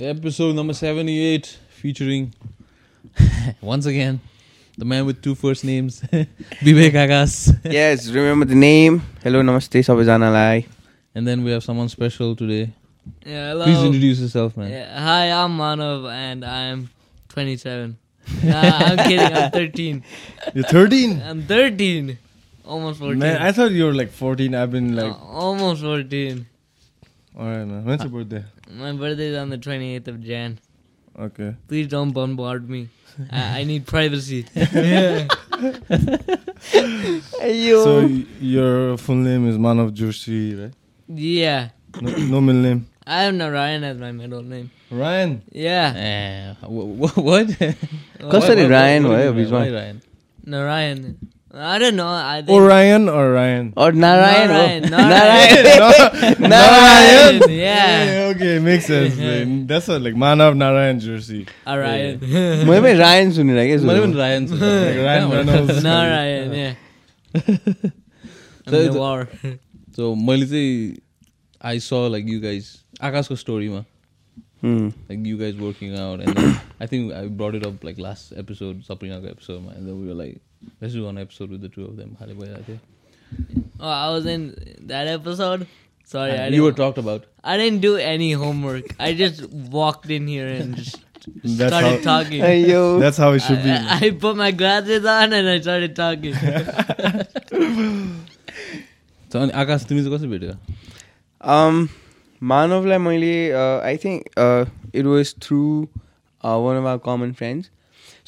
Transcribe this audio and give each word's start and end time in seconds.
Episode 0.00 0.54
number 0.54 0.74
78 0.74 1.58
featuring 1.70 2.32
once 3.60 3.84
again 3.84 4.20
the 4.76 4.84
man 4.84 5.04
with 5.04 5.20
two 5.20 5.34
first 5.34 5.64
names, 5.64 6.00
Vivek 6.62 6.94
Agas. 6.94 7.52
yes, 7.64 8.08
remember 8.08 8.44
the 8.44 8.54
name. 8.54 9.02
Hello, 9.24 9.42
namaste, 9.42 9.82
sabizana 9.82 10.32
lai. 10.32 10.66
And 11.16 11.26
then 11.26 11.42
we 11.42 11.50
have 11.50 11.64
someone 11.64 11.88
special 11.88 12.36
today. 12.36 12.72
Yeah, 13.26 13.48
hello. 13.48 13.64
Please 13.64 13.82
introduce 13.82 14.20
yourself, 14.20 14.56
man. 14.56 14.70
Yeah, 14.70 15.02
hi, 15.02 15.32
I'm 15.32 15.58
Manav 15.58 16.08
and 16.08 16.44
I'm 16.44 16.90
27. 17.30 17.98
nah, 18.44 18.60
I'm 18.60 18.98
kidding, 18.98 19.36
I'm 19.36 19.50
13. 19.50 20.04
You're 20.54 20.64
13? 20.64 21.22
I'm 21.22 21.42
13. 21.42 22.16
Almost 22.64 23.00
14. 23.00 23.18
Man, 23.18 23.42
I 23.42 23.50
thought 23.50 23.72
you 23.72 23.84
were 23.84 23.94
like 23.94 24.12
14. 24.12 24.54
I've 24.54 24.70
been 24.70 24.94
like. 24.94 25.10
Uh, 25.10 25.16
almost 25.24 25.82
14. 25.82 26.46
Alright, 27.36 27.66
man. 27.66 27.84
When's 27.84 28.02
your 28.04 28.12
birthday? 28.12 28.44
My 28.70 28.92
birthday 28.92 29.28
is 29.28 29.36
on 29.38 29.50
the 29.50 29.58
28th 29.58 30.08
of 30.08 30.22
Jan. 30.22 30.58
Okay. 31.18 31.54
Please 31.68 31.88
don't 31.88 32.12
bombard 32.12 32.68
me. 32.68 32.88
I, 33.32 33.60
I 33.60 33.64
need 33.64 33.86
privacy. 33.86 34.44
Yo. 34.54 35.26
So 37.84 38.00
your 38.40 38.96
full 38.98 39.16
name 39.16 39.48
is 39.48 39.56
Manav 39.56 39.90
Joshi, 39.92 40.60
right? 40.62 40.72
Yeah. 41.08 41.70
No, 42.00 42.10
no 42.16 42.40
middle 42.40 42.62
name. 42.62 42.86
I 43.06 43.22
have 43.22 43.34
no 43.34 43.50
as 43.84 43.96
my 43.98 44.12
middle 44.12 44.42
name. 44.42 44.70
Ryan. 44.90 45.42
Yeah. 45.50 45.94
Eh, 45.96 46.54
wh- 46.66 47.10
wh- 47.10 47.18
what? 47.18 47.50
Why- 48.20 48.30
Ryan, 48.70 49.08
why- 49.08 49.24
why 49.50 49.58
which? 49.64 49.72
Ryan? 49.72 50.02
No 50.44 50.64
I 51.55 51.77
don't 51.77 51.95
know. 51.95 52.07
I 52.09 52.41
think 52.41 52.49
Orion 52.49 53.07
or 53.09 53.31
Ryan? 53.31 53.73
Or 53.77 53.91
Narayan 53.91 54.49
Narayan, 54.49 54.83
हो. 54.83 54.89
Narayan. 54.89 56.41
No, 56.41 56.47
Narayan. 56.47 57.49
Hey, 57.49 57.59
Yeah. 57.59 58.31
okay, 58.33 58.57
makes 58.59 58.85
sense. 58.87 59.15
man. 59.17 59.67
That's 59.67 59.87
what, 59.87 60.01
like 60.01 60.15
Manav 60.15 60.57
Narayan 60.57 60.99
Jersey. 60.99 61.45
Narayan. 61.67 62.17
मैले 62.19 62.81
पनि 62.81 62.93
Ryan 63.03 63.31
सुनेर 63.37 63.65
क्या 63.67 63.77
मैले 63.85 64.01
पनि 64.01 64.13
सुरु। 64.13 64.19
Ryan 64.23 64.47
सुनेको 64.47 64.71
Like 64.81 64.95
थिएँ। 64.95 65.05
Ryan 65.05 65.29
कहाँबाट? 65.29 65.45
Reynolds. 65.45 65.83
Narayan. 65.83 66.53
Yeah. 66.53 66.73
I'm 67.35 67.93
So 68.65 68.71
the 68.71 68.83
it's- 68.89 68.95
war. 68.95 69.29
So 69.95 70.15
मैले 70.15 70.45
चाहिँ 70.49 70.97
I 71.61 71.77
saw 71.77 72.07
like 72.07 72.25
you 72.27 72.39
guys 72.39 72.77
आकाशको 73.01 73.35
स्टोरीमा 73.43 73.85
Hmm. 74.63 74.89
like 75.09 75.25
you 75.29 75.37
guys 75.37 75.55
working 75.57 75.93
out 75.99 76.21
and 76.21 76.33
then 76.37 76.59
I 76.79 76.85
think 76.87 77.13
I 77.13 77.27
brought 77.27 77.53
it 77.53 77.65
up 77.69 77.83
like 77.83 77.97
last 77.99 78.33
episode 78.43 78.81
Saprinako 78.89 79.29
episode 79.29 79.65
and 79.75 79.85
then 79.87 79.99
we 80.01 80.07
were 80.07 80.15
like 80.23 80.41
let's 80.81 80.93
do 80.97 81.03
one 81.05 81.17
episode 81.23 81.55
with 81.55 81.61
the 81.67 81.71
two 81.77 81.85
of 81.91 81.95
them 82.01 82.11
खाली 82.21 82.33
भइरहेको 82.41 82.65
थियो 82.71 82.79
Oh, 83.79 83.89
I 83.93 84.09
was 84.15 84.25
in 84.31 84.43
that 84.89 85.07
episode. 85.11 85.63
Sorry, 86.09 86.33
I 86.33 86.43
you 86.45 86.51
didn't, 86.51 86.63
were 86.65 86.73
talked 86.79 86.99
about 87.01 87.23
I 87.53 87.55
didn't 87.61 87.81
do 87.85 87.93
any 88.09 88.27
homework. 88.41 88.91
I 89.07 89.13
just 89.21 89.41
walked 89.77 90.11
in 90.17 90.27
here 90.33 90.47
and 90.57 90.75
just 90.81 90.99
That's 91.43 91.71
started 91.71 92.05
how, 92.05 92.21
talking. 92.21 92.41
अय्यो। 92.49 92.83
that's 93.01 93.17
how 93.23 93.31
it 93.39 93.43
should 93.47 93.63
be. 93.65 93.71
I, 93.71 93.97
I 94.07 94.11
put 94.25 94.37
my 94.43 94.51
glasses 94.61 95.05
on 95.15 95.33
and 95.39 95.49
I 95.55 95.59
started 95.67 95.95
talking. 96.01 96.35
So 99.33 99.39
अनि 99.39 99.51
आकाश 99.63 99.85
तिमी 99.89 100.03
चाहिँ 100.03 100.17
कसरी 100.17 100.27
भेट्यो 100.37 100.55
Um, 101.53 101.87
मानवलाई 102.41 102.97
मैले 102.97 103.33
I 103.89 103.97
think 104.03 104.25
it 104.95 105.05
was 105.05 105.33
through 105.43 105.61
one 106.43 106.77
of 106.77 106.85
our 106.85 106.97
common 107.05 107.31
friends 107.39 107.69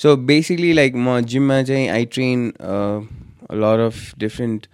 So 0.02 0.16
basically 0.16 0.72
like 0.72 0.94
म 0.96 1.20
जिममा 1.30 1.62
चाहिँ 1.62 1.88
I 1.88 2.04
train 2.16 2.46
lot 3.62 3.80
of 3.86 3.96
different 4.18 4.66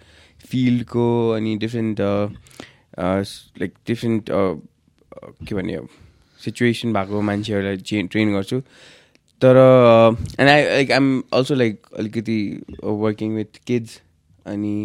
फिल्डको 0.50 1.06
अनि 1.36 1.56
डिफ्रेन्ट 1.58 2.00
लाइक 3.60 3.72
डिफ्रेन्ट 3.86 4.30
के 4.30 5.54
भन्ने 5.54 5.78
सिचुएसन 6.40 6.92
भएको 6.92 7.20
मान्छेहरूलाई 7.28 7.76
चे 7.76 8.02
ट्रेन 8.12 8.32
गर्छु। 8.34 8.60
तर 9.42 9.56
and 10.40 10.50
I 10.50 10.64
like 10.64 10.90
I'm 10.92 11.08
also 11.34 11.54
like 11.54 11.86
अलिकति 11.98 12.38
वर्किङ 12.84 13.34
विथ 13.36 13.58
किड्स 13.66 14.00
अनि 14.46 14.76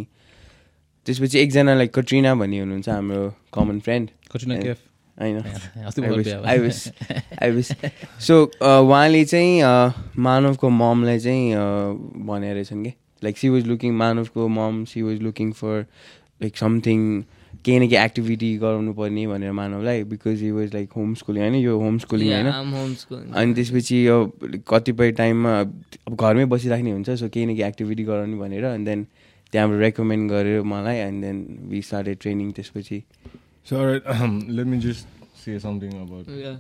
त्यसपछि 1.06 1.40
एकजना 1.40 1.76
लाइक 1.76 1.94
कट्रिना 1.96 2.34
भन्ने 2.36 2.60
हुनुहुन्छ 2.60 2.90
हाम्रो 2.90 3.34
कमन 3.54 3.80
फ्रेन्ड 3.86 4.10
कट्रिना 4.34 4.56
केफ 4.62 4.78
होइन। 5.20 5.42
wish. 7.56 7.72
So, 8.20 8.34
uh, 8.34 8.64
उहाँले 8.64 9.26
चाहिँ 9.26 9.62
मानवको 10.18 10.70
ममलाई 10.70 11.20
चाहिँ 11.20 11.56
भनेर 12.26 12.54
रहेछन् 12.54 12.84
कि? 12.84 12.94
Like 13.24 13.38
she 13.38 13.50
was 13.50 13.66
looking 13.66 13.94
मानवको 13.94 14.48
mom 14.48 14.86
she 14.86 15.02
was 15.02 15.22
looking 15.22 15.52
for 15.52 15.86
like 16.42 16.58
something 16.58 17.24
केही 17.66 17.80
न 17.80 17.90
केही 17.90 18.06
एक्टिभिटी 18.06 18.58
गराउनु 18.58 18.94
पर्ने 18.94 19.28
भनेर 19.28 19.52
मानवलाई 19.52 20.04
because 20.04 20.28
he 20.28 20.52
was 20.52 20.74
like 20.74 20.90
home 20.98 21.14
schooling 21.14 21.44
होइन? 21.44 21.56
यो 21.56 21.80
होम 21.80 21.98
स्कुलिङ 21.98 22.30
yeah, 22.30 22.42
होइन? 22.42 22.54
I'm 22.54 22.78
homeschooling. 22.78 23.36
अनि 23.36 23.54
त्यसपछि 23.54 24.08
यो 24.08 24.34
कतिपय 24.68 25.12
टाइममा 25.12 25.66
अब 26.08 26.16
घरमै 26.16 26.46
बसिराख्ने 26.46 26.92
हुन्छ 26.92 27.10
सो 27.10 27.30
केही 27.30 27.46
न 27.46 27.50
केही 27.50 27.62
एक्टिभिटी 27.62 28.04
गराउने 28.04 28.38
भनेर 28.38 28.64
अनि 28.64 28.86
देन 28.86 29.08
त्यहाँबाट 29.52 29.80
रेकमेन्ड 29.80 30.32
गर्यो 30.32 30.64
मलाई 30.64 30.96
and 30.96 31.24
then 31.24 31.58
we 31.62 31.82
started 31.82 32.18
training 32.22 32.52
त्यसपछि। 32.52 33.04
So, 33.64 33.80
alright, 33.80 34.02
um, 34.06 34.46
let 34.50 34.66
me 34.68 34.80
just 34.80 35.08
say 35.36 35.60
something 35.60 35.94
about 36.02 36.28
Yeah. 36.28 36.58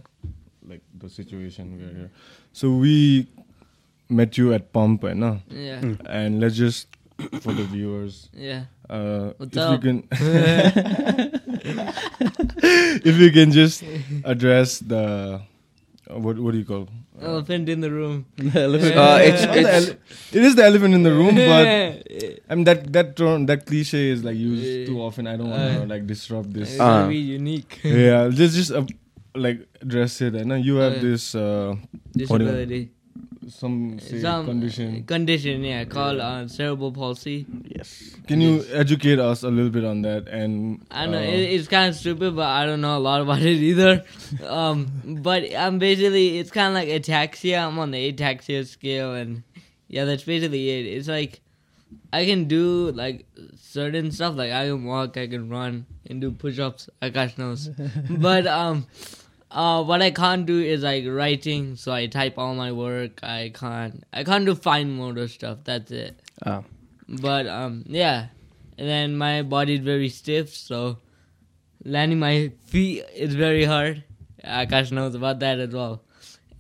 like 0.68 0.82
the 0.98 1.10
situation 1.10 1.78
we're 1.78 1.94
here. 1.94 2.12
So 2.54 2.72
we 2.78 3.28
met 4.10 4.38
you 4.38 4.54
at 4.54 4.72
Pump, 4.74 5.04
right? 5.04 5.16
No? 5.18 5.40
Yeah. 5.50 5.82
And 6.06 6.40
let's 6.40 6.56
just 6.56 6.88
for 7.42 7.54
the 7.54 7.64
viewers, 7.66 8.30
Yeah. 8.34 8.66
uh, 8.90 9.34
What's 9.38 9.56
if 9.58 9.62
up? 9.62 9.72
you 9.74 9.80
can, 9.82 10.08
if 13.06 13.18
you 13.20 13.32
can 13.32 13.52
just 13.52 13.84
address 14.26 14.80
the 14.80 15.42
uh, 16.10 16.20
what 16.20 16.38
what 16.40 16.52
do 16.54 16.58
you 16.58 16.66
call? 16.66 16.90
Elephant 17.22 17.70
in 17.70 17.82
the 17.82 17.92
room. 17.92 18.26
Uh, 18.40 19.20
it's, 19.22 19.46
Not 19.46 19.54
the 19.54 19.60
it's 19.60 19.88
ele- 19.90 19.98
it 20.34 20.44
is 20.44 20.56
the 20.56 20.64
elephant 20.66 20.94
in 20.94 21.04
the 21.04 21.12
room, 21.14 21.36
but 21.36 21.66
I 22.50 22.56
mean 22.56 22.64
that 22.66 22.92
that 22.94 23.16
term, 23.16 23.46
that 23.46 23.66
cliche 23.66 24.10
is 24.10 24.24
like 24.24 24.36
used 24.36 24.88
too 24.88 25.02
often. 25.02 25.28
I 25.28 25.38
don't 25.38 25.50
want 25.50 25.62
to 25.62 25.84
Uh, 25.84 25.86
like 25.86 26.06
disrupt 26.08 26.52
this. 26.54 26.72
It's 26.72 26.80
Uh. 26.82 26.88
gonna 27.02 27.10
be 27.10 27.18
unique. 27.18 27.80
yeah, 27.84 28.30
just 28.30 28.56
just 28.56 28.72
uh, 28.72 28.86
like 29.36 29.68
address 29.82 30.20
it. 30.22 30.36
And 30.36 30.50
you 30.66 30.76
have 30.78 30.98
Uh, 30.98 31.02
this 31.02 31.36
uh, 31.36 31.76
Disability. 32.16 32.92
Some 33.50 34.00
say 34.00 34.20
Some 34.22 34.46
condition. 34.46 35.04
Condition, 35.06 35.64
yeah, 35.64 35.86
called 35.86 36.20
uh, 36.20 36.48
cerebral 36.48 36.92
palsy. 36.92 37.46
yes. 37.66 38.16
Can 38.28 38.40
you 38.42 38.64
educate 38.72 39.20
us 39.20 39.44
a 39.44 39.50
little 39.50 39.72
bit 39.72 39.84
on 39.84 40.04
that? 40.04 40.28
And 40.28 40.86
I 40.92 41.08
know 41.08 41.18
uh, 41.18 41.22
it, 41.22 41.40
it's 41.40 41.68
kind 41.68 41.90
of 41.90 41.96
stupid, 41.96 42.36
but 42.36 42.48
I 42.48 42.66
don't 42.66 42.82
know 42.82 42.98
a 42.98 43.00
lot 43.00 43.22
about 43.22 43.42
it 43.42 43.58
either. 43.58 44.04
Um, 44.46 45.20
but 45.22 45.44
I'm 45.56 45.78
basically 45.80 46.40
it's 46.40 46.52
kind 46.52 46.70
of 46.70 46.74
like 46.74 46.90
ataxia. 46.90 47.66
I'm 47.68 47.78
on 47.80 47.92
the 47.92 48.12
ataxia 48.12 48.66
scale, 48.66 49.14
and 49.14 49.44
yeah, 49.88 50.06
that's 50.06 50.24
basically 50.24 50.70
it. 50.70 50.86
It's 50.86 51.08
like 51.08 51.42
I 52.14 52.26
can 52.26 52.46
do 52.46 52.92
like 52.92 53.26
certain 53.56 54.12
stuff, 54.12 54.36
like 54.36 54.52
I 54.52 54.68
can 54.68 54.86
walk, 54.86 55.18
I 55.18 55.28
can 55.28 55.50
run, 55.50 55.86
and 56.10 56.22
do 56.22 56.32
push-ups. 56.32 56.90
I 57.02 57.10
gosh 57.10 57.38
knows, 57.38 57.70
but 58.10 58.48
um, 58.48 58.88
uh, 59.52 59.84
what 59.84 60.02
I 60.02 60.12
can't 60.12 60.46
do 60.46 60.60
is 60.60 60.84
like 60.84 61.06
writing. 61.08 61.76
So 61.76 61.92
I 61.92 62.08
type 62.08 62.38
all 62.38 62.56
my 62.56 62.72
work. 62.72 63.24
I 63.24 63.52
can't. 63.54 64.04
I 64.14 64.24
can't 64.24 64.46
do 64.46 64.56
fine 64.56 64.92
motor 64.92 65.28
stuff. 65.28 65.60
That's 65.64 65.92
it. 65.92 66.20
Ah. 66.46 66.64
But 67.08 67.48
um, 67.48 67.84
yeah, 67.88 68.28
and 68.78 68.88
then 68.88 69.18
my 69.18 69.42
body 69.42 69.76
is 69.76 69.82
very 69.82 70.10
stiff, 70.10 70.56
so 70.56 70.98
landing 71.84 72.20
my 72.20 72.52
feet 72.66 73.04
is 73.14 73.36
very 73.36 73.66
hard. 73.66 74.04
Akash 74.44 74.92
knows 74.92 75.14
about 75.14 75.40
that 75.40 75.60
as 75.60 75.74
well. 75.74 76.02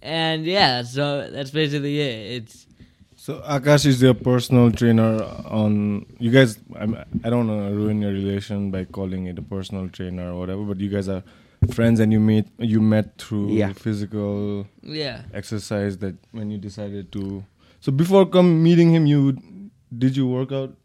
And 0.01 0.45
yeah, 0.45 0.83
so 0.83 1.29
that's 1.31 1.51
basically 1.51 1.99
it. 1.99 2.43
It's 2.43 2.67
So 3.15 3.39
Akash 3.41 3.85
is 3.85 4.01
your 4.01 4.13
personal 4.15 4.71
trainer 4.71 5.23
on 5.45 6.05
you 6.19 6.31
guys. 6.31 6.57
I'm, 6.75 6.95
I 7.23 7.29
don't 7.29 7.47
want 7.47 7.69
to 7.69 7.75
ruin 7.75 8.01
your 8.01 8.11
relation 8.11 8.71
by 8.71 8.85
calling 8.85 9.27
it 9.27 9.37
a 9.37 9.43
personal 9.43 9.89
trainer 9.89 10.33
or 10.33 10.39
whatever, 10.39 10.63
but 10.63 10.79
you 10.79 10.89
guys 10.89 11.07
are 11.07 11.23
friends 11.69 11.99
and 11.99 12.11
you 12.11 12.19
meet 12.19 12.47
you 12.57 12.81
met 12.81 13.17
through 13.17 13.51
Yeah. 13.53 13.73
physical 13.73 14.67
yeah. 14.81 15.23
exercise 15.33 15.97
that 15.99 16.15
when 16.31 16.49
you 16.49 16.57
decided 16.57 17.11
to. 17.13 17.43
So 17.79 17.91
before 17.91 18.25
come 18.25 18.63
meeting 18.63 18.91
him, 18.93 19.05
you 19.05 19.37
did 19.95 20.17
you 20.17 20.27
work 20.27 20.51
out? 20.51 20.75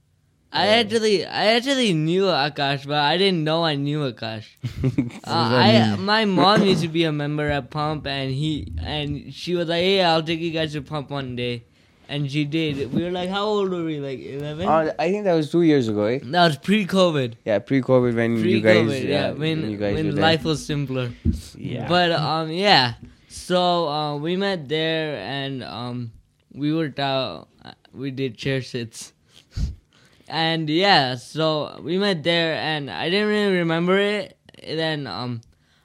I 0.53 0.69
actually, 0.69 1.27
I 1.27 1.47
actually 1.56 1.93
knew 1.93 2.25
Akash, 2.25 2.87
but 2.87 2.97
I 2.97 3.19
didn't 3.19 3.45
know 3.45 3.65
I 3.65 3.75
knew 3.75 4.11
Akash. 4.11 4.47
uh, 5.25 5.31
I, 5.31 5.97
my 5.97 6.25
mom 6.25 6.62
used 6.62 6.81
to 6.83 6.89
be 6.89 7.05
a 7.05 7.12
member 7.23 7.50
at 7.50 7.69
Pump, 7.71 8.06
and 8.06 8.31
he, 8.33 8.73
and 8.79 9.35
she 9.35 9.55
was 9.55 9.69
like, 9.69 9.83
"Hey, 9.83 10.03
I'll 10.03 10.23
take 10.23 10.41
you 10.41 10.53
guys 10.53 10.73
to 10.73 10.81
Pump 10.83 11.11
one 11.11 11.37
day," 11.37 11.65
and 12.08 12.31
she 12.31 12.44
did. 12.44 12.93
We 12.93 13.03
were 13.05 13.11
like, 13.11 13.29
"How 13.31 13.44
old 13.44 13.70
were 13.70 13.85
we? 13.85 13.99
Like 14.00 14.20
11? 14.20 14.69
Uh, 14.69 14.93
I 14.99 15.11
think 15.11 15.25
that 15.25 15.35
was 15.35 15.50
two 15.50 15.62
years 15.62 15.88
ago, 15.88 16.05
eh? 16.05 16.20
that 16.23 16.47
was 16.47 16.56
pre-COVID. 16.56 17.35
Yeah, 17.44 17.58
pre-COVID 17.58 18.14
when 18.14 18.37
you 18.37 18.43
Pre-COVID, 18.43 18.88
guys, 18.88 19.05
yeah, 19.05 19.31
when 19.32 19.70
you 19.70 19.76
guys 19.76 19.94
when 19.94 20.06
were 20.06 20.12
there. 20.12 20.23
life 20.23 20.44
was 20.44 20.64
simpler. 20.64 21.11
Yeah. 21.56 21.88
But 21.88 22.12
um, 22.12 22.50
yeah. 22.50 22.94
So 23.29 23.88
uh, 23.88 24.17
we 24.17 24.37
met 24.37 24.69
there, 24.69 25.17
and 25.17 25.62
um, 25.64 26.12
we 26.53 26.75
worked 26.75 26.99
out. 27.00 27.49
We 27.93 28.11
did 28.11 28.37
chair 28.37 28.62
sits, 28.62 29.12
and 30.29 30.69
yeah. 30.70 31.17
So 31.17 31.79
we 31.82 31.99
met 31.99 32.23
there, 32.23 32.55
and 32.55 32.91
I 32.91 33.11
didn't 33.11 33.29
really 33.29 33.56
remember 33.59 33.99
it. 33.99 34.37
And 34.62 34.79
then 34.79 35.06
um, 35.06 35.41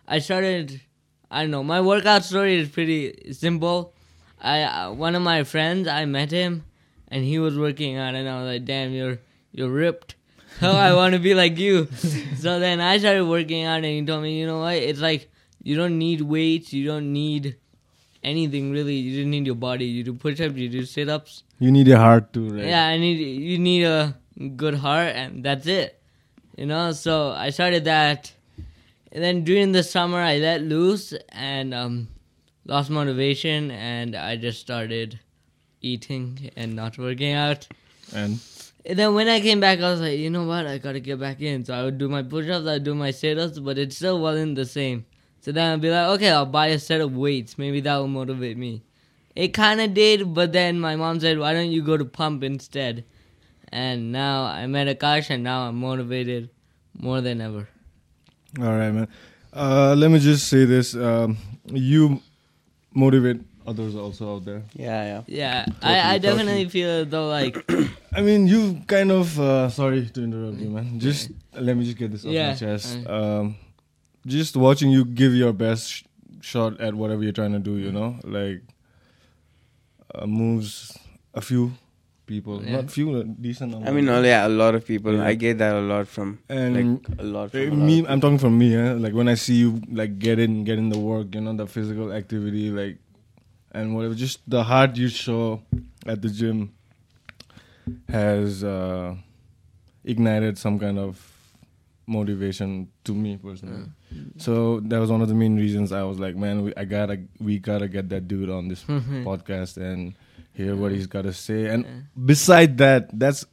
I 0.07 0.19
started. 0.19 0.81
I 1.29 1.41
don't 1.43 1.51
know. 1.51 1.63
My 1.63 1.79
workout 1.79 2.25
story 2.25 2.57
is 2.59 2.67
pretty 2.69 3.31
simple. 3.31 3.93
I 4.41 4.63
uh, 4.63 4.91
one 4.91 5.15
of 5.15 5.21
my 5.21 5.43
friends, 5.43 5.87
I 5.87 6.05
met 6.05 6.31
him, 6.31 6.65
and 7.07 7.23
he 7.23 7.39
was 7.39 7.57
working 7.57 7.97
out, 7.97 8.15
and 8.15 8.27
I 8.27 8.41
was 8.41 8.53
like, 8.53 8.65
"Damn, 8.65 8.91
you're 8.91 9.19
you're 9.51 9.69
ripped." 9.69 10.15
Oh, 10.63 10.75
I 10.75 10.93
want 10.93 11.13
to 11.13 11.19
be 11.19 11.33
like 11.33 11.57
you. 11.57 11.85
so 12.37 12.59
then 12.59 12.81
I 12.81 12.97
started 12.99 13.25
working 13.25 13.63
out, 13.63 13.77
and 13.77 13.85
he 13.85 14.05
told 14.05 14.21
me, 14.21 14.39
"You 14.39 14.45
know 14.45 14.59
what? 14.59 14.75
It's 14.75 14.99
like 14.99 15.31
you 15.63 15.75
don't 15.75 15.97
need 15.97 16.21
weights, 16.21 16.73
you 16.73 16.85
don't 16.85 17.13
need 17.13 17.55
anything 18.23 18.71
really. 18.71 18.95
You 18.95 19.21
just 19.21 19.27
need 19.27 19.45
your 19.45 19.55
body. 19.55 19.85
You 19.85 20.03
do 20.03 20.13
push-ups, 20.13 20.55
you 20.55 20.69
do 20.69 20.85
sit-ups. 20.85 21.43
You 21.59 21.71
need 21.71 21.87
a 21.87 21.97
heart 21.97 22.33
too, 22.33 22.49
right? 22.49 22.65
Yeah, 22.65 22.85
I 22.85 22.97
need 22.97 23.17
you 23.19 23.57
need 23.57 23.85
a 23.85 24.17
good 24.55 24.75
heart, 24.75 25.15
and 25.15 25.43
that's 25.43 25.67
it. 25.67 25.99
You 26.57 26.65
know. 26.65 26.91
So 26.91 27.31
I 27.31 27.49
started 27.49 27.85
that, 27.85 28.31
and 29.11 29.23
then 29.23 29.43
during 29.43 29.71
the 29.71 29.83
summer 29.83 30.19
I 30.19 30.37
let 30.37 30.61
loose 30.61 31.13
and 31.29 31.73
um, 31.73 32.07
lost 32.71 32.89
motivation, 32.89 33.69
and 33.71 34.15
I 34.15 34.37
just 34.37 34.59
started 34.61 35.19
eating 35.81 36.51
and 36.55 36.75
not 36.75 36.97
working 36.97 37.33
out. 37.33 37.67
And 38.15 38.39
And 38.85 38.97
then 38.97 39.13
when 39.13 39.27
I 39.27 39.41
came 39.41 39.59
back, 39.59 39.79
I 39.79 39.91
was 39.91 40.01
like, 40.01 40.17
you 40.17 40.29
know 40.29 40.45
what? 40.45 40.65
I 40.65 40.77
gotta 40.77 40.99
get 40.99 41.19
back 41.19 41.41
in. 41.41 41.65
So 41.65 41.73
I 41.73 41.83
would 41.83 41.97
do 41.97 42.09
my 42.09 42.23
push-ups, 42.23 42.65
I'd 42.65 42.83
do 42.83 42.95
my 42.95 43.11
sit-ups, 43.11 43.59
but 43.59 43.77
it 43.77 43.93
still 43.93 44.19
wasn't 44.19 44.55
the 44.55 44.65
same. 44.65 45.05
So 45.41 45.51
then 45.51 45.73
I'd 45.73 45.81
be 45.81 45.89
like, 45.89 46.07
okay, 46.15 46.29
I'll 46.29 46.45
buy 46.45 46.67
a 46.67 46.79
set 46.79 47.01
of 47.01 47.15
weights. 47.15 47.57
Maybe 47.57 47.81
that 47.81 47.97
will 47.97 48.07
motivate 48.07 48.57
me. 48.57 48.83
It 49.35 49.49
kind 49.49 49.79
of 49.81 49.93
did, 49.93 50.33
but 50.33 50.51
then 50.51 50.79
my 50.79 50.95
mom 50.95 51.19
said, 51.19 51.39
why 51.39 51.53
don't 51.53 51.71
you 51.71 51.83
go 51.83 51.97
to 51.97 52.05
pump 52.05 52.43
instead? 52.43 53.05
And 53.69 54.11
now 54.11 54.43
I 54.43 54.67
met 54.67 54.87
Akash, 54.87 55.29
and 55.29 55.43
now 55.43 55.67
I'm 55.67 55.75
motivated 55.75 56.49
more 56.97 57.21
than 57.21 57.39
ever. 57.41 57.69
all 58.59 58.75
right, 58.77 58.91
man. 58.91 59.07
Uh, 59.53 59.95
let 59.97 60.11
me 60.11 60.19
just 60.19 60.47
say 60.47 60.65
this: 60.65 60.95
um, 60.95 61.37
you 61.65 62.21
motivate 62.93 63.41
others 63.67 63.95
also 63.95 64.35
out 64.35 64.45
there. 64.45 64.63
Yeah, 64.73 65.03
yeah. 65.05 65.21
Yeah, 65.27 65.65
Totally, 65.65 65.81
I, 65.83 66.13
I 66.15 66.17
totally. 66.19 66.19
definitely 66.19 66.69
feel 66.69 67.05
though 67.05 67.27
like 67.29 67.57
I 68.13 68.21
mean, 68.21 68.47
you 68.47 68.81
kind 68.87 69.11
of. 69.11 69.39
Uh, 69.39 69.69
sorry 69.69 70.05
to 70.07 70.23
interrupt 70.23 70.57
you, 70.57 70.69
man. 70.69 70.99
Just 70.99 71.31
let 71.53 71.75
me 71.77 71.85
just 71.85 71.97
get 71.97 72.11
this 72.11 72.25
off 72.25 72.31
Yeah. 72.31 72.49
my 72.49 72.55
chest. 72.55 72.97
Um, 73.07 73.55
just 74.27 74.55
watching 74.57 74.91
you 74.91 75.05
give 75.05 75.33
your 75.33 75.53
best 75.53 75.87
sh- 75.89 76.03
shot 76.41 76.79
at 76.81 76.93
whatever 76.93 77.23
you're 77.23 77.31
trying 77.33 77.53
to 77.53 77.59
do, 77.59 77.77
you 77.77 77.91
know, 77.91 78.17
like 78.23 78.61
uh, 80.13 80.25
moves 80.27 80.97
a 81.33 81.41
few 81.41 81.71
people, 82.31 82.55
Yeah. 82.63 82.77
not 82.77 82.91
few, 82.95 83.07
a 83.19 83.23
decent 83.47 83.71
number. 83.73 83.87
I 83.89 83.91
mean, 83.95 84.07
oh, 84.09 84.21
yeah, 84.31 84.47
a 84.47 84.53
lot 84.63 84.75
of 84.79 84.85
people. 84.91 85.13
Yeah. 85.15 85.25
I 85.31 85.33
get 85.43 85.57
that 85.63 85.75
a 85.75 85.85
lot 85.93 86.07
from 86.15 86.39
and 86.49 86.75
like 86.79 87.19
a 87.19 87.23
lot 87.23 87.45
Uh, 87.45 87.49
from 87.49 87.61
a 87.61 87.69
lot 87.81 87.85
me, 87.91 87.99
of 88.01 88.05
I'm 88.09 88.21
talking 88.25 88.41
from 88.45 88.57
me. 88.63 88.69
Eh? 88.75 88.91
Like 89.05 89.13
when 89.13 89.27
I 89.27 89.35
see 89.45 89.55
you, 89.63 89.69
like 90.01 90.17
get 90.27 90.39
in, 90.45 90.63
get 90.69 90.77
in 90.83 90.89
the 90.89 90.99
work, 91.11 91.35
you 91.35 91.41
know, 91.41 91.55
the 91.63 91.67
physical 91.77 92.11
activity, 92.21 92.69
like, 92.81 92.97
and 93.73 93.95
whatever. 93.95 94.15
Just 94.15 94.39
the 94.47 94.63
heart 94.63 94.97
you 94.97 95.07
show 95.09 95.61
at 96.05 96.21
the 96.21 96.29
gym 96.29 96.71
has 98.09 98.63
uh, 98.63 99.15
ignited 100.03 100.57
some 100.57 100.79
kind 100.79 100.97
of 100.99 101.27
motivation 102.07 102.89
to 103.03 103.13
me 103.13 103.37
personally. 103.37 103.85
So 104.37 104.81
that 104.81 104.99
was 104.99 105.09
one 105.09 105.21
of 105.21 105.29
the 105.29 105.35
main 105.35 105.55
reasons 105.55 105.91
I 105.91 106.03
was 106.03 106.19
like, 106.19 106.35
man, 106.35 106.63
we, 106.65 106.73
I 106.75 106.83
gotta, 106.83 107.21
we 107.39 107.59
gotta 107.59 107.87
get 107.87 108.09
that 108.09 108.27
dude 108.27 108.49
on 108.49 108.67
this 108.67 108.83
podcast 109.29 109.77
and 109.77 110.15
hear 110.53 110.75
what 110.75 110.91
he's 110.91 111.07
got 111.07 111.23
to 111.23 111.33
say. 111.33 111.65
And 111.67 112.05
beside 112.25 112.77
that, 112.79 113.09
that's 113.17 113.45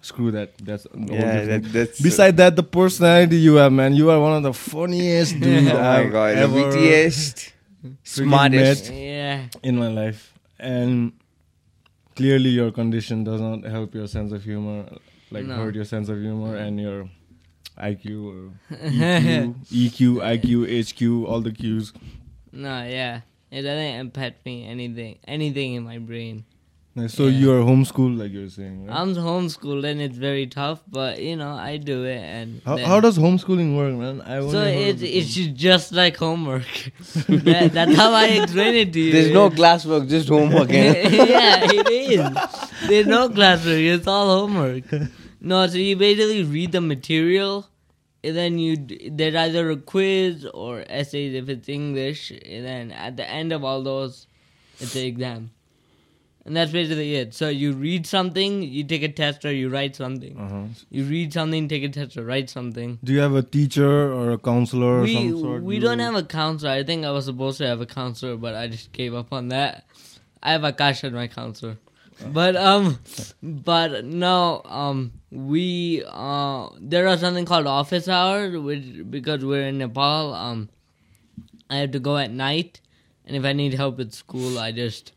screw 0.00 0.30
that. 0.32 0.56
That's 0.58 0.86
Yeah, 0.94 1.44
that, 1.44 1.64
that's 1.72 2.00
Beside 2.00 2.36
that, 2.38 2.56
the 2.56 2.62
personality 2.62 3.36
you 3.36 3.56
have, 3.56 3.72
man, 3.72 3.94
you 3.94 4.10
are 4.10 4.20
one 4.20 4.32
of 4.36 4.42
the 4.42 4.52
funniest 4.54 5.38
dudes 5.40 5.70
Oh 5.70 5.78
I've 5.80 6.12
god, 6.12 6.36
ever 6.36 6.54
wittiest, 6.54 7.52
smartest. 8.04 8.90
met. 8.90 8.98
yeah, 8.98 9.46
in 9.62 9.76
my 9.76 9.88
life. 9.88 10.32
And 10.58 11.12
clearly, 12.16 12.50
your 12.50 12.70
condition 12.72 13.22
does 13.24 13.40
not 13.40 13.62
help 13.64 13.94
your 13.94 14.06
sense 14.08 14.32
of 14.32 14.42
humor, 14.44 14.86
like 15.30 15.44
No. 15.44 15.56
hurt 15.56 15.74
your 15.74 15.84
sense 15.84 16.08
of 16.08 16.18
humor 16.20 16.56
and 16.56 16.80
your 16.80 17.08
IQ 17.78 18.04
or 18.26 18.50
EQ, 18.74 19.54
EQ, 19.70 19.98
IQ, 20.42 20.50
HQ, 21.22 21.28
all 21.28 21.40
the 21.40 21.52
Qs. 21.52 21.92
no, 22.52 22.82
yeah, 22.84 23.20
it 23.50 23.62
doesn't 23.62 24.00
impact 24.00 24.44
me 24.46 24.66
anything, 24.66 25.18
anything 25.26 25.74
in 25.74 25.84
my 25.84 25.98
brain. 25.98 26.44
So 27.06 27.28
Yeah. 27.28 27.38
you 27.38 27.52
are 27.52 27.60
homeschooled, 27.60 28.18
like 28.18 28.32
you're 28.32 28.48
saying. 28.48 28.86
Right? 28.86 28.96
I'm 28.96 29.14
homeschooled 29.14 29.84
and 29.84 30.00
it's 30.00 30.16
very 30.18 30.48
tough, 30.48 30.82
but 30.88 31.22
you 31.22 31.36
know 31.36 31.52
I 31.52 31.76
do 31.76 32.04
it 32.04 32.18
and 32.18 32.60
how, 32.64 32.76
how 32.76 33.00
does 33.00 33.16
homeschooling 33.18 33.76
work, 33.76 33.94
man? 33.94 34.20
I 34.22 34.40
so 34.40 34.62
it's 34.64 35.00
it 35.00 35.06
it's 35.06 35.34
just 35.66 35.92
like 35.92 36.16
homework. 36.16 36.66
that, 37.28 37.70
that's 37.72 37.94
how 37.94 38.12
I 38.12 38.26
explain 38.42 38.74
it 38.74 38.92
to 38.94 39.00
you. 39.00 39.12
There's 39.12 39.30
no 39.30 39.48
classwork, 39.48 40.08
just 40.08 40.28
homework. 40.28 40.70
eh? 40.70 41.08
yeah, 41.34 41.60
it 41.70 41.88
is. 41.88 42.88
There's 42.88 43.06
no 43.06 43.28
classwork. 43.28 43.94
It's 43.94 44.06
all 44.08 44.26
homework. 44.40 44.84
No, 45.40 45.68
so 45.68 45.76
you 45.78 45.94
basically 45.94 46.42
read 46.42 46.72
the 46.72 46.80
material, 46.80 47.54
and 47.58 47.68
then 48.22 48.58
you 48.58 48.76
there's 49.10 49.34
either 49.34 49.70
a 49.70 49.76
quiz 49.76 50.44
or 50.46 50.84
essays 50.88 51.34
if 51.34 51.48
it's 51.48 51.68
English, 51.68 52.30
and 52.30 52.64
then 52.66 52.92
at 52.92 53.16
the 53.16 53.28
end 53.28 53.52
of 53.52 53.64
all 53.64 53.82
those, 53.82 54.26
it's 54.80 54.94
an 54.96 55.02
exam. 55.04 55.50
And 56.44 56.56
that's 56.56 56.72
basically 56.72 57.14
it. 57.14 57.34
So 57.34 57.50
you 57.50 57.74
read 57.74 58.06
something, 58.06 58.62
you 58.62 58.82
take 58.82 59.02
a 59.02 59.08
test, 59.12 59.44
or 59.44 59.52
you 59.52 59.68
write 59.68 59.94
something. 59.94 60.34
Uh-huh. 60.38 60.62
You 60.88 61.04
read 61.04 61.34
something, 61.34 61.68
take 61.68 61.82
a 61.82 61.90
test, 61.90 62.16
or 62.16 62.24
write 62.24 62.48
something. 62.48 62.98
Do 63.04 63.12
you 63.12 63.20
have 63.20 63.34
a 63.34 63.42
teacher 63.42 64.10
or 64.10 64.30
a 64.32 64.38
counselor 64.38 65.00
or 65.00 65.02
we 65.02 65.14
some 65.14 65.40
sort? 65.40 65.62
we 65.62 65.74
you- 65.74 65.80
don't 65.82 65.98
have 65.98 66.14
a 66.14 66.22
counselor. 66.22 66.70
I 66.72 66.84
think 66.84 67.04
I 67.04 67.10
was 67.10 67.26
supposed 67.26 67.58
to 67.58 67.66
have 67.66 67.82
a 67.82 67.86
counselor, 67.86 68.36
but 68.36 68.54
I 68.54 68.66
just 68.66 68.92
gave 68.92 69.14
up 69.14 69.30
on 69.30 69.48
that. 69.48 69.84
I 70.42 70.52
have 70.52 70.62
Akash 70.62 71.04
as 71.04 71.12
my 71.12 71.26
counselor, 71.26 71.76
but 72.32 72.56
um, 72.56 72.98
but 73.42 74.06
no 74.06 74.62
um, 74.64 75.12
we 75.30 76.02
uh 76.06 76.68
there 76.80 77.06
are 77.06 77.18
something 77.18 77.44
called 77.44 77.66
office 77.66 78.08
hours, 78.08 78.56
which 78.58 79.10
because 79.10 79.44
we're 79.44 79.68
in 79.68 79.78
Nepal 79.78 80.34
um, 80.34 80.68
I 81.70 81.76
have 81.76 81.90
to 81.92 82.00
go 82.00 82.16
at 82.16 82.30
night, 82.30 82.80
and 83.26 83.36
if 83.36 83.44
I 83.44 83.52
need 83.52 83.74
help 83.74 84.00
at 84.00 84.14
school, 84.14 84.58
I 84.58 84.72
just 84.72 85.12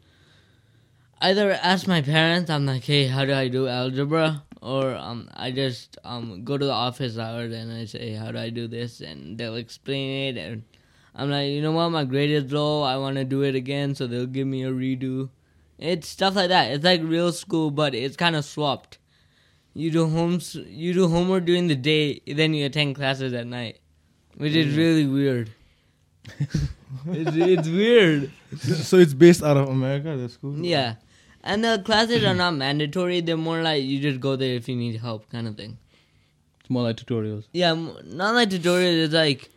either 1.21 1.51
ask 1.51 1.87
my 1.87 2.01
parents. 2.01 2.49
I'm 2.49 2.65
like, 2.65 2.83
hey, 2.83 3.07
how 3.07 3.25
do 3.25 3.33
I 3.33 3.47
do 3.47 3.67
algebra? 3.67 4.43
Or 4.61 4.95
um, 4.95 5.29
I 5.33 5.51
just 5.51 5.97
um 6.03 6.43
go 6.43 6.57
to 6.57 6.65
the 6.65 6.71
office 6.71 7.17
hours 7.17 7.53
and 7.53 7.71
I 7.71 7.85
say, 7.85 8.13
how 8.13 8.31
do 8.31 8.37
I 8.37 8.49
do 8.49 8.67
this? 8.67 9.01
And 9.01 9.37
they'll 9.37 9.55
explain 9.55 10.37
it. 10.37 10.39
And 10.39 10.63
I'm 11.15 11.29
like, 11.31 11.49
you 11.49 11.61
know 11.61 11.71
what, 11.71 11.89
my 11.89 12.03
grade 12.03 12.31
is 12.31 12.51
low. 12.51 12.83
I 12.83 12.97
want 12.97 13.15
to 13.15 13.23
do 13.23 13.41
it 13.43 13.55
again, 13.55 13.95
so 13.95 14.07
they'll 14.07 14.25
give 14.25 14.47
me 14.47 14.63
a 14.63 14.71
redo. 14.71 15.29
It's 15.79 16.07
stuff 16.07 16.35
like 16.35 16.49
that. 16.49 16.71
It's 16.71 16.83
like 16.85 17.01
real 17.01 17.31
school, 17.31 17.71
but 17.71 17.95
it's 17.95 18.15
kind 18.15 18.35
of 18.35 18.45
swapped. 18.45 18.97
You 19.73 19.89
do 19.91 20.07
homes, 20.07 20.55
you 20.55 20.93
do 20.93 21.07
homework 21.07 21.45
during 21.45 21.67
the 21.67 21.75
day, 21.75 22.21
then 22.27 22.53
you 22.53 22.65
attend 22.65 22.95
classes 22.95 23.33
at 23.33 23.47
night, 23.47 23.79
which 24.35 24.53
is 24.53 24.75
really 24.75 25.05
weird. 25.05 25.49
it's, 27.07 27.35
it's 27.35 27.67
weird. 27.69 28.31
So 28.59 28.97
it's 28.97 29.13
based 29.13 29.41
out 29.43 29.57
of 29.57 29.69
America, 29.69 30.17
the 30.17 30.27
school? 30.29 30.57
Yeah. 30.57 30.95
And 31.43 31.63
the 31.63 31.81
classes 31.85 32.23
are 32.23 32.33
not 32.35 32.51
mandatory. 32.55 33.21
They're 33.21 33.37
more 33.37 33.61
like 33.61 33.83
you 33.83 33.99
just 33.99 34.19
go 34.19 34.35
there 34.35 34.55
if 34.55 34.67
you 34.67 34.75
need 34.75 34.97
help, 34.99 35.29
kind 35.31 35.47
of 35.47 35.55
thing. 35.55 35.77
It's 36.59 36.69
more 36.69 36.83
like 36.83 36.97
tutorials. 36.97 37.45
Yeah, 37.53 37.73
not 37.73 38.35
like 38.35 38.49
tutorials. 38.49 39.05
It's 39.05 39.13
like, 39.13 39.49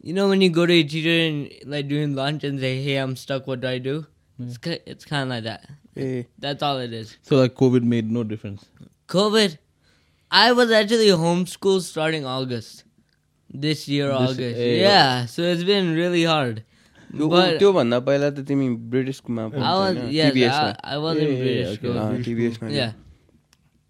you 0.00 0.12
know, 0.12 0.28
when 0.28 0.40
you 0.42 0.50
go 0.50 0.66
to 0.66 0.72
a 0.72 0.84
teacher 0.84 1.08
and 1.08 1.50
like 1.64 1.88
during 1.88 2.14
lunch 2.14 2.44
and 2.44 2.60
say, 2.60 2.84
"Hey, 2.84 2.96
I'm 2.96 3.16
stuck. 3.16 3.46
What 3.48 3.62
do 3.62 3.68
I 3.68 3.78
do?" 3.78 4.06
It's 4.38 4.58
it's 4.86 5.04
kind 5.04 5.24
of 5.24 5.28
like 5.30 5.44
that. 5.44 5.68
Eh, 5.96 6.22
That's 6.38 6.62
all 6.62 6.78
it 6.78 6.92
is. 6.92 7.16
So 7.22 7.36
like 7.36 7.54
COVID 7.54 7.82
made 7.82 8.10
no 8.10 8.22
difference. 8.22 8.66
COVID. 9.07 9.57
I 10.31 10.51
was 10.51 10.71
actually 10.71 11.07
homeschooled 11.07 11.81
starting 11.81 12.25
August. 12.25 12.83
This 13.51 13.87
year, 13.87 14.07
This- 14.09 14.29
August. 14.31 14.59
eh, 14.59 14.79
yeah, 14.81 15.25
so 15.25 15.41
it's 15.43 15.63
been 15.63 15.93
really 15.95 16.23
hard. 16.23 16.63
त्यो 17.15 17.27
But- 17.29 17.57
त्योभन्दा 17.59 17.99
पहिला 18.07 18.29
त 18.37 18.45
तिमी 18.47 18.67
British 18.89 19.17
स्कुलमा 19.17 19.45
I 19.69 19.71
was 19.79 19.95
yes, 20.15 20.33
टिबिएसमा 20.33 20.75
I, 20.83 20.93
I 20.95 20.97
was 21.05 21.17
in 21.17 21.23
Yeah, 21.23 21.29
yeah, 21.29 21.43
British 21.43 21.71
okay. 21.77 21.93
school. 21.93 22.19
टिबिएसमा 22.27 22.71
Yeah. 22.73 22.91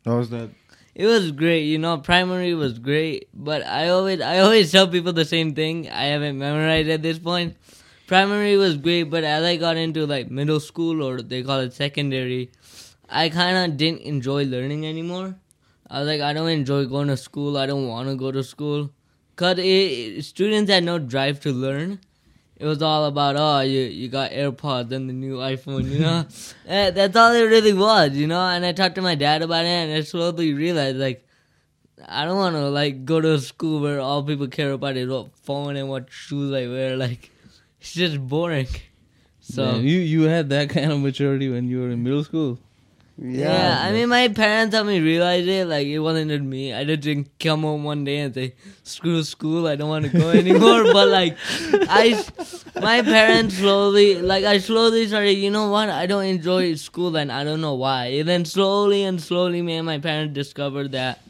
How 0.05 0.17
was 0.19 0.29
that? 0.29 0.49
It 0.95 1.05
was 1.07 1.31
great, 1.41 1.65
you 1.71 1.77
know. 1.81 1.97
Primary 2.05 2.53
was 2.61 2.79
great, 2.85 3.27
but 3.49 3.65
I 3.65 3.89
always, 3.89 4.21
I 4.29 4.39
always 4.45 4.71
tell 4.71 4.87
people 4.95 5.13
the 5.19 5.25
same 5.25 5.51
thing. 5.59 5.83
I 5.89 6.05
haven't 6.13 6.37
memorized 6.39 6.89
at 6.95 7.01
this 7.01 7.19
point. 7.19 7.55
Primary 8.07 8.55
was 8.57 8.77
great, 8.87 9.03
but 9.13 9.23
as 9.23 9.43
I 9.43 9.55
got 9.57 9.77
into 9.77 10.05
like 10.13 10.31
middle 10.39 10.59
school 10.59 11.03
or 11.09 11.21
they 11.21 11.41
call 11.43 11.59
it 11.67 11.73
secondary, 11.73 12.39
I 13.08 13.28
kind 13.28 13.56
of 13.72 13.76
didn't 13.76 14.00
enjoy 14.02 14.44
learning 14.44 14.86
anymore. 14.86 15.36
I 15.90 15.98
was 16.00 16.08
like, 16.08 16.20
I 16.20 16.32
don't 16.32 16.48
enjoy 16.48 16.86
going 16.86 17.08
to 17.08 17.16
school. 17.16 17.56
I 17.58 17.66
don't 17.66 17.86
want 17.88 18.08
to 18.08 18.16
go 18.16 18.32
to 18.32 18.42
school, 18.42 18.90
cause 19.36 19.56
it, 19.58 20.24
students 20.24 20.70
had 20.70 20.82
no 20.84 20.98
drive 20.98 21.40
to 21.40 21.52
learn. 21.52 22.00
It 22.56 22.66
was 22.66 22.80
all 22.82 23.04
about 23.06 23.36
oh 23.36 23.60
you 23.60 23.80
you 23.80 24.08
got 24.08 24.30
AirPods 24.30 24.92
and 24.92 25.08
the 25.08 25.12
new 25.12 25.36
iPhone, 25.38 25.90
you 25.90 25.98
know. 25.98 26.24
Eh, 26.66 26.90
That's 26.90 27.16
all 27.16 27.32
it 27.34 27.42
really 27.42 27.72
was, 27.74 28.12
you 28.12 28.26
know. 28.26 28.40
And 28.40 28.64
I 28.64 28.72
talked 28.72 28.94
to 28.94 29.02
my 29.02 29.14
dad 29.16 29.42
about 29.42 29.64
it, 29.64 29.68
and 29.68 29.92
I 29.92 30.00
slowly 30.02 30.54
realized 30.54 30.96
like 30.96 31.26
I 32.06 32.24
don't 32.24 32.38
want 32.38 32.54
to 32.56 32.68
like 32.70 33.04
go 33.04 33.20
to 33.20 33.34
a 33.34 33.38
school 33.40 33.80
where 33.80 34.00
all 34.00 34.22
people 34.22 34.46
care 34.48 34.70
about 34.72 34.96
is 34.96 35.08
what 35.10 35.36
phone 35.38 35.76
and 35.76 35.88
what 35.88 36.10
shoes 36.10 36.52
I 36.52 36.66
wear. 36.68 36.96
Like 37.04 37.30
it's 37.80 37.92
just 37.92 38.18
boring. 38.26 38.68
So 39.40 39.72
Man, 39.72 39.82
you 39.82 39.98
you 39.98 40.22
had 40.22 40.48
that 40.50 40.70
kind 40.70 40.90
of 40.90 41.00
maturity 41.00 41.50
when 41.50 41.68
you 41.68 41.80
were 41.82 41.90
in 41.90 42.02
middle 42.02 42.24
school. 42.24 42.58
Yeah, 43.16 43.78
I 43.80 43.92
mean, 43.92 44.08
my 44.08 44.26
parents 44.28 44.74
helped 44.74 44.88
me 44.88 44.98
realize 45.00 45.46
it. 45.46 45.66
Like 45.68 45.86
it 45.86 46.00
wasn't 46.00 46.42
me. 46.44 46.74
I 46.74 46.84
just 46.84 47.00
didn't 47.02 47.28
come 47.38 47.62
home 47.62 47.84
one 47.84 48.02
day 48.04 48.18
and 48.18 48.34
say, 48.34 48.54
"Screw 48.82 49.22
school, 49.22 49.68
I 49.68 49.76
don't 49.76 49.88
want 49.88 50.10
to 50.10 50.18
go 50.18 50.30
anymore." 50.30 50.82
but 50.92 51.08
like, 51.08 51.36
I, 51.88 52.20
my 52.80 53.02
parents 53.02 53.58
slowly, 53.58 54.20
like 54.20 54.44
I 54.44 54.58
slowly 54.58 55.06
started. 55.06 55.34
You 55.34 55.50
know 55.50 55.70
what? 55.70 55.90
I 55.90 56.06
don't 56.06 56.24
enjoy 56.24 56.74
school, 56.74 57.14
and 57.16 57.30
I 57.30 57.44
don't 57.44 57.60
know 57.60 57.74
why. 57.74 58.06
And 58.06 58.28
then 58.28 58.44
slowly 58.44 59.04
and 59.04 59.22
slowly, 59.22 59.62
me 59.62 59.74
and 59.76 59.86
my 59.86 59.98
parents 59.98 60.34
discovered 60.34 60.90
that 60.92 61.20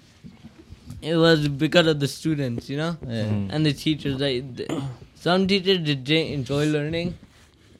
it 1.02 1.16
was 1.16 1.48
because 1.48 1.86
of 1.86 2.00
the 2.00 2.08
students. 2.08 2.70
You 2.70 2.78
know 2.78 2.96
Yeah. 3.06 3.24
Mhm. 3.24 3.48
and 3.52 3.66
the 3.66 3.74
teachers. 3.74 4.18
Like 4.20 4.56
th- 4.56 4.70
some 5.16 5.46
teachers 5.46 5.78
did- 5.84 6.04
didn't 6.04 6.32
enjoy 6.32 6.64
learning, 6.66 7.14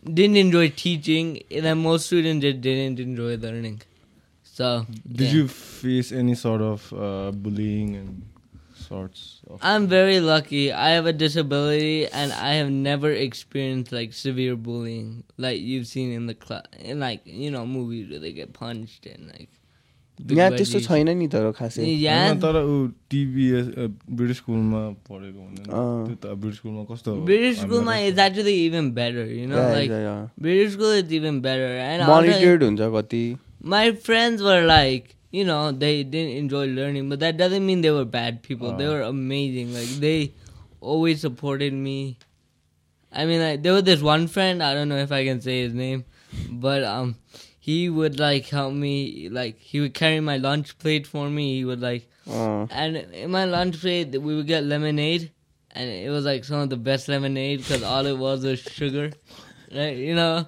didn't 0.05 0.37
enjoy 0.37 0.69
teaching, 0.69 1.43
and 1.51 1.65
then 1.65 1.79
most 1.79 2.07
students 2.07 2.43
just 2.45 2.61
didn't 2.61 3.01
enjoy 3.01 3.37
learning. 3.39 3.81
So 4.54 4.86
Did 5.08 5.22
yeah. 5.28 5.34
you 5.34 5.48
face 5.48 6.12
any 6.12 6.36
sort 6.36 6.62
of 6.62 6.92
uh, 6.94 7.32
bullying 7.32 7.96
and 7.96 8.24
sorts 8.76 9.42
of? 9.50 9.60
I'm 9.62 9.88
very 9.88 10.20
lucky. 10.20 10.72
I 10.72 10.90
have 10.90 11.06
a 11.06 11.14
disability, 11.14 12.08
and 12.08 12.34
I 12.34 12.56
have 12.56 12.70
never 12.70 13.12
experienced 13.12 13.92
like 13.92 14.12
severe 14.14 14.56
bullying, 14.58 15.24
like 15.38 15.62
you've 15.62 15.88
seen 15.88 16.12
in 16.12 16.28
the 16.28 16.34
class, 16.34 16.64
in 16.80 17.00
like 17.00 17.22
you 17.26 17.52
know 17.52 17.66
movies 17.66 18.10
where 18.10 18.20
they 18.20 18.34
get 18.34 18.54
punched 18.54 19.06
and 19.14 19.32
like. 19.38 19.50
big 20.30 20.38
यहाँ 20.38 20.52
त्यस्तो 20.52 20.80
budgies. 20.80 20.88
छैन 20.88 21.10
नि 21.18 21.28
तर 21.34 21.46
खासै 21.58 21.84
Yeah, 22.00 22.24
होइन, 22.28 22.40
तर 22.44 22.56
ऊ 22.62 22.88
TBS 23.12 23.68
British 24.20 24.38
स्कुलमा 24.38 24.82
पढेको 25.08 25.40
हुँदैन 25.44 25.70
अँ। 25.72 26.08
त्यो 26.08 26.16
त 26.24 26.34
ब्रिटिश 26.42 26.58
स्कुलमा 26.60 26.84
कस्तो 26.90 27.14
British 27.30 27.60
हामीलाई 27.62 27.70
school, 27.70 27.86
कस्तो- 27.86 28.10
is 28.12 28.18
actually 28.26 28.56
even 28.66 28.90
better. 28.98 29.24
You 29.26 29.46
know, 29.52 29.62
Yeah, 29.62 29.72
like 29.78 29.90
yeah, 29.94 30.02
yeah. 30.08 30.26
British 30.48 30.74
school 30.76 30.92
is 31.04 31.14
even 31.20 31.40
better. 31.46 31.70
And 31.86 32.04
also- 32.04 32.12
monitored 32.16 32.64
हुन्छ 32.64 32.90
कति 32.98 33.22
my 33.65 33.93
friends 33.93 34.43
were 34.43 34.63
like, 34.63 35.17
you 35.31 35.45
know, 35.45 35.73
they 35.73 36.03
didn't 36.05 36.37
enjoy 36.37 36.67
learning, 36.67 37.09
but 37.09 37.21
that 37.21 37.37
doesn't 37.37 37.65
mean 37.67 37.81
they 37.81 37.91
were 37.91 38.05
bad 38.05 38.43
people. 38.43 38.73
They 38.77 38.87
Uh. 38.87 38.91
were 38.93 39.03
amazing. 39.03 39.73
Like 39.75 39.89
they 40.05 40.33
always 40.81 41.21
supported 41.21 41.73
me. 41.73 42.19
I 43.13 43.25
mean, 43.27 43.41
like 43.41 43.63
there 43.63 43.73
was 43.73 43.85
this 43.85 44.03
one 44.03 44.27
friend. 44.27 44.63
I 44.63 44.75
don't 44.75 44.89
know 44.89 44.99
if 44.99 45.13
I 45.13 45.25
can 45.25 45.41
say 45.41 45.63
his 45.63 45.75
name, 45.75 46.05
but 46.51 46.83
um, 46.85 47.17
he 47.59 47.89
would 47.89 48.19
like 48.21 48.47
help 48.49 48.75
me. 48.75 49.29
Like 49.31 49.59
he 49.59 49.81
would 49.81 49.95
carry 49.95 50.21
my 50.21 50.37
lunch 50.37 50.77
plate 50.79 51.07
for 51.07 51.29
me. 51.31 51.57
He 51.57 51.65
would 51.65 51.81
like, 51.81 52.09
uh, 52.27 52.69
and 52.71 52.97
in 52.97 53.31
my 53.31 53.45
lunch 53.45 53.81
plate 53.81 54.11
we 54.21 54.35
would 54.37 54.47
get 54.47 54.65
lemonade, 54.65 55.31
and 55.71 55.89
it 55.91 56.11
was 56.11 56.25
like 56.25 56.45
some 56.45 56.61
of 56.61 56.71
the 56.71 56.77
best 56.91 57.09
lemonade 57.09 57.59
because 57.61 57.83
all 57.83 58.05
it 58.07 58.19
was 58.19 58.45
was 58.45 58.61
sugar, 58.61 59.11
right? 59.75 59.97
You 59.97 60.15
know 60.15 60.47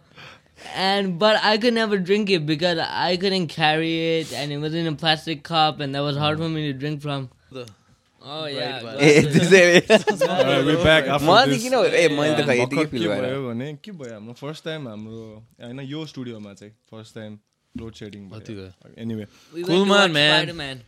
And 0.86 1.18
but 1.20 1.38
I 1.44 1.58
could 1.58 1.74
never 1.74 1.98
drink 2.08 2.30
it 2.30 2.46
because 2.46 2.78
I 2.80 3.18
couldn't 3.18 3.48
carry 3.48 3.94
it, 4.20 4.34
and 4.42 4.52
it 4.52 4.60
was 4.66 4.76
in 4.82 4.88
a 4.88 4.96
plastic 5.04 5.44
cup, 5.44 5.80
and 5.80 5.96
that 5.96 6.02
was 6.08 6.18
hard 6.24 6.38
for 6.38 6.50
me 6.50 6.66
to 6.72 6.74
drink 6.88 7.02
from. 7.02 7.30
The- 7.52 7.70
Oh 8.24 8.46
yeah, 8.46 8.74
Right, 8.86 9.00
A 9.02 9.22
glasses. 9.22 9.36
त्यसैले 9.36 10.28
Alright, 10.34 10.66
we're 10.66 10.84
back 10.84 11.08
after 11.14 11.26
मलाई 11.28 11.46
this. 11.54 11.64
किन 11.64 11.74
हो 11.74 11.80
ए 11.86 12.04
मैले 12.18 12.36
त 12.36 12.46
खै 12.46 12.46
भर्खर 12.46 12.60
यतिकै 12.60 12.84
के 12.84 12.90
फिल 12.92 13.08
भएर 13.12 13.24
भयो 13.24 13.40
भने 13.48 13.70
के 13.88 13.92
भयो 14.02 14.14
हाम्रो 14.14 14.34
फर्स्ट 14.42 14.64
टाइम 14.66 14.88
हाम्रो 14.88 15.22
होइन 15.64 15.80
यो 15.94 16.06
स्टुडियोमा 16.12 16.54
चाहिँ 16.60 16.74
फर्स्ट 16.92 17.16
टाइम 17.16 17.38
लोड 17.82 17.94
सेडिङ 18.02 18.30
कति 18.36 18.54
भयो? 18.60 18.94
Anyway 19.06 19.26
We 19.56 19.64
went 19.64 19.68
Cool 19.72 19.82
to 19.86 19.90
man, 19.94 19.98
watch 20.04 20.14
man. 20.20 20.38
Spider-Man. 20.38 20.84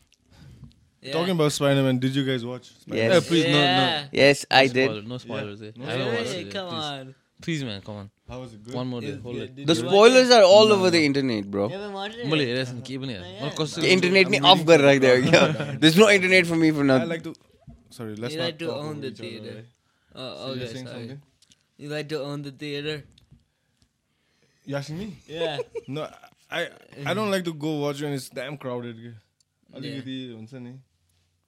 Yeah. 1.08 1.16
Talking 1.18 1.36
about 1.40 1.52
Spider-Man, 1.58 2.04
did 2.06 2.16
you 2.22 2.26
guys 2.30 2.46
watch? 2.52 2.70
Yes. 3.00 3.16
Eh, 3.18 3.20
please, 3.32 3.48
no, 3.48 3.58
no. 3.58 3.64
Yeah. 3.64 4.06
Yes, 4.22 4.46
I 4.52 4.64
No 4.68 4.74
did. 4.78 4.86
spoiler- 4.92 5.08
No 5.16 5.18
spoilers. 5.26 5.66
eh. 5.70 5.72
No 5.76 5.90
I 5.90 5.92
haven't 5.96 6.14
watched 6.20 6.36
Hey, 6.38 6.42
it. 6.42 6.46
yet. 6.46 6.54
come 6.60 6.70
Please. 6.76 6.92
on. 6.94 7.16
Please, 7.48 7.64
man, 7.72 7.82
come 7.90 7.96
on. 8.04 8.12
How 8.32 8.40
was 8.42 8.54
it 8.56 8.64
good? 8.66 8.76
One 8.80 8.88
more 8.94 9.02
day. 9.02 9.08
Is- 9.14 9.22
Hold 9.24 9.38
it. 9.46 9.56
did 9.56 9.68
The 9.68 9.76
you 9.76 9.84
watch 9.84 9.92
spoilers 9.94 10.30
it? 10.30 10.36
are 10.38 10.44
all 10.58 10.72
over 10.76 10.90
the 10.96 11.02
internet, 11.10 11.50
bro. 11.56 11.68
You 11.70 11.76
haven't 11.78 11.94
watched 12.00 12.20
it? 12.24 12.28
मैले 12.34 12.46
हेरेको 12.52 12.70
छैन 12.72 12.82
केही 12.90 12.98
पनि 13.04 13.14
हेरेको 13.14 13.32
Yeah. 13.34 13.42
मलाई 13.44 13.56
कस्तो 13.62 13.82
त्यो 13.82 13.92
internet 13.98 14.28
नै 14.36 14.40
अफ 14.52 14.64
गरेर 14.72 14.86
राखिदियो 14.90 15.16
क्या 15.30 15.80
There's 15.86 15.98
no 16.04 16.10
internet 16.18 16.48
for 16.52 16.60
me 16.64 16.72
for 16.80 16.86
I 16.86 16.90
nothing. 16.92 17.10
like 17.16 17.24
to. 17.30 17.34
Sorry, 17.98 18.16
let's 18.26 18.34
You 18.38 18.40
not 18.42 18.48
like 18.50 18.60
to 18.64 18.68
talk 18.72 18.78
own 18.84 18.90
over 18.94 19.02
the 19.02 19.12
each 19.14 19.20
other, 19.20 19.30
theater. 19.30 19.56
right? 19.56 19.70
Oh, 20.16 20.30
So 20.30 20.54
you're 20.54 20.64
okay, 20.64 20.74
saying 20.74 20.88
sorry. 20.88 21.00
something? 21.08 21.22
You 21.84 21.90
like 21.96 22.10
to 22.16 22.22
own 22.32 22.42
the 22.48 22.54
theater? 22.64 22.96
You 24.66 24.76
asking 24.78 24.98
me? 25.00 25.08
Yeah. 25.28 25.58
No, 25.88 26.08
I 26.50 26.70
I 27.06 27.14
don't 27.14 27.32
like 27.36 27.46
to 27.50 27.54
go 27.54 27.72
watch 27.84 28.02
when 28.02 28.14
it's 28.14 28.30
damn 28.30 28.58
crowded. 28.58 28.98
के। 29.06 29.12
अलिकति 29.78 30.16
हुन्छ 30.38 30.54
नि 30.64 30.72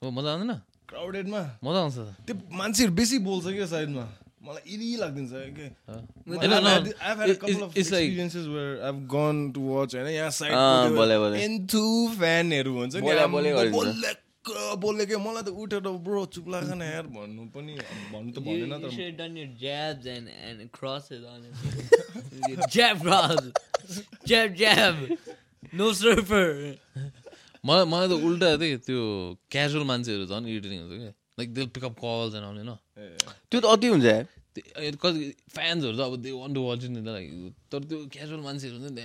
हो 0.03 0.09
मजा 0.11 0.29
आउँदैन 0.33 0.53
क्राउडेडमा 0.89 1.41
मजा 1.63 1.79
आउँछ 1.81 1.95
त 1.97 2.25
त्यो 2.27 2.35
मान्छेहरू 2.57 2.93
बेसी 2.99 3.17
बोल्छ 3.27 3.45
क्या 3.57 3.65
साइडमा 3.73 4.05
मलाई 4.40 4.62
लाग्दिन्छ 5.00 5.32
फ्यानहरू 12.20 12.72
हुन्छ 12.78 12.94
नि 12.96 13.08
बोलेकै 14.82 15.16
मलाई 15.24 15.42
त 15.44 15.48
उठेर 15.62 15.80
ब्रो 16.06 16.20
चुप 16.34 16.46
लाग्छ 16.52 16.70
यार 16.80 17.06
भन्नु 17.16 17.42
पनि 17.54 17.72
भन्नु 18.12 18.30
त 18.32 18.38
भन्दैन 18.46 18.72
तर 18.84 18.90
jabs 19.60 20.04
and 20.08 20.26
मलाई 27.64 27.86
मलाई 27.92 28.08
त 28.08 28.12
उल्टा 28.26 28.48
त्यही 28.56 28.76
त्यो 28.88 29.00
क्याजुअल 29.52 29.84
मान्छेहरू 29.90 30.24
झन् 30.32 30.46
इरिटेटिङ 30.48 30.78
हुन्छ 30.80 30.94
क्या 31.00 31.12
like 31.40 31.54
they 31.54 31.66
pick up 31.78 31.94
calls 32.04 32.32
and 32.36 32.46
आउने 32.50 32.62
न 32.68 32.76
त्यो 33.50 33.58
त 33.60 33.64
अति 33.72 33.86
हुन्छ 33.94 34.06
कति 35.02 35.20
फ्यान्सहरू 35.54 35.96
त 35.96 36.00
अब 36.00 36.14
दे 36.22 36.30
वान 36.34 36.50
टु 36.54 36.60
वाच 36.66 36.84
नि 36.84 37.00
त 37.00 37.08
लाइक 37.08 37.26
तर 37.72 37.80
त्यो 37.90 37.98
क्याजुअल 38.12 38.40
मान्छेहरू 38.46 38.76
हुन्छ 38.78 38.92
नि 38.92 39.04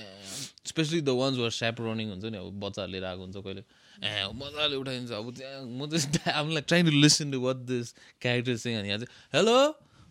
especially 0.67 1.01
the 1.01 1.09
ones 1.21 1.37
where 1.37 1.51
sap 1.57 1.81
running 1.81 2.07
हुन्छ 2.11 2.25
नि 2.33 2.37
अब 2.37 2.47
बच्चाहरू 2.59 2.91
लिएर 2.91 3.05
आएको 3.05 3.21
हुन्छ 3.21 3.37
कहिले। 3.45 3.63
ए 4.03 4.25
मजाले 4.35 4.75
उठाइदिन्छ 4.75 5.11
अब 5.21 5.27
त्यहाँ 5.37 5.61
म 5.63 5.87
चाहिँ 5.87 6.33
I'm 6.33 6.49
like 6.51 6.65
trying 6.67 6.83
to 6.85 6.93
listen 7.05 7.31
to 7.31 7.39
what 7.45 7.57
this 7.71 7.93
character 8.21 8.57
चाहिँ 8.57 8.77
अनि 8.79 8.87
यहाँ 8.89 8.99
चाहिँ 9.05 9.13
हेलो 9.35 9.55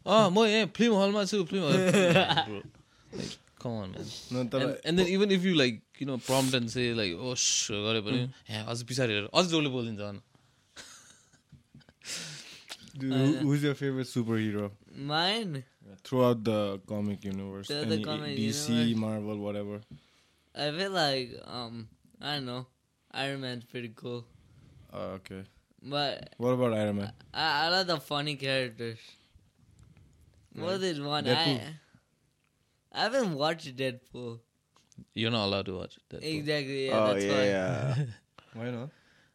अँ 0.06 0.30
म 0.30 0.46
यहाँ 0.46 0.66
फिल्म 0.76 0.92
हलमा 1.02 1.24
छु 1.24 1.44
film 1.50 1.62
hall 1.66 1.74
and 4.86 4.96
then 5.00 5.08
even 5.08 5.28
if 5.36 5.42
you 5.44 5.54
like 5.54 5.82
किन 5.98 6.16
प्रम्प्ट 6.28 6.54
एन्ड 6.54 6.68
से 6.70 6.82
लाइक 6.94 7.10
ओस 7.32 7.44
गऱ्यो 7.70 8.02
भने 8.06 8.22
यहाँ 8.22 8.64
अझ 8.70 8.78
पछाडि 8.82 9.12
हेरेर 9.12 9.28
अझ 9.34 9.44
जसले 9.46 9.70
बोलिदिन्छ 9.76 10.00
अनि। 10.12 10.20
Dude, 12.96 13.12
uh, 13.12 13.16
who's 13.40 13.62
your 13.62 13.74
favorite 13.74 14.06
superhero? 14.06 14.70
Mine. 14.94 15.64
Throughout 16.02 16.44
the 16.44 16.80
comic 16.86 17.24
universe, 17.24 17.68
the 17.68 18.02
comic 18.04 18.38
eh, 18.38 18.40
DC, 18.40 18.68
universe. 18.68 18.96
Marvel, 19.00 19.38
whatever. 19.38 19.80
I 20.54 20.70
feel 20.70 20.90
like 20.90 21.32
um, 21.46 21.88
I 22.20 22.36
don't 22.36 22.46
know. 22.46 22.66
Iron 23.12 23.40
Man's 23.40 23.64
pretty 23.64 23.92
cool. 23.94 24.24
Uh, 24.92 25.18
okay. 25.18 25.44
But 25.82 26.34
what 26.38 26.50
about 26.50 26.72
Iron 26.74 26.96
Man? 26.96 27.12
I, 27.32 27.66
I 27.66 27.68
like 27.68 27.86
the 27.86 28.00
funny 28.00 28.36
characters. 28.36 28.98
More 30.54 30.78
than 30.78 31.04
one. 31.04 31.28
I, 31.28 31.60
I 32.92 33.02
haven't 33.02 33.34
watched 33.34 33.76
Deadpool. 33.76 34.38
You're 35.14 35.32
not 35.32 35.46
allowed 35.46 35.66
to 35.66 35.76
watch 35.76 35.98
Deadpool. 36.10 36.22
Exactly. 36.22 36.86
Yeah, 36.86 36.98
oh 36.98 37.12
that's 37.12 37.24
yeah. 37.24 37.32
Why. 37.34 37.44
yeah. 37.44 38.04
why 38.54 38.70
not? 38.70 38.90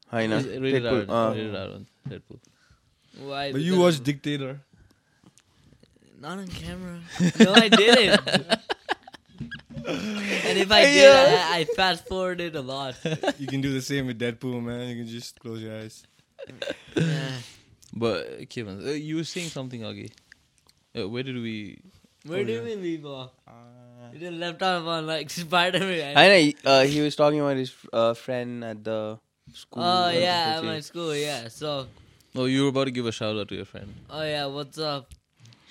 Why 0.10 0.26
not? 0.28 0.46
Really 0.46 0.80
Deadpool. 0.80 1.10
Um, 1.10 1.34
really 1.34 1.86
Deadpool. 2.10 2.40
Why? 3.22 3.52
But 3.52 3.62
you 3.62 3.80
watched 3.80 4.04
Dictator. 4.04 4.62
Not 6.20 6.38
on 6.40 6.48
camera. 6.48 7.00
No, 7.40 7.54
I 7.54 7.70
didn't. 7.70 8.28
and 9.88 10.58
if 10.58 10.72
I 10.72 10.82
did, 10.86 10.96
Yeah. 11.04 11.48
I, 11.52 11.60
I 11.60 11.64
fast 11.76 12.08
forwarded 12.08 12.56
a 12.56 12.62
lot. 12.62 12.96
You 13.38 13.48
can 13.48 13.62
do 13.62 13.72
the 13.72 13.82
same 13.82 14.08
with 14.08 14.20
Deadpool, 14.20 14.62
man. 14.62 14.90
You 14.90 14.96
can 15.04 15.08
just 15.08 15.40
close 15.40 15.62
your 15.62 15.76
eyes. 15.76 16.04
But 17.94 18.50
Kevin, 18.50 18.86
uh, 18.88 18.92
you 18.92 19.16
were 19.18 19.24
saying 19.24 19.50
something, 19.50 19.82
Augie. 19.82 20.12
Uh, 20.98 21.08
where 21.10 21.24
did 21.24 21.36
we? 21.36 21.80
Where 22.26 22.40
Oh, 22.40 22.42
yeah. 22.44 22.62
we 22.62 22.76
leave 22.76 23.06
off? 23.06 23.32
Uh, 23.48 23.52
we 24.14 24.20
just 24.20 24.34
left 24.34 24.62
off 24.62 24.86
on 24.86 25.08
like 25.08 25.30
Spider 25.34 25.80
Man. 25.80 26.18
I 26.18 26.28
know. 26.28 26.52
Uh, 26.66 26.84
he 26.84 27.02
was 27.02 27.16
talking 27.16 27.40
about 27.40 27.58
his 27.58 27.74
uh, 27.94 28.14
friend 28.14 28.64
at 28.64 28.84
the 28.84 29.20
school. 29.54 29.84
Oh 29.84 30.06
uh, 30.06 30.10
yeah, 30.12 30.56
at 30.58 30.64
my 30.64 30.80
school. 30.82 31.16
Yeah. 31.16 31.48
So 31.48 31.88
oh 32.36 32.46
you 32.46 32.64
were 32.64 32.70
about 32.70 32.86
to 32.86 32.92
give 32.92 33.06
a 33.06 33.12
shout 33.12 33.36
out 33.38 33.48
to 33.50 33.56
your 33.56 33.66
friend 33.66 33.94
oh 34.10 34.24
yeah, 34.24 34.46
what's 34.46 34.78
up? 34.78 35.14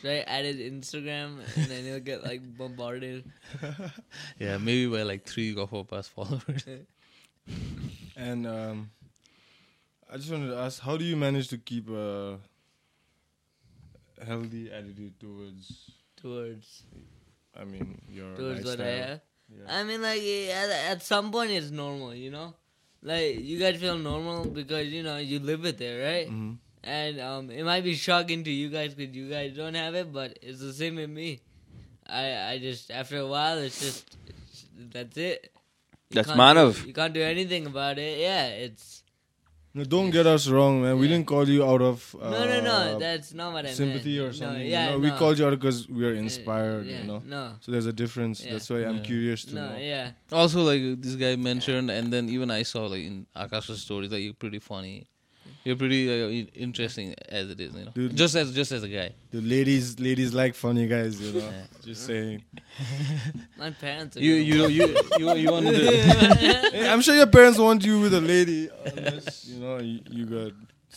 Should 0.00 0.10
I 0.10 0.18
add 0.20 0.44
his 0.44 0.56
Instagram 0.56 1.40
and 1.56 1.66
then 1.66 1.84
he'll 1.84 1.98
get 2.00 2.22
like 2.24 2.40
bombarded? 2.58 3.24
yeah 4.38 4.56
maybe 4.58 4.86
by 4.86 5.02
like 5.02 5.24
three 5.26 5.54
or 5.54 5.66
four 5.66 5.84
past 5.84 6.10
followers 6.10 6.64
And 8.16 8.46
um, 8.46 8.90
I 10.12 10.16
just 10.16 10.30
wanted 10.30 10.48
to 10.48 10.56
ask, 10.58 10.80
how 10.82 10.96
do 10.96 11.04
you 11.04 11.16
manage 11.16 11.48
to 11.48 11.58
keep 11.58 11.88
a 11.88 12.38
healthy 14.26 14.70
attitude 14.72 15.18
towards? 15.20 15.90
Towards 16.16 16.82
I 17.58 17.64
mean, 17.64 18.00
your 18.10 18.34
towards 18.34 18.64
what 18.64 18.80
I 18.80 18.84
lifestyle? 18.84 19.06
have. 19.08 19.20
Yeah. 19.48 19.78
I 19.78 19.84
mean, 19.84 20.02
like 20.02 20.20
at, 20.22 20.70
at 20.92 21.02
some 21.02 21.30
point 21.30 21.52
it's 21.52 21.70
normal, 21.70 22.14
you 22.14 22.30
know. 22.30 22.54
Like 23.02 23.38
you 23.40 23.58
guys 23.58 23.78
feel 23.80 23.96
normal 23.98 24.44
because 24.44 24.88
you 24.88 25.02
know 25.02 25.18
you 25.18 25.38
live 25.38 25.60
with 25.62 25.80
it 25.80 25.94
right? 26.02 26.28
Mhm. 26.30 26.56
And 26.84 27.20
um, 27.20 27.50
it 27.50 27.64
might 27.64 27.82
be 27.84 27.94
shocking 27.94 28.44
to 28.44 28.50
you 28.50 28.68
guys 28.70 28.94
because 28.94 29.14
you 29.14 29.28
guys 29.28 29.54
don't 29.56 29.74
have 29.74 29.94
it, 29.94 30.12
but 30.12 30.38
it's 30.42 30.60
the 30.60 30.72
same 30.72 30.96
with 30.96 31.10
me. 31.10 31.40
I 32.06 32.52
I 32.52 32.58
just 32.58 32.90
after 32.90 33.18
a 33.18 33.26
while 33.26 33.58
it's 33.58 33.80
just 33.80 34.16
it's, 34.26 34.64
that's 34.92 35.16
it. 35.16 35.52
You 36.10 36.22
That's 36.22 36.30
Manav. 36.30 36.80
do- 36.82 36.88
You 36.88 36.94
can't 36.94 37.12
do 37.12 37.22
anything 37.22 37.66
about 37.66 37.98
it. 37.98 38.18
Yeah, 38.18 38.46
it's 38.48 38.97
No, 39.74 39.84
don't 39.84 40.10
get 40.10 40.26
us 40.26 40.48
wrong, 40.48 40.82
man. 40.82 40.98
We 40.98 41.06
Yeah. 41.06 41.12
didn't 41.16 41.26
call 41.28 41.48
you 41.48 41.62
out 41.64 41.82
of 41.82 42.16
uh, 42.20 42.30
no 42.30 42.46
no 42.46 42.60
no. 42.62 42.98
That's 42.98 43.32
not 43.34 43.52
what 43.52 43.66
I 43.66 43.72
sympathy 43.72 44.18
meant. 44.18 44.28
or 44.28 44.32
something. 44.32 44.58
No, 44.58 44.64
you 44.64 44.70
yeah, 44.70 44.86
know? 44.86 44.92
no. 44.98 44.98
We 44.98 45.10
called 45.10 45.38
you 45.38 45.46
out 45.46 45.50
because 45.50 45.88
we 45.88 46.04
are 46.06 46.14
Uh, 46.14 46.24
inspired. 46.26 46.86
yeah, 46.86 47.00
You 47.02 47.06
know, 47.06 47.22
No. 47.26 47.42
so 47.60 47.70
there's 47.72 47.86
a 47.86 47.92
difference. 47.92 48.42
Yeah. 48.44 48.52
That's 48.52 48.68
why 48.70 48.84
I'm 48.86 48.96
Yeah. 48.96 49.02
curious 49.12 49.44
to 49.44 49.54
No, 49.54 49.68
know. 49.70 49.76
yeah. 49.78 50.12
Also, 50.32 50.62
like 50.62 50.82
this 51.02 51.14
guy 51.16 51.36
mentioned, 51.36 51.90
and 51.90 52.12
then 52.12 52.28
even 52.28 52.50
I 52.50 52.62
saw 52.64 52.86
like 52.86 53.04
in 53.04 53.26
Akash's 53.36 53.82
stories, 53.82 54.10
like 54.10 54.22
you're 54.22 54.32
pretty 54.34 54.58
funny. 54.58 55.06
You're 55.64 55.76
pretty 55.76 56.08
uh, 56.08 56.46
interesting 56.54 57.14
as 57.28 57.50
it 57.50 57.60
is, 57.60 57.74
you 57.74 57.84
know. 57.84 57.90
Dude. 57.94 58.16
Just 58.16 58.34
as 58.36 58.54
just 58.54 58.72
as 58.72 58.82
a 58.84 58.88
guy. 58.88 59.12
The 59.32 59.40
ladies, 59.40 59.98
ladies 60.00 60.32
like 60.32 60.54
funny 60.54 60.86
guys. 60.86 61.20
You 61.20 61.32
know, 61.32 61.38
Yeah. 61.46 61.62
just 61.84 62.06
saying. 62.06 62.44
My 63.58 63.70
parents 63.72 64.16
are 64.16 64.20
You 64.20 64.56
gonna- 64.56 64.72
you 64.72 64.86
you 64.86 64.96
you 65.18 65.34
you 65.34 65.50
want 65.50 65.66
to 65.66 65.76
do 65.76 65.84
Hey, 66.76 66.88
I'm 66.88 67.00
sure 67.02 67.14
your 67.16 67.26
parents 67.26 67.58
want 67.58 67.84
you 67.84 68.00
with 68.00 68.14
a 68.14 68.20
lady, 68.20 68.70
unless 68.86 69.44
you 69.46 69.60
know 69.60 69.78
you, 69.78 70.00
you 70.10 70.24
got 70.26 70.52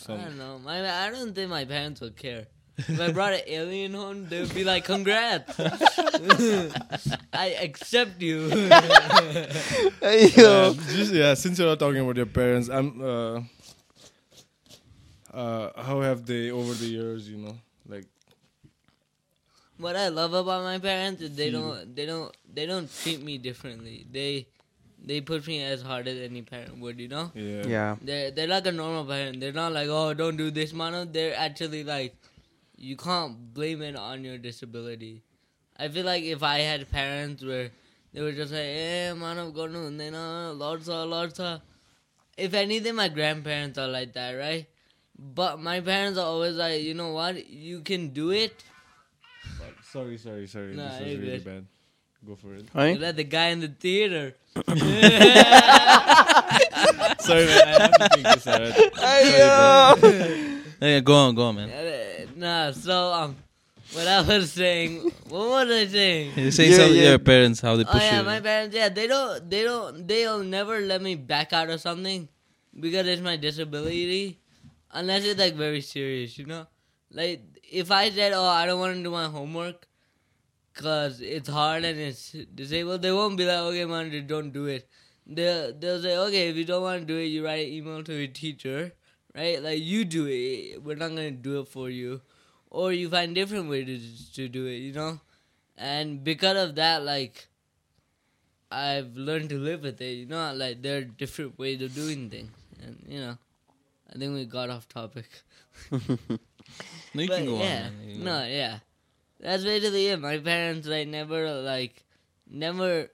I 0.08 0.16
don't 0.16 0.38
know. 0.38 0.58
My, 0.58 1.06
I 1.06 1.10
don't 1.10 1.34
think 1.34 1.50
my 1.50 1.64
parents 1.64 2.00
would 2.00 2.16
care. 2.16 2.46
If 2.78 2.98
I 2.98 3.12
brought 3.12 3.34
an 3.34 3.42
alien 3.46 3.92
home, 3.94 4.26
they 4.28 4.40
would 4.40 4.54
be 4.54 4.64
like, 4.64 4.84
"Congrats, 4.84 5.54
I 7.32 7.46
accept 7.60 8.20
you." 8.22 8.48
Uh, 10.02 10.72
just 10.96 11.12
yeah, 11.12 11.34
since 11.34 11.58
you're 11.58 11.68
not 11.68 11.78
talking 11.78 12.00
about 12.00 12.16
your 12.16 12.26
parents, 12.26 12.68
I'm. 12.68 13.00
Uh, 13.00 13.40
uh, 15.32 15.82
how 15.82 16.00
have 16.00 16.26
they 16.26 16.50
over 16.50 16.74
the 16.74 16.86
years? 16.86 17.28
You 17.28 17.38
know, 17.38 17.56
like 17.88 18.06
what 19.78 19.96
I 19.96 20.08
love 20.08 20.32
about 20.34 20.62
my 20.62 20.78
parents 20.78 21.22
is 21.22 21.34
they 21.36 21.50
don't, 21.50 21.94
they 21.94 22.06
don't, 22.06 22.34
they 22.52 22.66
don't 22.66 22.88
treat 23.02 23.22
me 23.22 23.38
differently. 23.38 24.06
They, 24.10 24.46
they 25.04 25.20
push 25.20 25.46
me 25.46 25.62
as 25.62 25.82
hard 25.82 26.06
as 26.06 26.18
any 26.18 26.42
parent 26.42 26.78
would. 26.78 27.00
You 27.00 27.08
know. 27.08 27.30
yeah, 27.34 27.66
Yeah. 27.66 27.96
They're 28.00 28.30
they're 28.30 28.46
like 28.46 28.66
a 28.66 28.72
normal 28.72 29.04
parent. 29.04 29.40
They're 29.40 29.52
not 29.52 29.72
like, 29.72 29.88
oh, 29.88 30.14
don't 30.14 30.36
do 30.36 30.50
this, 30.50 30.72
mano. 30.72 31.04
They're 31.04 31.34
actually 31.36 31.82
like, 31.84 32.14
you 32.76 32.96
can't 32.96 33.52
blame 33.54 33.82
it 33.82 33.96
on 33.96 34.24
your 34.24 34.38
disability. 34.38 35.22
I 35.76 35.88
feel 35.88 36.04
like 36.04 36.22
if 36.22 36.42
I 36.42 36.58
had 36.58 36.90
parents 36.90 37.42
where 37.42 37.70
they 38.12 38.20
were 38.20 38.32
just 38.32 38.52
like, 38.52 38.60
eh, 38.62 39.12
mano, 39.14 39.50
go 39.50 39.66
no, 39.66 39.90
they 39.90 40.10
know, 40.10 40.54
lorsa, 40.56 41.04
lorsa. 41.06 41.60
If 42.36 42.54
anything, 42.54 42.94
my 42.94 43.08
grandparents 43.08 43.78
are 43.78 43.88
like 43.88 44.12
that, 44.14 44.32
right? 44.32 44.66
But 45.22 45.60
my 45.60 45.80
parents 45.80 46.18
are 46.18 46.26
always 46.26 46.56
like, 46.56 46.82
you 46.82 46.94
know 46.94 47.12
what, 47.12 47.46
you 47.48 47.80
can 47.80 48.08
do 48.08 48.30
it. 48.32 48.64
Sorry, 49.92 50.18
sorry, 50.18 50.46
sorry. 50.48 50.74
Nah, 50.74 50.88
this 50.88 51.00
was 51.00 51.08
really 51.18 51.38
good. 51.38 51.44
bad. 51.44 51.66
Go 52.26 52.34
for 52.36 52.54
it. 52.54 52.66
Right? 52.74 52.96
You're 52.98 53.06
like 53.06 53.16
the 53.16 53.24
guy 53.24 53.48
in 53.48 53.60
the 53.60 53.68
theater. 53.68 54.34
sorry, 57.18 57.46
man. 57.46 57.62
I 57.66 57.82
have 57.82 57.92
to 57.92 58.08
think 58.14 58.26
this 58.26 58.46
out. 58.46 59.98
Yeah, 60.80 61.00
go 61.00 61.14
on, 61.14 61.34
go 61.34 61.42
on, 61.46 61.56
man. 61.56 61.70
Nah, 62.36 62.72
so 62.72 63.12
um, 63.12 63.36
what 63.92 64.06
I 64.08 64.22
was 64.22 64.52
saying, 64.52 65.02
what 65.28 65.48
was 65.48 65.70
I 65.70 65.86
saying? 65.86 66.32
You're 66.36 66.50
saying 66.50 66.70
Yeah, 66.72 66.76
some, 66.78 66.94
yeah. 66.94 67.02
your 67.10 67.18
parents 67.18 67.60
how 67.60 67.76
they 67.76 67.84
push 67.84 67.94
Oh 67.94 67.98
push 67.98 68.02
yeah, 68.10 68.18
you. 68.20 68.26
my 68.26 68.40
parents. 68.40 68.74
Yeah, 68.74 68.88
they 68.88 69.06
don't. 69.06 69.48
They 69.50 69.62
don't. 69.62 70.06
They'll 70.08 70.42
never 70.42 70.80
let 70.80 71.00
me 71.02 71.14
back 71.14 71.52
out 71.52 71.70
of 71.70 71.80
something 71.80 72.28
because 72.78 73.06
it's 73.06 73.22
my 73.22 73.36
disability, 73.36 74.38
unless 74.92 75.24
it's 75.24 75.38
like 75.40 75.54
very 75.54 75.80
serious. 75.80 76.38
You 76.38 76.46
know, 76.46 76.66
like 77.10 77.42
if 77.70 77.90
I 77.90 78.10
said, 78.10 78.32
"Oh, 78.32 78.44
I 78.44 78.66
don't 78.66 78.80
want 78.80 78.96
to 78.96 79.02
do 79.02 79.10
my 79.10 79.26
homework," 79.26 79.86
cause 80.74 81.20
it's 81.20 81.48
hard 81.48 81.84
and 81.84 81.98
it's 81.98 82.32
disabled, 82.54 83.02
they 83.02 83.12
won't 83.12 83.36
be 83.36 83.46
like, 83.46 83.58
"Okay, 83.70 83.84
man, 83.84 84.26
don't 84.26 84.52
do 84.52 84.66
it." 84.66 84.88
They'll 85.26 85.72
they'll 85.72 86.02
say, 86.02 86.16
"Okay, 86.16 86.48
if 86.50 86.56
you 86.56 86.64
don't 86.64 86.82
want 86.82 87.00
to 87.02 87.06
do 87.06 87.18
it, 87.18 87.26
you 87.26 87.44
write 87.44 87.66
an 87.66 87.72
email 87.72 88.02
to 88.04 88.14
your 88.14 88.28
teacher, 88.28 88.92
right? 89.34 89.62
Like 89.62 89.80
you 89.82 90.04
do 90.04 90.26
it. 90.26 90.82
We're 90.82 90.96
not 90.96 91.10
gonna 91.10 91.30
do 91.30 91.60
it 91.60 91.68
for 91.68 91.90
you." 91.90 92.20
Or 92.70 92.92
you 92.92 93.08
find 93.10 93.34
different 93.34 93.68
way 93.68 93.84
to 93.84 93.98
to 94.36 94.48
do 94.48 94.66
it, 94.66 94.78
you 94.88 94.92
know, 94.92 95.20
and 95.76 96.24
because 96.24 96.56
of 96.68 96.74
that, 96.76 97.04
like 97.04 97.48
I've 98.70 99.16
learned 99.16 99.50
to 99.50 99.58
live 99.58 99.82
with 99.82 100.00
it. 100.00 100.12
You 100.14 100.26
know, 100.26 100.52
like 100.54 100.82
there 100.82 100.98
are 100.98 101.04
different 101.04 101.58
ways 101.58 101.82
of 101.82 101.94
doing 101.94 102.30
things, 102.30 102.50
and 102.82 103.04
you 103.08 103.20
know, 103.20 103.38
I 104.14 104.18
think 104.18 104.34
we 104.34 104.44
got 104.44 104.70
off 104.70 104.88
topic. 104.88 105.26
no, 105.90 105.98
you 107.14 107.28
But 107.28 107.36
can 107.36 107.46
go 107.46 107.56
yeah, 107.56 107.88
on. 107.88 107.98
Man. 107.98 108.08
You 108.08 108.14
can 108.14 108.24
no, 108.24 108.44
yeah, 108.46 108.78
that's 109.40 109.64
basically 109.64 110.08
it. 110.08 110.20
My 110.20 110.38
parents 110.38 110.86
like 110.86 111.08
never 111.08 111.52
like 111.62 112.04
never 112.50 113.08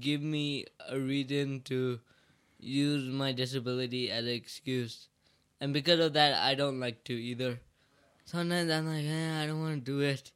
give 0.00 0.22
me 0.22 0.66
a 0.88 0.98
reason 0.98 1.62
to 1.66 2.00
use 2.58 3.08
my 3.12 3.32
disability 3.32 4.10
as 4.10 4.24
an 4.24 4.30
excuse, 4.32 5.08
and 5.60 5.72
because 5.72 6.00
of 6.00 6.12
that, 6.14 6.34
I 6.34 6.54
don't 6.54 6.80
like 6.80 7.04
to 7.04 7.14
either. 7.14 7.60
Sometimes 8.24 8.70
I'm 8.70 8.86
like, 8.86 9.04
eh, 9.04 9.42
I 9.42 9.46
don't 9.46 9.60
want 9.60 9.84
to 9.84 9.92
do 9.92 10.00
it 10.00 10.30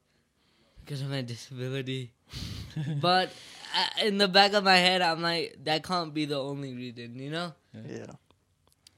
because 0.85 1.03
of 1.03 1.11
my 1.11 1.23
disability, 1.23 2.12
but 3.01 3.31
uh, 3.77 4.05
in 4.07 4.19
the 4.19 4.29
back 4.29 4.53
of 4.55 4.64
my 4.64 4.77
head, 4.77 5.03
I'm 5.03 5.23
like, 5.23 5.59
that 5.64 5.83
can't 5.85 6.12
be 6.14 6.25
the 6.27 6.40
only 6.40 6.75
reason, 6.75 7.17
you 7.19 7.31
know 7.31 7.53
Yeah. 7.75 8.12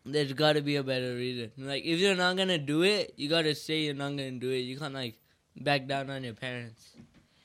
There's 0.06 0.32
got 0.32 0.52
to 0.54 0.62
be 0.62 0.76
a 0.76 0.82
better 0.82 1.14
reason. 1.14 1.50
Like, 1.58 1.84
if 1.84 1.98
you're 1.98 2.14
not 2.14 2.36
gonna 2.36 2.58
do 2.58 2.82
it, 2.82 3.14
you 3.16 3.28
gotta 3.28 3.54
say 3.54 3.80
you're 3.80 3.94
not 3.94 4.10
gonna 4.10 4.30
do 4.30 4.50
it. 4.50 4.58
You 4.60 4.78
can't 4.78 4.94
like 4.94 5.14
back 5.56 5.86
down 5.86 6.10
on 6.10 6.24
your 6.24 6.34
parents. 6.34 6.90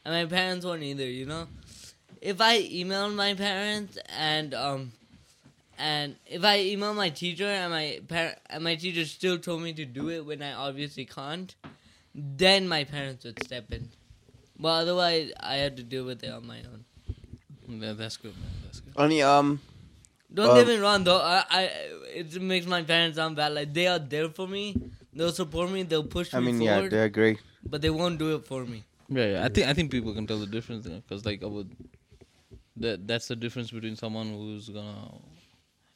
And 0.05 0.13
my 0.13 0.25
parents 0.25 0.65
won't 0.65 0.83
either. 0.83 1.05
You 1.05 1.25
know, 1.25 1.47
if 2.21 2.39
I 2.39 2.61
emailed 2.61 3.15
my 3.15 3.33
parents 3.33 3.97
and 4.17 4.53
um, 4.53 4.91
and 5.77 6.15
if 6.27 6.43
I 6.45 6.59
email 6.59 6.93
my 6.93 7.09
teacher 7.09 7.47
and 7.47 7.71
my 7.71 7.99
par- 8.07 8.35
and 8.49 8.63
my 8.63 8.75
teacher 8.75 9.05
still 9.05 9.37
told 9.39 9.61
me 9.61 9.73
to 9.73 9.85
do 9.85 10.09
it 10.09 10.25
when 10.25 10.41
I 10.41 10.53
obviously 10.53 11.05
can't, 11.05 11.53
then 12.13 12.67
my 12.67 12.83
parents 12.83 13.25
would 13.25 13.43
step 13.43 13.71
in. 13.71 13.89
But 14.59 14.83
otherwise, 14.83 15.31
I 15.39 15.55
had 15.55 15.77
to 15.77 15.83
deal 15.83 16.05
with 16.05 16.23
it 16.23 16.31
on 16.31 16.45
my 16.45 16.59
own. 16.59 16.85
Yeah, 17.67 17.93
that's 17.93 18.17
good, 18.17 18.33
man. 18.35 18.51
That's 18.65 18.81
good. 18.81 18.93
Only 18.95 19.23
um 19.23 19.59
Don't 20.33 20.49
Um, 20.49 20.55
get 20.57 20.67
me 20.67 20.77
wrong 20.77 21.03
though. 21.03 21.19
I, 21.21 21.43
I 21.49 21.61
it 22.21 22.41
makes 22.41 22.65
my 22.65 22.81
parents 22.83 23.17
sound 23.17 23.35
bad. 23.35 23.53
Like 23.53 23.73
they 23.73 23.87
are 23.87 23.99
there 23.99 24.29
for 24.29 24.47
me. 24.47 24.75
They'll 25.13 25.31
support 25.33 25.69
me. 25.71 25.83
They'll 25.83 26.05
push 26.17 26.33
I 26.33 26.39
me 26.39 26.47
I 26.49 26.51
mean 26.51 26.61
yeah, 26.61 26.87
they're 26.87 27.09
great. 27.09 27.39
but 27.65 27.81
they 27.81 27.89
won't 27.89 28.17
do 28.17 28.35
it 28.35 28.45
for 28.45 28.63
me. 28.65 28.83
Yeah, 29.09 29.25
yeah. 29.33 29.45
I 29.45 29.49
think 29.49 29.67
I 29.67 29.73
think 29.73 29.91
people 29.91 30.13
can 30.13 30.25
tell 30.27 30.39
the 30.39 30.51
difference 30.57 30.87
because 30.87 31.25
like 31.25 31.43
I 31.43 31.47
would, 31.47 31.69
that 32.77 33.07
that's 33.07 33.27
the 33.27 33.35
difference 33.35 33.71
between 33.71 33.95
someone 33.95 34.29
who's 34.33 34.69
gonna 34.69 35.11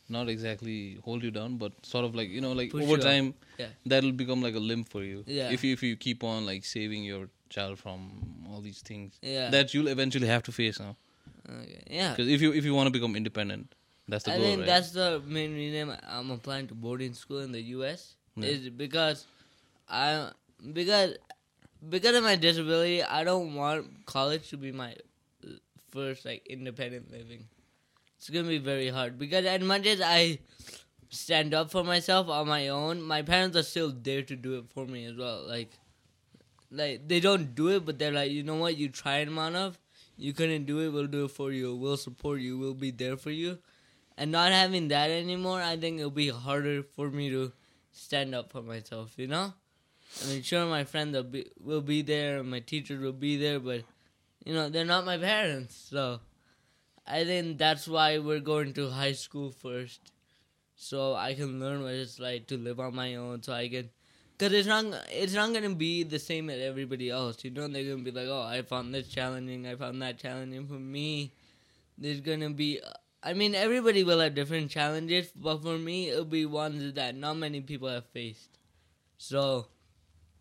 not 0.09 0.27
exactly 0.29 0.97
hold 1.03 1.23
you 1.23 1.31
down, 1.31 1.55
but 1.57 1.71
sort 1.83 2.03
of 2.05 2.13
like 2.13 2.29
you 2.29 2.41
know 2.41 2.51
like 2.51 2.71
Push 2.71 2.83
over 2.83 2.97
time 2.97 3.33
Yeah. 3.57 3.67
that'll 3.85 4.11
become 4.11 4.41
like 4.41 4.55
a 4.55 4.59
limb 4.59 4.83
for 4.83 5.03
you. 5.03 5.23
Yeah. 5.27 5.49
If 5.51 5.63
you 5.63 5.71
if 5.73 5.81
you 5.81 5.95
keep 5.95 6.23
on 6.23 6.45
like 6.45 6.65
saving 6.65 7.03
your 7.03 7.29
child 7.49 7.79
from 7.79 8.11
all 8.49 8.61
these 8.61 8.81
things 8.81 9.17
Yeah. 9.21 9.49
that 9.49 9.73
you'll 9.73 9.87
eventually 9.87 10.27
have 10.27 10.43
to 10.43 10.51
face 10.51 10.79
now. 10.79 10.95
Okay. 11.49 11.81
Yeah. 11.89 12.11
Because 12.11 12.27
if 12.27 12.41
you 12.41 12.51
if 12.53 12.65
you 12.65 12.75
want 12.75 12.87
to 12.87 12.91
become 12.99 13.15
independent, 13.15 13.73
that's 14.07 14.23
the 14.25 14.33
I 14.33 14.37
goal, 14.37 14.45
think 14.45 14.59
right? 14.59 14.65
that's 14.67 14.91
the 14.91 15.21
main 15.25 15.53
reason 15.53 15.95
I'm 16.07 16.31
applying 16.31 16.67
to 16.67 16.75
boarding 16.75 17.13
school 17.13 17.39
in 17.39 17.51
the 17.51 17.61
U.S. 17.77 18.15
Yeah. 18.35 18.49
is 18.49 18.69
because 18.69 19.25
I 19.89 20.31
because 20.73 21.15
because 21.89 22.15
of 22.15 22.23
my 22.23 22.35
disability, 22.35 23.03
I 23.03 23.23
don't 23.23 23.55
want 23.55 24.05
college 24.05 24.49
to 24.49 24.57
be 24.57 24.71
my 24.71 24.95
first 25.91 26.25
like 26.25 26.45
independent 26.47 27.11
living. 27.11 27.45
It's 28.17 28.29
gonna 28.29 28.47
be 28.47 28.57
very 28.57 28.89
hard 28.89 29.19
because 29.19 29.45
as 29.45 29.61
much 29.61 29.85
as 29.85 30.01
I 30.01 30.39
stand 31.09 31.53
up 31.53 31.71
for 31.71 31.83
myself 31.83 32.29
on 32.29 32.47
my 32.47 32.69
own, 32.69 33.01
my 33.01 33.21
parents 33.21 33.57
are 33.57 33.63
still 33.63 33.91
there 33.91 34.23
to 34.23 34.35
do 34.35 34.57
it 34.57 34.65
for 34.73 34.85
me 34.85 35.05
as 35.05 35.15
well. 35.15 35.43
Like, 35.47 35.71
like 36.71 37.07
they 37.07 37.19
don't 37.19 37.55
do 37.55 37.69
it, 37.69 37.85
but 37.85 37.99
they're 37.99 38.11
like, 38.11 38.31
you 38.31 38.43
know 38.43 38.55
what, 38.55 38.77
you 38.77 38.89
tried, 38.89 39.29
Manav. 39.29 39.75
You 40.17 40.33
couldn't 40.33 40.65
do 40.65 40.79
it. 40.79 40.89
We'll 40.89 41.07
do 41.07 41.25
it 41.25 41.31
for 41.31 41.51
you. 41.51 41.75
We'll 41.75 41.97
support 41.97 42.39
you. 42.39 42.57
We'll 42.57 42.73
be 42.73 42.91
there 42.91 43.17
for 43.17 43.31
you. 43.31 43.57
And 44.17 44.31
not 44.31 44.51
having 44.51 44.87
that 44.89 45.09
anymore, 45.09 45.61
I 45.61 45.75
think 45.77 45.99
it'll 45.99 46.09
be 46.09 46.29
harder 46.29 46.83
for 46.83 47.09
me 47.09 47.29
to 47.29 47.51
stand 47.91 48.33
up 48.33 48.51
for 48.51 48.61
myself. 48.61 49.13
You 49.17 49.27
know, 49.27 49.53
I 50.23 50.27
mean, 50.27 50.41
sure, 50.41 50.65
my 50.65 50.83
friends 50.85 51.15
will 51.15 51.23
be 51.23 51.45
will 51.59 51.81
be 51.81 52.01
there, 52.01 52.39
and 52.39 52.49
my 52.49 52.59
teachers 52.59 53.01
will 53.01 53.11
be 53.13 53.35
there, 53.37 53.59
but 53.59 53.83
you 54.45 54.53
know, 54.53 54.69
they're 54.69 54.85
not 54.85 55.05
my 55.05 55.17
parents. 55.17 55.75
So, 55.89 56.19
I 57.05 57.25
think 57.25 57.57
that's 57.57 57.87
why 57.87 58.19
we're 58.19 58.39
going 58.39 58.73
to 58.73 58.89
high 58.89 59.11
school 59.13 59.51
first, 59.51 59.99
so 60.75 61.13
I 61.13 61.33
can 61.33 61.59
learn 61.59 61.83
what 61.83 61.93
it's 61.93 62.19
like 62.19 62.47
to 62.47 62.57
live 62.57 62.79
on 62.79 62.95
my 62.95 63.15
own. 63.15 63.43
So 63.43 63.53
I 63.53 63.67
can, 63.67 63.89
cause 64.37 64.53
it's 64.53 64.67
not 64.67 64.85
it's 65.11 65.33
not 65.33 65.53
gonna 65.53 65.75
be 65.75 66.03
the 66.03 66.19
same 66.19 66.49
as 66.49 66.61
everybody 66.61 67.09
else. 67.09 67.43
You 67.43 67.51
know, 67.51 67.67
they're 67.67 67.83
gonna 67.83 68.03
be 68.03 68.11
like, 68.11 68.27
oh, 68.27 68.43
I 68.43 68.61
found 68.61 68.93
this 68.93 69.09
challenging. 69.09 69.67
I 69.67 69.75
found 69.75 70.01
that 70.01 70.17
challenging. 70.17 70.67
For 70.67 70.79
me, 70.79 71.33
there's 71.97 72.21
gonna 72.21 72.51
be. 72.51 72.79
I 73.25 73.33
mean, 73.33 73.55
everybody 73.55 74.03
will 74.03 74.19
have 74.19 74.35
different 74.35 74.69
challenges, 74.69 75.31
but 75.35 75.63
for 75.63 75.79
me, 75.79 76.09
it'll 76.09 76.25
be 76.25 76.45
ones 76.45 76.93
that 76.93 77.15
not 77.15 77.37
many 77.37 77.59
people 77.59 77.89
have 77.89 78.05
faced. 78.13 78.59
So, 79.17 79.65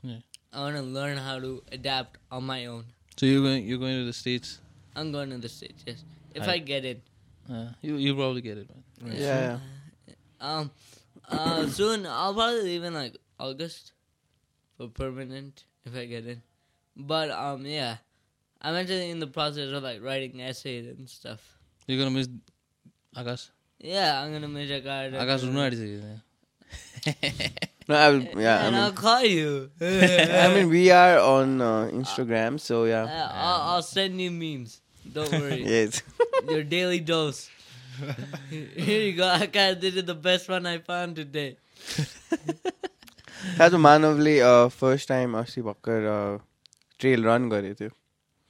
Yeah. 0.03 0.18
I 0.53 0.61
want 0.61 0.77
to 0.77 0.83
learn 0.83 1.16
how 1.16 1.40
to 1.40 1.62
adapt 1.73 2.18
on 2.31 2.44
my 2.44 2.66
own. 2.66 2.85
So 3.16 3.25
you're 3.27 3.40
going 3.42 3.66
you're 3.66 3.79
going 3.79 3.97
to 3.99 4.05
the 4.05 4.12
states. 4.12 4.61
I'm 4.94 5.11
going 5.12 5.31
to 5.31 5.38
the 5.38 5.49
States, 5.49 5.83
yes. 5.87 6.05
If 6.35 6.44
Hi. 6.44 6.53
I 6.53 6.59
get 6.59 6.85
it. 6.85 7.03
Uh, 7.51 7.70
you 7.81 7.97
you 7.97 8.14
probably 8.14 8.42
get 8.42 8.59
it, 8.59 8.68
man. 8.70 9.16
Yeah. 9.16 9.59
Um, 10.40 10.70
uh, 11.29 11.66
soon 11.68 12.07
I'll 12.07 12.35
probably 12.35 12.62
leave 12.62 12.85
in 12.85 12.94
like 12.94 13.16
August 13.40 13.92
for 14.77 14.88
permanent 14.88 15.64
if 15.85 15.97
I 15.97 16.05
get 16.05 16.27
in. 16.27 16.42
But 16.97 17.31
um, 17.31 17.64
yeah, 17.66 17.97
I'm 18.61 18.75
actually 18.75 19.11
in 19.11 19.18
the 19.20 19.27
process 19.27 19.73
of 19.73 19.83
like 19.83 20.03
writing 20.03 20.40
essays 20.40 20.87
and 20.87 21.09
stuff. 21.09 21.40
You're 21.87 21.99
gonna 21.99 22.11
miss 22.11 22.29
Akash. 23.15 23.50
Yeah, 23.80 24.22
I'm 24.22 24.32
gonna 24.34 24.48
make 24.48 24.69
a 24.69 24.82
card. 24.82 25.13
Akash 25.13 25.43
run 25.43 25.58
आँटिसक्यो 25.58 26.00
त्यहाँ। 26.00 26.22
No, 27.89 27.95
I 27.95 28.10
will, 28.10 28.22
yeah. 28.39 28.58
I 28.62 28.65
and 28.67 28.76
I'll 28.76 28.89
mean, 28.89 28.95
call 28.95 29.24
you. 29.26 29.72
I 29.82 30.54
mean, 30.54 30.69
we 30.69 30.91
are 30.91 31.17
on 31.19 31.60
uh, 31.60 31.89
Instagram, 31.91 32.60
so 32.60 32.84
Uh, 32.84 32.86
yeah. 32.86 33.30
I'll, 33.34 33.62
I'll 33.69 33.82
send 33.82 34.22
you 34.22 34.30
memes. 34.30 34.82
Don't 35.12 35.32
worry. 35.32 35.63
Yes. 35.65 36.04
Your 36.48 36.62
daily 36.63 37.00
dose. 37.00 37.50
Here 38.50 39.02
you 39.02 39.13
go. 39.13 39.28
I 39.28 39.48
got 39.48 39.82
this 39.82 39.95
is 39.95 40.04
the 40.04 40.13
best 40.13 40.48
one 40.50 40.67
I 40.67 40.78
found 40.78 41.15
today. 41.15 41.58
आज 43.62 43.74
मानवले 43.88 44.36
first 44.80 45.08
time 45.10 45.38
अस्ति 45.39 45.62
भर्खर 45.62 46.06
trail 47.00 47.24
run 47.26 47.50
गरेको 47.50 47.76
थियो 47.80 47.91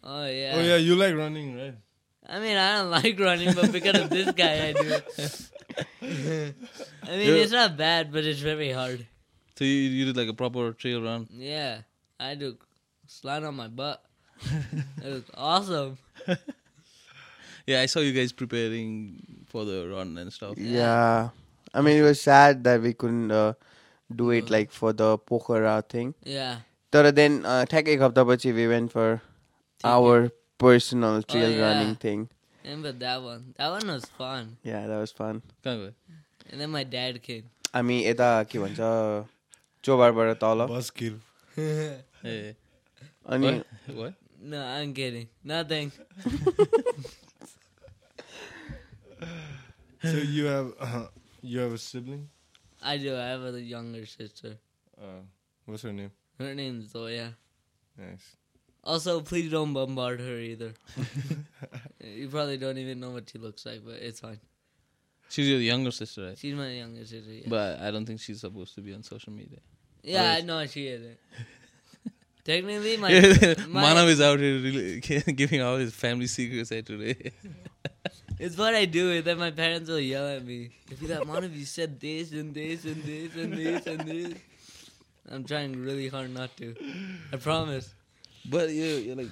Oh 0.04 0.26
yeah. 0.26 0.56
Oh 0.56 0.62
yeah, 0.62 0.78
you 2.30 2.36
like 2.36 2.40
running, 2.40 2.40
right? 2.40 2.40
I 2.40 2.40
mean, 2.40 2.58
I 2.58 2.78
don't 2.78 2.92
like 2.92 3.20
running, 3.20 3.54
but 3.54 3.72
because 3.72 4.00
of 4.02 4.10
this 4.10 4.32
guy, 4.32 4.68
I 4.68 4.74
do. 4.74 5.00
I 7.04 7.18
mean, 7.18 7.34
it's 7.36 7.52
not 7.52 7.78
bad, 7.78 8.12
but 8.12 8.24
it's 8.24 8.40
very 8.40 8.72
hard. 8.72 9.06
So 9.58 9.66
you, 9.66 9.74
you 9.74 10.06
did 10.06 10.18
like 10.18 10.30
a 10.30 10.34
proper 10.34 10.72
trail 10.74 11.02
run. 11.02 11.28
Yeah, 11.32 11.82
I 12.20 12.36
do 12.36 12.58
slide 13.08 13.44
on 13.44 13.56
my 13.56 13.68
butt. 13.68 14.04
it 15.02 15.06
was 15.06 15.24
awesome. 15.34 15.98
Yeah, 17.66 17.82
I 17.82 17.86
saw 17.86 18.00
you 18.00 18.14
guys 18.14 18.32
preparing 18.32 19.46
for 19.48 19.64
the 19.64 19.88
run 19.88 20.18
and 20.18 20.34
stuff. 20.34 20.58
Yeah. 20.58 21.30
I 21.72 21.82
mean, 21.82 21.98
it 21.98 22.02
was 22.02 22.20
sad 22.20 22.64
that 22.64 22.82
we 22.82 22.94
couldn't 22.94 23.32
uh, 23.32 23.54
do 24.16 24.32
it 24.32 24.50
like 24.50 24.72
for 24.72 24.92
the 24.92 25.20
Pokhara 25.20 25.88
thing. 25.88 26.16
Yeah. 26.24 26.58
तर 26.92 27.12
then 27.12 27.44
ठ्याक्कै 27.70 27.94
एक 27.94 28.02
हप्तापछि 28.02 28.54
we 28.54 28.68
went 28.68 28.92
for 28.92 29.22
our 29.84 30.32
personal 30.58 31.24
trail 31.24 31.50
yeah. 31.50 31.62
running 31.62 31.96
thing. 31.96 32.30
Remember 32.64 32.92
that 32.92 33.22
one? 33.22 33.54
That 33.58 33.70
one 33.70 33.88
was 33.88 34.06
fun. 34.06 34.58
Yeah, 34.64 34.88
that 34.88 34.98
was 34.98 35.12
fun. 35.12 35.42
कहाँ 35.66 35.78
गयो? 35.78 35.94
And 36.52 36.62
then 36.62 36.70
my 36.72 36.84
dad 36.84 37.22
came. 37.24 37.50
हामी 37.74 38.04
यता 38.06 38.44
के 38.52 38.60
भन्छ 38.60 38.80
चोबारबाट 39.84 40.38
तल 40.44 40.68
Buskill. 40.68 41.20
ए 42.26 42.56
अनि 43.30 43.52
What? 43.52 43.96
What? 43.96 44.14
No, 44.42 44.60
I'm 44.64 44.94
kidding. 44.94 45.28
Nothing. 45.44 45.92
So 50.02 50.16
you 50.16 50.46
have 50.46 50.74
uh, 50.80 51.08
you 51.42 51.60
have 51.60 51.74
a 51.74 51.78
sibling? 51.78 52.30
I 52.82 52.98
do. 52.98 53.16
I 53.16 53.26
have 53.28 53.44
a 53.44 53.60
younger 53.60 54.06
sister. 54.06 54.56
Uh, 54.98 55.24
what's 55.66 55.84
her 55.84 55.92
name? 55.92 56.12
Her 56.40 56.56
name's 56.56 56.92
Zoya. 56.92 57.36
Nice. 57.98 58.38
Also, 58.85 59.21
please 59.23 59.51
don't 59.51 59.73
bombard 59.73 60.21
her 60.21 60.37
either. 60.39 60.75
you 62.05 62.29
probably 62.29 62.59
don't 62.59 62.77
even 62.77 63.01
know 63.01 63.11
what 63.11 63.29
she 63.31 63.39
looks 63.39 63.65
like, 63.65 63.81
but 63.85 63.95
it's 63.95 64.21
fine. 64.21 64.39
She's 65.31 65.49
your 65.49 65.59
younger 65.59 65.91
sister, 65.91 66.27
right? 66.27 66.39
She's 66.39 66.55
my 66.55 66.71
younger 66.71 67.05
sister. 67.07 67.33
Yeah, 67.33 67.47
But 67.49 67.81
I 67.81 67.91
don't 67.91 68.05
think 68.05 68.21
she's 68.21 68.41
supposed 68.41 68.75
to 68.75 68.83
be 68.83 68.93
on 68.93 69.03
social 69.03 69.33
media. 69.33 69.59
yeah 70.03 70.35
I 70.39 70.43
know 70.43 70.67
she 70.67 70.87
isn't. 70.89 71.19
Technically, 72.45 72.99
my, 72.99 73.09
my 73.69 73.83
Manav 73.85 74.09
is 74.09 74.21
out 74.21 74.39
here 74.39 74.61
really 74.61 75.01
giving 75.01 75.63
all 75.63 75.79
his 75.79 75.95
family 75.95 76.27
secrets 76.27 76.69
here 76.69 76.83
today. 76.83 77.33
it's 78.39 78.59
what 78.59 78.75
I 78.75 78.85
do. 78.85 79.13
And 79.13 79.25
then 79.25 79.39
my 79.39 79.51
parents 79.51 79.89
will 79.89 79.99
yell 79.99 80.29
at 80.29 80.45
me. 80.45 80.73
If 80.91 81.01
you 81.01 81.09
that 81.09 81.23
Manav, 81.23 81.57
you 81.57 81.65
said 81.65 81.99
this 81.99 82.33
and 82.33 82.53
this 82.53 82.85
and 82.85 83.03
this 83.03 83.35
and 83.35 83.53
this 83.55 83.87
and 83.87 84.01
this. 84.03 84.35
I'm 85.31 85.45
trying 85.45 85.73
really 85.81 86.09
hard 86.09 86.35
not 86.35 86.55
to. 86.59 86.75
I 87.33 87.39
promise 87.39 87.95
but 88.51 88.71
you 88.71 88.85
you're 88.85 89.17
like 89.17 89.31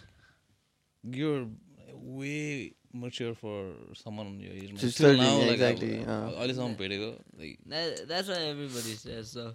you're 1.03 1.46
way 1.94 2.75
mature 2.92 3.35
for 3.35 3.72
someone 3.94 4.38
your 4.40 4.53
age. 4.53 4.75
Just 4.75 4.96
Still 4.96 5.16
now, 5.16 5.40
exactly. 5.40 6.05
All 6.05 6.42
is 6.42 6.59
on 6.59 6.75
Pedego. 6.75 7.18
Like 7.38 7.59
that, 7.66 8.09
that's 8.09 8.29
what 8.29 8.38
everybody 8.38 8.94
says. 8.94 9.31
So 9.31 9.55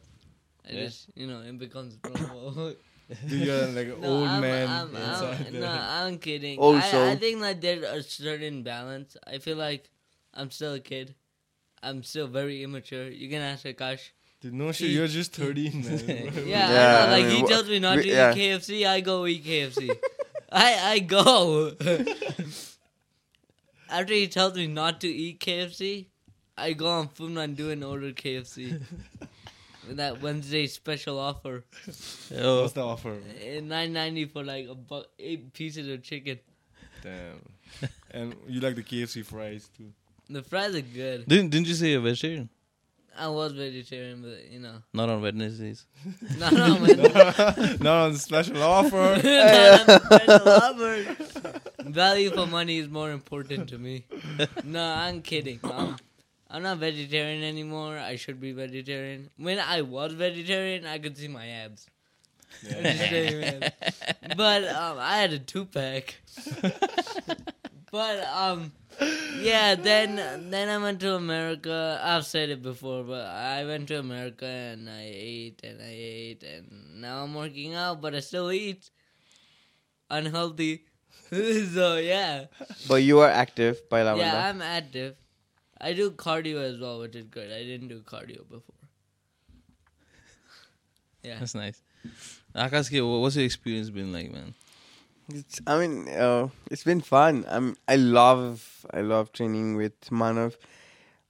I 0.68 0.74
yeah. 0.74 0.86
just 0.86 1.10
you 1.16 1.28
know 1.28 1.42
it 1.42 1.58
becomes 1.58 1.98
normal. 2.04 2.74
you're 3.28 3.68
like 3.68 3.88
an 3.88 4.02
no, 4.02 4.18
old 4.20 4.28
I'm, 4.28 4.42
man. 4.42 4.68
I'm, 4.68 4.94
I'm, 4.94 5.54
no, 5.54 5.68
I'm 5.68 6.18
kidding. 6.18 6.60
Also, 6.60 7.06
I, 7.06 7.12
I 7.12 7.16
think 7.16 7.40
that 7.40 7.62
there's 7.62 7.86
a 7.86 8.04
certain 8.04 8.64
balance. 8.64 9.16
I 9.26 9.38
feel 9.38 9.56
like 9.56 9.90
I'm 10.34 10.52
still 10.52 10.74
a 10.74 10.82
kid. 10.82 11.16
I'm 11.82 12.04
still 12.04 12.28
very 12.28 12.64
immature. 12.64 13.08
You 13.08 13.30
can 13.30 13.42
ask 13.42 13.66
Akash. 13.66 14.12
Dude, 14.40 14.54
no 14.54 14.72
shit, 14.72 14.92
you're 14.92 15.08
just 15.08 15.34
13, 15.36 15.84
man. 15.84 16.00
Yeah, 16.06 16.42
Yeah, 16.46 16.68
I 16.68 16.70
know. 16.70 17.00
I 17.00 17.12
Like 17.12 17.26
mean, 17.26 17.36
he 17.38 17.48
tells 17.48 17.68
me 17.68 17.80
not 17.80 17.98
we- 17.98 18.04
to 18.04 18.10
yeah. 18.10 18.34
eat 18.36 18.38
KFC, 18.38 18.86
I 18.88 19.02
go 19.02 19.26
eat 19.26 19.44
KFC. 19.44 19.98
I 20.52 20.92
I 20.94 21.00
go. 21.00 21.74
After 23.90 24.14
he 24.14 24.28
tells 24.28 24.56
me 24.56 24.68
not 24.68 25.02
to 25.02 25.08
eat 25.08 25.40
KFC, 25.40 26.08
I 26.58 26.74
go 26.74 26.88
on 26.88 27.08
Foodmandu 27.10 27.72
and 27.72 27.84
order 27.84 28.12
KFC. 28.12 28.82
With 29.88 29.98
that 29.98 30.22
Wednesday 30.22 30.68
special 30.68 31.18
offer, 31.18 31.64
oh, 32.36 32.62
What's 32.62 32.74
the 32.74 32.84
offer? 32.86 33.16
Eh, 33.42 33.62
nine 33.62 33.94
ninety 33.94 34.26
for 34.26 34.44
like 34.44 34.68
a 34.68 34.76
bu- 34.76 35.06
eight 35.18 35.54
pieces 35.54 35.88
of 35.88 36.04
chicken. 36.04 36.40
Damn. 37.02 37.40
and 38.12 38.36
you 38.50 38.60
like 38.60 38.76
the 38.76 38.84
KFC 38.84 39.24
fries 39.26 39.70
too. 39.78 39.94
The 40.30 40.44
fries 40.44 40.76
are 40.76 40.82
good. 40.82 41.26
didn't 41.28 41.52
didn't 41.52 41.68
you 41.68 41.74
say 41.74 41.92
you're 41.92 42.02
vegetarian? 42.02 42.50
I 43.18 43.28
was 43.30 43.54
vegetarian, 43.54 44.22
but 44.22 44.52
you 44.52 44.60
know, 44.60 44.76
Not 44.94 45.10
on 45.10 45.22
Wednesdays. 45.22 45.86
no, 46.38 46.50
no, 46.50 46.80
man. 46.80 46.98
Not 47.80 47.86
on 47.88 48.14
the 48.14 48.20
special 48.20 48.62
offer. 48.62 49.20
Not 49.24 49.90
on 49.90 50.02
special 50.02 50.50
offer. 50.50 51.16
Value 51.84 52.30
for 52.32 52.46
money 52.46 52.78
is 52.78 52.90
more 52.90 53.12
important 53.12 53.70
to 53.70 53.78
me. 53.78 54.06
No, 54.64 54.84
I'm 54.84 55.22
kidding. 55.22 55.60
Um, 55.64 55.98
I'm 56.50 56.64
not 56.64 56.78
vegetarian 56.78 57.44
anymore. 57.44 57.98
I 57.98 58.16
should 58.16 58.40
be 58.40 58.52
vegetarian. 58.54 59.30
When 59.38 59.60
I 59.60 59.82
was 59.82 60.14
vegetarian, 60.14 60.86
I 60.86 60.98
could 60.98 61.18
see 61.18 61.28
my 61.28 61.48
abs. 61.48 61.88
I'm 62.70 62.84
just 62.84 63.10
saying, 63.10 63.40
man. 63.42 63.72
But 64.38 64.64
um, 64.70 64.98
I 65.00 65.18
had 65.18 65.34
a 65.34 65.40
two 65.40 65.66
pack 65.66 66.16
but 67.92 68.28
um, 68.28 68.72
yeah. 69.40 69.76
Then 69.76 70.16
then 70.50 70.70
I 70.70 70.78
went 70.78 71.00
to 71.02 71.16
America. 71.16 72.00
I've 72.04 72.26
said 72.26 72.50
it 72.50 72.62
before, 72.62 73.04
but 73.04 73.26
I 73.26 73.66
went 73.66 73.88
to 73.90 74.00
America 74.00 74.46
and 74.46 74.90
I 74.90 75.10
ate 75.14 75.62
and 75.64 75.82
I 75.82 75.94
ate 75.94 76.44
and 76.44 77.02
now 77.02 77.24
I'm 77.24 77.34
working 77.34 77.74
out, 77.74 78.02
but 78.02 78.16
I 78.16 78.20
still 78.20 78.52
eat 78.52 78.90
unhealthy. 80.10 80.84
so 81.30 81.98
yeah. 81.98 82.46
But 82.88 83.04
you 83.04 83.20
are 83.20 83.30
active 83.30 83.90
by 83.90 84.02
Lavanda. 84.02 84.18
Yeah, 84.20 84.50
I'm 84.50 84.62
active. 84.62 85.16
I 85.80 85.94
do 85.94 86.12
cardio 86.12 86.64
as 86.64 86.80
well, 86.80 87.00
which 87.00 87.16
is 87.16 87.26
good. 87.26 87.52
I 87.52 87.64
didn't 87.64 87.90
do 87.90 88.02
cardio 88.02 88.48
before. 88.50 88.76
Yeah, 91.24 91.40
that's 91.40 91.56
nice. 91.56 91.82
Akasaki, 92.56 93.02
what's 93.02 93.36
your 93.36 93.46
experience 93.46 93.90
been 93.90 94.14
like, 94.14 94.32
man? 94.32 94.56
It's, 95.30 95.60
I 95.68 95.78
mean, 95.80 96.08
uh, 96.08 96.48
it's 96.72 96.84
been 96.84 97.02
fun. 97.02 97.46
I'm. 97.50 97.76
I 97.88 97.96
love. 97.98 98.86
I 98.94 99.02
love 99.02 99.32
training 99.34 99.76
with 99.76 100.10
Manav, 100.10 100.56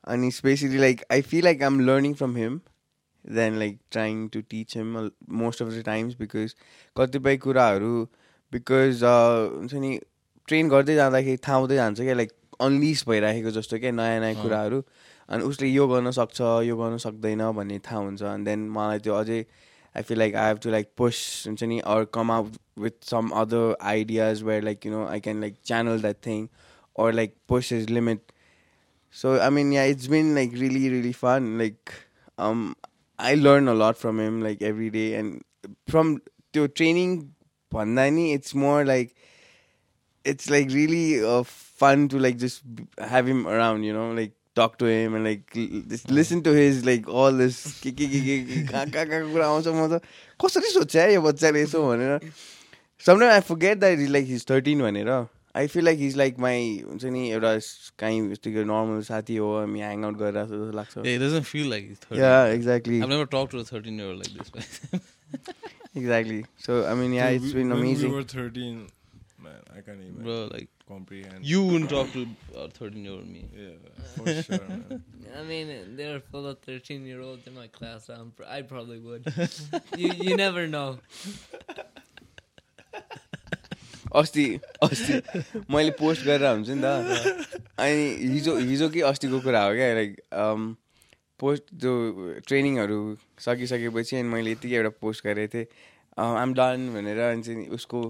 and 0.05 0.23
it's 0.23 0.39
basically 0.41 0.77
like 0.77 1.03
I 1.09 1.21
feel 1.21 1.43
like 1.43 1.63
I'm 1.63 1.79
learning 1.79 2.13
from 2.15 2.35
him, 2.35 2.61
than 3.25 3.59
like 3.59 3.79
trying 3.91 4.29
to 4.29 4.41
teach 4.41 4.73
him 4.73 5.11
most 5.27 5.61
of 5.61 5.73
the 5.73 5.83
times 5.83 6.15
because 6.15 6.55
कतिपय 6.95 7.37
कुराहरू 7.37 8.07
because 8.51 9.03
uh, 9.03 9.49
हुन्छ 9.57 9.73
नि 9.73 9.99
train 10.47 10.69
गर्दै 10.69 10.95
जाँदाखेरि 10.95 11.37
थाहा 11.47 11.57
हुँदै 11.57 11.75
जान्छ 11.75 11.99
क्या 12.01 12.13
लाइक 12.15 12.31
अनलिस 12.61 13.03
भइराखेको 13.09 13.51
जस्तो 13.57 13.79
क्या 13.79 13.91
नयाँ 13.91 14.19
नयाँ। 14.19 14.41
कुराहरू 14.43 14.83
अनि 15.29 15.43
उसले 15.43 15.67
यो 15.67 15.87
गर्न 15.87 16.11
सक्छ 16.19 16.41
यो 16.69 16.77
गर्न 16.77 16.97
सक्दैन 17.05 17.51
भन्ने 17.57 17.79
थाहा 17.83 17.99
हुन्छ 17.99 18.21
अनि 18.23 18.43
देन 18.45 18.69
मलाई 18.77 18.99
त्यो 19.03 19.13
अझै 19.13 19.41
I 19.95 20.01
feel 20.03 20.17
like 20.17 20.35
I 20.35 20.47
have 20.47 20.59
to 20.61 20.69
like 20.71 20.95
push 20.95 21.47
or 21.85 22.05
come 22.05 22.29
up 22.31 22.47
with 22.75 23.03
some 23.03 23.33
other 23.33 23.75
ideas 23.81 24.43
where 24.43 24.61
like 24.61 24.85
you 24.85 24.91
know 24.91 25.07
I 25.07 25.19
can 25.19 25.41
like 25.41 25.63
channel 25.63 25.97
that 25.99 26.21
thing 26.21 26.49
or 26.93 27.11
like 27.13 27.35
push 27.47 27.69
his 27.69 27.89
limit. 27.89 28.31
So 29.11 29.39
I 29.39 29.49
mean 29.49 29.71
yeah, 29.71 29.83
it's 29.83 30.07
been 30.07 30.35
like 30.35 30.51
really 30.53 30.89
really 30.89 31.13
fun. 31.13 31.57
Like 31.57 31.93
um, 32.37 32.75
I 33.19 33.35
learn 33.35 33.67
a 33.67 33.73
lot 33.73 33.97
from 33.97 34.19
him 34.19 34.41
like 34.41 34.61
every 34.61 34.89
day 34.89 35.15
and 35.15 35.43
from 35.87 36.21
to 36.53 36.67
training 36.67 37.33
Pandani, 37.73 38.33
it's 38.33 38.55
more 38.55 38.85
like 38.85 39.15
it's 40.23 40.49
like 40.49 40.69
really 40.71 41.23
uh, 41.23 41.43
fun 41.43 42.07
to 42.09 42.19
like 42.19 42.37
just 42.37 42.63
have 42.97 43.27
him 43.27 43.47
around. 43.47 43.83
You 43.83 43.93
know, 43.93 44.11
like 44.11 44.33
talk 44.57 44.75
to 44.79 44.85
him 44.85 45.15
like 45.23 45.57
listen 46.11 46.41
to 46.41 46.53
his 46.53 46.83
like 46.85 47.09
all 47.23 47.37
this 47.37 47.63
के 47.81 47.91
के 47.91 48.07
के 48.07 48.19
के 48.19 48.61
कहाँ 48.67 48.85
कहाँ 48.87 49.05
कहाँको 49.05 49.31
कुरा 49.31 49.47
आउँछ 49.47 49.67
म 49.69 49.87
त 49.87 50.01
कसरी 50.39 50.69
सोध्छ 50.71 50.95
है 50.95 51.13
यो 51.13 51.21
बच्चाले 51.21 51.61
यसो 51.61 51.87
भनेर 51.87 52.29
sometime 53.03 53.31
I 53.31 53.41
forget 53.47 53.77
that 53.79 53.99
is 53.99 54.09
like 54.11 54.25
his 54.27 54.45
thirteen 54.49 54.81
भनेर 54.81 55.09
I 55.55 55.67
feel 55.67 55.85
like 55.85 55.99
his 55.99 56.15
like 56.17 56.39
my 56.39 56.65
हुन्छ 56.87 57.03
नि 57.05 57.29
एउटा 57.31 57.53
काहीँ 57.99 58.19
यस्तो 58.31 58.49
नर्मल 58.49 59.01
साथी 59.03 59.35
हो 59.37 59.53
हामी 59.57 59.79
ह्याङ 59.79 60.03
आउट 60.05 60.17
गरिरहेको 60.17 60.55
जस्तो 60.55 60.77
लाग्छ 60.77 61.05
exactly 62.53 62.99
exactly 65.97 66.41
so 66.65 66.83
I 66.83 66.95
mean 66.95 67.13
yeah 67.13 67.29
it's 67.37 67.53
been 67.53 67.71
amazing 67.71 68.11
man. 69.47 69.61
I 69.77 69.81
can't 69.87 70.01
even 70.05 70.23
Bro, 70.27 70.37
like, 70.53 70.69
comprehend. 70.91 71.45
you 71.51 71.63
wouldn't 71.67 71.89
talk 71.95 72.11
to 72.13 72.25
a 72.63 72.67
13 72.69 73.03
year 73.05 73.13
old 73.17 73.27
me. 73.35 73.43
yeah, 73.55 73.91
for 74.15 74.35
sure, 74.43 74.61
man. 74.69 75.03
I 75.41 75.43
mean, 75.51 75.73
they're 76.01 76.19
full 76.31 76.47
of 76.53 76.59
13 76.71 77.05
year 77.11 77.21
olds 77.29 77.47
in 77.53 77.55
my 77.61 77.67
class. 77.79 78.09
I'm 78.17 78.31
pr- 78.39 78.49
I 78.57 78.61
probably 78.73 78.99
would. 78.99 79.31
you 80.05 80.11
you 80.29 80.35
never 80.45 80.67
know. 80.77 80.89
अस्ति 84.15 84.43
अस्ति 84.83 85.13
मैले 85.73 85.91
post 85.99 86.23
गरेर 86.25 86.45
हुन्छ 86.51 86.69
नि 86.69 86.81
त 86.83 87.65
अनि 87.79 88.05
हिजो 88.33 88.55
हिजो 88.57 88.87
कि 88.89 89.01
अस्तिको 89.09 89.39
कुरा 89.47 89.63
हो 89.63 89.73
क्या 89.75 89.93
लाइक 89.99 90.13
पोस्ट 91.39 91.63
जो 91.83 91.91
ट्रेनिङहरू 92.47 92.99
सकिसकेपछि 93.45 94.15
अनि 94.21 94.29
मैले 94.35 94.51
यतिकै 94.55 94.75
एउटा 94.81 94.89
पोस्ट 95.03 95.23
गरेको 95.27 95.51
थिएँ 95.57 95.67
आम 96.43 96.53
डन 96.59 96.87
भनेर 96.95 97.19
अनि 97.27 97.43
चाहिँ 97.49 97.67
उसको 97.79 98.01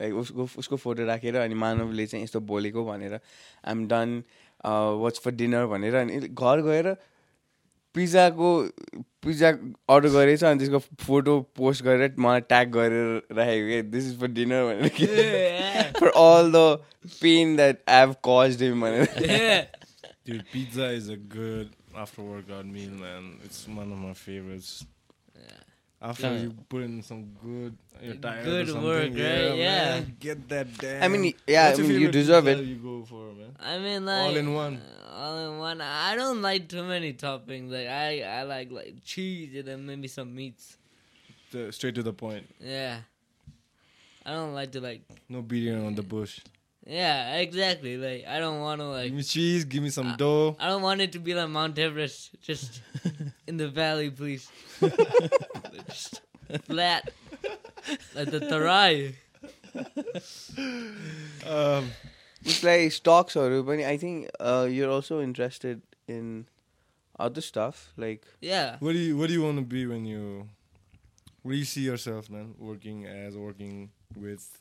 लाइक 0.00 0.14
उसको 0.22 0.48
उसको 0.58 0.76
फोटो 0.84 1.04
राखेर 1.06 1.36
अनि 1.36 1.54
मानवले 1.62 2.06
चाहिँ 2.06 2.24
यस्तो 2.24 2.40
बोलेको 2.52 2.84
भनेर 2.84 3.18
आम 3.72 3.86
डन 3.88 4.22
वाच 5.04 5.20
फर 5.24 5.30
डिनर 5.42 5.66
भनेर 5.72 5.94
अनि 6.02 6.20
घर 6.28 6.62
गएर 6.68 6.94
पिज्जाको 7.94 8.50
पिज्जा 9.24 9.48
अर्डर 9.94 10.08
गरेछ 10.08 10.44
अनि 10.44 10.58
त्यसको 10.58 10.78
फोटो 11.06 11.40
पोस्ट 11.56 11.84
गरेर 11.84 12.14
मलाई 12.26 12.40
ट्याग 12.52 12.70
गरेर 12.76 13.36
राखेको 13.38 13.66
क्या 13.68 13.82
दिस 13.96 14.06
इज 14.12 14.20
फर 14.20 14.28
डिनर 14.38 14.64
भनेर 14.70 14.92
yeah. 15.00 15.98
For 15.98 16.08
all 16.22 16.52
the 16.52 16.64
pain 17.20 17.56
that 17.56 17.82
I 17.88 18.00
have 18.00 18.14
cause 18.28 18.62
him 18.62 18.80
भनेर 18.80 19.28
yeah. 19.30 19.60
Dude, 20.24 20.44
pizza 20.52 20.86
is 20.92 21.08
a 21.08 21.16
good 21.16 21.70
after 21.96 22.22
workout 22.22 22.66
meal, 22.66 22.90
man. 22.90 23.38
It's 23.42 23.66
one 23.66 23.90
of 23.90 23.98
my 23.98 24.12
favorites. 24.14 24.84
After 26.02 26.32
Yeah. 26.32 26.40
you 26.42 26.50
put 26.68 26.82
in 26.82 27.02
some 27.02 27.24
good, 27.42 27.76
you're 28.02 28.14
tired 28.14 28.44
Good 28.44 28.68
or 28.68 28.72
something. 28.72 28.84
work, 28.88 29.10
right? 29.10 29.56
Yeah. 29.56 30.00
man, 30.00 30.16
Get 30.18 30.48
that 30.48 30.78
damn. 30.78 31.02
I 31.02 31.08
mean, 31.08 31.34
yeah, 31.46 31.74
I 31.76 31.80
mean, 31.80 32.00
you 32.00 32.10
deserve 32.10 32.48
it. 32.48 32.64
You 32.64 32.76
go 32.76 33.04
for 33.04 33.34
man. 33.34 33.54
I 33.60 33.78
mean, 33.78 34.06
like 34.06 34.28
All 34.30 34.36
in 34.36 34.54
one. 34.54 34.80
Uh, 34.80 35.12
all 35.14 35.38
in 35.52 35.58
one. 35.58 35.80
I 35.82 36.16
don't 36.16 36.40
like 36.40 36.68
too 36.68 36.84
many 36.84 37.12
toppings. 37.12 37.70
Like 37.70 37.88
I, 37.88 38.22
I 38.22 38.42
like 38.44 38.70
like 38.72 39.04
cheese 39.04 39.54
and 39.54 39.68
then 39.68 39.84
maybe 39.84 40.08
some 40.08 40.34
meats. 40.34 40.78
The, 41.52 41.70
straight 41.70 41.96
to 41.96 42.02
the 42.02 42.14
point. 42.14 42.46
Yeah. 42.60 43.00
I 44.24 44.32
don't 44.32 44.54
like 44.54 44.72
to 44.72 44.80
like. 44.80 45.02
No 45.28 45.42
beating 45.42 45.84
on 45.84 45.94
the 45.96 46.02
bush. 46.02 46.40
Yeah, 46.86 47.36
exactly. 47.36 47.96
Like 47.96 48.26
I 48.26 48.38
don't 48.38 48.60
want 48.60 48.80
to 48.80 48.86
like 48.86 49.06
give 49.06 49.14
me 49.14 49.22
cheese, 49.22 49.64
give 49.64 49.82
me 49.82 49.90
some 49.90 50.08
I, 50.08 50.16
dough. 50.16 50.56
I 50.58 50.68
don't 50.68 50.82
want 50.82 51.00
it 51.00 51.12
to 51.12 51.18
be 51.18 51.34
like 51.34 51.48
Mount 51.48 51.78
Everest, 51.78 52.30
just 52.40 52.82
in 53.46 53.56
the 53.56 53.68
valley, 53.68 54.10
please. 54.10 54.50
just 55.88 56.22
flat, 56.64 57.10
like 58.14 58.30
the 58.30 58.40
Tarai. 58.40 59.14
um, 61.46 61.90
it's 62.42 62.60
play 62.60 62.88
stocks 62.88 63.36
or 63.36 63.48
Ruben. 63.50 63.84
I 63.84 63.96
think 63.96 64.30
uh, 64.40 64.66
you're 64.68 64.90
also 64.90 65.20
interested 65.20 65.82
in 66.08 66.46
other 67.18 67.40
stuff, 67.40 67.92
like 67.96 68.26
yeah. 68.40 68.76
What 68.80 68.92
do 68.92 68.98
you 68.98 69.16
What 69.16 69.28
do 69.28 69.34
you 69.34 69.42
want 69.42 69.58
to 69.58 69.64
be 69.64 69.86
when 69.86 70.06
you? 70.06 70.48
Where 71.42 71.52
do 71.52 71.58
you 71.58 71.64
see 71.64 71.82
yourself, 71.82 72.28
man? 72.28 72.54
Working 72.58 73.06
as 73.06 73.36
working 73.36 73.90
with 74.16 74.60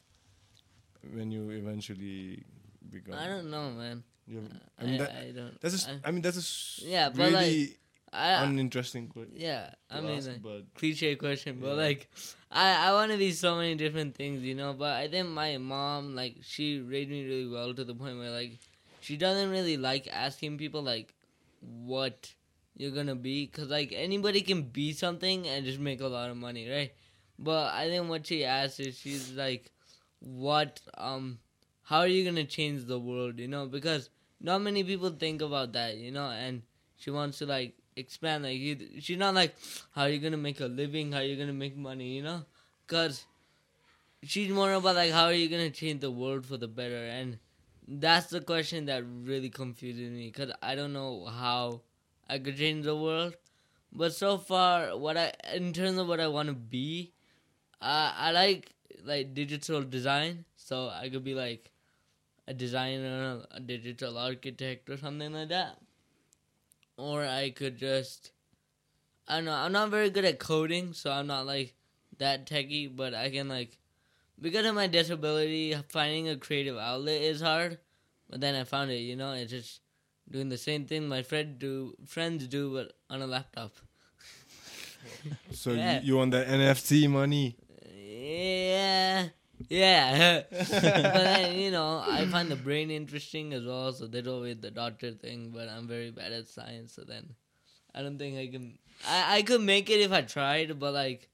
when 1.13 1.31
you 1.31 1.49
eventually 1.51 2.43
become. 2.89 3.15
I 3.15 3.27
don't 3.27 3.49
know, 3.49 3.69
man. 3.71 4.03
You 4.27 4.37
have- 4.41 4.51
I 4.77 4.83
I, 4.83 4.85
mean, 4.85 4.97
that, 4.99 5.11
I 5.11 5.31
don't. 5.31 5.61
that's. 5.61 5.87
A, 5.87 5.91
I, 5.91 5.99
I 6.05 6.11
mean, 6.11 6.21
that's 6.21 6.37
a 6.81 6.85
Yeah, 6.85 7.09
but, 7.09 7.31
like, 7.31 7.79
I, 8.13 8.43
uninteresting 8.43 9.07
question. 9.07 9.33
yeah. 9.37 9.71
I 9.89 10.01
mean, 10.01 10.17
ask, 10.17 10.27
like, 10.27 10.41
but 10.41 10.73
cliche 10.75 11.15
question, 11.15 11.57
but 11.61 11.69
Yeah. 11.69 11.73
like, 11.85 12.09
I 12.51 12.89
I 12.89 12.93
want 12.93 13.11
to 13.11 13.17
be 13.17 13.31
so 13.31 13.55
many 13.57 13.75
different 13.75 14.15
things, 14.15 14.41
you 14.43 14.55
know. 14.55 14.73
But 14.73 14.95
I 14.97 15.07
think 15.07 15.29
my 15.29 15.57
mom, 15.57 16.15
like, 16.15 16.37
she 16.41 16.79
raised 16.79 17.09
me 17.09 17.25
really 17.25 17.47
well 17.47 17.73
to 17.73 17.83
the 17.83 17.93
point 17.95 18.17
where 18.17 18.31
like, 18.31 18.57
she 19.01 19.17
doesn't 19.17 19.49
really 19.49 19.77
like 19.77 20.07
asking 20.11 20.57
people 20.57 20.81
like, 20.81 21.13
what 21.61 22.33
you're 22.77 22.91
gonna 22.91 23.15
be, 23.15 23.47
cause 23.47 23.67
like 23.67 23.91
anybody 23.93 24.41
can 24.41 24.63
be 24.63 24.93
something 24.93 25.47
and 25.47 25.65
just 25.65 25.79
make 25.79 26.01
a 26.01 26.07
lot 26.07 26.29
of 26.29 26.37
money, 26.37 26.69
right? 26.69 26.93
But 27.37 27.73
I 27.73 27.89
think 27.89 28.07
what 28.09 28.25
she 28.27 28.45
asked 28.45 28.79
is 28.79 28.97
she's 28.97 29.33
like, 29.33 29.71
what 30.19 30.81
um, 30.97 31.39
how 31.83 31.99
are 31.99 32.07
you 32.07 32.23
gonna 32.25 32.45
change 32.45 32.85
the 32.85 32.99
world, 32.99 33.39
you 33.39 33.47
know? 33.47 33.65
Because 33.67 34.09
not 34.41 34.61
many 34.61 34.83
people 34.83 35.09
think 35.09 35.41
about 35.41 35.73
that, 35.73 35.97
you 35.97 36.11
know, 36.11 36.29
and 36.29 36.61
she 36.97 37.11
wants 37.11 37.39
to 37.39 37.45
like 37.45 37.75
expand 37.95 38.43
like 38.43 38.57
you, 38.57 38.77
she's 38.99 39.17
not 39.17 39.33
like 39.35 39.55
how 39.91 40.03
are 40.03 40.09
you 40.09 40.19
gonna 40.19 40.37
make 40.37 40.59
a 40.59 40.65
living? 40.65 41.11
How 41.11 41.19
are 41.19 41.23
you 41.23 41.35
gonna 41.37 41.53
make 41.53 41.75
money 41.77 42.15
you 42.15 42.23
know? 42.23 42.43
Because 42.87 43.25
she's 44.23 44.49
more 44.51 44.73
about 44.73 44.95
like 44.95 45.11
how 45.11 45.25
are 45.25 45.33
you 45.33 45.49
gonna 45.49 45.69
change 45.69 46.01
the 46.01 46.11
world 46.11 46.45
for 46.45 46.57
the 46.57 46.67
better? 46.67 47.05
And 47.05 47.39
that's 47.87 48.27
the 48.27 48.41
question 48.41 48.85
that 48.85 49.03
really 49.23 49.49
confuses 49.49 50.11
me 50.11 50.27
because 50.27 50.51
i 50.61 50.75
don't 50.75 50.93
know 50.93 51.25
how 51.25 51.81
i 52.29 52.37
could 52.37 52.57
change 52.57 52.85
the 52.85 52.95
world. 52.95 53.35
But 53.91 54.13
so 54.13 54.37
far 54.37 54.97
what 54.97 55.17
i 55.17 55.33
in 55.55 55.73
terms 55.73 55.97
of 55.97 56.07
what 56.07 56.19
i 56.19 56.27
want 56.27 56.49
to 56.49 56.55
be 56.55 57.13
uh, 57.81 58.13
i 58.15 58.31
like 58.31 58.73
like 59.03 59.33
digital 59.33 59.81
design 59.83 60.45
so 60.55 60.89
i 60.89 61.09
could 61.09 61.23
be 61.23 61.33
like 61.33 61.71
a 62.47 62.53
designer 62.53 63.41
a 63.51 63.59
digital 63.59 64.17
architect 64.17 64.89
or 64.89 64.97
something 64.97 65.33
like 65.33 65.49
that 65.49 65.77
or 66.99 67.23
I 67.25 67.49
could 67.51 67.77
just 67.77 68.31
I 69.27 69.35
don't 69.35 69.45
know, 69.45 69.53
I'm 69.53 69.71
not 69.71 69.89
very 69.89 70.09
good 70.09 70.25
at 70.25 70.39
coding, 70.39 70.93
so 70.93 71.11
I'm 71.11 71.27
not 71.27 71.45
like 71.45 71.73
that 72.17 72.45
techie, 72.47 72.93
but 72.93 73.13
I 73.13 73.29
can 73.29 73.47
like 73.47 73.77
because 74.41 74.65
of 74.65 74.75
my 74.75 74.87
disability, 74.87 75.75
finding 75.89 76.29
a 76.29 76.37
creative 76.37 76.77
outlet 76.77 77.21
is 77.21 77.41
hard. 77.41 77.77
But 78.29 78.41
then 78.41 78.55
I 78.55 78.63
found 78.63 78.91
it, 78.91 78.99
you 78.99 79.15
know, 79.15 79.33
it's 79.33 79.51
just 79.51 79.81
doing 80.29 80.49
the 80.49 80.57
same 80.57 80.85
thing 80.85 81.07
my 81.07 81.23
friend 81.23 81.57
do 81.57 81.95
friends 82.05 82.47
do 82.47 82.73
but 82.73 82.93
on 83.09 83.21
a 83.21 83.27
laptop. 83.27 83.71
so 85.51 85.71
Yeah. 85.73 85.99
you, 86.01 86.07
you 86.07 86.17
want 86.17 86.31
that 86.31 86.47
NFT 86.47 87.09
money? 87.09 87.55
Yeah. 88.29 89.27
Yeah. 89.67 90.43
but 90.49 90.71
then, 90.71 91.59
you 91.59 91.71
know, 91.71 92.03
I 92.05 92.25
find 92.25 92.49
the 92.49 92.55
brain 92.55 92.91
interesting 92.91 93.53
as 93.53 93.65
well, 93.65 93.91
so 93.91 94.07
they 94.07 94.21
go 94.21 94.41
with 94.41 94.61
the 94.61 94.71
doctor 94.71 95.11
thing, 95.11 95.51
but 95.53 95.67
I'm 95.67 95.87
very 95.87 96.11
bad 96.11 96.31
at 96.31 96.47
science, 96.47 96.93
so 96.93 97.03
then 97.03 97.35
I 97.93 98.01
don't 98.01 98.17
think 98.17 98.37
I 98.37 98.47
can 98.47 98.77
I, 99.07 99.37
I 99.37 99.41
could 99.41 99.61
make 99.61 99.89
it 99.89 100.01
if 100.01 100.11
I 100.11 100.21
tried, 100.21 100.79
but 100.79 100.93
like 100.93 101.27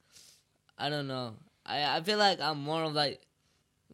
I 0.77 0.89
don't 0.89 1.07
know. 1.07 1.33
I, 1.65 1.97
I 1.97 2.01
feel 2.01 2.17
like 2.17 2.39
I'm 2.39 2.61
more 2.61 2.83
of 2.83 2.93
like 2.93 3.21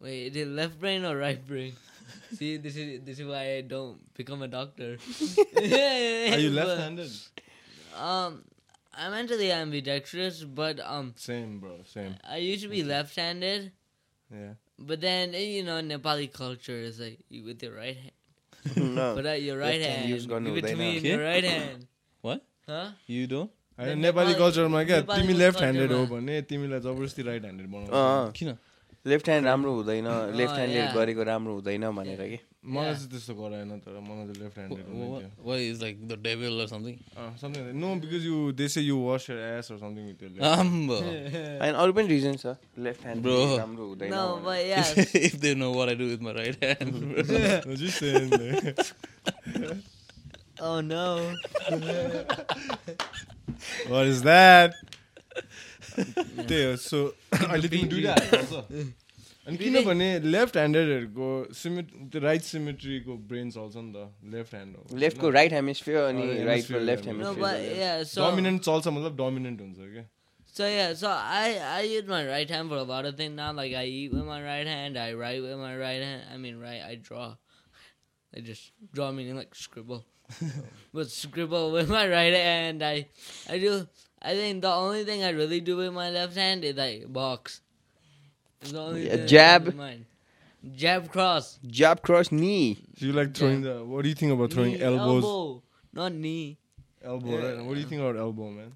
wait, 0.00 0.28
is 0.28 0.36
it 0.36 0.48
left 0.48 0.78
brain 0.80 1.04
or 1.04 1.16
right 1.16 1.44
brain? 1.46 1.74
See, 2.34 2.56
this 2.56 2.76
is 2.76 3.02
this 3.04 3.18
is 3.18 3.26
why 3.26 3.56
I 3.56 3.60
don't 3.62 3.98
become 4.14 4.42
a 4.42 4.48
doctor. 4.48 4.96
Are 5.56 6.38
you 6.38 6.50
left-handed? 6.50 7.10
Um 7.96 8.44
I'm 8.94 9.12
mentally 9.12 9.50
ambidextrous, 9.52 10.44
but 10.44 10.80
um 10.80 11.14
Same, 11.16 11.60
bro. 11.60 11.76
Same. 11.84 12.16
I 12.24 12.36
used 12.36 12.62
to 12.62 12.68
be 12.68 12.82
left 12.82 13.16
handed. 13.16 13.72
Yeah. 14.30 14.54
But 14.78 15.00
then 15.00 15.34
eh, 15.34 15.46
you 15.56 15.62
know, 15.62 15.80
Nepali 15.80 16.32
culture 16.32 16.76
is 16.90 17.00
like 17.00 17.18
you 17.28 17.44
with 17.44 17.62
your 17.62 17.74
right 17.74 17.96
hand. 17.96 18.94
no. 18.94 19.14
But 19.14 19.26
at 19.26 19.42
your 19.42 19.58
right 19.58 19.80
hand 19.80 20.08
use 20.08 20.26
गर्नु 20.26 20.54
give 20.54 20.64
it 20.64 20.68
to 20.68 20.76
me 20.76 20.96
in 20.98 21.04
your 21.04 21.22
right 21.24 21.44
hand. 21.44 21.86
What? 22.20 22.44
Huh? 22.68 22.86
You 23.06 23.26
don't? 23.26 23.50
होइन 23.80 23.98
Nepali 23.98 24.32
Nepali- 24.32 24.38
कल्चरमा 24.38 24.82
क्या 24.84 25.00
तिमी 25.00 25.32
left 25.34 25.58
handed 25.58 25.92
हो। 25.92 26.06
भने 26.06 26.40
तिमीलाई 26.50 26.80
जबरजस्ती 26.80 27.22
right 27.22 27.42
handed 27.42 27.66
बनाउँछ 27.72 28.36
किन 28.38 28.56
लेफ्ट 29.06 29.28
ह्यान्ड 29.28 29.46
राम्रो 29.46 29.72
हुँदैन 29.74 30.08
लेफ्ट 30.36 30.54
yeah. 30.54 30.94
गरेको 30.94 31.22
राम्रो 31.24 31.54
हुँदैन 31.54 31.90
भनेर 31.96 32.20
कि 32.28 32.38
मलाई 32.62 32.94
चाहिँ 32.94 33.08
त्यस्तो 33.10 33.34
गराएन 33.34 33.78
तर 33.84 33.98
मलाई 34.06 34.26
left 34.40 34.58
handed 34.58 35.46
why 35.46 35.68
is 35.70 35.82
like 35.82 36.06
the 36.08 36.18
devil 36.22 36.60
or 36.60 36.66
something 36.72 36.94
something 37.40 37.62
no 37.82 37.94
because 38.02 38.26
you 38.26 38.36
they 38.60 38.68
say 38.74 38.80
you 38.82 38.98
was 39.06 39.26
year 39.30 39.38
S 39.46 39.70
or 39.72 39.78
something 39.78 40.12
त्यसले 40.20 40.46
आम्बो 40.48 40.98
हैन 41.62 41.74
अरू 41.74 41.92
पनि 41.92 42.06
रिजन 42.14 42.36
छ 42.44 42.54
लेफ्ट 42.86 43.02
ह्यान्ड 43.06 43.22
ब्रो 43.22 43.38
राम्रो 43.56 43.86
हुँदैन 43.86 44.12
if 45.22 45.34
they 45.46 45.54
know 45.64 45.72
what 45.74 45.88
I 45.88 45.94
do 46.02 46.04
with 46.12 46.22
my 46.28 46.34
right 46.38 46.64
hand 46.64 47.74
just 47.82 47.98
saying 47.98 48.26
Oh 50.64 50.80
no. 50.80 51.04
what 53.88 54.06
is 54.06 54.22
that? 54.22 54.74
Damn, 56.46 56.76
so 56.76 57.14
I 57.32 57.58
didn't 57.58 57.88
do 57.88 58.02
that. 58.02 58.32
Also. 58.32 58.64
अनि 59.47 59.57
किनभने 59.57 60.07
left 60.35 60.57
ह्यान्डेडहरूको 60.57 61.27
सिमेट 61.61 61.91
त्यो 62.11 62.21
राइट 62.21 62.41
सिमेट्रीको 62.49 63.15
ब्रेन 63.31 63.49
चल्छ 63.57 63.75
नि 63.77 63.91
त 63.95 64.33
लेफ्ट 64.35 64.53
ह्यान्ड 64.55 64.75
हो 64.77 64.97
लेफ्टको 65.03 65.29
राइट 65.37 65.53
हेमिस्फियर 65.53 66.03
अनि 66.03 66.21
अँ, 66.21 66.45
राइटको 66.45 66.73
hemisphere 66.73 66.85
लेफ्ट 66.91 67.05
भयो। 67.05 67.13
No, 67.17 67.31
hemisphere 67.33 67.45
but 67.45 67.79
yeah. 67.81 68.03
So 68.13 68.21
dominant 68.27 68.61
चल्छ 68.69 68.87
मतलब 68.87 69.15
डोमिनेन्ट 69.23 69.61
हुन्छ 69.61 69.77
क्या 69.95 70.05
So 70.57 70.67
yeah, 70.73 70.93
so 70.99 71.09
I 71.09 71.49
I 71.71 71.81
use 71.87 72.07
my 72.11 72.19
right 72.27 72.49
hand 72.53 72.71
for 72.73 72.77
a 72.83 72.85
lot 72.91 73.07
of 73.07 73.15
things 73.17 73.35
now. 73.39 73.47
Like 73.57 73.73
I 73.81 73.83
eat 73.97 74.13
with 74.13 74.23
my 74.29 74.37
right 74.45 74.69
hand, 74.75 74.97
I 75.01 75.13
write 75.19 75.41
with 75.43 75.57
my 75.63 75.73
right 75.81 76.05
hand. 76.05 76.23
I 76.35 76.37
mean, 76.45 76.55
right, 76.67 76.79
I 76.85 76.95
draw. 77.09 77.25
I 78.33 78.41
just 78.47 78.71
draw 78.99 79.09
meaning 79.17 79.37
like 79.41 79.53
scribble, 79.59 79.99
but 80.99 81.11
scribble 81.17 81.69
with 81.75 81.93
my 81.97 82.01
right 82.13 82.37
hand. 82.37 82.81
I 82.87 82.95
I 83.55 83.59
do. 83.65 83.75
I 84.31 84.33
think 84.39 84.63
the 84.65 84.71
only 84.87 85.03
thing 85.11 85.23
I 85.23 85.29
really 85.41 85.61
do 85.69 85.77
with 85.83 85.93
my 85.99 86.07
left 86.17 86.41
hand 86.45 86.65
is 86.71 86.75
like 86.81 87.05
box. 87.19 87.61
It's 88.62 88.72
the 88.72 88.80
only 88.80 89.06
Yeah, 89.06 89.16
thing 89.16 89.26
jab. 89.26 89.64
do. 89.76 90.04
Jab 90.76 91.10
cross. 91.10 91.58
Jab 91.66 92.02
cross 92.02 92.30
knee. 92.30 92.78
Do 92.96 93.06
you 93.06 93.12
like 93.12 93.34
throwing 93.34 93.62
the? 93.62 93.84
What 93.84 94.02
do 94.02 94.08
you 94.08 94.14
think 94.14 94.32
about 94.32 94.52
throwing 94.52 94.74
Knee, 94.74 94.80
elbows? 94.80 95.24
Elbow, 95.24 95.62
not 95.92 96.12
knee. 96.14 96.58
Elbow, 97.02 97.36
right? 97.36 97.64
What 97.64 97.74
do 97.74 97.80
you 97.80 97.86
think 97.86 98.00
about 98.00 98.16
elbow, 98.16 98.48
man? 98.50 98.72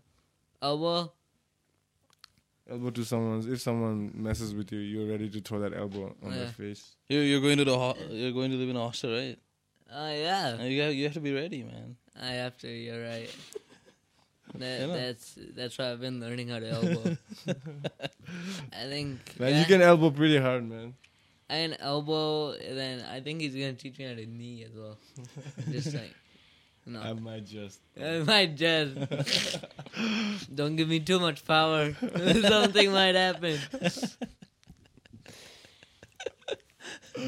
Elbow. 0.60 1.12
Elbow 2.68 2.90
to 2.90 3.04
someone. 3.04 3.46
If 3.52 3.60
someone 3.60 4.10
messes 4.14 4.52
with 4.52 4.72
you, 4.72 4.80
you're 4.80 5.08
ready 5.08 5.30
to 5.30 5.40
throw 5.40 5.60
that 5.60 5.72
elbow 5.76 6.12
on 6.24 6.32
their 6.32 6.48
face. 6.48 6.96
You 7.08 7.20
you're 7.20 7.40
going 7.40 7.58
to 7.58 7.64
the 7.64 7.78
ho- 7.78 7.96
you're 8.10 8.32
going 8.32 8.50
to 8.50 8.56
live 8.56 8.68
in 8.68 8.76
a 8.76 8.80
hostel, 8.80 9.12
right? 9.14 9.38
Oh 9.94 10.10
yeah. 10.12 10.60
You 10.64 10.82
have 10.82 10.94
you 10.94 11.04
have 11.04 11.14
to 11.14 11.20
be 11.20 11.32
ready, 11.32 11.62
man. 11.62 11.94
I 12.20 12.30
have 12.42 12.58
to. 12.58 12.68
You're 12.68 13.04
right. 13.04 13.30
That, 14.58 14.80
Yeah, 14.80 14.86
no. 14.86 14.92
that's 14.94 15.38
that's 15.54 15.78
why 15.78 15.92
I've 15.92 16.00
been 16.00 16.20
learning 16.20 16.48
how 16.48 16.58
to 16.58 16.68
elbow. 16.68 17.16
I 18.72 18.84
think 18.88 19.18
Man, 19.38 19.52
yeah, 19.52 19.60
you 19.60 19.66
can 19.66 19.82
elbow 19.82 20.10
pretty 20.10 20.38
hard, 20.38 20.68
man. 20.68 20.94
I 21.48 21.54
can 21.54 21.74
elbow. 21.80 22.52
And 22.52 22.76
then 22.76 23.04
I 23.10 23.20
think 23.20 23.40
he's 23.40 23.54
gonna 23.54 23.74
teach 23.74 23.98
me 23.98 24.04
how 24.06 24.14
to 24.14 24.26
knee 24.26 24.64
as 24.64 24.72
well. 24.76 24.98
Just 25.70 25.94
like 25.94 26.14
no, 26.86 27.00
I 27.00 27.12
might 27.14 27.46
just. 27.46 27.80
I 28.00 28.18
might 28.20 28.56
just 28.56 28.94
don't 30.54 30.76
give 30.76 30.88
me 30.88 31.00
too 31.00 31.20
much 31.20 31.44
power. 31.44 31.94
Something 31.94 32.92
might 32.92 33.14
happen. 33.14 33.58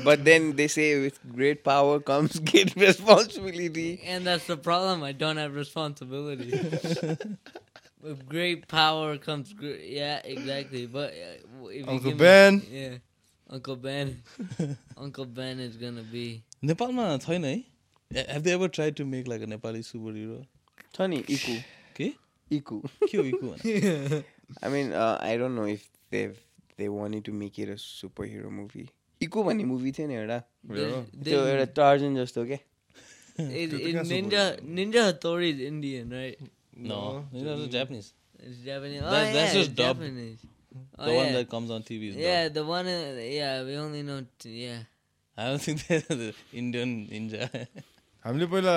But 0.04 0.24
then 0.26 0.56
they 0.56 0.68
say 0.68 0.86
with 1.02 1.20
great 1.36 1.64
power 1.64 2.00
comes 2.00 2.40
great 2.52 2.76
responsibility. 2.76 4.02
And 4.06 4.26
that's 4.26 4.48
the 4.48 4.58
problem. 4.58 5.04
I 5.04 5.12
don't 5.24 5.38
have 5.38 5.56
responsibility. 5.56 6.52
With 8.02 8.28
great 8.28 8.68
power 8.68 9.18
comes 9.18 9.54
great. 9.54 9.84
Yeah, 9.90 10.22
exactly. 10.26 10.86
But 10.86 11.12
uh, 11.12 11.68
if 11.70 11.86
you 11.86 11.86
Uncle 11.88 12.00
give 12.12 12.20
me- 12.20 12.20
Ben. 12.26 12.62
yeah, 12.72 12.96
Uncle 13.50 13.76
Ben. 13.78 14.24
Uncle 14.98 15.26
Ben 15.26 15.60
is 15.60 15.78
gonna 15.78 16.04
be. 16.16 16.26
नेपालमा 16.64 17.06
छैन 17.28 17.46
है 17.46 17.56
have 18.16 18.42
they 18.44 18.52
ever 18.54 18.68
try 18.76 18.92
to 18.98 19.06
make 19.06 19.28
like 19.28 19.42
a 19.42 19.46
Nepali 19.54 19.82
super 19.84 20.16
hero 20.18 20.44
छ 20.96 21.08
नि 21.14 21.18
इकु 21.36 21.56
के 21.98 22.12
इकु 22.58 22.80
के 23.10 23.18
हो 23.18 23.24
eco 23.24 23.48
भने? 23.54 24.24
I 24.64 24.70
mean, 24.76 24.92
uh, 25.04 25.18
I 25.30 25.36
don't 25.42 25.56
know 25.60 25.66
if 25.76 25.88
they've 26.16 26.38
they 26.82 26.88
wanted 26.98 27.26
to 27.30 27.34
make 27.44 27.58
it 27.66 27.70
a 27.74 27.78
superhero 27.86 28.52
movie. 28.60 28.88
Iku 29.23 29.43
भन्ने 29.45 29.65
मुभी 29.65 29.93
थियो 29.99 30.07
नि 30.09 30.15
एउटा 30.15 30.39
त्यो 31.25 31.39
एउटा 31.47 31.65
टार्जन 31.81 32.17
जस्तो 32.25 32.45
के 32.51 32.59
Ninja 33.39 35.15
is 35.43 35.61
Indian, 35.61 36.11
right? 36.11 36.39
No, 36.77 37.25
these 37.33 37.47
are 37.47 37.57
the 37.57 37.69
Japanese. 37.69 38.13
Oh, 38.41 39.11
That- 39.11 39.33
that's 39.33 39.55
yeah, 39.55 39.61
just 39.61 39.75
dubbed. 39.75 40.01
Japanese. 40.01 40.39
Oh, 40.99 41.05
The 41.07 41.13
one 41.15 41.27
yeah. 41.27 41.33
that 41.33 41.49
comes 41.51 41.71
on 41.71 41.83
TV 41.83 42.09
is 42.11 42.17
yeah, 42.17 42.45
dubbed. 42.45 42.55
the 42.55 42.65
one. 42.65 42.87
Uh, 42.87 43.15
yeah, 43.21 43.63
we 43.65 43.77
only 43.77 44.03
know. 44.03 44.25
T- 44.39 44.65
yeah. 44.65 44.83
I 45.37 45.47
don't 45.51 45.63
think 45.63 45.87
they're 45.87 46.01
the 46.01 46.35
Indian 46.53 47.07
ninja. 47.11 47.49
हामीले 48.25 48.47
पहिला 48.55 48.75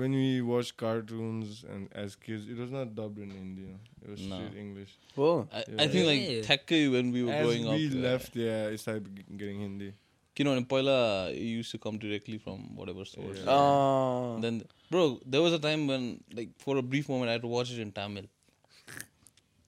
when 0.00 0.12
we 0.16 0.26
watched 0.48 0.74
cartoons 0.80 1.54
and 1.74 1.88
as 2.02 2.12
kids, 2.26 2.44
it 2.54 2.58
was 2.64 2.70
not 2.74 2.90
dubbed 2.98 3.18
in 3.22 3.30
Hindi. 3.36 3.64
It 4.02 4.10
was 4.10 4.20
No. 4.32 4.36
straight 4.36 4.58
English. 4.64 4.92
हो 5.16 5.30
I, 5.52 5.62
I 5.84 5.86
think 5.94 6.06
like 6.10 6.22
Yeah. 6.26 6.42
ठ्याक्कै 6.48 6.78
when 6.92 7.10
we 7.16 7.24
were 7.28 7.32
As 7.38 7.46
growing 7.46 7.66
we 7.70 7.86
up. 7.88 7.96
uh, 7.96 8.02
left, 8.04 8.36
yeah, 8.42 8.68
it 8.76 8.82
started 8.84 9.08
g- 9.16 9.24
getting 9.42 9.60
Hindi. 9.64 9.90
किनभने 10.36 10.66
पहिला 10.68 10.96
it 11.32 11.48
used 11.60 11.72
to 11.76 11.78
come 11.86 11.98
directly 12.04 12.38
from 12.44 12.60
whatever 12.80 13.04
source. 13.14 13.40
Yeah. 13.40 13.50
Uh, 13.54 14.40
Then, 14.44 14.60
bro, 14.90 15.02
there 15.34 15.42
was 15.46 15.56
a 15.58 15.62
time 15.66 15.86
when, 15.92 16.06
like, 16.40 16.52
for 16.66 16.76
a 16.82 16.84
brief 16.92 17.08
moment, 17.14 17.28
I 17.30 17.38
had 17.38 17.42
to 17.48 17.52
watch 17.56 17.72
it 17.76 17.80
in 17.86 17.90
Tamil. 17.98 18.28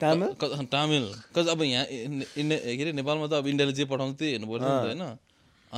Tamil 0.00 0.37
Cause, 0.38 0.55
Tamil. 0.70 1.05
Because 1.28 1.48
अब 1.48 1.62
यहाँ 1.62 1.85
इन- 1.87 2.24
इन- 2.44 2.59
के 2.61 2.83
अरे 2.83 2.92
नेपालमा 2.92 3.26
त 3.26 3.33
अब 3.42 3.46
इन्डियाले 3.46 3.72
जे 3.81 3.85
पठाउँछ 3.90 4.16
त्यही 4.18 4.31
हेर्नु 4.33 4.46
पर्छ 4.52 4.62
नि 4.62 4.68
त 4.68 4.87
होइन 4.87 5.02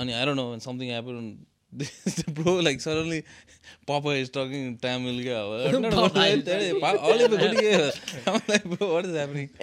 अनि 0.02 0.12
I 0.12 0.24
don't 0.26 0.36
know 0.40 0.44
when 0.52 0.62
something 0.66 0.90
happened 0.96 1.44
bro, 1.71 2.55
like 2.55 2.81
suddenly 2.81 3.23
Popeye 3.87 4.21
is 4.21 4.29
talking 4.29 4.77
Tamil. 4.77 5.19
I'm 8.27 8.41
like, 8.47 8.63
bro, 8.63 8.93
what 8.93 9.05
is 9.05 9.15
happening? 9.15 9.49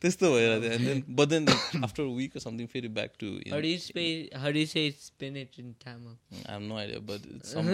this 0.00 0.16
भएर 0.16 0.72
and 0.72 0.86
then 0.86 1.04
but 1.08 1.28
then 1.28 1.46
after 1.82 2.02
a 2.02 2.10
week 2.10 2.36
or 2.36 2.40
something 2.40 2.68
फेरि 2.74 2.88
back 2.98 3.10
to 3.20 3.40
How 3.50 3.60
do 3.60 3.68
you 3.68 3.78
say 3.78 4.28
how 4.42 4.50
do 4.52 4.58
you 4.58 4.66
say 4.66 4.86
it's 4.86 5.04
spinach 5.06 5.58
in 5.58 5.74
Tamil? 5.84 6.16
I 6.46 6.52
have 6.52 6.62
no 6.62 6.76
idea, 6.76 7.00
but 7.00 7.20
it's 7.34 7.52
some 7.52 7.68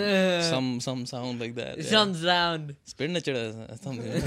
some 0.51 0.81
some 0.81 1.07
sound 1.07 1.41
like 1.41 1.55
that. 1.57 1.79
Yeah. 1.79 1.91
Some 1.91 2.15
sound. 2.15 2.75
Spinach 2.85 3.29
or 3.29 3.53
something. 3.83 4.23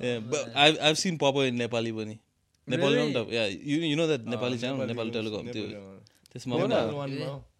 yeah, 0.00 0.18
but 0.34 0.50
I've 0.54 0.78
I've 0.80 0.98
seen 0.98 1.18
Popeye 1.24 1.48
in 1.48 1.58
Nepali 1.58 1.94
bunny. 2.00 2.20
नेपालमा 2.68 3.22
पनि 3.22 3.36
yeah 3.36 3.44
you 3.46 3.76
you 3.90 3.96
know 3.96 4.06
that 4.10 4.22
Nepali 4.34 4.58
channel 4.58 4.86
Nepali 4.92 5.10
telecom 5.18 5.50
त्यो 5.54 5.64
त्यसमा 6.32 6.54
पनि 6.62 7.16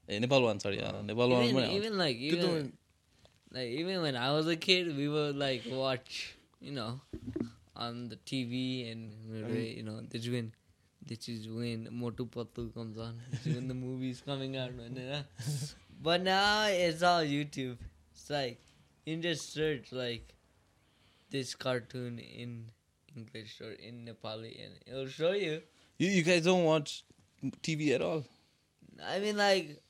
ए 0.08 0.18
Nepal 0.24 0.42
one 0.42 0.58
sorry 0.64 0.78
Nepal 1.10 1.28
one 1.32 1.58
even 1.80 1.98
like 2.04 2.72
like 3.52 3.68
even 3.68 4.00
when 4.00 4.16
I 4.16 4.32
was 4.32 4.46
a 4.48 4.56
kid, 4.56 4.96
we 4.96 5.08
would 5.08 5.36
like 5.36 5.64
watch, 5.70 6.36
you 6.60 6.72
know, 6.72 7.00
on 7.76 8.08
the 8.08 8.16
TV 8.16 8.90
and 8.90 9.12
you 9.54 9.82
know, 9.82 10.00
this 10.08 10.28
when 10.28 10.52
this 11.02 11.28
is 11.28 11.48
when 11.48 11.88
Motu 11.90 12.26
Patlu 12.26 12.72
comes 12.74 12.98
on, 12.98 13.20
this 13.30 13.46
is 13.46 13.56
when 13.56 13.68
the 13.68 13.74
movie's 13.74 14.22
coming 14.24 14.56
out, 14.56 14.70
But 16.02 16.22
now 16.22 16.66
it's 16.66 17.02
all 17.02 17.22
YouTube. 17.22 17.76
It's 18.12 18.30
like 18.30 18.58
you 19.06 19.16
just 19.18 19.52
search 19.52 19.92
like 19.92 20.34
this 21.30 21.54
cartoon 21.54 22.18
in 22.18 22.70
English 23.16 23.60
or 23.60 23.72
in 23.72 24.06
Nepali 24.06 24.64
and 24.64 24.74
it'll 24.86 25.08
show 25.08 25.32
you. 25.32 25.62
you 25.98 26.08
you 26.08 26.22
guys 26.22 26.44
don't 26.44 26.64
watch 26.64 27.04
TV 27.62 27.94
at 27.94 28.02
all 28.02 28.24
I 29.04 29.18
mean, 29.18 29.36
like, 29.36 29.82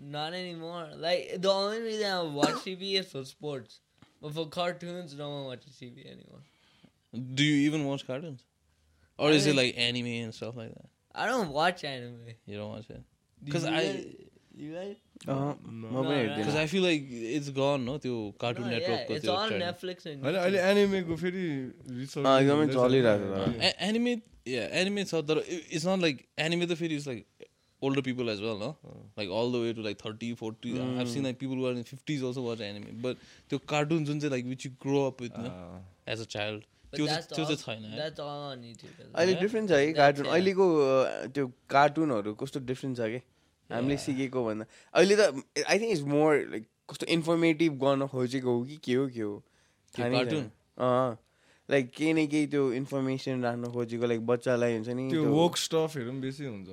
not 0.00 0.34
anymore. 0.34 0.88
Like, 0.96 1.40
the 1.40 1.50
only 1.50 1.80
reason 1.80 2.10
I 2.10 2.22
watch 2.22 2.54
TV 2.66 2.94
is 2.94 3.10
for 3.10 3.24
sports. 3.24 3.80
But 4.20 4.34
for 4.34 4.46
cartoons, 4.48 5.14
no 5.14 5.30
one 5.30 5.44
watches 5.44 5.76
TV 5.80 6.04
anymore. 6.06 6.42
do 7.34 7.44
you 7.44 7.66
even 7.68 7.84
watch 7.84 8.06
cartoons 8.06 8.42
or 9.16 9.28
I 9.30 9.32
is 9.32 9.46
it 9.46 9.56
like 9.56 9.74
anime 9.78 10.06
and 10.24 10.34
stuff 10.34 10.56
like 10.56 10.72
that 10.74 10.86
I 11.14 11.26
don't 11.26 11.50
watch 11.50 11.84
anime. 11.84 12.34
you 12.46 12.56
don't 12.58 12.70
watch 12.70 12.90
it 12.90 13.02
because 13.44 13.64
I 13.64 14.04
You 14.54 14.74
guys? 14.74 14.96
त्यो 17.98 18.14
cartoon 18.40 18.68
नेटवर्कको 18.68 19.14
अहिले 20.38 20.60
एनिमेको 20.70 21.16
फेरि 21.16 21.44
एकदमै 22.04 22.66
चलिरहेको 22.68 23.42
छ 23.42 23.74
anime 23.88 24.16
anime 24.80 25.04
छ 25.04 25.22
तर 25.30 25.42
it's 25.48 25.86
not 25.86 26.00
like 26.00 26.24
anime 26.38 26.66
त 26.66 26.78
फेरि 26.82 26.94
it's 26.96 27.08
like 27.08 27.48
older 27.82 28.02
people 28.02 28.28
as 28.28 28.40
well 28.40 28.62
हो 28.62 28.70
like 29.18 29.30
all 29.40 29.52
the 29.52 29.62
way 29.64 29.72
to 29.72 29.82
like 29.82 29.98
thirty 30.04 30.32
forty 30.40 30.72
seen 31.12 31.22
like 31.24 31.38
people 31.38 31.82
fifties 31.90 32.24
also 32.24 32.54
anime 32.62 32.96
but 33.02 33.28
त्यो 33.50 33.58
कार्टुन 33.68 34.04
जुन 34.04 34.20
चाहिँ 34.20 34.30
like 34.30 34.46
which 34.46 34.66
you 34.66 34.72
grow 34.82 35.06
up 35.06 35.22
with 35.22 35.38
as 36.08 36.20
a 36.20 36.24
child 36.36 36.62
त्यो 36.94 37.06
त्यो 37.06 37.44
चाहिँ 37.44 37.56
छैन 37.56 37.82
eh? 37.84 38.10
अहिले 39.14 39.34
different 39.40 39.70
छ 39.70 39.72
है 39.72 39.92
कार्टुन 39.92 40.26
अहिलेको 40.26 40.68
त्यो 41.34 41.46
कार्टुनहरू 41.70 42.34
कस्तो 42.34 42.60
डिफ्रेन्ट 42.70 42.96
छ 42.98 43.10
कि? 43.14 43.20
हामीले 43.70 43.96
सिकेको 43.96 44.44
भन्दा। 44.44 44.64
अहिले 44.94 45.16
त 45.16 45.20
I 45.68 45.78
think 45.78 45.92
it's 45.92 46.02
more 46.02 46.34
like 46.50 46.66
कस्तो 46.90 47.06
इन्फर्मेटिभ 47.06 47.72
गर्न 47.78 48.06
खोजेको 48.06 48.50
हो 48.58 48.64
कि 48.64 48.76
के 48.84 48.94
हो 48.94 49.08
के 49.08 49.20
हो। 49.20 49.42
अँ। 50.78 51.16
लाइक 51.70 51.90
केही 51.90 52.12
न 52.12 52.26
केही 52.26 52.46
त्यो 52.46 52.72
इन्फर्मेसन 52.72 53.42
राख्न 53.44 53.70
खोजेको 53.72 54.06
लाइक 54.06 54.26
बच्चालाई 54.26 54.72
हुन्छ 54.74 54.88
नि 54.88 55.10
त्यो 55.10 55.24
वोक 55.24 55.56
स्टफहरू 55.56 56.10
पनि 56.10 56.20
बेसी 56.20 56.44
हुन्छ 56.44 56.68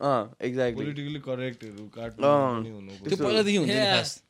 पोलिटिकली 0.00 1.20
करेक्टहरू 1.24 1.84
त्यो 1.88 3.16
पहिलादेखि 3.16 3.56
हुन्छ 3.56 3.72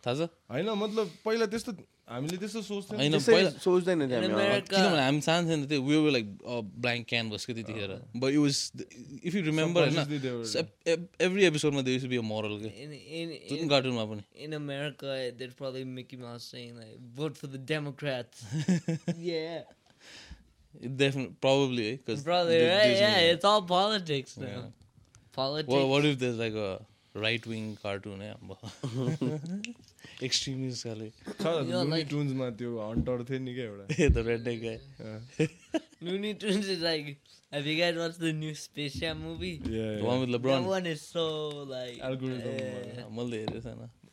थाहा 0.07 0.15
छ? 0.15 0.19
होइन 0.51 0.69
मतलब 0.83 1.07
पहिला 1.25 1.47
त्यस्तो 1.53 1.73
हामीले 2.07 2.37
त्यस्तो 2.39 2.61
सोच्थ्यौँ। 2.63 2.99
होइन 3.01 3.15
पहिला 3.19 3.51
सोच्दैन 3.63 4.01
किनभने 4.07 5.03
हामी 5.03 5.21
सानो 5.27 5.43
थिएन 5.49 5.61
त्यो 5.67 5.81
way 5.83 5.97
way 6.07 6.11
like 6.17 6.27
blank 6.83 7.03
canvas 7.13 7.43
कि 7.47 7.53
त्यतिखेर। 7.55 7.93
But 8.15 8.31
it 8.31 8.39
was 8.39 8.57
if 9.27 9.33
you 9.35 9.43
remember 9.51 9.81
होइन 9.89 9.99
एभ्री 11.27 11.43
एपिसोडमा 11.45 11.81
they 11.83 11.91
use 11.95 12.07
be 12.13 12.17
a 12.17 12.27
moral 12.33 12.55
के? 12.63 12.71
जुन 13.51 13.69
कार्टुनमा 13.69 14.05
पनि। 14.13 14.23
In 14.45 14.51
America 14.63 15.09
there 15.41 15.51
problem 15.59 15.89
Mickey 15.99 16.17
Mouse 16.23 16.43
saying 16.53 16.69
like 16.79 16.95
vote 17.19 17.33
for 17.43 17.47
the 17.49 17.67
Democrats 17.73 18.37
yeah 19.31 19.43
Definitely, 21.01 21.35
probably, 21.41 21.85
because 21.93 22.19
eh? 22.21 22.25
brother, 22.25 22.57
yeah, 22.63 22.89
yeah, 22.95 23.19
it's 23.35 23.47
all 23.51 23.63
politics 23.63 24.33
What, 25.37 25.69
what 25.69 26.05
if 26.05 26.19
there's 26.19 26.39
like 26.39 26.55
a 26.55 26.81
right 27.15 27.47
wing 27.47 27.79
cartoon? 27.83 28.23
Eh? 28.23 28.35
Extremist. 30.23 30.87
टुन्समा 32.13 32.49
त्यो 32.59 32.71
hunter 32.81 33.25
थियो 33.29 33.39
नि 33.45 33.55
क्या 33.55 33.65
एउटा 33.65 33.85
The 34.17 34.23
redneck 34.29 34.61
guy. 34.63 34.79
Looney 36.01 36.35
Tunes 36.35 36.69
is 36.69 36.81
like, 36.81 37.19
have 37.53 37.67
you 37.67 37.77
guys 37.81 37.97
watched 37.97 38.21
the 38.21 38.33
new 38.33 38.55
Space 38.55 38.95
Jam 38.95 39.23
movie? 39.23 39.59
The 39.59 40.01
one 40.03 40.21
with 40.21 40.43
That 40.43 40.63
one 40.63 40.87
is 40.87 41.03
so 41.03 41.27
like. 41.75 42.01
Algorithm. 42.01 43.15
Mal 43.15 43.31
मैले 43.31 43.45
त 43.47 43.67
हेरेको 43.67 44.06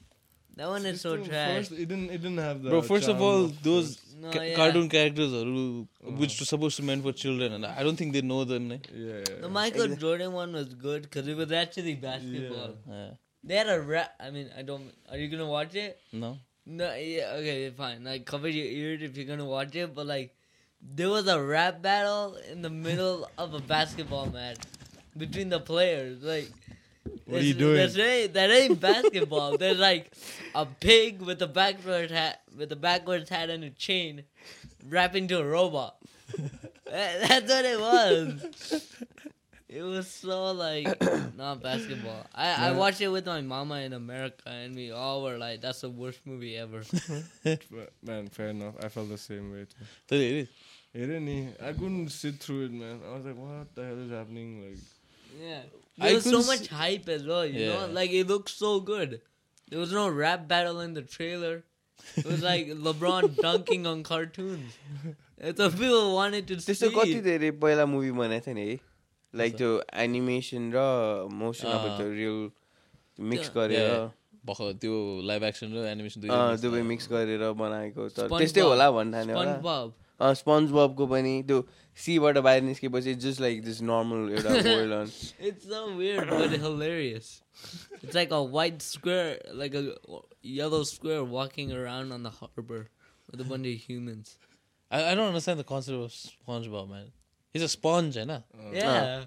that 0.56 0.68
one 0.68 0.86
is 0.86 1.01
so 1.01 1.18
First, 1.18 1.30
trash. 1.30 1.72
it 1.72 1.88
didn't, 1.88 2.12
it 2.12 2.22
didn't 2.22 2.38
have 2.38 2.62
the 2.62 2.70
Bro, 2.70 2.82
first 2.84 3.08
of 3.08 3.22
all, 3.22 3.45
of 3.45 3.64
those. 3.64 3.99
No, 4.22 4.30
ca- 4.32 4.43
yeah. 4.43 4.56
cartoon 4.56 4.88
characters-हरू 4.88 5.88
oh. 6.06 6.12
which 6.12 6.39
were 6.39 6.45
supposed 6.45 6.76
to 6.78 6.84
meant 6.84 7.01
for 7.01 7.12
children, 7.12 7.54
and 7.54 7.66
I 7.66 7.82
don't 7.82 7.95
think 7.95 8.14
they 8.14 8.22
know 8.22 8.43
them. 8.43 8.68
Ne? 8.68 8.80
Yeah, 8.93 9.16
yeah. 9.16 9.41
The 9.41 9.49
Michael 9.49 9.95
Jordan 9.95 10.32
one 10.34 10.54
was 10.54 10.74
good 10.76 11.01
because 11.04 11.28
it 11.28 11.36
was 11.36 11.51
actually 11.51 11.95
basketball. 11.95 12.76
Yeah. 12.89 13.10
They 13.43 13.56
had 13.56 13.68
a 13.68 13.82
rap. 13.82 14.14
I 14.20 14.30
mean, 14.30 14.49
I 14.58 14.62
don't. 14.62 14.93
Are 15.10 15.18
you 15.18 15.28
gonna 15.28 15.47
watch 15.47 15.76
it? 15.76 15.99
No. 16.12 16.38
No. 16.66 16.93
Yeah. 16.95 17.34
Okay. 17.39 17.72
Fine. 17.72 18.04
Like, 18.04 18.26
cover 18.26 18.47
your 18.47 18.66
ears 18.66 19.01
if 19.01 19.18
you're 19.18 19.26
gonna 19.26 19.45
watch 19.45 19.76
it. 19.76 19.93
But 19.95 20.06
like, 20.06 20.36
there 20.82 21.10
was 21.10 21.28
a 21.28 21.41
rap 21.41 21.82
battle 21.82 22.38
in 22.51 22.62
the 22.62 22.70
middle 22.70 23.28
of 23.38 23.54
a 23.54 23.60
basketball 23.60 24.28
match 24.28 24.60
between 25.18 25.49
the 25.49 25.60
players. 25.60 26.22
Like. 26.22 26.49
What 27.26 27.41
are 27.41 27.43
you 27.43 27.54
doing? 27.54 27.78
That's 27.78 27.97
right. 27.97 28.32
that 28.34 28.51
ain't 28.51 28.80
basketball. 28.80 29.58
There's 29.60 29.80
like 29.80 30.12
a 30.56 30.66
pig 30.66 31.22
with 31.22 31.41
a 31.41 31.47
backwards 31.47 32.12
hat, 32.12 32.41
with 32.58 32.72
a 32.72 32.76
backwards 32.76 33.30
hat 33.30 33.49
and 33.49 33.64
a 33.64 33.70
chain, 33.70 34.24
wrapped 34.88 35.16
into 35.16 35.39
a 35.39 35.45
robot. 35.45 35.97
That's 36.89 37.49
what 37.49 37.66
it 37.66 37.80
was. 37.80 38.93
It 39.74 39.82
was 39.82 40.08
so 40.08 40.51
like 40.51 41.01
not 41.38 41.64
basketball. 41.64 42.28
I, 42.36 42.45
yeah. 42.45 42.58
I 42.60 42.72
watched 42.74 43.01
it 43.01 43.08
with 43.08 43.26
my 43.26 43.41
mama 43.41 43.78
in 43.78 43.93
America, 43.93 44.43
and 44.45 44.76
we 44.76 44.91
all 44.91 45.24
were 45.24 45.39
like, 45.39 45.62
"That's 45.62 45.82
the 45.82 45.89
worst 45.89 46.20
movie 46.26 46.56
ever." 46.56 46.84
man, 48.04 48.28
fair 48.28 48.49
enough. 48.49 48.76
I 48.84 48.89
felt 48.89 49.10
the 49.10 49.18
same 49.18 49.51
way 49.51 49.66
too. 49.66 50.16
It 50.16 50.22
is. 50.22 50.47
It 50.93 51.08
didn't 51.08 51.56
I 51.60 51.74
couldn't 51.74 52.10
sit 52.10 52.36
through 52.36 52.66
it, 52.66 52.72
man. 52.72 52.99
I 53.10 53.16
was 53.16 53.26
like, 53.26 53.36
"What 53.36 53.74
the 53.74 53.84
hell 53.84 53.97
is 53.97 54.12
happening?" 54.12 54.62
Like, 54.64 54.80
yeah. 55.41 55.62
There 55.98 56.16
was 56.16 56.24
so 56.26 56.41
much 56.44 56.68
hype 56.68 57.08
as 57.10 57.26
well. 57.26 57.46
You 57.46 57.68
know, 57.68 57.80
Yeah. 57.88 57.94
like 58.00 58.12
it 58.12 58.28
looked 58.28 58.50
so 58.50 58.80
good. 58.80 59.22
There 59.70 59.80
was 59.80 59.91
no 59.91 60.08
rap 60.10 60.48
battle 60.48 60.80
in 60.82 60.94
the 60.94 61.02
trailer. 61.02 61.64
It 62.18 62.26
was 62.26 62.41
like 62.44 62.68
LeBron 62.88 63.36
dunking 63.41 63.86
on 63.88 64.04
cartoons. 64.04 64.74
It's 65.38 65.60
what 65.60 65.78
people 65.78 66.16
wanted 66.16 66.48
to 66.48 66.60
see. 66.60 66.72
त्यस्तो 66.74 66.89
कति 66.98 67.22
धेरै 67.30 67.52
पहिला 67.62 67.86
movie 67.94 68.12
बनाएको 68.20 68.46
थियो 68.46 68.56
नि 68.56 68.66
है 68.72 68.80
like 69.34 69.56
त्यो 69.62 69.70
animation 70.08 70.72
र 70.76 70.84
motion 71.44 71.68
अब 71.68 71.86
अँ। 71.89 71.98
त्यो 71.98 72.10
रियल 72.20 72.39
मिक्स 73.32 73.48
Yeah. 73.48 73.56
गरेर 73.56 73.89
Yeah. 73.89 74.10
भर्खर 74.46 74.74
त्यो 74.84 74.96
लाइभ 75.32 75.44
एक्सन 75.50 75.74
र 75.74 75.86
एनिमेसन 75.94 76.28
अँ, 76.30 76.58
दुवै 76.62 76.82
मिक्स 76.91 77.08
गरेर 77.12 77.52
बनाएको 77.64 78.08
तर 78.10 78.28
SpongeBob. 78.28 78.39
त्यस्तै 78.39 78.62
होला 78.62 78.91
भन्ठाने 78.91 79.34
होला 79.34 79.56
SpongeBob. 80.12 80.34
स्पन्ज 80.39 80.70
बबको 80.76 81.07
पनि 81.07 81.32
त्यो 81.49 81.59
सीबाट 82.05 82.39
बाहिर 82.47 82.62
निस्केपछि 82.68 83.14
जस्ट 83.24 83.41
लाइक 83.41 83.62
दिस 83.64 83.80
नर्मल 83.91 84.30
एउटा 84.36 84.55
world 84.68 85.11
It's 85.51 85.68
so 85.72 85.82
weird 85.99 86.28
but 86.30 86.57
hilarious. 86.64 87.28
It's 88.03 88.14
like 88.14 88.30
a 88.30 88.43
white 88.57 88.82
square, 88.82 89.39
like 89.62 89.74
a 89.74 89.84
yellow 90.43 90.82
square 90.93 91.22
walking 91.36 91.72
around 91.72 92.12
on 92.18 92.22
the 92.28 92.30
harbor 92.41 92.80
with 93.30 93.41
a 93.41 93.45
bunch 93.53 93.66
of 93.74 93.86
humans. 93.89 94.34
I, 94.91 95.12
I 95.12 95.14
don't 95.14 95.28
understand 95.28 95.61
the 95.61 95.64
concept 95.70 95.97
of 95.99 96.12
SpongeBob, 96.18 96.89
man. 96.91 97.09
He's 97.55 97.62
a 97.62 97.68
sponge, 97.68 98.14
होइन? 98.16 98.43
Yeah, 98.72 99.24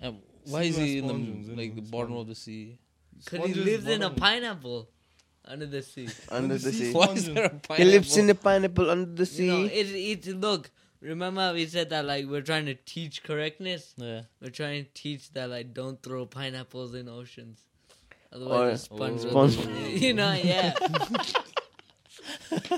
And 0.00 0.20
why 0.52 0.62
is 0.62 0.76
Sea 0.76 0.84
he 0.86 0.98
in 0.98 1.08
sponge, 1.08 1.26
the 1.28 1.40
isn't 1.42 1.56
like 1.62 1.72
it? 1.72 1.76
the 1.82 1.90
bottom 1.96 2.16
of 2.16 2.26
the 2.26 2.34
sea? 2.34 2.78
because 3.18 3.46
he 3.46 3.52
Sponges 3.52 3.64
lives 3.66 3.86
in 3.96 4.02
a 4.02 4.08
bottom. 4.10 4.20
pineapple 4.22 4.88
Under 5.45 5.65
the 5.65 5.81
sea. 5.81 6.07
Under 6.29 6.57
the 6.57 6.71
sea. 6.71 6.93
Why 6.93 7.07
is 7.07 7.25
there 7.31 7.45
a 7.45 7.49
pineapple? 7.49 7.75
He 7.75 7.85
lives 7.85 8.17
in 8.17 8.29
a 8.29 8.35
pineapple 8.35 8.89
under 8.89 9.11
the 9.11 9.25
sea. 9.25 9.47
No, 9.47 9.65
it, 9.65 10.27
it, 10.27 10.39
look, 10.39 10.71
remember 11.01 11.51
we 11.53 11.65
said 11.65 11.89
that, 11.89 12.05
like, 12.05 12.27
we're 12.27 12.41
trying 12.41 12.65
to 12.67 12.75
teach 12.75 13.23
correctness? 13.23 13.93
Yeah. 13.97 14.21
We're 14.41 14.51
trying 14.51 14.85
to 14.85 14.89
teach 14.93 15.33
that, 15.33 15.49
like, 15.49 15.73
don't 15.73 16.01
throw 16.01 16.25
pineapples 16.25 16.95
in 16.95 17.09
oceans. 17.09 17.59
Otherwise, 18.31 18.87
or, 18.89 18.97
sponge 18.97 19.57
oh. 19.59 19.77
you 19.87 20.13
know, 20.13 20.31
yeah. 20.33 20.73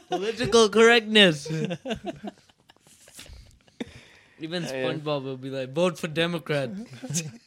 Political 0.10 0.70
correctness. 0.70 1.48
Even 4.40 4.64
SpongeBob 4.64 5.24
will 5.24 5.38
be 5.38 5.50
like, 5.50 5.72
vote 5.72 5.98
for 5.98 6.08
Democrat, 6.08 6.70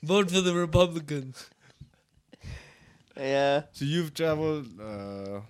vote 0.02 0.30
for 0.30 0.40
the 0.40 0.54
Republicans. 0.54 1.50
Yeah. 3.18 3.62
so 3.72 3.84
you've 3.84 4.14
traveled 4.14 4.68
uh, 4.80 5.40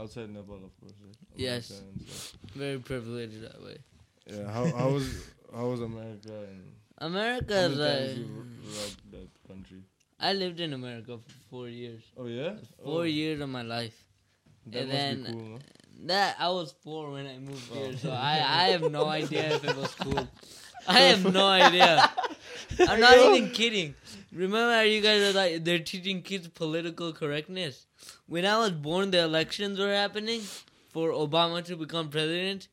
outside 0.00 0.30
Nepal, 0.30 0.56
of 0.56 0.80
course, 0.80 0.94
right? 1.04 1.16
Yes. 1.36 1.70
America 1.70 1.88
and. 1.88 2.52
Very 2.54 2.78
privileged 2.78 3.42
that 3.42 3.62
way. 3.62 3.78
Yeah. 4.26 4.50
How 4.50 4.64
how 4.66 4.88
was 4.90 5.06
how 5.54 5.66
was 5.68 5.80
America 5.80 6.32
and 6.50 6.64
how 6.98 7.06
America 7.06 7.54
many 7.54 7.72
is 7.74 7.78
times 7.78 8.08
like. 8.08 8.16
you 8.16 8.46
rocked 8.78 9.10
that 9.12 9.28
country? 9.48 9.82
I 10.18 10.32
lived 10.32 10.60
in 10.60 10.72
America 10.72 11.18
for 11.18 11.34
four 11.50 11.68
years. 11.68 12.02
Oh 12.16 12.26
yeah. 12.26 12.54
Four 12.82 13.00
oh, 13.00 13.02
years 13.02 13.40
of 13.40 13.48
my 13.50 13.62
life. 13.62 13.94
That 14.66 14.82
and 14.82 14.90
then- 14.90 15.24
cool, 15.32 15.42
no? 15.42 15.58
That 16.04 16.36
I 16.38 16.50
was 16.50 16.74
four 16.84 17.10
when 17.12 17.26
I 17.26 17.38
moved 17.38 17.72
here, 17.72 17.88
Oh. 17.90 17.96
so 17.96 18.10
I, 18.10 18.34
I 18.34 18.64
have 18.68 18.90
no 18.92 19.06
idea 19.06 19.54
if 19.54 19.64
it 19.64 19.74
was 19.76 19.94
cool. 19.94 20.28
I 20.88 20.98
have 21.00 21.32
no 21.32 21.46
idea. 21.46 22.10
I'm 22.80 23.00
not 23.00 23.18
even 23.18 23.50
kidding. 23.50 23.94
Remember 24.32 24.72
how 24.72 24.80
you 24.82 25.00
guys 25.00 25.22
are 25.22 25.36
like 25.36 25.64
they're 25.64 25.78
teaching 25.78 26.22
kids 26.22 26.48
political 26.48 27.12
correctness? 27.12 27.86
When 28.26 28.44
I 28.44 28.58
was 28.58 28.72
born 28.72 29.10
the 29.10 29.20
elections 29.22 29.78
were 29.78 29.92
happening 29.92 30.40
for 30.92 31.10
Obama 31.10 31.64
to 31.64 31.76
become 31.76 32.08
president 32.08 32.68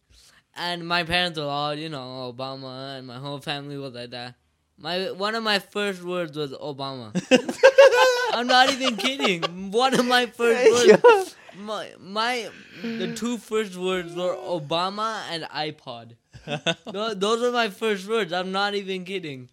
and 0.56 0.88
my 0.88 1.04
parents 1.04 1.40
were 1.40 1.46
all, 1.46 1.74
you 1.74 1.90
know, 1.90 2.34
Obama 2.36 2.98
and 2.98 3.08
my 3.08 3.18
whole 3.18 3.40
family 3.40 3.78
was 3.78 3.94
like 3.94 4.12
that. 4.12 4.36
My 4.78 5.12
one 5.12 5.36
of 5.36 5.44
my 5.44 5.60
first 5.60 6.04
words 6.04 6.38
was 6.38 6.52
Obama. 6.52 7.12
I'm 8.34 8.48
not 8.48 8.72
even 8.72 8.98
kidding. 8.98 9.72
One 9.72 9.94
of 9.94 10.06
my 10.06 10.26
first 10.26 11.04
words 11.04 11.36
my 11.58 11.92
my 12.00 12.50
the 12.82 13.14
two 13.16 13.38
first 13.38 13.76
words 13.76 14.16
were 14.16 14.36
Obama 14.36 15.22
and 15.30 15.44
iPod. 15.44 16.16
Tho- 16.92 17.14
those 17.14 17.42
were 17.42 17.52
my 17.52 17.70
first 17.70 18.08
words. 18.08 18.34
I'm 18.34 18.52
not 18.52 18.76
even 18.76 19.06
kidding. 19.06 19.50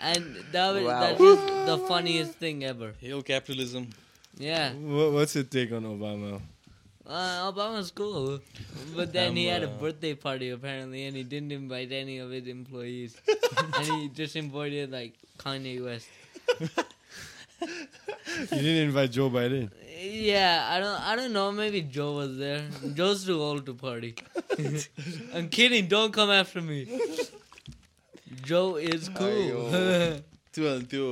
And 0.00 0.36
that 0.52 0.74
was 0.74 0.84
Wow. 0.84 1.00
that's 1.00 1.18
just 1.20 1.66
the 1.66 1.78
funniest 1.86 2.32
thing 2.32 2.64
ever. 2.64 2.94
Hail 3.00 3.22
capitalism. 3.22 3.90
Yeah. 4.38 4.72
What, 4.72 5.12
what's 5.12 5.34
your 5.34 5.44
take 5.44 5.72
on 5.72 5.84
Obama? 5.84 6.40
Uh, 7.06 7.52
Obama's 7.52 7.90
cool. 7.90 8.40
But 8.96 9.12
then 9.12 9.36
he 9.36 9.46
had 9.46 9.62
a 9.62 9.68
birthday 9.68 10.14
party 10.14 10.50
apparently 10.50 11.04
and 11.06 11.16
he 11.16 11.22
didn't 11.24 11.52
invite 11.52 11.92
any 11.92 12.18
of 12.18 12.30
his 12.30 12.46
employees. 12.46 13.16
and 13.76 13.84
he 13.86 14.08
just 14.08 14.36
invited 14.36 14.90
like 14.90 15.14
Kanye 15.38 15.84
West. 15.84 16.08
You 17.60 18.46
didn't 18.46 18.88
invite 18.88 19.10
Joe 19.10 19.28
Biden. 19.28 19.70
Yeah, 20.00 20.66
I 20.70 20.80
don't 20.80 21.00
I 21.02 21.14
don't 21.14 21.32
know, 21.34 21.52
maybe 21.52 21.82
Joe 21.82 22.12
was 22.14 22.38
there. 22.38 22.62
Joe's 22.94 23.26
too 23.26 23.38
old 23.40 23.66
to 23.66 23.74
party. 23.74 24.14
I'm 25.34 25.50
kidding, 25.50 25.86
don't 25.88 26.10
come 26.12 26.30
after 26.30 26.62
me. 26.62 26.88
Joe 28.51 28.75
is 28.93 29.09
cool. 29.19 30.21
त्यो 30.55 30.79
त्यो 30.93 31.05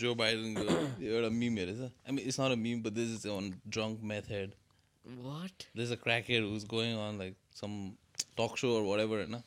जो 0.00 0.14
बाइडनको 0.20 0.64
एउटा 1.06 1.28
meme 1.38 1.56
हेरेछ 1.58 1.80
आई 1.80 2.12
मिन 2.12 2.18
it's 2.26 2.38
not 2.40 2.52
a 2.52 2.60
meme 2.66 2.82
but 2.82 2.92
this 2.98 3.10
is 3.16 3.26
an 3.36 3.50
drunk 3.76 4.00
method 4.12 4.52
what? 5.24 5.64
there's 5.78 5.90
a 5.94 5.96
crackhead 6.02 6.44
who's 6.50 6.62
going 6.68 6.94
on 7.06 7.18
like 7.22 7.34
some 7.62 7.72
talk 8.40 8.54
show 8.60 8.68
or 8.76 8.84
whatever, 8.84 9.16
no? 9.32 9.40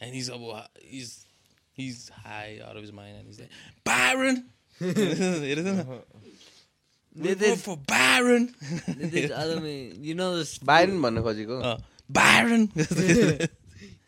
And 0.00 0.14
he's 0.18 0.30
about, 0.36 0.78
he's 0.92 1.10
he's 1.80 1.98
high 2.28 2.60
out 2.68 2.78
of 2.80 2.86
his 2.86 2.92
mind 3.00 3.18
and 3.18 3.26
he's 3.32 3.40
like, 3.42 3.58
Byron. 3.90 4.40
it 4.80 5.60
isn't. 5.64 5.92
We 7.16 7.28
This 7.28 7.36
vote 7.42 7.50
is- 7.58 7.62
for 7.66 7.76
Byron. 7.92 8.46
This 9.16 9.30
other 9.42 9.60
man, 9.66 9.92
you 10.10 10.14
know 10.22 10.30
the 10.38 10.46
s- 10.48 10.56
बाइरन 10.72 11.02
भन्नु 11.08 11.26
खोजेको 11.28 11.60
Uh, 11.72 11.76
Byron. 12.20 12.66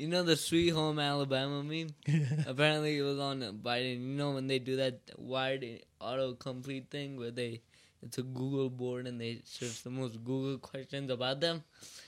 you 0.02 0.08
know 0.08 0.24
the 0.24 0.36
Sweet 0.36 0.70
Home 0.70 0.98
Alabama 0.98 1.64
meme. 1.64 1.90
Apparently, 2.48 2.98
it 2.98 3.04
was 3.04 3.20
on 3.20 3.42
Biden. 3.64 4.02
You 4.02 4.18
know 4.18 4.32
when 4.32 4.48
they 4.48 4.58
do 4.58 4.78
that 4.78 5.00
wired 5.16 5.64
autocomplete 6.02 6.88
thing 6.90 7.18
where 7.20 7.30
they 7.30 7.62
it's 8.02 8.18
a 8.18 8.24
Google 8.24 8.72
board 8.72 9.06
and 9.06 9.22
they 9.22 9.42
search 9.46 9.84
the 9.84 9.92
most 9.92 10.24
Google 10.24 10.58
questions 10.58 11.12
about 11.12 11.40
them. 11.40 11.64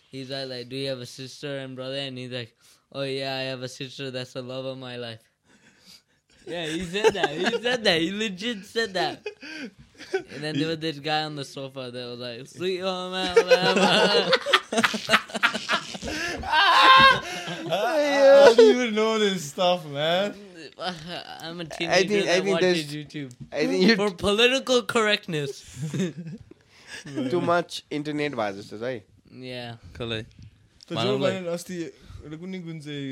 He's 0.10 0.32
like, 0.32 0.50
like, 0.50 0.70
do 0.70 0.76
you 0.76 0.90
have 0.90 1.02
a 1.02 1.06
sister 1.06 1.60
and 1.60 1.76
brother? 1.76 1.98
And 1.98 2.18
he's 2.18 2.32
like, 2.32 2.58
oh 2.92 3.04
yeah, 3.04 3.36
I 3.36 3.42
have 3.44 3.62
a 3.62 3.70
sister 3.70 4.10
that's 4.10 4.34
the 4.34 4.42
love 4.42 4.66
of 4.66 4.80
my 4.80 4.98
life. 4.98 5.20
Yeah, 6.46 6.66
he 6.66 6.84
said 6.84 7.14
that. 7.14 7.30
He 7.30 7.62
said 7.62 7.84
that. 7.86 8.02
He 8.02 8.12
legit 8.12 8.66
said 8.66 8.94
that. 8.96 9.26
And 10.15 10.43
then 10.45 10.59
there 10.59 10.69
was 10.69 10.79
this 10.79 10.99
guy 11.01 11.25
on 11.25 11.35
the 11.37 11.45
sofa 11.45 11.91
that 11.91 12.05
was 12.11 12.19
like, 12.21 12.47
"Sweet 12.47 12.79
home 12.81 13.15
Alabama." 13.15 14.31
How 17.69 18.55
do 18.55 18.63
you 18.63 18.71
even 18.83 18.95
know 18.95 19.19
this 19.19 19.45
stuff, 19.51 19.85
man? 19.87 20.35
I'm 20.79 21.61
a 21.61 21.65
teenager 21.65 22.09
think- 22.09 22.29
I 22.29 22.35
that 22.39 22.45
think 22.45 22.55
watches 22.55 22.91
there's- 22.91 23.07
YouTube 23.07 23.33
I 23.53 23.67
think 23.67 23.83
you 23.89 23.97
for 23.97 24.11
political 24.13 24.83
correctness. 24.83 25.63
too 27.31 27.41
much 27.41 27.83
internet 27.91 28.33
भएको 28.35 28.57
जस्तो 28.61 28.79
छ 28.79 28.83
है 28.83 29.03
yeah. 29.49 29.77
कसलाई 29.99 30.23
त 30.23 30.91
जो 30.91 30.95
मानवलाई- 30.97 31.21
Biden 31.23 31.47
अस्ति 31.55 31.75
एउटा 31.83 32.37
कुनै 32.45 32.59
कुन 32.69 32.81
चाहिँ 32.87 33.07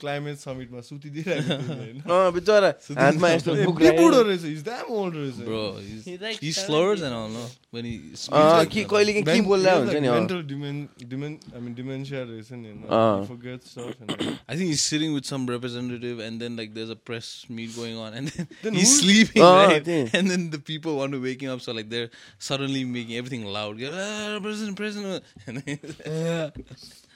क्लाइमेट 0.00 0.36
समिटमा 0.38 0.80
सुतिदिइरहेको 0.86 1.46
थियो 1.48 1.58
नि, 1.58 1.76
होइन? 1.80 2.00
अँ 2.14 2.32
बिचरा 2.32 2.68
हातमा 3.02 3.28
यस्तो 3.30 3.54
ए, 3.56 3.64
बुक 3.64 3.78
बे 3.80 3.90
बुढो 3.98 4.22
रहेछ 4.28 4.44
इज 4.44 4.62
द्याम 4.64 4.92
ओल्ड 5.02 5.14
रहेछ 5.16 5.36
Bro, 5.46 5.62
He's 5.86 6.04
he's, 6.08 6.20
like 6.24 6.40
he 6.46 6.50
70. 6.52 6.64
slurs 6.66 7.02
and 7.08 7.14
all, 7.18 7.28
no? 7.36 7.44
When 7.76 7.84
he 7.88 7.94
speaks 8.22 8.28
uh 8.32 8.58
like 8.58 8.70
कि 8.74 8.82
that. 8.82 8.90
कहिले 8.90 9.12
के 9.12 9.22
के 9.30 9.40
बोल्दा 9.48 9.72
हुन्छ 9.76 9.94
नि 9.94 10.06
अँ। 10.06 10.14
मेन्टल 10.14 10.42
डिमेन 10.50 11.38
आई 11.54 11.60
मिन 11.60 11.74
डिमेन्सिया 11.74 12.22
रहेछ 12.32 12.52
नि 12.52 12.68
अँ। 12.68 13.26
Forget 13.30 13.62
stuff 13.72 14.02
and 14.02 14.24
I 14.48 14.56
think 14.58 14.70
he's 14.72 14.84
sitting 14.90 15.14
with 15.18 15.30
some 15.32 15.46
representative, 15.54 16.20
and 16.28 16.44
then 16.44 16.56
like 16.62 16.74
there's 16.76 16.92
a 16.96 16.98
press 17.10 17.30
meet 17.60 17.74
going 17.78 17.96
on, 18.06 18.18
and 18.20 18.34
then, 18.34 18.48
Then 18.66 18.78
he's 18.80 18.92
who's- 18.92 19.00
sleeping, 19.00 19.42
Oh, 19.48 19.54
right? 19.62 19.80
okay. 19.82 19.98
And 20.20 20.34
then 20.34 20.46
the 20.56 20.62
people 20.72 21.00
want 21.00 21.16
to 21.18 21.22
wake 21.24 21.42
him 21.46 21.54
up, 21.56 21.64
so 21.68 21.72
like 21.80 21.90
they're 21.96 22.10
suddenly 22.50 22.84
making 22.98 23.16
everything 23.22 23.48
loud. 23.58 23.82
Yeah, 23.86 23.98
ah, 24.04 24.38
president, 24.46 24.76
president, 24.76 25.34
and 25.46 25.62
then, 25.64 25.82
बिचरा। 26.60 26.84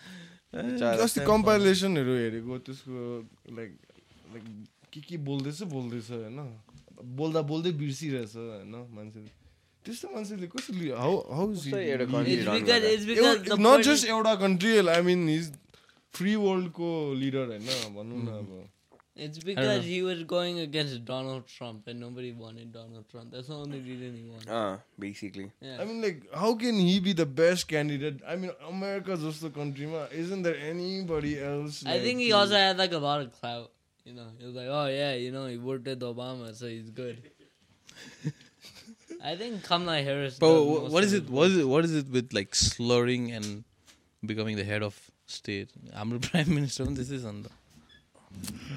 अस्ति 0.56 1.20
कम्पाइलेसनहरू 1.28 2.14
हेरेको 2.16 2.58
त्यसको 2.66 3.00
like 3.56 3.72
like 4.34 4.44
के 4.94 5.00
के 5.02 5.18
बोल्दैछ 5.28 5.62
बोल्दैछ 5.72 6.08
होइन? 6.12 6.40
बोल्दा 7.04 7.42
बोल्दै 7.52 7.72
बिर्सिरहेछ 7.82 8.36
होइन 8.36 8.76
मान्छेले? 8.96 9.32
त्यस्तो 9.86 10.08
मान्छेले 10.14 10.48
कसरी 10.48 10.90
हाउ 10.96 11.14
हाउ 11.36 11.46
नट 13.60 13.80
जस्ट 13.84 14.06
एउटा 14.08 14.34
country 14.36 14.72
I 14.88 15.02
mean 15.02 15.28
his 15.30 15.52
free 16.16 16.36
वर्ल्डको 16.36 16.90
लिडर 17.20 17.46
होइन? 17.52 17.68
भनौँ 17.96 18.20
न 18.24 18.28
अब। 18.40 18.50
It's 19.16 19.40
because 19.40 19.86
he 19.86 20.02
was 20.02 20.24
going 20.24 20.60
against 20.60 21.06
Donald 21.06 21.48
Trump 21.48 21.88
and 21.88 22.02
nobody 22.02 22.34
wanted 22.34 22.74
Donald 22.74 23.06
Trump. 23.10 23.32
That's 23.32 23.48
the 23.48 23.56
only 23.56 23.80
reason 23.80 24.14
he 24.14 24.30
won. 24.30 24.56
Uh, 24.56 24.78
basically. 25.00 25.52
Yeah. 25.62 25.78
I 25.80 25.86
mean, 25.86 26.02
like, 26.02 26.24
how 26.34 26.56
can 26.56 26.76
he 26.76 27.00
be 27.00 27.14
the 27.14 27.26
best 27.26 27.70
candidate? 27.70 28.20
I 28.28 28.36
mean, 28.36 28.52
America's 28.68 29.22
just 29.22 29.42
the 29.42 29.50
country, 29.50 29.86
ma. 29.86 30.08
Isn't 30.12 30.44
there 30.44 30.58
anybody 30.58 31.42
else? 31.42 31.86
Like, 31.86 31.94
I 31.96 32.00
think 32.02 32.20
he 32.20 32.34
also 32.34 32.56
had, 32.56 32.78
like, 32.78 32.92
a 32.92 32.98
lot 32.98 33.22
of 33.22 33.32
clout. 33.40 33.72
You 34.04 34.14
know, 34.14 34.28
he 34.38 34.46
was 34.46 34.54
like, 34.54 34.68
oh, 34.70 34.88
yeah, 34.88 35.14
you 35.14 35.32
know, 35.32 35.46
he 35.48 35.58
worked 35.58 35.86
with 35.86 36.02
Obama, 36.02 36.54
so 36.54 36.68
he's 36.68 36.90
good. 36.90 37.18
I 39.24 39.36
think 39.36 39.64
Kamala 39.64 40.02
Harris. 40.02 40.38
But 40.38 40.62
what 40.64 41.04
is 41.04 41.14
it? 41.14 41.30
What 41.30 41.48
is 41.48 41.58
it? 41.58 41.68
What 41.68 41.86
is 41.86 41.96
it 41.96 42.08
with 42.10 42.34
like 42.34 42.54
slurring 42.54 43.32
and 43.32 43.64
becoming 44.24 44.56
the 44.56 44.64
head 44.64 44.84
of 44.84 45.00
state? 45.26 45.70
I'm 45.94 46.12
the 46.12 46.20
prime 46.30 46.54
minister. 46.54 46.86
This 46.86 47.10
is 47.10 47.26
under. 47.26 47.50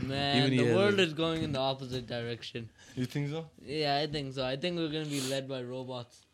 Man, 0.06 0.50
the 0.50 0.74
world 0.74 0.98
is 1.00 1.12
going 1.12 1.42
in 1.42 1.52
the 1.52 1.58
opposite 1.58 2.06
direction. 2.06 2.70
You 2.94 3.06
think 3.06 3.30
so? 3.30 3.46
Yeah, 3.64 3.96
I 3.96 4.06
think 4.06 4.34
so. 4.34 4.44
I 4.44 4.56
think 4.56 4.76
we're 4.76 4.88
gonna 4.88 5.04
be 5.06 5.20
led 5.20 5.48
by 5.48 5.62
robots. 5.62 6.24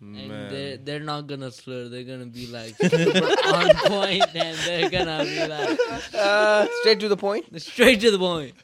Man. 0.00 0.30
And 0.30 0.50
they 0.50 0.78
they're 0.82 1.00
not 1.00 1.26
gonna 1.26 1.50
slur. 1.50 1.88
They're 1.88 2.04
gonna 2.04 2.26
be 2.26 2.46
like 2.46 2.74
on 2.82 3.74
point, 3.86 4.34
and 4.34 4.56
they're 4.58 4.90
gonna 4.90 5.24
be 5.24 5.46
like 5.46 5.78
uh, 6.14 6.66
straight 6.80 7.00
to 7.00 7.08
the 7.08 7.16
point. 7.16 7.60
Straight 7.60 8.00
to 8.02 8.12
the 8.12 8.18
point. 8.18 8.54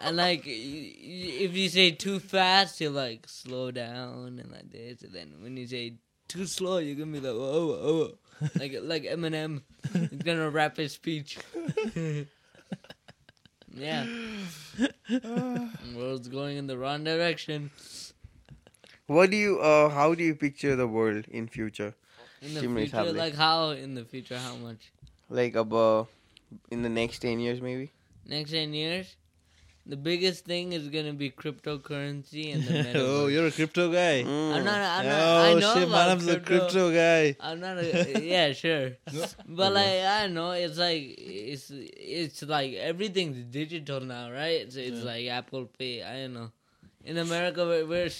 and 0.00 0.16
like, 0.16 0.42
if 0.46 1.56
you 1.56 1.68
say 1.68 1.90
too 1.90 2.20
fast, 2.20 2.80
you're 2.80 2.90
like 2.90 3.28
slow 3.28 3.72
down 3.72 4.38
and 4.38 4.50
like 4.52 4.70
this. 4.70 5.02
And 5.02 5.12
then 5.12 5.32
when 5.40 5.56
you 5.56 5.66
say 5.66 5.94
too 6.28 6.46
slow, 6.46 6.78
you're 6.78 6.94
gonna 6.94 7.10
be 7.10 7.20
like 7.20 7.34
oh 7.34 7.70
oh, 7.90 8.48
like 8.58 8.76
like 8.80 9.02
Eminem. 9.02 9.62
is 9.94 10.22
gonna 10.22 10.50
rap 10.50 10.76
his 10.76 10.92
speech. 10.92 11.36
yeah, 13.76 14.06
world's 15.94 16.28
going 16.28 16.56
in 16.56 16.66
the 16.66 16.78
wrong 16.78 17.04
direction. 17.04 17.70
What 19.06 19.30
do 19.30 19.36
you 19.36 19.60
uh 19.60 19.88
how 19.90 20.14
do 20.14 20.24
you 20.24 20.34
picture 20.34 20.76
the 20.76 20.86
world 20.86 21.26
in 21.28 21.48
future? 21.48 21.94
In 22.40 22.54
the 22.54 22.60
future, 22.60 23.12
like 23.12 23.34
how 23.34 23.70
in 23.70 23.94
the 23.94 24.04
future, 24.04 24.38
how 24.38 24.56
much? 24.56 24.92
Like 25.28 25.54
about 25.54 26.08
in 26.70 26.82
the 26.82 26.88
next 26.88 27.18
ten 27.18 27.40
years 27.40 27.60
maybe? 27.60 27.90
Next 28.26 28.50
ten 28.50 28.72
years, 28.72 29.16
the 29.86 29.96
biggest 29.96 30.46
thing 30.46 30.72
is 30.72 30.88
gonna 30.88 31.12
be 31.12 31.30
cryptocurrency 31.30 32.54
and 32.54 32.64
the 32.64 32.72
metaverse. 32.84 32.94
Oh, 32.96 33.26
you're 33.26 33.46
a 33.46 33.50
crypto 33.50 33.92
guy. 33.92 34.22
Mm. 34.24 34.54
I'm 34.54 34.64
not. 34.64 34.80
I'm 34.80 35.06
not. 35.06 35.20
oh 35.20 35.42
I 35.42 35.54
know 35.54 35.74
shit, 35.74 35.88
about 35.88 36.18
Manav's 36.18 36.28
a 36.28 36.40
crypto. 36.40 36.58
crypto 36.58 36.92
guy. 36.92 37.36
I'm 37.40 37.60
not 37.60 37.78
a 37.78 38.22
yeah, 38.24 38.52
sure. 38.52 38.92
But 39.48 39.74
like 39.74 40.00
I 40.00 40.22
don't 40.22 40.34
know, 40.34 40.52
it's 40.52 40.78
like 40.78 41.14
it's 41.18 41.70
it's 41.70 42.42
like 42.42 42.74
everything's 42.74 43.44
digital 43.44 44.00
now, 44.00 44.30
right? 44.30 44.62
It's, 44.62 44.76
it's 44.76 45.02
like 45.02 45.26
Apple 45.26 45.66
Pay. 45.78 46.02
I 46.02 46.22
don't 46.22 46.34
know. 46.34 46.50
In 47.04 47.18
America, 47.18 47.66
we're, 47.66 47.86
we're 47.86 48.10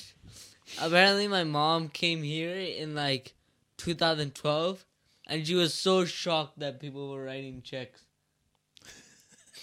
apparently 0.81 1.29
my 1.29 1.45
mom 1.45 1.89
came 1.89 2.23
here 2.23 2.57
in 2.57 2.95
like 2.95 3.33
2012, 3.79 4.85
and 5.27 5.47
she 5.47 5.55
was 5.55 5.73
so 5.73 6.05
shocked 6.05 6.59
that 6.59 6.81
people 6.81 7.11
were 7.11 7.25
writing 7.25 7.63
checks. 7.63 8.04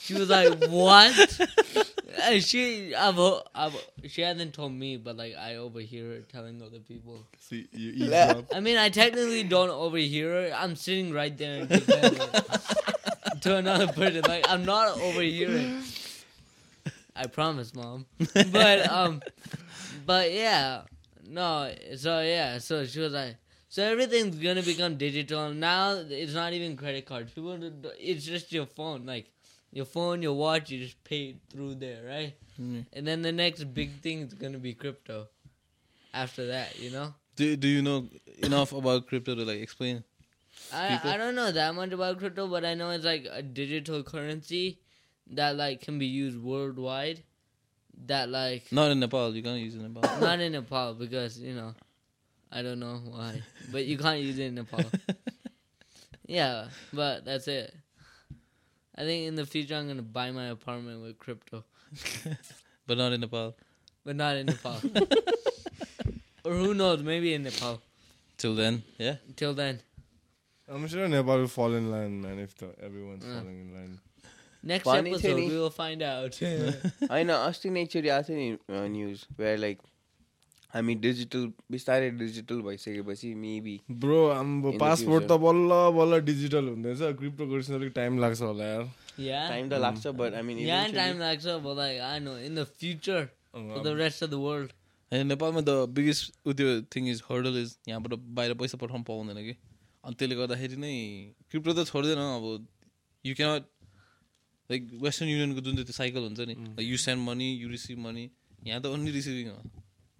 She 0.02 0.16
was 0.16 0.30
like, 0.30 0.66
"What?" 0.66 1.14
And 2.24 2.44
she, 2.44 2.94
I've, 2.94 3.20
I've, 3.56 3.76
she 4.08 4.22
hasn't 4.22 4.54
told 4.54 4.74
me, 4.74 4.98
but 4.98 5.16
like 5.16 5.36
I 5.36 5.56
overhear 5.56 6.10
her 6.10 6.20
telling 6.22 6.62
other 6.62 6.80
people. 6.80 7.26
See, 7.40 7.68
you 7.72 7.92
eavesdrop. 7.92 8.46
I 8.54 8.60
mean, 8.60 8.78
I 8.78 8.90
technically 8.90 9.44
don't 9.44 9.70
overhear 9.70 10.30
her. 10.32 10.56
I'm 10.56 10.76
sitting 10.76 11.14
right 11.14 11.36
there 11.38 11.62
and 11.62 11.70
to 13.42 13.56
another 13.56 13.88
person. 13.88 14.24
Like 14.28 14.46
I'm 14.50 14.66
not 14.66 15.00
overhearing. 15.00 15.84
I 17.16 17.28
promise, 17.28 17.74
mom. 17.76 18.06
But 18.52 18.90
um, 18.90 19.22
but 20.06 20.32
yeah, 20.34 20.82
no. 21.28 21.72
So 21.96 22.22
yeah, 22.22 22.58
so 22.58 22.86
she 22.86 23.00
was 23.00 23.14
like, 23.14 23.36
so 23.70 23.84
everything's 23.84 24.36
gonna 24.38 24.64
become 24.64 24.98
digital 24.98 25.54
now. 25.54 25.92
It's 26.10 26.34
not 26.34 26.54
even 26.54 26.76
credit 26.76 27.06
cards. 27.06 27.32
People, 27.32 27.58
it's 28.00 28.26
just 28.26 28.52
your 28.52 28.66
phone. 28.66 29.06
Like 29.06 29.32
your 29.72 29.86
phone, 29.86 30.22
your 30.22 30.34
watch. 30.34 30.70
You 30.70 30.80
just 30.80 31.04
pay 31.04 31.36
through 31.50 31.76
there, 31.76 32.04
right? 32.06 32.36
Mm. 32.60 32.86
And 32.94 33.08
then 33.08 33.22
the 33.22 33.32
next 33.32 33.64
big 33.74 34.02
thing 34.02 34.22
is 34.22 34.34
gonna 34.34 34.60
be 34.60 34.74
crypto. 34.74 35.28
After 36.14 36.48
that, 36.48 36.78
you 36.80 36.92
know. 36.92 37.14
Do 37.36 37.56
Do 37.56 37.68
you 37.68 37.82
know 37.82 38.08
enough 38.40 38.74
about 38.74 39.08
crypto 39.08 39.36
to 39.36 39.44
like 39.44 39.60
explain? 39.60 40.04
I, 40.74 40.90
people? 40.90 41.10
I 41.10 41.18
don't 41.18 41.36
know 41.36 41.52
that 41.52 41.76
much 41.76 41.92
about 41.92 42.20
crypto, 42.20 42.48
but 42.48 42.66
I 42.66 42.74
know 42.74 42.90
it's 42.92 43.06
like 43.06 43.26
a 43.32 43.42
digital 43.42 44.04
currency 44.04 44.80
that 45.32 45.56
like 45.56 45.82
can 45.82 45.98
be 45.98 46.06
used 46.06 46.38
worldwide. 46.38 47.24
That 48.06 48.30
like 48.30 48.72
Not 48.72 48.92
in 48.92 49.00
Nepal. 49.00 49.36
You 49.36 49.44
can't 49.44 49.60
use 49.60 49.76
it 49.76 49.82
in 49.82 49.94
Nepal. 49.94 50.20
not 50.22 50.40
in 50.40 50.52
Nepal 50.52 50.94
because 50.96 51.40
you 51.40 51.54
know 51.54 51.74
I 52.52 52.62
don't 52.62 52.80
know 52.80 53.02
why, 53.06 53.42
but 53.72 53.86
you 53.86 53.98
can't 53.98 54.20
use 54.20 54.38
it 54.40 54.48
in 54.48 54.56
Nepal. 54.56 54.84
yeah, 56.28 56.68
but 56.92 57.24
that's 57.26 57.48
it. 57.48 57.74
I 59.01 59.03
think 59.05 59.27
in 59.29 59.35
the 59.37 59.45
future 59.47 59.75
I'm 59.77 59.89
gonna 59.89 60.03
buy 60.03 60.31
my 60.31 60.47
apartment 60.49 61.03
with 61.03 61.19
crypto, 61.19 61.65
but 62.87 62.97
not 62.99 63.13
in 63.13 63.21
Nepal. 63.21 63.55
but 64.05 64.17
not 64.17 64.37
in 64.37 64.47
Nepal. 64.47 64.81
or 66.45 66.53
who 66.53 66.73
knows? 66.75 67.03
Maybe 67.03 67.35
in 67.35 67.43
Nepal. 67.43 67.81
Till 68.39 68.55
then, 68.55 68.83
yeah. 68.99 69.17
Till 69.37 69.55
then, 69.55 69.81
I'm 70.69 70.87
sure 70.89 71.09
Nepal 71.09 71.39
will 71.39 71.49
fall 71.49 71.75
in 71.75 71.91
line, 71.91 72.21
man, 72.21 72.39
if 72.39 72.55
the, 72.57 72.69
everyone's 72.83 73.25
Yeah. 73.25 73.39
falling 73.41 73.61
in 73.61 73.75
line. 73.75 73.99
next 74.63 74.85
Funny 74.85 75.11
episode 75.11 75.35
thing- 75.37 75.49
we 75.51 75.57
will 75.57 75.71
find 75.71 76.03
out. 76.03 76.39
होइन 77.11 77.29
अस्ति 77.35 77.71
नै 77.71 77.83
एकचोटि 77.83 78.09
आएको 78.09 78.27
थियो 78.29 78.37
नि 78.71 78.89
news 78.95 79.25
where 79.39 79.59
like 79.59 79.79
हामी 80.74 80.96
digital 81.06 81.46
बिस्तारै 81.72 82.10
digital 82.24 82.62
भइसकेपछि 82.68 83.34
मेबी 83.44 83.76
ब्रो 84.04 84.20
हाम्रो 84.32 84.72
पासपोर्ट. 84.84 85.24
त 85.28 85.38
बल्ल 85.46 85.80
बल्ल 86.00 86.20
डिजिटल 86.32 86.68
हुँदैछ 86.74 87.16
क्रिप्टो 87.22 87.48
करेन्सी 87.48 87.74
अलिक 87.80 87.92
टाइम 87.96 88.20
लाग्छ 88.26 88.42
होला 88.42 88.66
यार. 88.66 88.86
टाइम 89.18 89.70
त 89.70 89.74
लाग्छ 89.86 90.08
बट 90.20 90.34
आई 90.34 90.42
मिन 90.42 90.58
so, 91.42 91.60
but 91.60 91.76
like 91.78 92.00
I 92.02 92.20
know 92.20 92.36
in 92.36 92.56
the 92.56 92.66
future 92.66 93.30
for 93.54 93.84
the 93.84 93.96
rest 93.96 94.22
of 94.22 94.30
the 94.30 94.40
world. 94.40 94.70
And 95.12 95.28
नेपालमा 95.32 95.62
द 95.68 95.74
बिगेस्ट 95.96 96.48
उ 96.48 96.54
त्यो 96.54 96.68
थिङ 96.96 97.10
इज 97.12 97.22
हर्डल 97.30 97.58
इज 97.62 97.76
यहाँबाट 97.88 98.14
बाहिर 98.40 98.54
पैसा 98.62 98.78
पठाउनु 98.84 99.04
पाउँदैन 99.10 99.40
कि 99.48 99.56
अनि 100.04 100.16
त्यसले 100.20 100.36
गर्दाखेरि 100.36 100.78
नै 100.84 100.94
क्रिप्टो 101.52 101.74
त 101.74 101.86
छोड्दैन 101.92 102.18
अब 102.18 102.68
यु 103.26 103.36
क्यानट 103.36 103.64
लाइक 104.70 104.88
वेस्टर्न 105.04 105.30
युनियनको 105.32 105.62
जुन 105.68 105.76
चाहिँ 105.76 105.86
त्यो 105.86 105.98
साइकल 106.00 106.22
हुन्छ 106.28 106.48
नि 106.52 106.56
you 106.88 106.98
send 107.06 107.28
money 107.28 107.50
you 107.64 107.70
receive 107.76 107.98
money 108.08 108.26
यहाँ 108.68 108.82
त 108.82 108.86
ओन्ली 108.96 109.12
रिसिभिङ 109.20 109.48
हो 109.52 109.60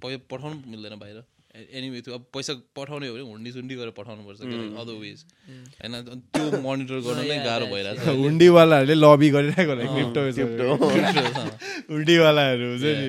पठाउनु 0.03 0.71
मिल्दैन 0.75 0.99
बाहिर 1.03 1.23
एनिवे 1.57 2.01
त्यो 2.07 2.15
अब 2.15 2.25
पैसा 2.37 2.53
पठाउने 2.77 3.07
हो 3.09 3.15
भने 3.17 3.25
हुन्डी 3.33 3.51
सुन्डी 3.53 3.75
गरेर 3.81 3.93
पठाउनुपर्छ 3.99 4.41
अदर 4.81 4.97
वेज 5.05 5.21
होइन 5.51 5.95
अनि 6.01 6.21
त्यो 6.37 6.61
मोनिटर 6.67 6.99
गर्न 7.07 7.21
नै 7.21 7.37
Yeah, 7.37 7.45
गाह्रो 7.47 7.67
that's 7.67 7.77
भइरहेको 7.77 8.13
छ 8.13 8.17
हुन्डीवालाहरूले 8.25 8.97
लबी 9.05 9.29
गरिरहेको 9.37 9.73
होला 9.73 9.85
क्रिप्टो 9.95 10.21
हुन्डीवालाहरू 11.95 12.69
हुन्छ 12.73 12.85
नि 13.01 13.09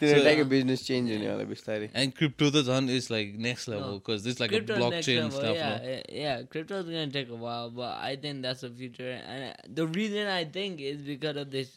तिनीहरू 0.00 0.22
ट्याक्कै 0.26 0.44
बिजनेस 0.50 0.82
चेन्ज 0.88 1.12
हुने 1.14 1.26
होला 1.30 1.44
बिस्तारै 1.52 1.88
And 2.02 2.14
crypto 2.18 2.50
the 2.56 2.62
Zhan 2.68 2.90
is 2.96 3.08
like 3.14 3.32
next 3.46 3.70
level 3.72 3.94
No. 3.94 3.98
because 4.02 4.20
this 4.26 4.36
is 4.36 4.42
like 4.44 4.52
Crypto 4.54 4.74
a 4.74 4.78
next 4.78 5.08
blockchain 5.08 5.22
level, 5.22 5.38
stuff. 5.40 5.56
Yeah, 5.56 5.72
no? 5.78 5.88
yeah, 5.94 6.02
yeah. 6.26 6.44
Crypto 6.52 6.82
is 6.84 6.92
gonna 6.92 7.14
take 7.16 7.32
a 7.38 7.40
while, 7.46 7.70
but 7.80 7.96
I 8.10 8.12
think 8.26 8.42
that's 8.48 8.62
the 8.66 8.70
future. 8.82 9.08
And 9.16 9.48
uh, 9.48 9.74
the 9.80 9.86
reason 9.98 10.30
I 10.34 10.44
think 10.58 10.84
is 10.92 11.00
because 11.08 11.40
of 11.44 11.50
this 11.56 11.72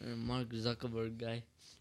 uh, 0.00 0.16
Mark 0.30 0.56
Zuckerberg 0.68 1.18
guy. 1.26 1.36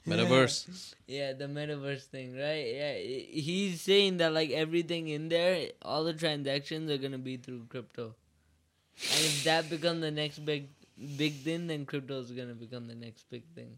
Metaverse. 0.10 0.93
Yeah, 1.08 1.34
the 1.34 1.45
metaverse 1.47 2.03
thing, 2.16 2.34
right? 2.38 2.66
Yeah, 2.80 2.93
he- 2.97 3.41
he's 3.47 3.82
saying 3.82 4.18
that 4.18 4.34
like 4.34 4.51
everything 4.51 5.08
in 5.10 5.30
there, 5.30 5.72
all 5.93 6.03
the 6.03 6.14
transactions 6.14 6.91
are 6.91 6.97
gonna 7.06 7.18
be 7.28 7.38
through 7.47 7.62
crypto, 7.70 8.06
and 8.97 9.26
if 9.30 9.43
that 9.45 9.70
becomes 9.70 10.01
the 10.01 10.12
next 10.12 10.43
big 10.51 10.68
big 11.22 11.39
thing, 11.47 11.66
then 11.68 11.86
crypto 11.86 12.20
is 12.26 12.32
gonna 12.32 12.53
become 12.60 12.86
the 12.88 12.95
next 13.06 13.30
big 13.32 13.49
thing, 13.56 13.72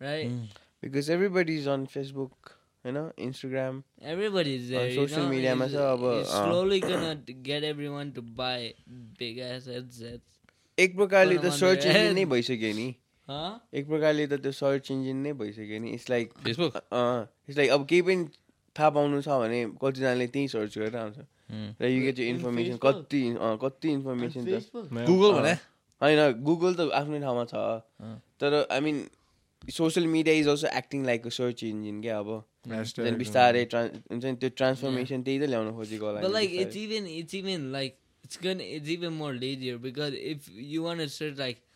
right? 0.00 0.30
Mm. 0.30 0.46
Because 0.84 1.10
everybody 1.10 1.56
is 1.58 1.66
on 1.68 1.84
Facebook 1.92 2.50
होइन 2.84 2.96
Instagram 3.26 3.82
Everybody's 4.12 4.68
there. 4.72 4.84
you 4.88 4.94
social 4.98 5.22
know? 5.24 5.30
media 5.32 5.54
ma 5.62 5.64
It's, 5.64 5.74
cha 5.74 5.86
aba, 5.94 6.12
it's 6.20 6.34
uh, 6.40 6.44
slowly 6.44 6.78
gonna 6.84 7.10
t- 7.30 7.36
get 7.50 7.64
everyone 7.70 8.12
to 8.18 8.22
buy 8.42 8.74
big 9.22 9.40
ass 9.50 9.66
headsets. 9.74 10.38
एक 10.78 10.96
प्रकारले 10.96 11.36
त 11.36 11.40
Put 11.40 11.46
'em 11.46 11.52
on 11.52 11.58
search 11.58 11.82
their 11.82 11.92
engine 11.96 12.06
head. 12.06 12.14
नै 12.20 12.24
भइसक्यो 12.36 12.72
नि 12.80 12.86
Huh? 12.88 12.94
एक 13.29 13.87
प्रकारले 13.87 14.27
त 14.27 14.39
त्यो 14.43 14.51
सर्च 14.51 14.91
इन्जिन 14.91 15.17
नै 15.23 15.33
भइसक्यो 15.39 15.79
नि. 15.79 15.91
It's 15.95 16.09
like 16.09 16.33
Facebook. 16.45 16.75
It's 17.49 17.57
like 17.57 17.69
अब 17.71 17.85
केही 17.87 18.01
पनि 18.01 18.27
थाहा 18.75 18.89
पाउनु 18.89 19.21
छ 19.21 19.27
भने 19.43 19.59
कतिजनाले 19.81 20.27
त्यहीँ 20.27 20.47
सर्च 20.55 20.77
गरेर 20.77 20.95
आउँछ। 20.97 21.17
Mm. 21.53 21.69
र 21.81 21.85
यु 21.87 22.01
गेट 22.03 22.19
इन्फर्मेसन? 22.19 22.77
कति 22.83 23.21
कति 23.63 23.89
इन्फर्मेसन 23.91 24.41
छ 24.45 24.53
uh, 24.53 25.33
भने? 25.39 25.53
होइन 26.01 26.19
गुगल 26.43 26.73
त 26.75 26.91
आफ्नै 26.99 27.19
ठाउँमा 27.21 27.45
छ। 27.45 27.55
अँ। 27.55 28.19
तर 28.39 28.67
I 28.71 28.79
mean 28.79 29.03
social 29.63 30.07
media 30.07 30.35
is 30.35 30.47
also 30.47 30.67
acting 30.77 31.05
like 31.05 31.27
a 31.27 31.29
search 31.39 31.63
engine 31.63 32.01
क्या 32.01 32.19
अब? 32.19 32.43
बिस्तारै 32.67 33.63
ट्रान्स 33.71 33.91
हुन्छ 34.11 34.23
नि 34.25 34.35
त्यो 34.43 34.49
ट्रान्सफर्मेसन 34.59 35.23
त्यही 35.23 35.39
त 35.39 35.49
ल्याउन 35.51 35.71
खोजेको 35.75 36.05
होला 36.05 36.19
But 36.21 36.31
नि 36.31 36.33
like 36.33 36.51
बिस्तारै। 36.51 36.67
it's 36.67 36.77
even 36.83 37.07
it's 37.07 37.33
even 37.39 37.71
like 37.71 37.95
it's 38.23 38.37
gonna 38.43 38.63
it's 38.63 38.89
even 38.89 39.13
more 39.13 39.33
lazier 39.33 39.77
because 39.77 40.13
if 40.33 40.49
you 40.73 40.83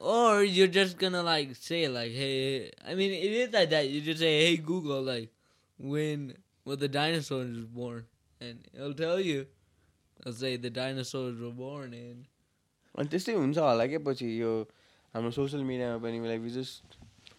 or 0.00 0.42
you're 0.42 0.66
just 0.66 0.98
gonna 0.98 1.22
like 1.22 1.56
say 1.56 1.88
like 1.88 2.12
hey 2.12 2.70
I 2.86 2.94
mean 2.94 3.12
it 3.12 3.32
is 3.32 3.52
like 3.52 3.70
that 3.70 3.88
you 3.88 4.00
just 4.00 4.20
say 4.20 4.46
hey 4.46 4.56
Google 4.56 5.02
like 5.02 5.30
when 5.78 6.34
were 6.64 6.76
the 6.76 6.88
dinosaurs 6.88 7.58
born 7.64 8.06
and 8.40 8.58
it'll 8.74 8.94
tell 8.94 9.20
you 9.20 9.46
I'll 10.26 10.32
say 10.32 10.56
the 10.56 10.70
dinosaurs 10.70 11.40
were 11.40 11.50
born 11.50 11.94
in 11.94 12.26
अनि 12.98 13.08
त्यस्तै 13.08 13.32
हुन्छ 13.32 13.58
होला 13.58 13.86
क्या 13.86 13.98
पछि 14.04 14.26
यो 14.40 14.50
हाम्रो 15.14 15.30
social 15.32 15.62
मिडियामा 15.64 15.98
पनि 16.04 16.18
like 16.28 16.40
वि 16.40 16.50
just 16.50 16.95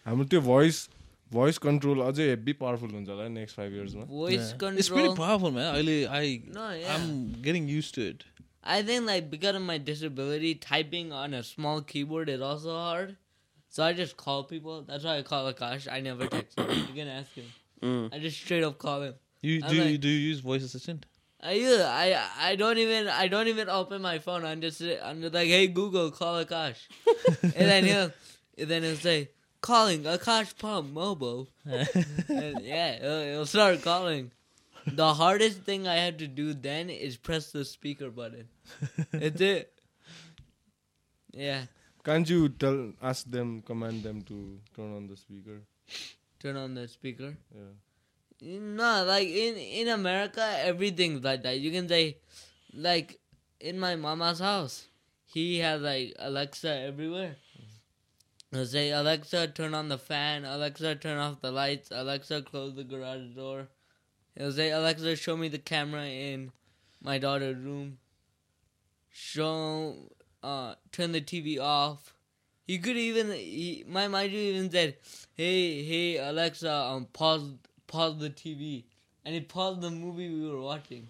हाम्रो 0.08 0.24
त्यो 0.34 0.40
भोइस 0.50 0.88
भोइस 1.32 1.58
कन्ट्रोल 1.66 2.00
अझै 2.06 2.28
हेभी 2.28 2.52
पावरफुल 2.62 2.90
हुन्छ 2.94 3.08
होला 3.08 3.28
next 3.38 3.56
five 3.56 3.74
इयर्समा 3.74 4.04
voice 4.12 4.32
Yeah. 4.34 4.52
control. 4.62 4.78
It's 4.82 4.90
pretty 4.96 5.14
powerful, 5.20 5.50
man. 5.58 5.74
I, 5.74 5.96
I, 6.20 6.42
No, 6.56 6.70
yeah. 6.80 6.94
I'm 6.94 7.06
getting 7.48 7.68
used 7.74 7.94
to 7.98 8.06
it. 8.12 8.24
I 8.74 8.76
think 8.90 9.06
like 9.12 9.30
because 9.32 9.56
of 9.60 9.64
my 9.70 9.76
disability, 9.88 10.52
typing 10.66 11.12
on 11.22 11.34
a 11.38 11.42
small 11.48 11.82
keyboard 11.92 12.30
is 12.34 12.44
also 12.50 12.76
hard. 12.82 13.16
So 13.76 13.82
I 13.86 13.92
just 14.02 14.16
call 14.20 14.44
people. 14.52 14.84
That's 14.90 15.04
why 15.08 15.16
I 15.22 15.24
call 15.32 15.48
Akash. 15.52 15.88
I 15.96 15.98
never 16.06 16.28
text 16.36 16.58
him. 16.60 16.70
You 16.76 16.94
can 17.00 17.10
ask 17.16 17.34
him. 17.40 17.50
I 18.12 18.20
just 18.26 18.38
straight 18.46 18.62
up 18.70 18.78
call 18.86 19.02
him. 19.08 19.14
You 19.48 19.58
I'm 19.62 19.70
do 19.70 19.76
you 19.80 19.84
like- 19.88 20.00
do 20.06 20.12
you 20.16 20.22
use 20.28 20.40
voice 20.52 20.62
assistant? 20.70 21.04
I 21.42 21.54
use 21.60 21.80
I 21.86 22.04
I 22.50 22.54
don't 22.60 22.78
even 22.82 23.08
I 23.14 23.24
don't 23.32 23.48
even 23.54 23.68
open 23.78 24.00
my 24.08 24.14
phone. 24.28 24.44
I'm 24.50 24.62
just 24.66 24.84
I'm 25.10 25.20
just 25.26 25.34
like, 25.40 25.48
hey 25.56 25.66
Google, 25.80 26.10
call 26.20 26.38
Akash, 26.44 26.84
and 27.42 27.72
then 27.72 27.84
he'll 27.90 28.10
and 28.58 28.70
then 28.74 28.86
he'll 28.88 29.02
say 29.08 29.16
calling 29.61 30.03
Akash 30.03 30.57
Pump 30.57 30.91
Mobile. 30.93 31.49
and 31.65 32.61
yeah, 32.61 32.97
uh, 33.01 33.05
he'll, 33.05 33.23
he'll 33.23 33.45
start 33.45 33.81
calling. 33.81 34.31
The 34.87 35.13
hardest 35.13 35.59
thing 35.61 35.87
I 35.87 35.95
have 35.95 36.17
to 36.17 36.27
do 36.27 36.53
then 36.53 36.89
is 36.89 37.17
press 37.17 37.51
the 37.51 37.63
speaker 37.65 38.09
button. 38.09 38.47
That's 39.11 39.41
it. 39.41 39.73
Yeah, 41.31 41.65
Can't 42.03 42.27
you 42.27 42.49
tell 42.49 42.93
ask 43.01 43.29
them 43.29 43.61
command 43.61 44.03
them 44.03 44.23
to 44.23 44.59
turn 44.75 44.95
on 44.95 45.07
the 45.07 45.15
speaker? 45.15 45.61
turn 46.39 46.55
on 46.55 46.73
the 46.73 46.87
speaker. 46.87 47.35
Yeah. 47.53 48.57
No, 48.59 49.03
like 49.05 49.27
in 49.27 49.55
in 49.57 49.87
America, 49.89 50.41
everything's 50.63 51.23
like 51.23 51.43
that. 51.43 51.59
You 51.59 51.71
can 51.71 51.87
say, 51.87 52.17
like 52.73 53.19
in 53.59 53.77
my 53.79 53.95
mama's 53.95 54.39
house, 54.39 54.87
he 55.25 55.59
has 55.59 55.81
like 55.81 56.15
Alexa 56.17 56.73
everywhere. 56.73 57.35
He'll 58.51 58.65
say, 58.65 58.89
Alexa, 58.89 59.49
turn 59.49 59.75
on 59.75 59.89
the 59.89 59.97
fan. 59.97 60.43
Alexa, 60.43 60.95
turn 60.95 61.19
off 61.19 61.41
the 61.41 61.51
lights. 61.51 61.89
Alexa, 61.91 62.41
close 62.41 62.75
the 62.75 62.83
garage 62.83 63.35
door. 63.35 63.67
He'll 64.35 64.51
say, 64.51 64.71
Alexa, 64.71 65.15
show 65.17 65.37
me 65.37 65.49
the 65.49 65.59
camera 65.59 66.05
in 66.05 66.51
my 67.01 67.19
daughter's 67.19 67.57
room. 67.57 67.99
Show, 69.11 70.11
uh, 70.41 70.75
turn 70.91 71.11
the 71.11 71.21
TV 71.21 71.59
off. 71.59 72.15
He 72.65 72.79
could 72.79 72.97
even, 72.97 73.31
he, 73.31 73.83
my 73.87 74.07
mind 74.07 74.33
even 74.33 74.71
said, 74.71 74.97
hey, 75.35 75.83
hey, 75.83 76.17
Alexa, 76.17 76.71
um, 76.71 77.05
pause, 77.13 77.53
pause 77.85 78.19
the 78.19 78.29
TV. 78.29 78.83
And 79.25 79.35
he 79.35 79.41
paused 79.41 79.81
the 79.81 79.91
movie 79.91 80.29
we 80.33 80.49
were 80.49 80.61
watching. 80.61 81.07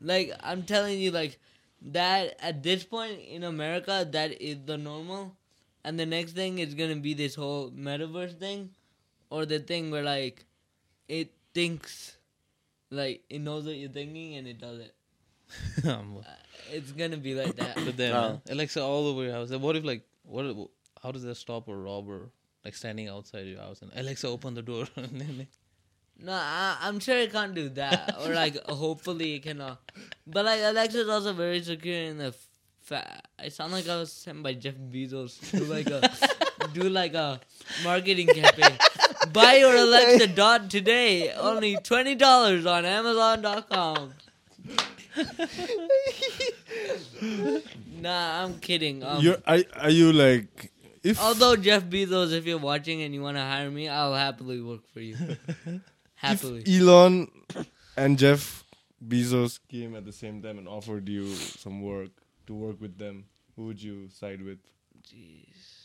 Like, 0.00 0.32
I'm 0.40 0.64
telling 0.64 0.98
you, 0.98 1.12
like, 1.12 1.38
that 1.82 2.36
at 2.40 2.62
this 2.62 2.82
point 2.82 3.20
in 3.20 3.44
America, 3.44 4.06
that 4.10 4.40
is 4.40 4.58
the 4.64 4.78
normal. 4.78 5.36
And 5.84 5.98
the 5.98 6.06
next 6.06 6.32
thing 6.32 6.58
is 6.60 6.74
gonna 6.74 6.96
be 6.96 7.14
this 7.14 7.34
whole 7.34 7.70
metaverse 7.70 8.38
thing, 8.38 8.70
or 9.30 9.44
the 9.46 9.58
thing 9.58 9.90
where 9.90 10.02
like 10.04 10.44
it 11.08 11.32
thinks, 11.54 12.16
like 12.90 13.22
it 13.28 13.40
knows 13.40 13.64
what 13.66 13.74
you're 13.76 13.90
thinking 13.90 14.34
and 14.36 14.46
it 14.46 14.58
does 14.58 14.78
it. 14.80 14.94
Um, 15.88 16.18
Uh, 16.18 16.30
It's 16.70 16.92
gonna 16.92 17.16
be 17.18 17.34
like 17.34 17.56
that. 17.56 17.74
but 17.84 17.96
then, 17.96 18.12
man, 18.12 18.40
Alexa 18.48 18.80
all 18.80 19.06
over 19.08 19.24
your 19.24 19.32
house. 19.32 19.50
What 19.50 19.76
if 19.76 19.84
like 19.84 20.02
what? 20.24 20.44
How 21.02 21.10
does 21.10 21.24
that 21.24 21.34
stop 21.34 21.66
a 21.68 21.74
robber 21.76 22.30
like 22.64 22.74
standing 22.76 23.08
outside 23.08 23.46
your 23.46 23.58
house 23.58 23.82
and 23.82 23.90
Alexa 23.96 24.28
open 24.28 24.54
the 24.54 24.62
door? 24.62 24.86
No, 26.24 26.32
I, 26.32 26.76
I'm 26.82 27.00
sure 27.00 27.18
it 27.18 27.32
can't 27.32 27.54
do 27.54 27.68
that, 27.70 28.14
or 28.20 28.32
like 28.34 28.56
hopefully 28.68 29.34
it 29.34 29.42
cannot. 29.42 29.80
But 30.26 30.44
like 30.44 30.60
Alexa's 30.60 31.08
also 31.08 31.32
very 31.32 31.60
secure 31.62 31.96
in 32.02 32.18
the. 32.18 32.32
Fa- 32.82 33.22
I 33.38 33.48
sound 33.48 33.72
like 33.72 33.88
I 33.88 33.96
was 33.96 34.12
sent 34.12 34.42
by 34.42 34.54
Jeff 34.54 34.74
Bezos 34.74 35.38
to 35.50 35.58
do 35.58 35.64
like 35.64 35.86
a 35.88 36.02
do 36.74 36.88
like 36.88 37.14
a 37.14 37.40
marketing 37.84 38.26
campaign. 38.28 38.76
Buy 39.32 39.56
your 39.56 39.74
Alexa 39.76 40.28
Dot 40.28 40.68
today, 40.68 41.32
only 41.32 41.76
twenty 41.76 42.14
dollars 42.14 42.66
on 42.66 42.84
Amazon.com. 42.84 44.14
nah, 48.00 48.44
I'm 48.44 48.58
kidding. 48.58 49.04
Um, 49.04 49.22
You're 49.22 49.38
are, 49.46 49.60
are 49.76 49.90
you 49.90 50.12
like 50.12 50.72
if 51.02 51.20
although 51.20 51.56
Jeff 51.56 51.84
Bezos, 51.84 52.32
if 52.32 52.46
you're 52.46 52.58
watching 52.58 53.02
and 53.02 53.14
you 53.14 53.22
want 53.22 53.36
to 53.36 53.42
hire 53.42 53.70
me, 53.70 53.88
I'll 53.88 54.14
happily 54.14 54.60
work 54.60 54.88
for 54.92 55.00
you. 55.00 55.16
Happily. 56.14 56.62
if 56.64 56.80
Elon 56.80 57.28
and 57.96 58.16
Jeff 58.16 58.64
Bezos 59.04 59.58
came 59.68 59.96
at 59.96 60.04
the 60.04 60.12
same 60.12 60.40
time 60.40 60.58
and 60.58 60.68
offered 60.68 61.08
you 61.08 61.26
some 61.34 61.82
work 61.82 62.10
to 62.46 62.54
work 62.54 62.80
with 62.80 62.98
them, 62.98 63.24
who 63.56 63.66
would 63.66 63.82
you 63.82 64.08
side 64.08 64.42
with? 64.42 64.58
Jeez. 65.02 65.82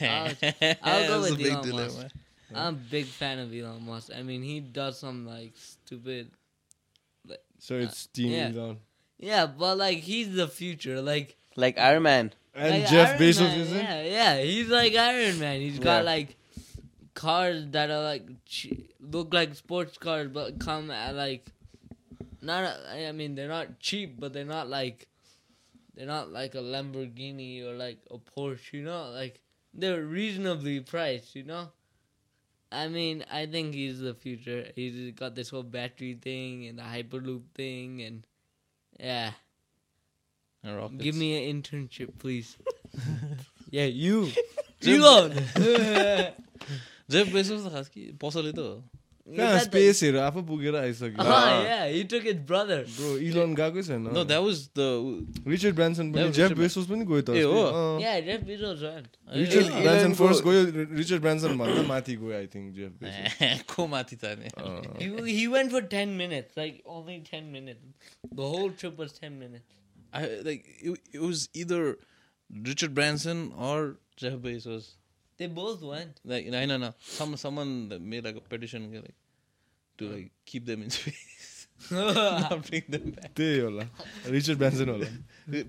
I'll, 0.00 0.76
I'll 0.82 1.08
go 1.08 1.20
with 1.22 1.40
Elon 1.40 1.62
dilemma. 1.62 1.92
Musk. 2.02 2.14
I'm 2.54 2.74
a 2.74 2.78
big 2.78 3.06
fan 3.06 3.38
of 3.38 3.52
Elon 3.52 3.84
Musk. 3.86 4.10
I 4.16 4.22
mean, 4.22 4.42
he 4.42 4.60
does 4.60 4.98
some 4.98 5.26
like 5.26 5.52
stupid. 5.56 6.30
Like, 7.26 7.40
so 7.58 7.76
it's 7.76 8.06
uh, 8.06 8.16
Team 8.16 8.32
yeah. 8.32 8.50
Elon. 8.54 8.78
Yeah, 9.18 9.46
but 9.46 9.78
like 9.78 9.98
he's 9.98 10.34
the 10.34 10.48
future. 10.48 11.00
Like 11.00 11.36
like 11.56 11.78
Iron 11.78 12.02
Man. 12.02 12.32
And 12.54 12.82
like 12.82 12.90
Jeff 12.90 13.10
Iron 13.10 13.20
Bezos, 13.20 13.40
Man, 13.40 13.60
isn't. 13.60 13.78
Yeah, 13.78 14.02
yeah. 14.02 14.42
He's 14.42 14.68
like 14.68 14.94
Iron 14.94 15.38
Man. 15.38 15.60
He's 15.60 15.78
got 15.78 15.98
yeah. 15.98 16.10
like 16.10 16.36
cars 17.14 17.66
that 17.70 17.90
are 17.90 18.02
like 18.02 18.28
look 19.00 19.32
like 19.32 19.54
sports 19.54 19.98
cars, 19.98 20.28
but 20.28 20.58
come 20.58 20.90
at 20.90 21.14
like 21.14 21.46
not. 22.40 22.76
I 22.90 23.10
mean, 23.12 23.34
they're 23.34 23.48
not 23.48 23.80
cheap, 23.80 24.20
but 24.20 24.32
they're 24.32 24.44
not 24.44 24.68
like 24.68 25.08
they're 25.94 26.06
not 26.06 26.32
like 26.32 26.54
a 26.54 26.58
Lamborghini 26.58 27.64
or 27.64 27.74
like 27.74 27.98
a 28.10 28.18
Porsche, 28.18 28.72
you 28.72 28.82
know? 28.84 29.10
Like, 29.10 29.40
they're 29.72 30.02
reasonably 30.02 30.80
priced, 30.80 31.34
you 31.34 31.44
know? 31.44 31.68
I 32.72 32.88
mean, 32.88 33.24
I 33.30 33.46
think 33.46 33.74
he's 33.74 34.00
the 34.00 34.14
future. 34.14 34.66
He's 34.74 35.12
got 35.12 35.34
this 35.36 35.50
whole 35.50 35.62
battery 35.62 36.18
thing 36.20 36.66
and 36.66 36.78
the 36.78 36.82
Hyperloop 36.82 37.42
thing, 37.54 38.02
and 38.02 38.26
yeah. 38.98 39.30
And 40.64 40.98
Give 40.98 41.14
me 41.14 41.48
an 41.48 41.62
internship, 41.62 42.18
please. 42.18 42.56
yeah, 43.70 43.84
you. 43.84 44.30
Elon. 44.84 45.32
Jeff 47.08 47.28
Bezos 47.28 47.64
the 47.64 47.70
husky, 47.70 48.12
Bossa 48.12 48.52
though. 48.54 48.82
कहाँ 49.29 49.47
got 49.47 49.57
the- 49.59 49.63
स्पेसहरू 49.65 50.19
आफै 50.19 50.41
पुगेर 50.45 50.75
आइसक्यो 50.75 51.23
Oh, 51.23 51.63
yeah, 51.63 51.81
he 51.95 52.03
took 52.13 52.23
his 52.27 52.37
brother. 52.51 52.77
Bro 52.93 53.09
Elon 53.25 53.53
गएकै 53.55 53.83
छैन 53.87 54.07
No, 54.15 54.23
that 54.31 54.41
was 54.45 54.61
the. 54.79 54.87
Richard 55.53 55.75
Branson 55.75 56.11
पनि 56.13 56.21
That 56.21 56.27
was 56.29 56.35
Jeff 56.37 56.49
Richard 56.49 56.57
Bezos 56.61 56.87
पनि 56.91 57.05
गयो 57.11 57.21
त 57.21 57.29
ए, 57.29 57.41
हो? 57.43 57.61
अस्ति। 57.61 57.75
अँ। 57.81 58.01
Yeah, 58.05 58.15
Jeff 58.29 58.47
Bezos 58.47 58.81
went. 58.87 59.11
Richard 59.35 59.65
Elon 59.67 59.81
Branson 59.83 60.15
को- 60.15 60.27
फर्स्ट 60.27 60.43
गयो 60.47 60.63
रिचर्ड 60.97 61.21
ब्रान्सन 61.27 61.57
भन्दा 61.61 61.83
माथि 61.91 62.15
गयो 62.23 62.33
आई 62.39 62.47
थिङ्क 62.55 62.73
जेफ 62.75 62.91
बेसोस 63.03 63.61
को 63.75 63.87
माथि 63.93 64.15
त 64.23 64.33
नि 64.39 64.49
He, 65.03 65.37
he 65.37 65.47
went 65.55 65.75
for 65.77 65.81
10 65.93 66.17
minutes, 66.23 66.57
like 66.57 66.81
only 66.97 67.19
10 67.31 67.51
minutes. 67.51 67.85
The 68.41 68.49
whole 68.55 68.71
trip 68.83 68.97
was 69.05 69.13
10 69.19 69.37
minutes. 69.37 69.77
I 70.11 70.23
like 70.49 70.65
it, 70.81 70.97
it 71.13 71.21
was 71.21 71.47
either 71.53 71.81
Richard 72.49 72.95
Branson 72.95 73.45
or 73.69 73.97
Jeff 74.17 74.39
Bezos. 74.47 74.89
They 75.38 75.46
both 75.48 75.82
went. 75.82 76.20
Like 76.24 76.46
I 76.52 76.64
know, 76.66 76.76
no, 76.78 76.94
some 77.00 77.36
someone 77.36 77.88
that 77.92 78.00
made 78.00 78.24
like 78.24 78.36
a 78.36 78.40
petition 78.40 78.90
like 78.92 79.14
to 79.98 80.08
like 80.10 80.30
keep 80.46 80.64
them 80.66 80.82
in 80.82 80.90
space, 80.90 81.66
not 81.90 82.62
bring 82.68 82.84
them 82.94 83.10
back. 83.16 83.34
होला 83.40 83.86
Branson 84.58 84.88
होला 84.88 85.08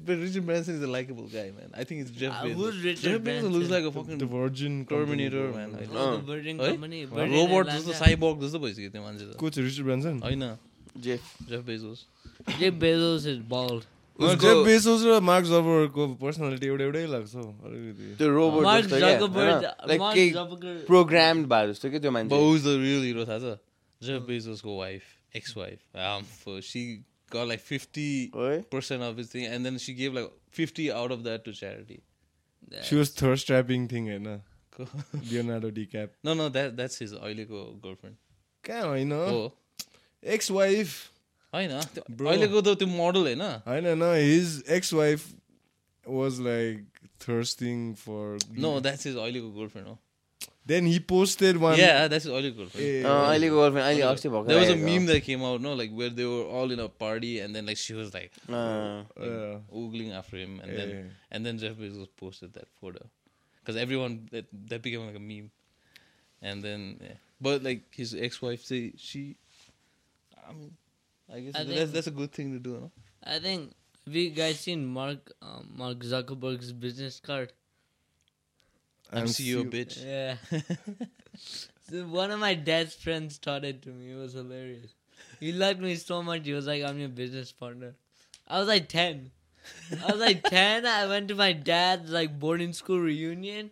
But 0.09 0.17
Richard 0.25 0.45
Branson 0.49 0.75
is 0.79 0.83
a 0.83 0.91
likable 0.95 1.27
guy, 1.33 1.45
man. 1.57 1.73
I 1.73 1.83
think 1.83 2.01
it's 2.05 2.11
Jeff 2.21 2.31
Uh, 2.33 2.43
Bezos. 2.45 2.55
who's 2.61 2.83
Richard 2.83 3.09
Jeff 3.09 3.21
Bezos 3.29 3.51
looks 3.55 3.67
Branson? 3.69 3.75
like 3.75 3.87
a 3.89 3.91
fucking 3.97 4.21
The 4.25 4.29
Virgin 4.35 4.77
Terminator, 4.93 5.45
man. 5.57 5.75
I 5.81 5.87
Oh, 5.89 5.93
know. 5.95 6.05
the 6.17 6.23
Virgin? 6.31 6.61
Company. 6.63 7.01
Virgin 7.15 7.35
robot 7.39 7.67
जस्तो. 7.73 7.93
Cyborg 8.03 8.45
जस्तो 8.45 8.59
भइसक्यो 8.67 8.89
त्यो 8.97 9.01
मान्छे 9.07 9.25
त 9.33 9.37
को 9.43 9.49
चाहिँ 9.49 9.67
Richard 9.69 9.85
Branson 9.89 10.19
होइन 10.29 10.47
Jeff 11.09 11.33
Jeff 11.49 11.65
Bezos 11.71 12.05
Jeff 12.61 12.79
Bezos 12.85 13.25
is 13.33 13.39
bald. 13.55 13.85
Jeff 14.19 14.65
Bezos 14.65 15.01
raw 15.05 15.19
Mark 15.29 15.45
जबरको 15.45 16.07
पर्सनालिटी 16.21 16.67
एउटा 16.67 16.83
एउटै 16.83 17.05
लाग्छ 17.15 17.35
अलिकति 17.35 18.15
त्यो 18.19 18.27
रोबोट 18.35 18.63
प्रोग्राम 20.91 21.43
भएको 21.55 21.73
जस्तो 21.73 21.89
कि 21.91 21.99
त्यो 21.99 22.11
मान्छे 22.17 22.35
बहुज 22.35 22.63
द 22.63 22.77
रियल 22.85 23.03
हिरो 23.09 23.25
थाहा 23.31 23.39
छ 23.43 23.57
Jeff 24.09 24.21
बेसोसको 24.31 24.77
wife 24.77 25.35
ex 25.41 25.57
wife 25.57 25.79
she 26.71 26.85
got 27.31 27.47
like 27.47 27.59
50 27.59 28.31
Oi? 28.35 28.63
percent 28.69 29.01
of 29.01 29.17
his 29.17 29.29
thing, 29.29 29.45
and 29.45 29.65
then 29.65 29.77
she 29.77 29.93
gave 29.93 30.13
like 30.13 30.31
50 30.51 30.91
out 30.91 31.11
of 31.11 31.23
that 31.23 31.43
to 31.45 31.53
charity. 31.53 32.03
That's 32.69 32.87
she 32.87 32.95
was 32.95 33.09
thirst 33.09 33.47
trapping 33.47 33.87
thing, 33.87 34.07
right? 34.07 34.41
Leonardo 35.31 35.71
DiCap. 35.71 36.09
No, 36.23 36.33
no, 36.33 36.49
that 36.49 36.77
that's 36.77 36.97
his 36.97 37.13
oily 37.13 37.45
girlfriend. 37.45 38.17
Can 38.63 38.85
I 38.85 39.03
know? 39.03 39.25
Oh. 39.25 39.53
Ex 40.23 40.49
wife. 40.51 41.11
होइन 41.54 41.70
त्यो 41.94 42.02
Bro. 42.16 42.28
अहिलेको 42.32 42.60
त 42.62 42.76
त्यो 42.82 42.86
model 42.96 43.26
होइन 43.30 43.40
होइन 43.70 43.86
न 44.02 44.12
his 44.18 44.62
ex 44.78 44.92
wife 45.00 45.26
was 46.06 46.40
like 46.50 47.08
thirsting 47.26 47.92
for 48.04 48.38
no 48.66 48.78
that's 48.86 49.06
his 49.06 49.16
अहिलेको 49.16 49.50
girlfriend 49.58 49.88
हो 49.88 49.98
then 50.70 50.86
he 50.86 50.98
posted 51.10 51.56
one 51.62 51.78
yeah 51.80 52.02
that's 52.12 52.26
his 52.28 52.32
अहिलेको 52.32 52.56
girlfriend 52.62 53.06
अँ, 53.06 53.28
अहिलेको 53.28 53.56
गर्लफ्रेन्ड 53.60 53.86
अहिले 53.86 54.02
अस्ति 54.08 54.28
भएको 54.34 54.48
there 54.50 54.58
was 54.62 54.68
a 54.72 54.74
आएको। 54.76 54.86
meme 54.90 55.06
that 55.10 55.24
came 55.28 55.44
out 55.50 55.64
no 55.66 55.72
like 55.80 55.94
where 56.00 56.12
they 56.18 56.26
were 56.32 56.44
all 56.58 56.74
in 56.76 56.82
a 56.84 56.88
party 57.04 57.30
and 57.46 57.58
then 57.58 57.70
like 57.72 57.80
she 57.84 57.96
was 58.00 58.12
like 58.18 58.36
uh, 58.48 59.64
oogling 59.82 60.12
after 60.20 60.42
him 60.42 60.58
and 60.66 60.76
then 60.80 60.92
Yeah. 60.96 61.08
and 61.36 61.48
then 61.50 61.58
Jeff 61.64 61.80
Bezos 61.82 62.12
posted 62.24 62.52
that 62.58 62.68
photo 62.84 63.02
because 63.64 63.80
everyone 63.86 64.18
that, 64.34 64.52
that 64.74 64.84
became 64.86 65.06
like 65.08 65.18
a 65.22 65.24
meme 65.30 65.50
and 66.42 66.68
then 66.68 66.86
yeah. 67.08 67.18
but 67.48 67.66
like 67.70 67.82
his 68.02 68.14
ex-wife 68.28 68.62
say 68.72 68.80
she 69.08 69.24
I 70.48 70.52
mean 70.60 70.70
I 71.33 71.39
guess 71.39 71.55
I 71.55 71.63
that's 71.63 71.77
think- 71.79 71.91
that's 71.91 72.07
a 72.07 72.11
good 72.11 72.31
thing 72.31 72.53
to 72.53 72.59
do 72.59 72.73
no? 72.79 72.91
I 73.23 73.39
think. 73.39 73.73
Have 74.05 74.15
you 74.15 74.29
guys 74.29 74.59
seen 74.59 74.85
Mark 74.85 75.31
um, 75.41 75.71
Mark 75.75 75.97
Zuckerberg's 75.99 76.71
business 76.71 77.19
card? 77.19 77.51
I'm 79.11 79.25
CEO 79.25 79.63
bitch 79.71 80.03
Yeah. 80.05 80.35
so 81.37 82.03
one 82.05 82.31
of 82.31 82.39
my 82.39 82.53
dad's 82.53 82.93
friends 82.95 83.37
taught 83.39 83.63
it 83.65 83.81
to 83.83 83.89
me. 83.89 84.11
It 84.11 84.15
was 84.15 84.33
hilarious. 84.33 84.93
He 85.39 85.51
liked 85.51 85.79
me 85.79 85.95
so 85.95 86.21
much. 86.21 86.45
He 86.45 86.53
was 86.53 86.67
like, 86.67 86.83
"I'm 86.83 86.99
your 86.99 87.09
business 87.09 87.51
partner." 87.51 87.95
I 88.47 88.59
was 88.59 88.67
like 88.67 88.87
ten. 88.89 89.31
I 90.03 90.11
was 90.11 90.19
like 90.19 90.43
ten. 90.49 90.85
I 90.85 91.07
went 91.07 91.27
to 91.29 91.35
my 91.35 91.51
dad's 91.53 92.11
like 92.11 92.39
boarding 92.39 92.73
school 92.73 92.99
reunion, 92.99 93.71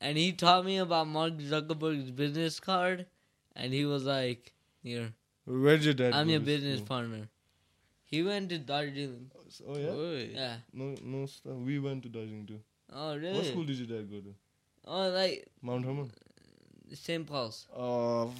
and 0.00 0.18
he 0.18 0.32
taught 0.32 0.64
me 0.64 0.78
about 0.78 1.06
Mark 1.08 1.34
Zuckerberg's 1.34 2.10
business 2.10 2.58
card, 2.58 3.06
and 3.54 3.72
he 3.72 3.84
was 3.84 4.04
like, 4.04 4.52
"Here, 4.82 5.12
Where'd 5.50 5.82
your 5.84 5.94
dad 5.94 6.12
I'm 6.14 6.28
your 6.28 6.40
business 6.40 6.76
school? 6.78 6.86
partner." 6.86 7.28
He 8.04 8.22
went 8.22 8.48
to 8.50 8.58
Darjeeling. 8.58 9.30
Oh 9.68 9.76
yeah? 9.76 9.90
Oi. 9.90 10.30
Yeah. 10.34 10.56
No 10.72 10.94
no 11.02 11.26
stuff. 11.26 11.54
We 11.68 11.78
went 11.78 12.02
to 12.04 12.08
Darjeeling 12.08 12.46
too. 12.46 12.60
Oh 12.92 13.16
really? 13.16 13.34
What 13.38 13.46
school 13.46 13.64
did 13.64 13.76
your 13.76 13.86
dad 13.98 14.10
go 14.10 14.20
to? 14.20 14.34
Oh, 14.86 15.08
like 15.10 15.46
Mount 15.62 15.84
Hermon. 15.84 16.10
St. 16.92 17.24
Paul's. 17.24 17.66
Oh 17.76 18.32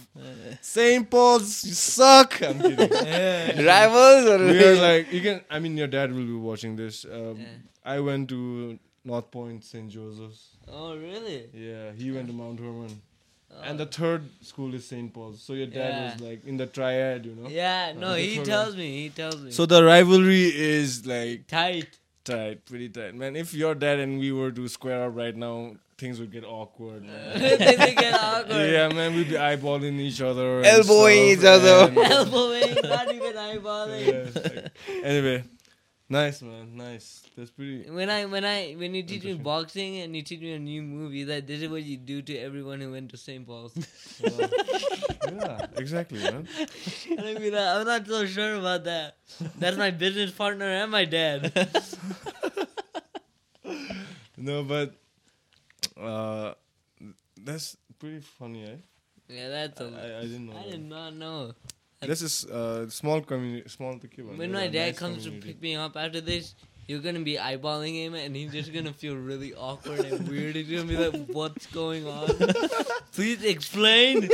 St. 0.60 1.08
Paul's 1.08 1.64
you 1.64 1.72
suck. 1.72 2.42
I'm 2.42 2.58
kidding. 2.60 2.90
Rivals 3.66 4.40
we 4.40 4.64
are 4.64 4.74
like 4.76 5.12
you 5.12 5.20
can 5.20 5.40
I 5.48 5.60
mean 5.60 5.76
your 5.76 5.86
dad 5.86 6.12
will 6.12 6.26
be 6.26 6.40
watching 6.48 6.74
this. 6.76 7.04
Um, 7.04 7.38
Yeah. 7.38 7.46
I 7.84 8.00
went 8.00 8.28
to 8.30 8.78
North 9.04 9.30
Point 9.30 9.64
St. 9.64 9.88
Joseph's. 9.88 10.56
Oh 10.68 10.96
really? 10.96 11.48
Yeah, 11.54 11.92
he 11.92 12.10
went 12.10 12.26
to 12.26 12.34
Mount 12.34 12.58
Hermon. 12.58 13.00
Oh. 13.52 13.62
And 13.64 13.78
the 13.78 13.86
third 13.86 14.22
school 14.42 14.72
is 14.74 14.86
St. 14.86 15.12
Paul's. 15.12 15.42
So 15.42 15.52
your 15.54 15.66
dad 15.66 16.12
was 16.12 16.20
like 16.28 16.44
in 16.46 16.56
the 16.56 16.66
triad, 16.66 17.26
you 17.26 17.34
know. 17.34 17.48
Yeah, 17.48 17.92
no, 17.92 18.08
Uh, 18.08 18.14
he 18.14 18.26
that's 18.28 18.38
what 18.38 18.46
tells 18.46 18.76
me. 18.76 19.02
He 19.02 19.08
tells 19.10 19.40
me. 19.40 19.50
So 19.50 19.66
the 19.66 19.82
rivalry 19.84 20.44
is 20.54 21.04
like 21.06 21.46
tight. 21.46 21.98
tight, 22.24 22.64
pretty 22.64 22.88
tight. 22.88 23.14
Man, 23.14 23.34
if 23.36 23.52
your 23.52 23.74
dad 23.74 23.98
and 23.98 24.18
we 24.18 24.30
were 24.32 24.50
to 24.52 24.68
square 24.68 25.04
up 25.04 25.16
right 25.16 25.36
now, 25.36 25.74
things 25.98 26.18
would 26.20 26.30
get 26.32 26.44
awkward. 26.44 27.02
Man. 27.04 27.38
they 27.42 27.56
they 27.56 27.94
get 27.94 28.14
awkward. 28.28 28.70
yeah, 28.70 28.88
man, 28.88 29.14
we'd 29.16 29.28
be 29.28 29.34
eyeballing 29.34 29.98
each 29.98 30.20
other. 30.22 30.62
Elbowing 30.64 31.36
stuff, 31.38 31.62
each 31.62 31.68
other. 31.68 31.88
and- 31.88 31.98
Elbowing, 32.18 32.74
not 32.84 33.12
even 33.14 33.34
eyeballing. 33.34 34.06
Yeah, 34.06 34.40
like- 34.42 35.04
anyway, 35.04 35.44
nice 36.10 36.42
man, 36.42 36.76
nice. 36.76 37.22
That's 37.36 37.50
pretty. 37.50 37.88
When 37.88 38.10
I 38.10 38.26
when 38.26 38.44
I 38.44 38.72
when 38.74 38.94
you 38.94 39.02
teach 39.02 39.24
me 39.24 39.34
boxing 39.34 39.98
and 39.98 40.14
you 40.14 40.22
teach 40.22 40.40
me 40.40 40.52
a 40.52 40.58
new 40.58 40.82
movie, 40.82 41.24
that 41.24 41.46
this 41.46 41.62
is 41.62 41.68
what 41.70 41.82
you 41.82 41.96
do 41.96 42.20
to 42.22 42.36
everyone 42.36 42.80
who 42.80 42.90
went 42.92 43.10
to 43.10 43.16
St. 43.16 43.46
Paul's. 43.46 43.74
Yeah, 45.30 45.66
exactly, 45.76 46.18
man. 46.18 46.48
and 47.10 47.20
I 47.20 47.34
mean, 47.34 47.54
I'm 47.54 47.86
not 47.86 48.06
so 48.06 48.26
sure 48.26 48.54
about 48.56 48.84
that. 48.84 49.16
That's 49.58 49.76
my 49.76 49.90
business 49.90 50.32
partner 50.32 50.64
and 50.66 50.90
my 50.90 51.04
dad. 51.04 51.52
No, 54.36 54.64
but 54.64 54.94
uh, 56.00 56.54
that's 57.36 57.76
pretty 57.98 58.20
funny, 58.20 58.64
eh? 58.64 58.76
yeah, 59.28 59.48
that's 59.48 59.80
I, 59.80 59.84
a. 59.84 60.18
I 60.18 60.22
didn't 60.22 60.46
know. 60.46 60.56
I 60.56 60.62
that. 60.62 60.70
did 60.70 60.88
not 60.88 61.14
know. 61.14 61.52
This 62.02 62.22
is 62.22 62.46
uh, 62.46 62.88
small 62.88 63.20
community, 63.20 63.68
small 63.68 63.98
to 63.98 64.08
keep. 64.08 64.24
When 64.24 64.52
my 64.52 64.68
dad 64.68 64.96
comes 64.96 65.24
to 65.24 65.30
pick 65.32 65.60
me 65.60 65.76
up 65.76 65.96
after 65.96 66.20
this, 66.22 66.54
you're 66.88 67.00
gonna 67.00 67.20
be 67.20 67.36
eyeballing 67.36 67.92
him, 67.94 68.14
and 68.14 68.34
he's 68.34 68.52
just 68.52 68.72
gonna 68.72 68.92
feel 68.92 69.16
really 69.16 69.52
awkward 69.54 70.00
and 70.00 70.26
weird. 70.26 70.56
He's 70.56 70.70
gonna 70.70 70.88
be 70.88 70.96
like, 70.96 71.26
"What's 71.28 71.66
going 71.66 72.06
on? 72.06 72.30
Please 73.12 73.44
explain. 73.44 74.30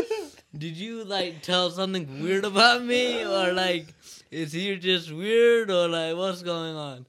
Did 0.56 0.76
you 0.76 1.02
like 1.04 1.42
tell 1.42 1.70
something 1.70 2.22
weird 2.22 2.44
about 2.44 2.84
me, 2.84 3.24
or 3.24 3.52
like, 3.52 3.92
is 4.30 4.52
he 4.52 4.76
just 4.76 5.10
weird, 5.12 5.68
or 5.68 5.88
like, 5.88 6.16
what's 6.16 6.42
going 6.42 6.76
on?" 6.76 7.04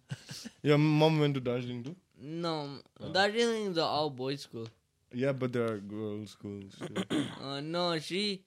Your 0.63 0.79
mom 0.79 1.19
went 1.19 1.35
to 1.35 1.39
Darjeeling 1.39 1.83
too. 1.83 1.95
No, 2.19 2.79
Darjeeling 3.13 3.67
is 3.71 3.77
an 3.77 3.83
all 3.83 4.09
boys 4.09 4.41
school. 4.41 4.67
Yeah, 5.13 5.33
but 5.33 5.53
there 5.53 5.71
are 5.71 5.77
girls' 5.77 6.31
schools. 6.31 6.73
too. 6.81 7.25
Uh, 7.43 7.59
no, 7.61 7.99
she. 7.99 8.41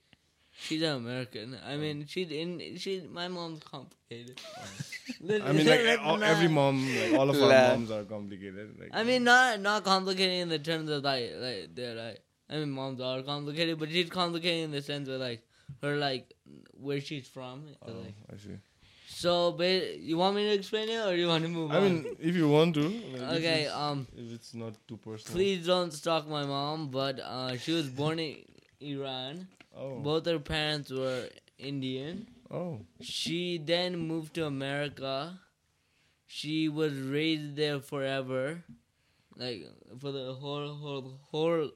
She's 0.62 0.82
an 0.82 0.96
American. 0.96 1.56
I 1.66 1.76
mean, 1.76 2.04
she's 2.06 2.30
in. 2.30 2.76
She. 2.76 3.00
My 3.10 3.28
mom's 3.28 3.62
complicated. 3.64 4.38
I 5.48 5.52
mean, 5.52 5.66
like 5.66 5.98
all, 6.02 6.22
every 6.22 6.48
mom, 6.48 6.76
like 7.00 7.14
all 7.14 7.28
of 7.30 7.36
our 7.42 7.48
Laugh. 7.48 7.78
moms 7.78 7.90
are 7.90 8.04
complicated. 8.04 8.76
Like, 8.78 8.90
I 8.92 9.02
mean, 9.02 9.24
not 9.24 9.60
not 9.60 9.84
complicated 9.84 10.34
in 10.42 10.48
the 10.48 10.58
terms 10.58 10.90
of 10.90 11.02
like 11.02 11.32
like 11.38 11.74
they're 11.74 11.94
like. 11.94 12.20
I 12.50 12.56
mean, 12.56 12.70
moms 12.72 13.00
are 13.00 13.22
complicated, 13.22 13.78
but 13.78 13.90
she's 13.90 14.10
complicated 14.10 14.64
in 14.64 14.70
the 14.72 14.82
sense 14.82 15.08
of 15.08 15.20
like 15.20 15.40
her 15.82 15.96
like 15.96 16.32
where 16.80 17.00
she's 17.00 17.26
from. 17.28 17.64
Oh, 17.86 17.92
like, 17.92 18.14
I 18.32 18.36
see. 18.36 18.56
so, 19.08 19.52
ba- 19.52 19.96
you 19.98 20.16
want 20.18 20.34
me 20.34 20.42
to 20.48 20.54
explain 20.54 20.88
it 20.88 20.98
or 21.06 21.14
you 21.14 21.28
want 21.28 21.44
to 21.44 21.48
move 21.48 21.70
on? 21.70 21.76
I 21.76 21.78
on? 21.78 21.84
mean, 22.02 22.16
if 22.20 22.34
you 22.34 22.48
want 22.48 22.74
to. 22.74 22.80
Like, 22.88 23.22
if 23.22 23.22
okay. 23.38 23.60
it's- 23.62 23.76
Um, 23.76 24.06
If 24.16 24.32
it's 24.34 24.52
not 24.54 24.74
too 24.88 24.96
personal. 24.96 25.36
please 25.36 25.64
don't 25.64 25.92
stalk 25.92 26.28
my 26.28 26.44
mom, 26.44 26.88
but 26.90 27.20
uh, 27.20 27.56
she 27.56 27.72
was 27.72 27.88
born 27.88 28.18
in 28.18 28.38
Iran. 28.80 29.46
Oh. 29.76 30.00
Both 30.00 30.26
her 30.26 30.38
parents 30.38 30.90
were 30.90 31.28
Indian. 31.58 32.26
oh. 32.50 32.80
She 33.00 33.58
then 33.58 33.96
moved 33.96 34.34
to 34.34 34.46
America. 34.46 35.38
She 36.26 36.68
was 36.68 36.92
raised 36.94 37.56
there 37.56 37.80
forever, 37.80 38.62
like 39.36 39.66
for 39.98 40.12
the 40.12 40.32
whole 40.34 40.74
whole 40.74 41.18
whole 41.30 41.70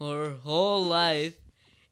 her 0.00 0.30
whole 0.42 0.84
life. 0.84 1.34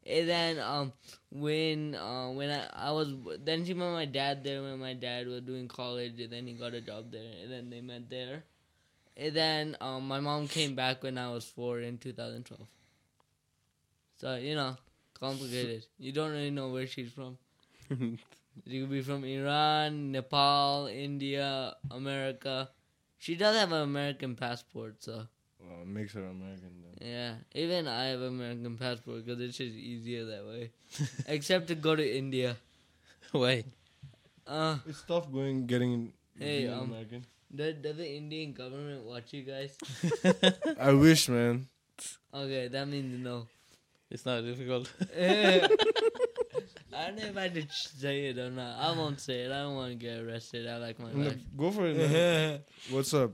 And 0.07 0.29
then 0.29 0.59
um 0.59 0.93
when 1.31 1.95
uh 1.95 2.31
when 2.31 2.51
I, 2.51 2.89
I 2.89 2.91
was 2.93 3.13
then 3.45 3.65
she 3.65 3.75
met 3.75 3.93
my 3.93 4.07
dad 4.07 4.43
there 4.43 4.63
when 4.63 4.79
my 4.79 4.95
dad 4.95 5.29
was 5.29 5.43
doing 5.43 5.69
college 5.69 6.19
and 6.21 6.33
then 6.33 6.47
he 6.47 6.55
got 6.55 6.75
a 6.75 6.81
job 6.81 7.13
there 7.13 7.31
and 7.43 7.53
then 7.53 7.71
they 7.71 7.81
met 7.81 8.09
there. 8.11 8.45
And 9.17 9.35
then 9.35 9.77
um 9.81 10.09
my 10.09 10.21
mom 10.21 10.49
came 10.49 10.75
back 10.75 11.03
when 11.03 11.19
I 11.19 11.31
was 11.31 11.45
four 11.45 11.81
in 11.81 11.99
2012. 11.99 12.67
So 14.17 14.35
you 14.37 14.55
know, 14.57 14.77
complicated. 15.21 15.85
You 15.99 16.13
don't 16.13 16.31
really 16.33 16.51
know 16.51 16.69
where 16.71 16.87
she's 16.87 17.11
from. 17.13 17.39
She 18.67 18.81
could 18.81 18.91
be 18.91 19.03
from 19.03 19.25
Iran, 19.25 20.13
Nepal, 20.13 20.87
India, 20.89 21.75
America. 21.91 22.69
She 23.19 23.35
does 23.37 23.57
have 23.57 23.73
an 23.73 23.83
American 23.83 24.35
passport, 24.37 25.03
so 25.03 25.27
Uh, 25.63 25.85
makes 25.85 26.13
her 26.15 26.25
American. 26.25 26.71
Then. 26.83 26.95
yeah. 27.09 27.35
Even 27.55 27.87
I 27.89 28.05
have 28.15 28.21
an 28.23 28.29
American 28.29 28.77
passport 28.79 29.25
because 29.25 29.41
it's 29.41 29.57
just 29.59 29.75
easier 29.75 30.25
that 30.27 30.45
way. 30.47 30.71
Except 31.27 31.67
to 31.69 31.75
go 31.75 31.95
to 31.97 32.03
India. 32.03 32.57
Why? 33.33 33.65
Uh, 34.47 34.79
It's 34.87 35.03
tough 35.03 35.31
going 35.33 35.67
getting 35.67 36.13
Hey, 36.39 36.63
being 36.67 36.73
um, 36.73 36.91
American. 36.95 37.27
does, 37.55 37.75
does 37.83 37.97
the 37.97 38.09
Indian 38.09 38.53
government 38.55 39.05
watch 39.05 39.33
you 39.35 39.43
guys? 39.43 39.75
I 40.79 40.93
wish, 40.93 41.29
man. 41.29 41.67
Okay, 42.33 42.69
that 42.69 42.87
means 42.89 43.19
no. 43.23 43.47
It's 44.11 44.25
not 44.25 44.41
difficult. 44.43 44.91
I 45.19 45.69
don't 47.07 47.17
know 47.17 47.27
if 47.27 47.37
I 47.37 47.53
should 47.53 47.71
say 47.71 48.27
it 48.27 48.39
or 48.39 48.51
not. 48.51 48.79
I 48.79 48.93
won't 48.97 49.21
say 49.21 49.43
it. 49.43 49.53
I 49.53 49.63
don't 49.63 49.75
want 49.75 49.91
to 49.93 49.97
get 49.97 50.21
arrested. 50.21 50.67
I 50.67 50.79
like 50.79 50.99
my 50.99 51.13
No, 51.13 51.29
life. 51.29 51.37
Go 51.57 51.71
for 51.71 51.87
it. 51.87 51.97
Man. 51.97 52.61
What's 52.91 53.13
up? 53.15 53.33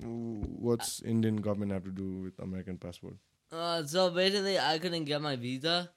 What's 0.00 1.02
Indian 1.02 1.36
government 1.36 1.72
have 1.72 1.84
to 1.84 1.90
do 1.90 2.22
with 2.24 2.38
American 2.40 2.78
passport? 2.78 3.16
Uh, 3.52 3.84
so 3.84 4.10
basically, 4.10 4.58
I 4.58 4.78
couldn't 4.78 5.04
get 5.04 5.22
my 5.22 5.36
visa, 5.36 5.90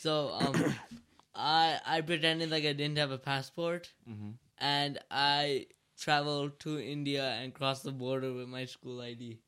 so 0.00 0.30
um, 0.40 0.74
I 1.34 1.78
I 1.84 2.00
pretended 2.00 2.50
like 2.50 2.64
I 2.64 2.72
didn't 2.72 2.96
have 2.98 3.10
a 3.10 3.18
passport, 3.18 3.92
Mm-hmm. 4.08 4.30
and 4.58 4.98
I 5.10 5.66
traveled 5.98 6.58
to 6.60 6.78
India 6.80 7.24
and 7.42 7.52
crossed 7.52 7.84
the 7.84 7.92
border 7.92 8.32
with 8.32 8.48
my 8.48 8.64
school 8.64 9.00
ID. 9.02 9.38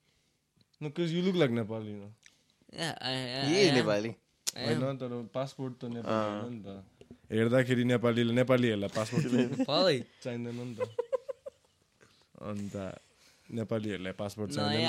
No, 0.80 0.88
because 0.90 1.12
you 1.12 1.22
look 1.22 1.34
like 1.34 1.50
Nepali, 1.50 1.86
you 1.86 1.96
know. 1.96 2.12
ए 2.76 2.88
ए 3.58 3.70
नेपाली 3.78 4.10
हैन 4.56 5.28
passport 5.34 5.72
त 5.80 5.84
नेपाली 5.96 6.50
नि 6.50 6.60
त 6.66 6.68
हेर्दा 7.32 7.58
खेरि 7.68 7.84
नेपालीले 7.92 8.32
नेपालीहरु 8.40 8.88
passport 8.96 9.24
चाहिँदैन 10.24 10.54
मन्द 10.60 10.78
अनि 12.48 12.66
नेपालियले 13.58 14.12
पासपोर्ट 14.20 14.48
चाहिँदैन 14.52 14.86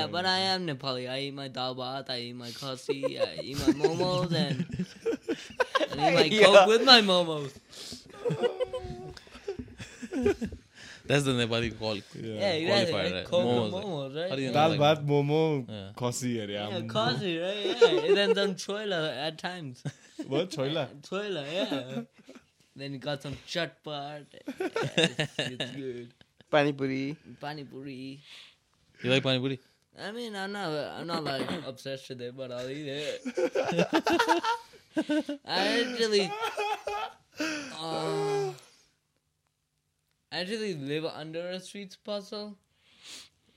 That's 11.07 11.23
the 11.23 11.31
Nepali 11.31 11.77
call. 11.77 11.95
Yeah, 11.95 12.53
yeah 12.53 12.85
qualifier, 12.85 13.13
right? 13.13 13.25
Coke, 13.25 13.71
momos, 13.73 14.15
right? 14.15 14.29
right? 14.29 14.39
Yeah. 14.39 14.51
Dal 14.51 14.71
bhat 14.71 15.05
momo 15.05 15.65
yeah. 15.67 15.91
khosi. 15.95 16.47
Yeah, 16.49 16.81
khosi, 16.81 17.41
right? 17.41 18.03
Yeah. 18.05 18.13
then 18.15 18.35
some 18.35 18.55
choila 18.55 19.27
at 19.27 19.37
times. 19.37 19.83
What 20.27 20.49
choila? 20.51 20.87
choila, 21.01 21.45
yeah. 21.53 22.01
then 22.75 22.93
you 22.93 22.99
got 22.99 23.21
some 23.21 23.37
chatpat. 23.47 24.25
Yeah, 24.33 24.65
it's, 24.97 25.39
it's 25.39 25.71
good. 25.71 26.13
Pani 26.51 26.73
puri. 26.73 27.15
Pani 27.39 27.63
puri. 27.63 28.19
You 29.01 29.09
like 29.09 29.23
pani 29.23 29.39
puri? 29.39 29.59
I 29.99 30.11
mean, 30.11 30.35
I'm 30.35 30.51
not, 30.51 30.69
I'm 30.69 31.07
not 31.07 31.23
like 31.23 31.49
obsessed 31.65 32.09
with 32.09 32.21
it, 32.21 32.35
but 32.35 32.51
I'll 32.51 32.69
eat 32.69 32.87
it. 32.87 33.21
I 35.45 35.85
actually. 35.85 36.31
Uh, 37.79 38.51
actually 40.31 40.75
live 40.75 41.05
under 41.05 41.49
a 41.49 41.59
sweets 41.59 41.95
puzzle. 41.95 42.57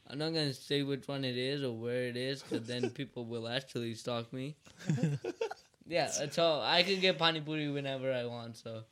I'm 0.08 0.18
not 0.18 0.32
gonna 0.34 0.52
say 0.52 0.82
which 0.82 1.06
one 1.06 1.24
it 1.24 1.36
is 1.36 1.62
or 1.62 1.72
where 1.72 2.02
it 2.04 2.16
is, 2.16 2.42
because 2.42 2.66
then 2.66 2.90
people 3.00 3.24
will 3.24 3.48
actually 3.48 3.94
stalk 3.94 4.32
me. 4.32 4.56
yeah, 5.86 6.08
so 6.08 6.60
I 6.62 6.82
can 6.82 7.00
get 7.00 7.18
pani 7.18 7.40
puri 7.40 7.68
whenever 7.68 8.12
I 8.12 8.24
want. 8.26 8.56
So 8.56 8.82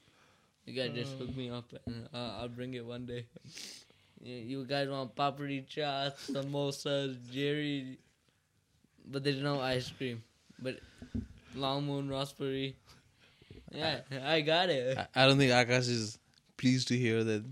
you 0.64 0.74
guys 0.74 0.94
just 0.94 1.18
hook 1.18 1.36
me 1.36 1.50
up, 1.50 1.72
and 1.86 2.08
uh, 2.14 2.38
I'll 2.40 2.48
bring 2.48 2.74
it 2.74 2.84
one 2.84 3.06
day. 3.06 3.26
You, 4.20 4.34
you 4.34 4.64
guys 4.64 4.88
want 4.88 5.14
papri 5.14 5.64
chaat, 5.70 6.16
samosas, 6.18 7.16
jerry, 7.30 7.98
but 9.06 9.22
there's 9.22 9.40
no 9.40 9.60
ice 9.60 9.88
cream. 9.90 10.24
But 10.58 10.80
long 11.54 11.86
moon 11.86 12.08
raspberry. 12.10 12.74
Yeah, 13.70 14.00
I 14.24 14.40
got 14.40 14.70
it. 14.70 14.98
I, 14.98 15.22
I 15.22 15.26
don't 15.28 15.38
think 15.38 15.52
Akash 15.52 15.88
is 15.88 16.18
pleased 16.56 16.88
to 16.88 16.96
hear 16.96 17.22
that 17.22 17.44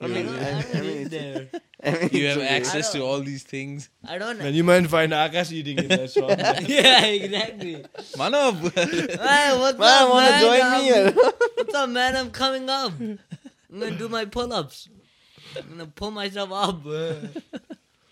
I 0.00 0.06
mean, 0.08 0.26
don't- 0.26 0.38
I, 0.42 0.64
I 0.74 0.80
mean, 0.80 1.08
there. 1.16 1.48
You 2.10 2.26
have 2.28 2.40
access 2.40 2.92
to 2.92 3.00
all 3.02 3.20
these 3.20 3.42
things. 3.44 3.90
I 4.08 4.18
don't. 4.18 4.40
And 4.40 4.56
you 4.56 4.64
might 4.64 4.86
find 4.88 5.12
Akash 5.12 5.52
eating 5.52 5.78
in 5.78 5.88
that 5.88 6.10
shop. 6.10 6.30
yeah, 6.68 7.04
exactly. 7.04 7.84
Manav! 8.16 8.58
Hey, 8.74 9.58
what's 9.58 9.78
Man, 9.78 10.02
up, 10.02 10.10
wanna 10.10 10.30
man? 10.30 10.40
join 10.42 10.70
me? 10.72 10.92
I'm- 10.92 11.18
or- 11.18 11.32
What's 11.56 11.74
up, 11.74 11.88
man? 11.90 12.16
I'm 12.16 12.30
coming 12.30 12.68
up. 12.68 12.92
I'm 13.00 13.18
gonna 13.78 13.96
do 13.96 14.08
my 14.08 14.24
pull-ups. 14.24 14.88
I'm 15.56 15.68
gonna 15.70 15.86
pull 15.86 16.10
myself 16.10 16.50
up. 16.52 16.82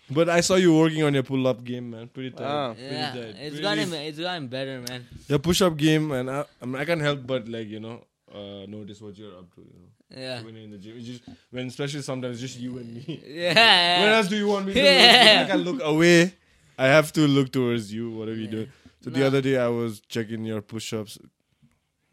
But 0.09 0.29
I 0.29 0.41
saw 0.41 0.55
you 0.55 0.77
working 0.77 1.03
on 1.03 1.13
your 1.13 1.23
pull-up 1.23 1.63
game, 1.63 1.91
man. 1.91 2.07
Pretty 2.07 2.31
tight. 2.31 2.41
Wow. 2.43 2.73
Pretty 2.73 2.93
yeah, 2.93 3.11
tight. 3.11 3.19
it's 3.39 3.51
Really- 3.57 3.61
gotten 3.61 3.93
it's 3.93 4.19
gotten 4.19 4.47
better, 4.47 4.81
man. 4.87 5.07
Your 5.27 5.39
push-up 5.39 5.75
game, 5.77 6.11
and 6.11 6.29
I, 6.29 6.45
I, 6.61 6.65
mean, 6.65 6.75
I 6.75 6.85
can't 6.85 7.01
help 7.01 7.25
but 7.25 7.47
like 7.49 7.67
you 7.67 7.79
know 7.79 8.03
uh, 8.34 8.66
notice 8.66 9.00
what 9.00 9.16
you're 9.18 9.36
up 9.38 9.54
to. 9.54 9.60
You 9.60 9.78
know, 9.82 10.22
Yeah, 10.22 10.42
when 10.42 10.54
you're 10.54 10.64
in 10.64 10.70
the 10.70 10.78
gym, 10.78 10.96
it's 10.98 11.06
just 11.06 11.22
when 11.50 11.66
especially 11.68 12.02
sometimes 12.02 12.40
just 12.40 12.58
you 12.58 12.78
and 12.78 12.94
me. 12.94 13.22
yeah. 13.26 14.00
Where 14.02 14.12
else 14.18 14.28
do 14.28 14.36
you 14.36 14.46
want 14.48 14.66
me 14.66 14.74
to 14.74 14.80
look? 14.80 14.92
Yeah. 14.92 15.42
If 15.42 15.48
I 15.48 15.50
can 15.52 15.62
look 15.70 15.80
away. 15.94 16.34
I 16.78 16.86
have 16.86 17.12
to 17.14 17.26
look 17.26 17.50
towards 17.50 17.92
you, 17.92 18.10
whatever 18.16 18.38
you 18.38 18.46
do. 18.48 18.68
So 19.04 19.10
the 19.10 19.20
No. 19.20 19.26
other 19.28 19.40
day 19.42 19.56
I 19.58 19.66
was 19.68 20.00
checking 20.16 20.44
your 20.44 20.60
push-ups. 20.62 21.18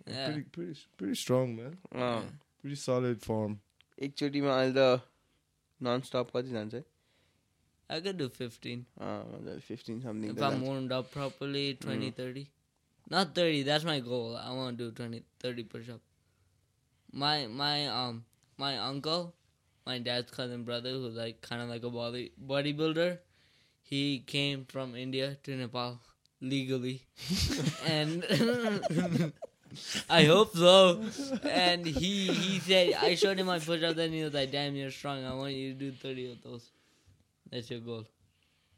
yeah. 0.07 0.25
Pretty, 0.25 0.41
pretty, 0.55 0.79
pretty 0.97 1.15
strong, 1.15 1.55
man. 1.55 1.77
Uh, 1.93 2.23
Pretty 2.61 2.75
solid 2.85 3.21
form. 3.21 3.59
एकचोटिमा 4.07 4.55
अहिले 4.61 4.73
त 4.75 5.01
none 5.87 6.01
स्टप 6.09 6.31
कति 6.35 6.49
जान्छ 6.51 6.73
है 6.73 6.83
I 7.95 7.99
could 8.05 8.17
do 8.17 8.27
15 8.39 8.81
अँ, 8.97 9.21
मजाले 9.33 9.59
fifteen 9.69 10.01
something 10.07 10.31
if 10.35 10.41
I'm 10.49 10.61
warmed 10.67 10.91
up 10.97 11.11
properly. 11.11 11.65
20, 11.85 12.09
30. 12.19 12.45
Not 13.13 13.35
30. 13.35 13.61
That's 13.69 13.83
my 13.91 13.99
goal. 14.09 14.35
I 14.35 14.51
want 14.59 14.77
to 14.79 14.85
do 14.85 14.91
20, 15.03 15.21
30 15.45 15.63
push-up. 15.75 16.01
My 17.12 17.46
my 17.46 17.86
um 17.88 18.24
my 18.56 18.78
uncle, 18.78 19.34
my 19.86 19.98
dad's 19.98 20.30
cousin 20.30 20.64
brother, 20.64 20.90
who's 20.90 21.14
like 21.16 21.40
kind 21.42 21.62
of 21.62 21.68
like 21.68 21.82
a 21.82 21.90
body 21.90 22.32
bodybuilder. 22.40 23.18
He 23.82 24.20
came 24.26 24.64
from 24.66 24.94
India 24.94 25.36
to 25.42 25.56
Nepal 25.56 26.00
legally, 26.40 27.02
and 27.84 28.24
I 30.10 30.24
hope 30.26 30.54
so. 30.56 31.02
And 31.42 31.86
he 31.86 32.32
he 32.32 32.58
said 32.60 32.94
I 32.94 33.14
showed 33.16 33.38
him 33.38 33.46
my 33.46 33.58
push-up, 33.58 33.96
then 33.96 34.12
he 34.12 34.22
was 34.22 34.32
like, 34.34 34.50
"Damn, 34.52 34.74
you're 34.76 34.90
strong. 34.90 35.24
I 35.24 35.34
want 35.34 35.54
you 35.54 35.72
to 35.74 35.78
do 35.78 35.92
30 35.92 36.32
of 36.32 36.42
those. 36.42 36.70
That's 37.50 37.70
your 37.70 37.80
goal." 37.80 38.06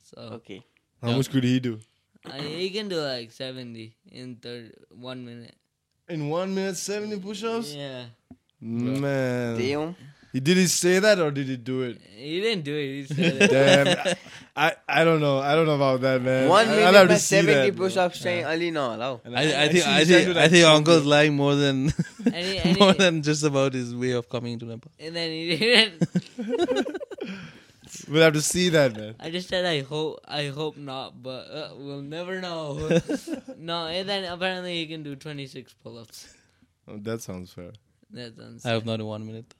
So 0.03 0.41
okay, 0.41 0.65
How 1.01 1.11
Yeah. 1.11 1.17
much 1.17 1.31
could 1.31 1.45
he 1.45 1.61
do? 1.61 1.81
I, 2.25 2.39
he 2.41 2.71
can 2.71 2.89
do 2.89 3.01
like 3.01 3.33
70 3.33 3.97
in 4.11 4.37
third, 4.37 4.73
one 4.91 5.25
minute. 5.25 5.57
In 6.09 6.29
one 6.29 6.55
minute, 6.55 6.77
70 6.77 7.19
push-ups? 7.21 7.75
Yeah. 7.75 8.07
Man. 8.63 9.59
Damn. 9.59 9.97
He, 10.33 10.41
did 10.41 10.57
he 10.57 10.67
say 10.67 11.01
that 11.01 11.19
or 11.19 11.31
did 11.31 11.47
he 11.49 11.57
do 11.57 11.83
it? 11.83 12.01
He 12.01 12.41
didn't 12.41 12.65
do 12.65 12.75
it. 12.75 12.87
He 12.87 13.05
said 13.07 13.43
it. 13.43 13.51
Damn. 13.51 14.17
I, 14.57 14.77
I 14.89 15.05
don't 15.05 15.21
know. 15.21 15.41
I 15.41 15.55
don't 15.55 15.67
know 15.67 15.75
about 15.75 16.01
that, 16.03 16.23
man. 16.23 16.49
One 16.49 16.69
I, 16.69 16.77
minute 16.77 17.09
by 17.09 17.17
seventy 17.17 17.73
push 17.73 17.97
ups 17.97 18.21
saying 18.21 18.45
Ali 18.45 18.71
no 18.71 18.95
allow. 18.95 19.21
I, 19.27 19.65
I 19.65 19.69
think 19.69 19.87
I 19.87 20.05
think 20.05 20.37
I 20.37 20.49
think 20.49 20.65
Uncle's 20.65 21.05
lying 21.05 21.35
more 21.35 21.55
than 21.55 21.93
he, 22.33 22.75
more 22.79 22.93
he, 22.93 22.99
than 22.99 23.23
just 23.23 23.43
about 23.43 23.73
his 23.75 23.95
way 23.95 24.13
of 24.13 24.29
coming 24.29 24.59
to 24.61 24.65
Nepal. 24.65 24.93
And 25.01 25.17
then 25.17 25.31
he 25.31 25.57
didn't 25.57 26.07
We'll 28.09 28.23
have 28.23 28.33
to 28.33 28.43
see 28.43 28.69
that, 28.71 28.97
man. 28.97 29.15
I 29.21 29.31
just 29.31 29.49
said 29.49 29.65
I 29.65 29.83
hope 29.83 30.21
I 30.27 30.47
hope 30.47 30.77
not, 30.77 31.23
but 31.23 31.51
uh, 31.51 31.71
we'll 31.77 32.01
never 32.01 32.41
know. 32.41 33.01
no, 33.59 33.87
and 33.87 34.09
then 34.09 34.25
apparently 34.25 34.77
he 34.77 34.87
can 34.87 35.03
do 35.03 35.17
twenty 35.17 35.47
six 35.47 35.75
pull 35.75 35.99
ups. 35.99 36.33
Oh, 36.89 36.97
that 36.99 37.21
sounds 37.21 37.53
fair. 37.53 37.73
Netherlands. 38.13 38.65
I 38.67 38.71
have 38.71 38.85
not 38.85 39.01
in 39.01 39.07
one 39.07 39.27
minute. 39.27 39.55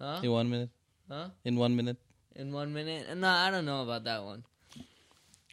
Huh? 0.00 0.20
In 0.22 0.30
one 0.30 0.50
minute. 0.50 0.70
Huh? 1.10 1.28
In 1.44 1.56
one 1.56 1.74
minute. 1.76 1.96
In 2.36 2.52
one 2.52 2.72
minute? 2.72 3.16
No, 3.16 3.28
I 3.28 3.50
don't 3.50 3.64
know 3.64 3.82
about 3.82 4.04
that 4.04 4.22
one. 4.22 4.44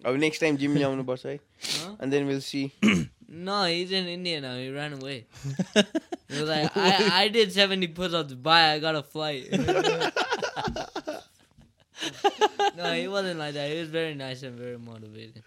Oh, 0.04 0.16
next 0.16 0.40
time 0.40 0.58
Jimmy 0.58 0.82
Yamanuba? 0.82 1.40
Huh? 1.62 1.96
And 2.00 2.12
then 2.12 2.26
we'll 2.26 2.42
see. 2.42 2.74
no, 3.30 3.66
he's 3.66 3.92
in 3.92 4.08
India 4.08 4.42
now. 4.42 4.56
He 4.56 4.72
ran 4.72 4.94
away. 4.94 5.28
he 6.28 6.40
was 6.40 6.50
like, 6.50 6.76
I, 6.76 7.26
I 7.26 7.28
did 7.28 7.54
70 7.54 7.88
push-ups. 7.90 8.34
Bye, 8.34 8.72
I 8.72 8.80
got 8.80 8.96
a 8.96 9.04
flight. 9.04 9.52
no, 12.76 12.94
he 12.94 13.08
wasn't 13.08 13.38
like 13.38 13.54
that. 13.54 13.70
He 13.70 13.80
was 13.80 13.90
very 13.90 14.16
nice 14.16 14.42
and 14.42 14.58
very 14.58 14.80
motivated. 14.80 15.44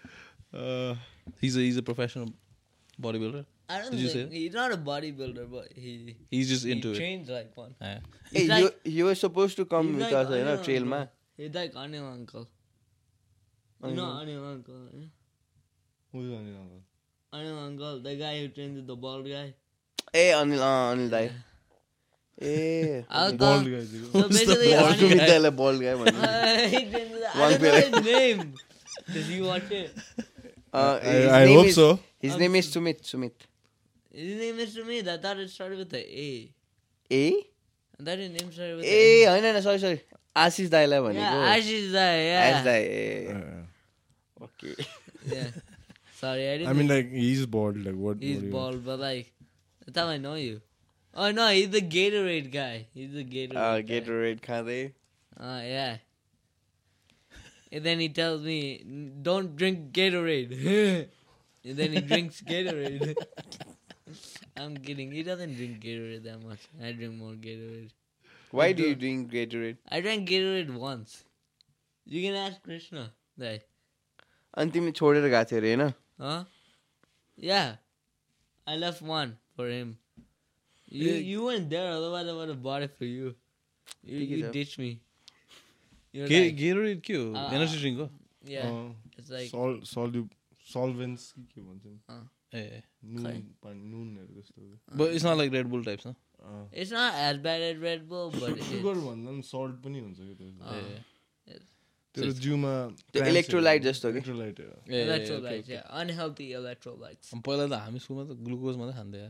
Uh, 0.53 0.95
he's 1.41 1.57
a 1.57 1.59
he's 1.59 1.75
a 1.75 1.83
professional 1.83 2.31
bodybuilder. 3.01 3.45
I 3.67 3.81
don't 3.81 3.91
Did 3.91 3.99
you 4.01 4.09
think 4.09 4.31
say? 4.31 4.37
he's 4.37 4.53
not 4.53 4.71
a 4.71 4.77
bodybuilder, 4.77 5.49
but 5.51 5.69
he 5.75 6.15
He's 6.29 6.49
just 6.49 6.65
he 6.65 6.71
into 6.73 6.91
it. 6.91 6.97
trains 6.97 7.29
like 7.29 7.55
one. 7.57 7.73
Yeah. 7.81 7.99
Hey, 8.31 8.47
like, 8.47 8.63
you, 8.63 8.91
you 8.97 9.05
were 9.05 9.15
supposed 9.15 9.55
to 9.57 9.65
come 9.65 9.93
with 9.93 10.03
like 10.03 10.13
us, 10.13 10.29
you 10.29 10.43
know, 10.43 10.57
trail 10.63 10.85
man. 10.85 11.09
He's 11.37 11.53
like 11.53 11.73
Anil 11.73 12.11
uncle. 12.11 12.47
You 13.83 13.91
know 13.91 14.03
Anil 14.21 14.51
uncle. 14.51 14.75
Yeah? 14.93 15.05
Who's 16.11 16.29
Anil 16.31 16.59
uncle? 16.61 16.81
Anil 17.33 17.57
uncle, 17.67 17.99
the 18.01 18.15
guy 18.15 18.39
who 18.41 18.47
trains 18.49 18.75
with 18.77 18.87
the 18.87 18.95
bald 18.95 19.25
guy. 19.27 19.53
Hey, 20.13 20.31
Anil, 20.31 20.59
uh, 20.59 20.93
Anil 20.95 21.09
died. 21.09 21.31
Hey. 22.37 23.05
I 23.09 23.23
was 23.25 23.33
Bald 23.33 23.63
guy. 23.63 23.69
you 23.69 24.01
know. 24.13 24.21
So 24.21 24.27
basically, 24.35 24.71
Bald 24.73 24.95
Anil, 24.95 25.17
guy. 25.17 25.27
Anil, 25.27 25.55
bald 25.55 25.81
guy. 25.81 25.93
Uh, 27.35 27.39
one 27.39 27.51
his 27.59 28.05
name. 28.05 28.53
Does 29.11 29.27
he 29.27 29.41
watch 29.41 29.69
it? 29.71 29.93
Uh, 30.73 30.99
I, 31.01 31.43
I 31.43 31.47
hope 31.47 31.65
is- 31.67 31.75
so. 31.75 31.99
His 32.19 32.37
name 32.37 32.55
is 32.55 32.67
Sumit. 32.73 33.01
Sumit. 33.03 33.33
His 34.15 34.39
name 34.39 34.59
is 34.59 34.77
me 34.77 34.99
I 34.99 35.17
thought 35.17 35.37
it 35.39 35.49
started 35.49 35.77
with 35.77 35.89
the 35.89 35.99
A. 35.99 36.53
A? 37.11 37.45
That 37.99 38.17
his 38.17 38.29
name 38.29 38.51
started 38.51 38.77
with 38.77 38.85
a. 38.85 39.23
A. 39.23 39.27
Oh, 39.27 39.41
no, 39.41 39.53
no, 39.53 39.59
sorry, 39.59 39.79
sorry. 39.79 40.01
Ashish 40.33 40.69
Dai 40.69 40.83
Eleven. 40.83 41.15
Yeah, 41.15 41.57
Ashish 41.57 41.91
Dai. 41.91 42.23
Yeah. 42.23 42.51
Ashish 42.51 42.63
Dai. 42.63 42.81
Yeah. 43.27 43.41
Uh, 44.41 44.45
okay. 44.45 44.85
yeah. 45.27 45.47
Sorry, 46.13 46.49
I 46.49 46.57
didn't. 46.57 46.69
I 46.69 46.73
mean, 46.73 46.87
like 46.87 47.11
he's 47.11 47.45
bald. 47.45 47.77
Like 47.77 47.95
what? 47.95 48.21
He's 48.21 48.41
what 48.41 48.51
bald, 48.51 48.85
but 48.85 48.99
like 48.99 49.33
that's 49.85 49.97
how 49.97 50.07
I 50.07 50.17
know 50.17 50.35
you. 50.35 50.61
Oh 51.13 51.31
no, 51.31 51.49
he's 51.49 51.69
the 51.69 51.81
Gatorade 51.81 52.51
guy. 52.51 52.87
He's 52.93 53.13
the 53.13 53.23
Gatorade. 53.25 53.55
Oh, 53.55 53.81
Gatorade 53.81 54.41
Kade. 54.41 54.93
Oh 55.37 55.43
ah, 55.43 55.57
uh, 55.57 55.61
yeah. 55.61 55.97
And 57.71 57.83
then 57.83 57.99
he 57.99 58.07
tells 58.09 58.41
me, 58.41 59.11
"Don't 59.21 59.55
drink 59.55 59.91
Gatorade." 59.91 61.09
and 61.65 61.77
then 61.77 61.91
he 61.91 61.99
drinks 61.99 62.41
Gatorade. 62.41 63.15
I'm 64.56 64.76
kidding. 64.88 65.10
He 65.12 65.22
doesn't 65.22 65.54
drink 65.56 65.80
Gatorade 65.86 66.22
that 66.24 66.42
much. 66.44 66.68
I 66.82 66.92
drink 66.92 67.14
more 67.24 67.34
Gatorade. 67.48 67.90
Why 68.54 68.72
do 68.74 68.82
you 68.86 68.94
drink 69.00 69.28
Gatorade 69.32 69.76
I 69.96 70.00
drank 70.04 70.28
Gatorade 70.28 70.70
once. 70.84 71.12
You 72.06 72.22
can 72.22 72.38
ask 72.44 72.62
Krishna. 72.68 73.04
That. 73.42 73.66
अनि 74.58 74.70
तिमी 74.76 74.92
छोडेर 75.00 75.28
गएको 75.34 75.50
थियो 75.50 75.58
अरे 75.60 75.74
होइन 75.74 75.92
Huh? 76.22 76.38
Yeah. 77.50 77.76
I 78.66 78.76
left 78.80 79.02
one 79.10 79.36
for 79.58 79.68
him. 79.74 79.92
You 80.88 81.04
Yeah. 81.10 81.20
you 81.32 81.44
weren't 81.44 81.70
there, 81.74 81.92
otherwise 81.92 82.32
I 82.32 82.34
would 82.40 82.50
have 82.54 82.62
bought 82.66 82.82
it 82.88 82.96
for 82.98 83.04
you. 83.10 83.30
You, 84.02 84.18
Pick 84.18 84.30
it 84.30 84.38
you 84.38 84.46
up. 84.48 84.52
ditched 84.58 84.78
me. 84.82 84.90
You're 86.18 86.28
gay 86.28 86.40
like, 86.44 86.56
गेरोइड 86.58 87.00
के 87.06 87.14
हो 87.14 87.30
Uh, 87.32 87.46
energy 87.54 87.78
drink 87.80 87.98
हो 88.00 88.08
yeah. 88.56 88.68
Uh, 88.72 89.20
It's 89.22 89.30
like 89.36 89.48
sol 89.54 89.78
solu 89.92 90.24
solvents 90.74 91.30
के 91.54 91.60
भन्छ 91.60 91.86
नि? 91.86 91.98
uh 92.53 92.81
but 94.97 95.07
it's 95.13 95.25
not 95.25 95.37
like 95.37 95.53
Red 95.53 95.67
Bull 95.67 95.83
types 95.85 96.07
न 96.07 96.09
अँ। 96.45 96.69
it's 96.81 96.91
not 96.91 97.11
as 97.19 97.37
bad 97.45 97.61
as 97.67 97.77
Red 97.81 98.01
Bull, 98.09 98.27
but 98.31 98.49
it, 98.49 98.63
sugar 98.63 98.95
भन्दा 99.05 99.31
पनि 99.31 99.41
सल्ट 99.45 99.75
पनि 99.83 99.99
हुन्छ 99.99 100.17
कि 100.19 100.45
ए 100.75 101.57
त्यो 102.15 102.31
जिउमा 102.41 102.73
त्यो 103.13 103.21
electrolyte 103.31 103.83
जस्तो 103.83 104.11
कि? 104.13 104.19
Electrolyte 104.19 105.65
yeah, 105.69 105.85
unhealthy 106.01 106.47
electrolytes. 106.59 107.27
पहिला 107.47 107.65
त 107.67 107.73
हामी 107.85 107.99
स्कुलमा 107.99 108.23
त 108.23 108.31
ग्लुकोज 108.45 108.75
मात्रै 108.81 108.95
खान्थ्यो 108.99 109.27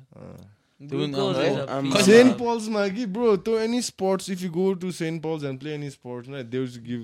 सेन्ट 2.06 2.32
पल्समा 2.40 2.82
कि 2.96 3.04
ब्रो 3.18 3.28
त्यो 3.48 3.54
any 3.60 3.82
sports 3.90 4.26
if 4.30 4.40
you 4.44 4.50
go 4.60 4.66
to 4.84 4.88
saint 5.02 5.24
pulse 5.24 5.42
and 5.52 5.58
play 5.60 5.72
any 5.74 5.90
sports 5.90 6.30
न 6.30 6.32
दे 6.50 6.58
विल 6.60 6.80
गिभ 6.88 7.02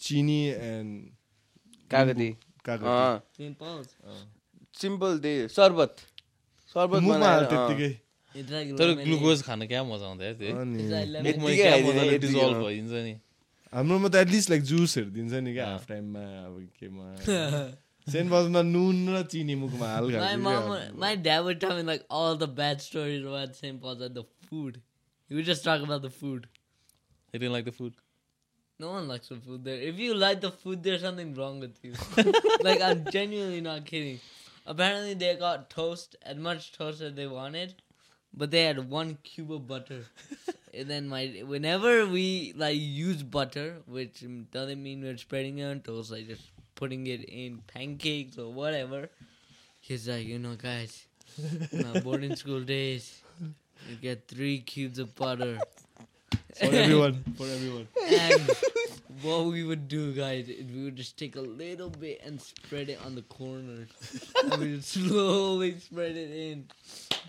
चिनी 0.00 0.40
एन्ड 0.48 0.90
कागती 1.90 2.30
कागती 2.64 2.88
अँ 2.88 3.16
St. 3.38 3.54
सिम्पल 4.80 5.12
दे 5.24 5.32
सर्बत। 5.56 5.92
सर्बत 6.74 6.98
तर 8.78 8.88
ग्लुकोज 8.96 9.38
खान 9.42 9.60
क्या 9.66 9.80
मजा 9.84 10.06
आउँथ्यो 10.06 10.64
नि 10.64 10.82
मेरो 11.24 11.38
नि। 13.04 13.14
हाम्रो 13.72 14.08
त 14.08 14.14
एटलिस्ट 14.16 14.48
लाइक 14.50 14.62
जुसहरू 14.70 15.10
दिन्छ 15.10 15.32
नि 15.44 15.52
क्या 15.52 15.66
हाफ 15.66 15.84
टाइममा 15.88 16.24
अब 16.46 16.54
केमा 16.80 17.06
सेन 18.06 18.26
नुन 18.66 18.96
र 19.14 19.16
चिनी 19.32 19.54
मुकमा 19.62 19.86
हाल 19.88 20.04
like 21.86 22.00
all 22.10 22.32
the 22.38 22.44
bad 22.60 22.78
stories 22.80 23.22
the 24.14 24.24
food 24.50 24.72
we 25.30 25.42
just 25.50 25.62
talk 25.64 25.78
about 25.82 26.02
the 26.02 26.08
food 26.20 26.40
I 27.34 27.38
mean 27.40 27.52
like 27.52 27.64
the 27.64 27.70
food 27.78 27.92
no 28.80 28.86
one 28.92 29.02
like 29.08 29.22
the 29.32 29.34
food 29.46 29.58
there 29.64 29.78
if 29.88 29.94
you 30.00 30.10
like 30.14 30.36
the 30.40 30.46
food 30.62 30.76
there 30.88 30.98
something 31.00 31.28
wrong 31.38 31.52
with 31.60 31.74
you 31.84 31.92
like 32.64 32.78
I 32.82 32.90
am 32.90 33.00
genuinely 33.10 33.60
not 33.60 33.82
kidding 33.88 34.02
Apparently 34.68 35.14
they 35.14 35.34
got 35.34 35.70
toast 35.70 36.14
as 36.22 36.36
much 36.36 36.72
toast 36.72 37.00
as 37.00 37.14
they 37.14 37.26
wanted, 37.26 37.74
but 38.34 38.50
they 38.50 38.64
had 38.64 38.90
one 38.90 39.16
cube 39.24 39.50
of 39.50 39.66
butter. 39.66 40.04
and 40.74 40.90
then 40.90 41.08
my 41.08 41.42
whenever 41.46 42.06
we 42.06 42.52
like 42.54 42.76
use 42.78 43.22
butter, 43.22 43.78
which 43.86 44.22
doesn't 44.52 44.82
mean 44.82 45.02
we're 45.02 45.16
spreading 45.16 45.58
it 45.58 45.64
on 45.64 45.80
toast, 45.80 46.10
like 46.10 46.28
just 46.28 46.42
putting 46.74 47.06
it 47.06 47.24
in 47.24 47.62
pancakes 47.66 48.36
or 48.36 48.52
whatever. 48.52 49.08
He's 49.80 50.06
like, 50.06 50.26
you 50.26 50.38
know, 50.38 50.54
guys, 50.54 51.06
my 51.72 52.00
boarding 52.00 52.36
school 52.36 52.60
days, 52.60 53.22
you 53.88 53.96
get 53.96 54.28
three 54.28 54.60
cubes 54.60 54.98
of 54.98 55.14
butter. 55.14 55.58
For 56.58 56.66
everyone, 56.66 57.24
for 57.38 57.46
everyone. 57.46 57.88
And 58.06 58.50
what 59.22 59.46
we 59.46 59.64
would 59.64 59.88
do, 59.88 60.12
guys, 60.12 60.48
is 60.48 60.66
we 60.70 60.84
would 60.84 60.96
just 60.96 61.16
take 61.18 61.36
a 61.36 61.40
little 61.40 61.90
bit 61.90 62.20
and 62.24 62.40
spread 62.40 62.88
it 62.88 62.98
on 63.04 63.14
the 63.14 63.22
corners. 63.22 63.88
and 64.44 64.56
we 64.60 64.72
would 64.72 64.84
slowly 64.84 65.78
spread 65.80 66.16
it 66.16 66.30
in. 66.30 66.66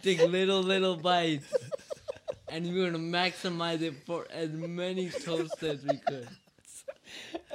Take 0.02 0.20
little, 0.22 0.62
little 0.62 0.96
bites. 0.98 1.52
And 2.50 2.66
we 2.66 2.82
would 2.82 2.94
maximize 2.96 3.82
it 3.82 3.94
for 4.06 4.28
as 4.32 4.50
many 4.52 5.10
toasts 5.10 5.62
as 5.64 5.84
we 5.86 5.98
could. 5.98 6.28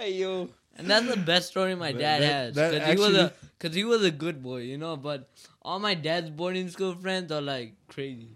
Ayo. 0.01 0.49
And 0.77 0.89
that's 0.89 1.07
the 1.09 1.17
best 1.17 1.49
story 1.49 1.75
my 1.75 1.93
dad 1.93 2.23
that- 2.23 2.33
has. 2.33 2.55
Because 2.55 2.89
he, 2.89 2.97
was 2.97 3.15
a- 3.15 3.21
actually- 3.23 3.49
'cause 3.59 3.75
he 3.75 3.85
was 3.85 4.05
a 4.05 4.11
good 4.11 4.43
boy, 4.43 4.59
you 4.63 4.79
know, 4.79 4.97
but 4.97 5.29
all 5.63 5.79
my 5.79 5.95
dad's 5.95 6.31
boarding 6.31 6.69
school 6.69 6.95
friends 6.95 7.31
are 7.33 7.41
like 7.41 7.75
crazy 7.89 8.29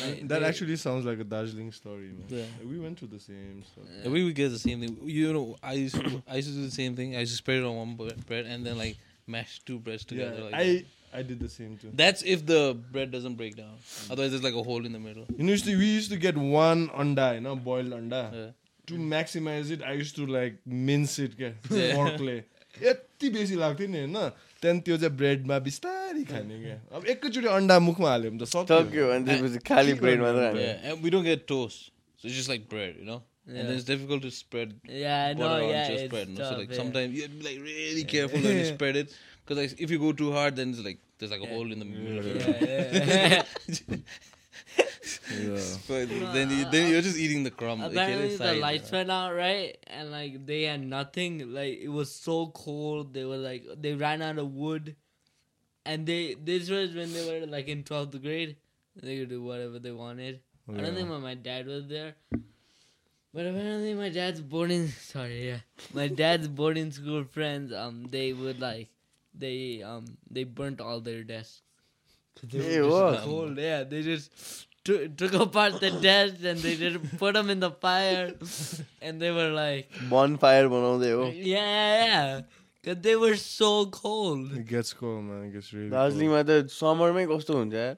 Like, 0.00 0.26
That 0.28 0.40
they- 0.40 0.46
actually 0.46 0.76
sounds 0.76 1.04
like 1.04 1.20
a 1.20 1.24
Darjeeling 1.24 1.70
story, 1.72 2.08
man. 2.14 2.24
Yeah. 2.28 2.46
Like, 2.60 2.68
we 2.70 2.78
went 2.84 2.98
through 2.98 3.08
the 3.08 3.20
same 3.20 3.62
stuff. 3.72 3.84
Yeah, 4.02 4.08
we 4.10 4.24
would 4.24 4.34
get 4.34 4.48
the 4.54 4.58
same 4.58 4.80
thing. 4.80 4.96
You 5.04 5.32
know, 5.32 5.56
I 5.62 5.74
used 5.74 5.94
to, 5.94 6.22
I 6.28 6.36
used 6.36 6.48
to 6.48 6.54
do 6.54 6.64
the 6.64 6.70
same 6.78 6.96
thing. 6.96 7.14
I 7.16 7.20
used 7.20 7.32
to 7.32 7.36
spread 7.42 7.58
it 7.58 7.64
on 7.64 7.76
one 7.76 7.94
bre- 8.00 8.16
bread 8.30 8.46
and 8.46 8.66
then 8.66 8.76
like 8.78 8.96
mash 9.26 9.60
two 9.64 9.78
breads 9.78 10.04
Yeah, 10.10 10.24
together. 10.24 10.42
like 10.46 10.54
I 10.54 10.64
that. 10.64 10.84
I 11.20 11.22
did 11.28 11.38
the 11.40 11.48
same 11.48 11.76
too. 11.76 11.90
That's 11.94 12.22
if 12.34 12.44
the 12.46 12.60
bread 12.90 13.10
doesn't 13.12 13.34
break 13.36 13.54
down. 13.56 13.74
Otherwise, 14.10 14.30
there's 14.32 14.42
like 14.42 14.54
a 14.54 14.62
hole 14.70 14.84
in 14.86 14.92
the 14.92 14.98
middle. 14.98 15.26
You 15.36 15.44
know, 15.44 15.52
used 15.52 15.66
to, 15.66 15.76
we 15.76 15.86
used 15.94 16.10
to 16.10 16.16
get 16.16 16.36
one 16.36 16.88
anda, 17.04 17.34
you 17.34 17.40
know, 17.42 17.54
boiled 17.54 17.92
anda. 17.92 18.22
Yeah. 18.34 18.50
To 18.86 18.94
maximize 19.14 19.70
it, 19.70 19.82
I 19.82 19.92
used 19.92 20.16
to 20.16 20.26
like 20.26 20.56
mince 20.66 21.18
it, 21.20 21.36
क्या 21.38 21.52
Yeah. 21.70 21.94
forkले 21.96 22.36
यति 22.82 23.30
बेसी 23.36 23.54
लाग्थ्यो 23.62 23.86
नि 23.94 23.98
होइन 23.98 24.32
त्यहाँदेखि 24.62 24.84
त्यो 24.86 24.96
चाहिँ 25.02 25.16
ब्रेडमा 25.16 25.58
बिस्तारै 25.66 26.24
खाने 26.30 26.56
क्या 26.62 26.76
अब 26.96 27.06
एकैचोटि 27.14 27.48
अन्डा 27.58 27.78
मुखमा 27.88 28.08
हाल्यो 28.10 28.30
भने 28.30 28.44
त 28.44 28.48
सक्यो 28.54 29.10
अनि 29.16 29.24
त्यसपछि 29.28 29.58
खाली 29.72 29.92
ब्रेड 30.04 30.20
मात्र 30.22 30.42
हाल्ने 30.46 30.64
Yeah, 30.68 30.88
and 30.92 31.02
we 31.02 31.10
don't 31.14 31.28
get 31.28 31.46
toast, 31.52 31.90
so 32.16 32.28
it's 32.28 32.36
just 32.40 32.50
like 32.54 32.68
bread, 32.72 32.96
you 33.02 33.06
know. 33.10 33.20
Yeah. 33.46 33.58
And 33.58 33.68
then 33.68 33.76
it's 33.76 33.86
difficult 33.86 34.22
to 34.22 34.30
spread 34.30 34.74
Yeah, 34.86 35.14
I 35.28 35.32
know, 35.34 35.40
butter 35.40 35.64
on 35.64 35.70
yeah, 35.70 35.88
just 35.88 36.02
it's 36.04 36.10
bread. 36.10 36.28
No? 36.28 36.36
So 36.36 36.42
tough, 36.50 36.58
like 36.58 36.70
yeah. 36.70 36.76
sometimes 36.80 37.16
you 37.16 37.22
have 37.22 37.32
to 37.32 37.38
be 37.38 37.46
like 37.46 37.58
really 37.68 38.04
careful 38.12 38.38
when 38.40 38.56
you 38.58 38.66
spread 38.68 38.94
it, 39.00 39.16
because 39.40 39.58
like 39.62 39.80
if 39.86 39.90
you 39.90 39.98
go 39.98 40.12
too 40.12 40.30
hard, 40.32 40.54
then 40.60 40.70
it's 40.70 40.84
like 40.90 41.00
there's 41.18 41.32
like 41.32 41.42
a 41.42 41.50
hole 41.54 41.72
in 41.72 41.80
the 41.80 41.88
middle. 41.88 42.18
of 42.18 42.26
it. 42.26 42.36
Yeah, 42.68 43.42
yeah. 43.80 43.96
Yeah. 45.29 45.61
But 45.87 46.09
then 46.33 46.49
you, 46.49 46.65
then 46.71 46.91
you're 46.91 47.01
just 47.01 47.17
eating 47.17 47.43
the 47.43 47.51
crumb. 47.51 47.81
Apparently 47.81 48.29
get 48.29 48.39
the 48.39 48.53
lights 48.55 48.91
went 48.91 49.11
out, 49.11 49.35
right? 49.35 49.77
And 49.87 50.11
like 50.11 50.45
they 50.45 50.63
had 50.63 50.81
nothing. 50.85 51.53
Like 51.53 51.79
it 51.79 51.89
was 51.89 52.11
so 52.13 52.47
cold. 52.47 53.13
They 53.13 53.23
were 53.25 53.37
like 53.37 53.65
they 53.79 53.93
ran 53.93 54.21
out 54.21 54.37
of 54.37 54.53
wood, 54.53 54.95
and 55.85 56.05
they 56.05 56.35
this 56.35 56.69
was 56.69 56.93
when 56.95 57.13
they 57.13 57.25
were 57.39 57.45
like 57.45 57.67
in 57.67 57.83
twelfth 57.83 58.21
grade. 58.21 58.57
They 59.01 59.19
could 59.19 59.29
do 59.29 59.43
whatever 59.43 59.79
they 59.79 59.91
wanted. 59.91 60.41
I 60.69 60.73
don't 60.73 60.85
Yeah. 60.87 60.95
think 60.95 61.09
when 61.09 61.21
my 61.21 61.35
dad 61.35 61.67
was 61.67 61.87
there. 61.87 62.15
But 63.33 63.45
apparently 63.45 63.93
my 63.93 64.09
dad's 64.09 64.41
boarding 64.41 64.87
sorry, 64.99 65.47
yeah. 65.49 65.59
My 65.93 66.07
dad's 66.07 66.47
boarding 66.47 66.91
school 66.91 67.23
friends, 67.23 67.71
um, 67.73 68.05
they 68.09 68.33
would 68.33 68.59
like 68.59 68.89
they 69.33 69.83
um 69.83 70.05
they 70.29 70.43
burnt 70.43 70.81
all 70.81 70.99
their 71.01 71.23
desks. 71.23 71.61
They 72.43 72.59
Hey, 72.59 72.81
were 72.81 72.89
what? 72.89 73.13
just 73.13 73.25
cold, 73.25 73.57
yeah. 73.57 73.83
They 73.83 74.01
just 74.03 74.66
took 74.88 75.02
took 75.22 75.34
apart 75.42 75.78
the 75.80 75.90
desks 76.04 76.44
and 76.52 76.58
they 76.66 76.74
just 76.76 77.18
put 77.18 77.34
them 77.38 77.50
in 77.54 77.60
the 77.64 77.70
fire, 77.84 78.32
and 79.00 79.20
they 79.24 79.30
were 79.38 79.50
like, 79.58 79.92
बन 80.14 80.36
fire 80.44 80.68
बनाउँदै 80.74 81.10
हो 81.18 81.26
yeah, 81.50 81.68
yeah, 81.76 82.04
yeah, 82.06 82.40
because 82.82 82.98
they 83.06 83.14
were 83.24 83.36
so 83.42 83.70
cold. 83.98 84.52
It 84.60 84.66
gets 84.72 84.92
cold, 85.02 85.22
man. 85.24 85.44
It 85.48 85.52
gets 85.58 85.72
really 85.72 85.88
cold. 85.90 85.98
दार्जिलिङमा 85.98 86.42
त 86.50 86.76
समरमै 86.78 87.26
कस्तो 87.34 87.58
हुन्छ 87.60 87.74
यार 87.82 87.96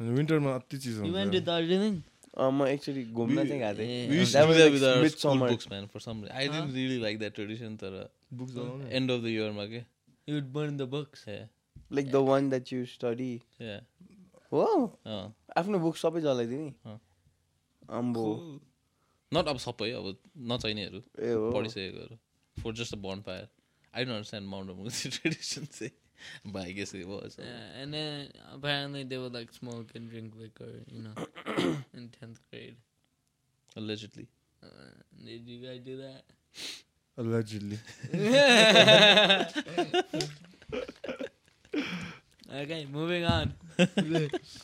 And 0.00 0.16
विन्टरमा 0.18 0.54
अति 0.60 0.78
चिज 0.84 1.00
You 1.06 1.12
went 1.18 1.30
हुन्छ 1.30 1.38
to 1.38 1.40
Darjeeling? 1.50 1.98
अँ, 2.32 2.50
म 2.58 2.66
एकचोटि 2.74 3.02
घुम्न 3.12 3.44
चाहिँ 3.48 3.60
गएको 3.62 3.86
Yeah. 3.86 4.10
We 4.10 4.16
थिएँ 4.16 4.20
used 4.20 4.32
to 4.32 4.38
That 4.38 4.46
do 4.46 4.52
was 4.52 4.58
that 4.58 4.64
like 4.64 4.76
with 4.78 4.84
our 4.90 4.94
school 4.94 5.34
midsummer. 5.34 5.48
books, 5.54 5.68
man. 5.72 5.88
For 5.94 6.00
some 6.04 6.22
reason, 6.22 6.36
I 6.42 6.46
didn't 6.52 6.72
really 6.78 7.00
like 7.06 7.18
that 7.24 7.34
tradition. 7.40 7.76
तर 7.82 7.98
book 8.42 8.48
जलाउने 8.54 8.92
end 9.00 9.10
of 9.16 9.22
the 9.26 9.32
year, 9.34 9.50
मा 9.58 9.66
के 9.74 9.82
You 10.28 10.34
would 10.38 10.52
burn 10.54 10.78
the 10.84 10.86
books. 10.94 11.24
yeah, 11.32 11.44
like 11.98 12.10
the 12.12 12.22
one 12.30 12.48
that 12.50 12.72
you 12.72 12.84
study 12.94 13.30
yeah. 13.60 13.80
हो 14.51 14.63
आफ्नो 15.61 15.79
book 15.85 15.95
सबै 16.03 16.19
जलाइदियो 16.25 16.59
नि 16.63 16.71
अम्बो 17.99 18.25
नट 19.31 19.47
अब 19.53 19.57
सबै 19.67 19.89
अब 19.99 20.05
नचाहिनेहरू 20.53 20.99
पढिसकेकोहरू 21.55 22.15
for 22.57 22.71
just 22.81 22.93
a 22.93 22.99
burn 23.07 23.21
fire 23.29 23.45
I 23.93 24.01
don't 24.05 24.15
understand 24.15 24.47
mount 24.55 24.67
अबुङ 24.71 24.85
tradition 25.17 25.65
चाहिँ 25.77 25.93
भाइ 26.53 26.73
guess 26.79 26.91
it 26.95 27.05
was 27.05 27.31
and 27.41 27.95
apparently 28.55 29.01
they 29.09 29.19
were 29.23 29.33
like 29.37 29.51
smoke 29.57 29.89
and 29.99 30.05
drink 30.13 30.29
liquor 30.43 30.71
you 30.95 31.01
know 31.03 31.15
in 31.99 32.07
10th 32.15 32.39
grade 32.49 32.77
allegedly 33.81 34.27
did 35.27 35.51
you 35.53 35.59
guys 35.65 35.81
do 35.89 35.95
that 35.97 36.23
allegedly 37.17 37.79
okay 42.63 42.81
moving 42.97 43.25
on 43.35 43.53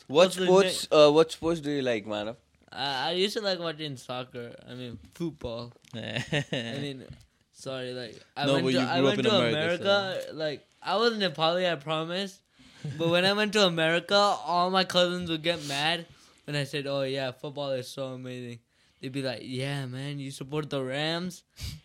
What 0.06 0.32
sports? 0.32 0.88
Uh, 0.90 1.10
what 1.10 1.32
sports 1.32 1.60
do 1.60 1.70
you 1.70 1.82
like, 1.82 2.06
Manav? 2.06 2.36
I, 2.72 3.10
I 3.10 3.12
used 3.12 3.36
to 3.36 3.42
like 3.42 3.58
watching 3.58 3.96
soccer. 3.96 4.54
I 4.68 4.74
mean 4.74 4.98
football. 5.14 5.72
I 5.94 6.78
mean, 6.80 7.04
sorry, 7.52 7.92
like 7.92 8.20
I 8.36 8.46
No, 8.46 8.54
went 8.54 8.66
to 8.72 8.80
I 8.80 8.98
up 8.98 9.04
went 9.04 9.18
in 9.18 9.24
to 9.24 9.30
America, 9.38 9.82
America. 9.82 10.34
Like 10.34 10.66
I 10.82 10.96
was 10.96 11.12
Nepali, 11.14 11.70
I 11.70 11.76
promise. 11.76 12.40
but 12.98 13.08
when 13.08 13.24
I 13.24 13.32
went 13.32 13.52
to 13.54 13.64
America, 13.66 14.14
all 14.14 14.70
my 14.70 14.84
cousins 14.84 15.30
would 15.30 15.42
get 15.42 15.64
mad 15.64 16.06
when 16.44 16.56
I 16.56 16.64
said, 16.64 16.86
"Oh 16.86 17.02
yeah, 17.02 17.30
football 17.32 17.70
is 17.70 17.88
so 17.88 18.08
amazing." 18.08 18.58
They'd 19.00 19.12
be 19.12 19.22
like, 19.22 19.40
"Yeah, 19.42 19.86
man, 19.86 20.18
you 20.18 20.30
support 20.30 20.68
the 20.70 20.82
Rams." 20.82 21.42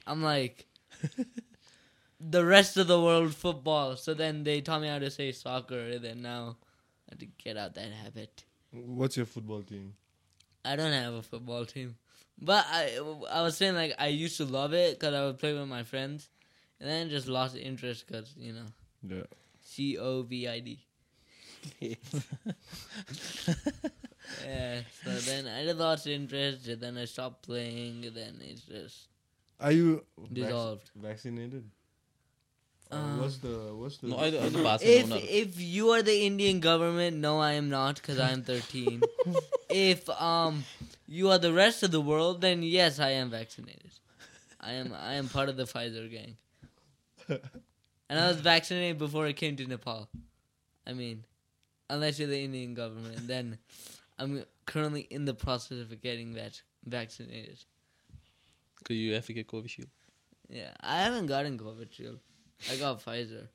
I'm 0.08 0.22
like, 0.24 0.66
the 2.20 2.44
rest 2.46 2.78
of 2.78 2.88
the 2.88 3.00
world 3.02 3.34
football. 3.36 3.96
So 3.96 4.14
then 4.14 4.44
they 4.44 4.62
taught 4.62 4.82
me 4.82 4.88
how 4.88 5.00
to 5.00 5.10
say 5.12 5.32
soccer, 5.32 5.80
and 5.80 6.04
then 6.04 6.22
now 6.22 6.58
I 7.10 7.14
have 7.14 7.20
to 7.20 7.26
get 7.44 7.58
out 7.58 7.74
that 7.76 7.92
habit. 7.92 8.44
What's 8.72 9.18
your 9.18 9.26
football 9.26 9.64
team? 9.64 9.94
I 10.64 10.76
don't 10.76 10.92
have 10.94 11.14
a 11.14 11.22
football 11.24 11.66
team, 11.66 11.96
but 12.40 12.66
I 12.70 13.00
I 13.32 13.42
was 13.42 13.58
saying 13.58 13.76
like 13.76 13.96
I 13.98 14.08
used 14.08 14.38
to 14.38 14.46
love 14.46 14.74
it 14.74 15.00
because 15.00 15.16
I 15.16 15.26
would 15.26 15.40
play 15.40 15.54
with 15.54 15.68
my 15.68 15.84
friends, 15.84 16.30
and 16.80 16.88
then 16.90 17.10
just 17.10 17.28
lost 17.28 17.56
interest 17.56 18.06
because 18.06 18.36
you 18.38 18.54
know 18.54 18.66
Yeah. 19.08 19.24
C 19.62 19.98
O 19.98 20.22
V 20.24 20.48
I 20.48 20.60
D. 20.60 20.86
Yeah, 24.46 24.82
so 25.04 25.12
then 25.12 25.48
I 25.48 25.66
just 25.66 25.80
lost 25.80 26.06
interest, 26.08 26.68
and 26.68 26.80
then 26.82 26.98
I 26.98 27.06
stopped 27.06 27.44
playing, 27.44 28.06
and 28.06 28.16
then 28.16 28.36
it's 28.42 28.62
just 28.62 29.08
Are 29.60 29.72
you 29.72 30.06
vac- 30.20 30.34
dissolved. 30.34 30.92
vaccinated? 30.96 31.70
Or 32.92 32.98
Uh, 32.98 33.18
what's 33.18 33.38
the 33.38 33.76
what's 33.76 33.98
the 33.98 34.08
no, 34.08 34.18
I, 34.18 34.26
I 34.28 34.50
the 34.50 34.80
If 34.82 35.12
if 35.30 35.62
you 35.62 35.90
are 35.92 36.02
the 36.02 36.26
Indian 36.26 36.60
government, 36.60 37.18
no, 37.18 37.40
I 37.40 37.54
am 37.54 37.70
not 37.70 37.96
because 37.96 38.18
I 38.18 38.32
am 38.32 38.44
thirteen. 38.44 39.04
if 39.70 40.10
um 40.10 40.66
you 41.08 41.30
are 41.30 41.38
the 41.38 41.54
rest 41.54 41.84
of 41.84 41.92
the 41.92 42.02
world, 42.02 42.42
then 42.42 42.64
yes, 42.64 43.00
I 43.00 43.12
am 43.12 43.30
vaccinated. 43.30 43.92
I 44.60 44.74
am 44.74 44.94
I 44.94 45.14
am 45.14 45.30
part 45.30 45.50
of 45.50 45.56
the 45.58 45.66
Pfizer 45.66 46.10
gang, 46.10 46.38
and 48.10 48.20
I 48.20 48.28
was 48.28 48.42
vaccinated 48.42 48.98
before 48.98 49.28
I 49.28 49.34
came 49.34 49.56
to 49.58 49.68
Nepal. 49.68 50.10
I 50.88 50.94
mean, 50.94 51.26
unless 51.90 52.18
you're 52.18 52.28
the 52.28 52.44
Indian 52.44 52.74
government, 52.74 53.28
then 53.28 53.60
I'm 54.18 54.44
currently 54.66 55.02
in 55.02 55.26
the 55.26 55.36
process 55.36 55.80
of 55.80 56.02
getting 56.02 56.34
that 56.34 56.60
vaccinated. 56.86 57.60
Because 58.80 58.96
you 58.96 59.14
have 59.14 59.28
to 59.28 59.34
get 59.34 59.48
Covishield. 59.48 59.90
Yeah, 60.50 60.72
I 60.82 61.02
haven't 61.02 61.28
gotten 61.28 61.60
Covishield. 61.60 62.20
I 62.72 62.76
got 62.76 63.04
Pfizer. 63.04 63.48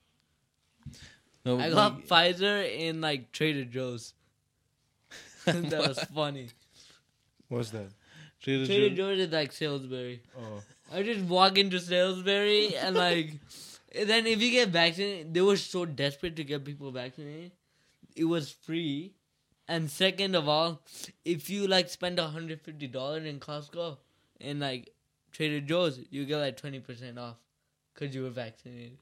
No, 1.44 1.58
I 1.58 1.70
got 1.70 2.06
Pfizer 2.06 2.78
in 2.78 3.00
like 3.00 3.32
Trader 3.32 3.64
Joe's. 3.64 4.14
that 5.44 5.70
was 5.88 5.98
funny. 6.14 6.48
what's 7.48 7.70
that? 7.70 7.88
Trader 8.40 8.66
Trader 8.66 8.88
Joe's. 8.90 8.96
Joe's 8.96 9.26
is 9.26 9.32
like 9.32 9.52
Salisbury. 9.52 10.22
Oh. 10.38 10.62
I 10.92 11.02
just 11.02 11.24
walk 11.24 11.58
into 11.58 11.78
Salisbury 11.80 12.76
and 12.76 12.96
like, 12.96 13.32
and 13.94 14.08
then 14.08 14.26
if 14.26 14.40
you 14.40 14.50
get 14.50 14.68
vaccinated, 14.68 15.34
they 15.34 15.42
were 15.42 15.56
so 15.56 15.84
desperate 15.84 16.36
to 16.36 16.44
get 16.44 16.64
people 16.64 16.90
vaccinated. 16.90 17.52
It 18.16 18.24
was 18.24 18.50
free, 18.50 19.12
and 19.68 19.90
second 19.90 20.34
of 20.34 20.48
all, 20.48 20.80
if 21.24 21.50
you 21.50 21.66
like 21.66 21.90
spend 21.90 22.18
hundred 22.18 22.60
fifty 22.62 22.86
dollars 22.86 23.26
in 23.26 23.40
Costco 23.40 23.98
and 24.40 24.60
like 24.60 24.94
Trader 25.32 25.60
Joe's, 25.60 26.00
you 26.10 26.24
get 26.24 26.38
like 26.38 26.56
twenty 26.56 26.80
percent 26.80 27.18
off 27.18 27.36
could 27.94 28.14
you 28.14 28.24
have 28.24 28.34
vaccinated. 28.34 28.98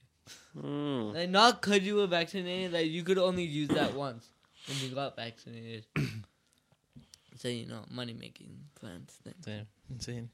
Mm. 0.57 1.13
Like 1.13 1.29
not 1.29 1.61
could 1.61 1.83
you 1.83 1.97
have 1.97 2.11
vaccinated, 2.11 2.73
like 2.73 2.87
you 2.87 3.03
could 3.03 3.17
only 3.17 3.43
use 3.43 3.69
that 3.69 3.93
once 4.05 4.27
when 4.67 4.77
you 4.79 4.95
got 4.95 5.15
vaccinated. 5.15 5.85
so 7.37 7.47
you 7.47 7.65
know, 7.65 7.83
money 7.89 8.13
making 8.13 8.55
plans. 8.75 9.17
Thing. 9.43 9.65
Insane. 9.89 10.29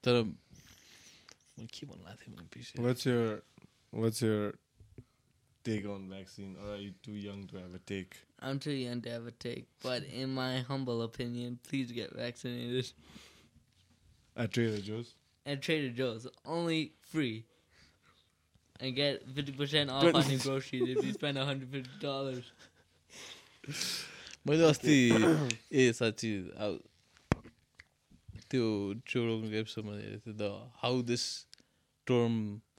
we 1.58 1.68
keep 1.68 1.90
on 1.92 2.00
laughing 2.06 2.34
What's 2.78 3.06
your 3.06 3.42
what's 3.92 4.22
your 4.22 4.54
take 5.64 5.88
on 5.88 6.10
vaccine? 6.10 6.56
Or 6.64 6.74
are 6.74 6.78
you 6.78 6.94
too 7.04 7.14
young 7.14 7.48
to 7.48 7.58
have 7.58 7.74
a 7.74 7.80
take? 7.80 8.18
I'm 8.40 8.60
too 8.60 8.72
young 8.72 9.02
to 9.02 9.10
have 9.10 9.28
a 9.28 9.32
take, 9.32 9.68
but 9.82 10.04
in 10.04 10.34
my 10.34 10.60
humble 10.60 11.02
opinion, 11.02 11.60
please 11.68 11.92
get 11.92 12.16
vaccinated. 12.16 12.92
At 14.36 14.52
Trader 14.52 14.82
Joe's? 14.82 15.16
At 15.46 15.62
Trader 15.62 15.90
Joe's. 15.90 16.28
Only 16.46 16.94
free 17.02 17.46
And 18.81 18.95
get 18.95 19.27
50% 19.35 19.91
off 19.91 20.15
on 20.15 20.31
your 20.31 20.41
groceries 20.41 20.97
if 20.97 21.05
you 21.05 21.13
spend 21.13 21.39
$150. 21.39 22.43
मैले 24.47 24.65
अस्ति 24.69 24.97
ए 25.73 25.93
साँच्ची 25.99 26.31
अब 26.65 26.81
त्यो 28.51 28.65
चोरोको 29.09 29.47
एपिसोडमा 29.61 29.93
हेरेको 29.97 30.21
थिएँ 30.27 30.37
the 30.37 30.51
how 30.83 31.03
this 31.11 31.23
term 32.07 32.35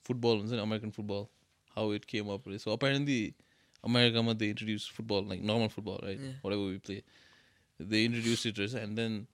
football 0.08 0.38
हुन्छ 0.40 0.52
नि 0.52 0.60
American 0.62 0.92
football 0.98 1.26
how 1.78 1.94
it 1.94 2.06
came 2.12 2.30
up 2.34 2.50
so 2.66 2.72
apparently 2.74 3.22
अमेरिकामा 3.84 4.34
they 4.42 4.50
introduce 4.50 4.90
football 4.98 5.26
like 5.30 5.42
normal 5.52 5.68
football 5.78 5.98
right 6.06 6.20
Yeah. 6.20 6.36
Watt 6.46 6.54
ever 6.54 6.70
we 6.72 6.78
play 6.86 7.02
they 7.80 8.04
introduce 8.06 8.46
it 8.46 8.60
रहेछ 8.60 8.76
and 8.84 8.96
then 9.00 9.26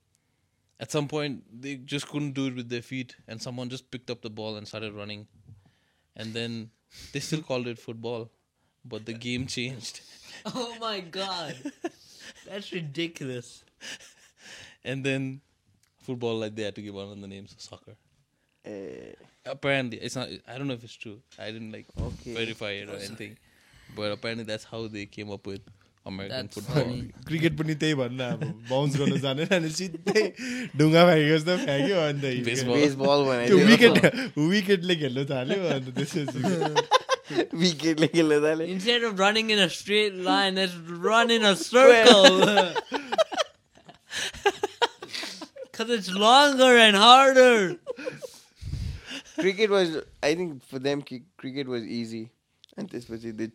at 0.80 0.90
some 0.94 1.06
point 1.10 1.42
they 1.64 1.72
just 1.90 2.06
couldn't 2.12 2.32
do 2.36 2.44
it 2.50 2.54
with 2.60 2.68
their 2.70 2.82
feet 2.86 3.12
and 3.28 3.42
someone 3.42 3.68
just 3.72 3.84
picked 3.94 4.10
up 4.14 4.22
the 4.22 4.30
ball 4.38 4.56
and 4.60 4.68
started 4.70 4.96
running 5.00 5.20
and 6.17 6.33
then 6.33 6.69
they 7.13 7.19
still 7.21 7.41
called 7.41 7.67
it 7.67 7.79
football 7.79 8.29
but 8.83 9.05
the 9.05 9.13
game 9.13 9.47
changed 9.47 10.01
Oh 10.45 10.75
my 10.81 10.99
god. 10.99 11.55
That's 12.45 12.71
ridiculous. 12.71 13.63
and 14.83 15.03
then 15.03 15.41
football 16.01 16.37
like 16.39 16.55
they 16.55 16.63
had 16.63 16.75
to 16.75 16.81
give 16.81 16.93
one 16.95 17.09
of 17.11 17.19
the 17.21 17.27
names 17.27 17.51
of 17.53 17.61
soccer 17.61 17.95
Eh, 18.65 19.13
apparently 19.45 19.97
it's 19.97 20.15
not 20.15 20.27
i 20.47 20.57
don't 20.57 20.67
know 20.67 20.73
if 20.73 20.83
it's 20.83 20.95
true 20.95 21.21
i 21.39 21.45
didn't 21.51 21.71
like 21.71 21.85
Okay. 21.97 22.33
verify 22.33 22.71
it 22.71 22.89
or 22.89 22.97
anything 22.97 23.37
but 23.95 24.11
apparently 24.11 24.43
that's 24.43 24.65
how 24.65 24.87
they 24.87 25.05
came 25.05 25.31
up 25.31 25.45
with 25.47 25.61
american 26.10 26.34
That's 26.36 26.54
football 26.58 26.82
funny. 26.84 27.02
Cricket 27.26 27.52
पनि 27.58 27.74
त्यही 27.82 27.94
भन्न 28.02 28.20
अब 28.34 28.40
bounce 28.70 28.96
गर्न 29.00 29.18
जानेन 29.24 29.52
अनि 29.56 29.68
सिधै 29.80 30.22
ढुङ्गा 30.78 31.02
फ्याँकेको 31.08 31.36
जस्तो 31.36 31.56
फ्याँक्यो 31.64 31.96
अन्त 32.06 32.24
हिर्क्यो। 32.24 32.48
Baseball. 32.48 32.76
baseball 32.82 33.20
त्यो 33.22 33.28
बनाइदियो 33.28 33.58
विकेट 33.68 33.96
विकेटले 34.54 34.96
खेल्न 35.02 35.24
थाल्यो 35.30 35.60
अन्त 35.76 35.88
त्यसपछि 35.98 37.56
विकेटले 37.62 38.06
खेल्न 38.16 38.40
थाले 38.46 38.66
Instead 38.74 39.02
of 39.10 39.18
running 39.24 39.50
in 39.56 39.60
a 39.66 39.68
straight 39.78 40.14
line, 40.30 40.56
let's 40.62 40.74
run 41.08 41.30
in 41.30 41.44
a 41.44 41.54
circle. 41.54 42.74
Because 45.70 45.90
it's 45.98 46.10
longer 46.12 46.76
and 46.76 46.96
harder. 46.96 47.76
cricket 49.40 49.70
was 49.70 49.96
I 50.22 50.34
think 50.38 50.62
for 50.70 50.78
them 50.78 51.00
ki- 51.02 51.24
cricket 51.42 51.66
was 51.68 51.84
easy 51.84 52.20
and 52.76 52.90
त्यसपछि 52.90 53.32
they 53.36 53.48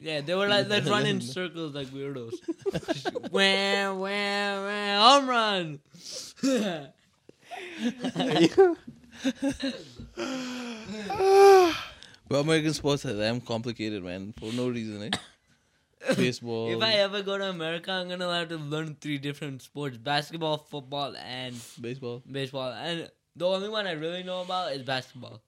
Yeah, 0.00 0.20
they 0.20 0.34
were 0.34 0.48
like, 0.48 0.68
let's 0.68 0.88
run 0.88 1.06
in 1.06 1.20
circles 1.20 1.74
like 1.74 1.88
weirdos. 1.88 2.34
wah, 3.30 3.94
wah, 3.94 4.52
wah, 4.66 4.94
home 5.08 5.28
run. 5.28 5.80
but 12.28 12.40
american 12.40 12.72
sports 12.72 13.04
are 13.04 13.14
damn 13.14 13.40
complicated 13.40 14.02
man 14.04 14.32
for 14.38 14.52
no 14.52 14.68
reason 14.68 15.02
eh? 15.02 15.10
baseball 16.16 16.70
if 16.70 16.82
I 16.82 16.92
ever 16.94 17.22
go 17.22 17.36
to 17.38 17.48
America, 17.48 17.90
I'm 17.90 18.06
going 18.08 18.20
to 18.20 18.28
have 18.28 18.48
to 18.50 18.56
learn 18.56 18.96
three 19.00 19.18
different 19.18 19.62
sports 19.62 19.96
basketball, 19.96 20.58
football, 20.58 21.16
and 21.16 21.54
baseball 21.80 22.22
baseball. 22.30 22.72
And 22.72 23.10
the 23.34 23.46
only 23.46 23.68
one 23.68 23.86
I 23.86 23.92
really 23.92 24.22
know 24.22 24.42
about 24.42 24.72
is 24.72 24.82
basketball. 24.82 25.42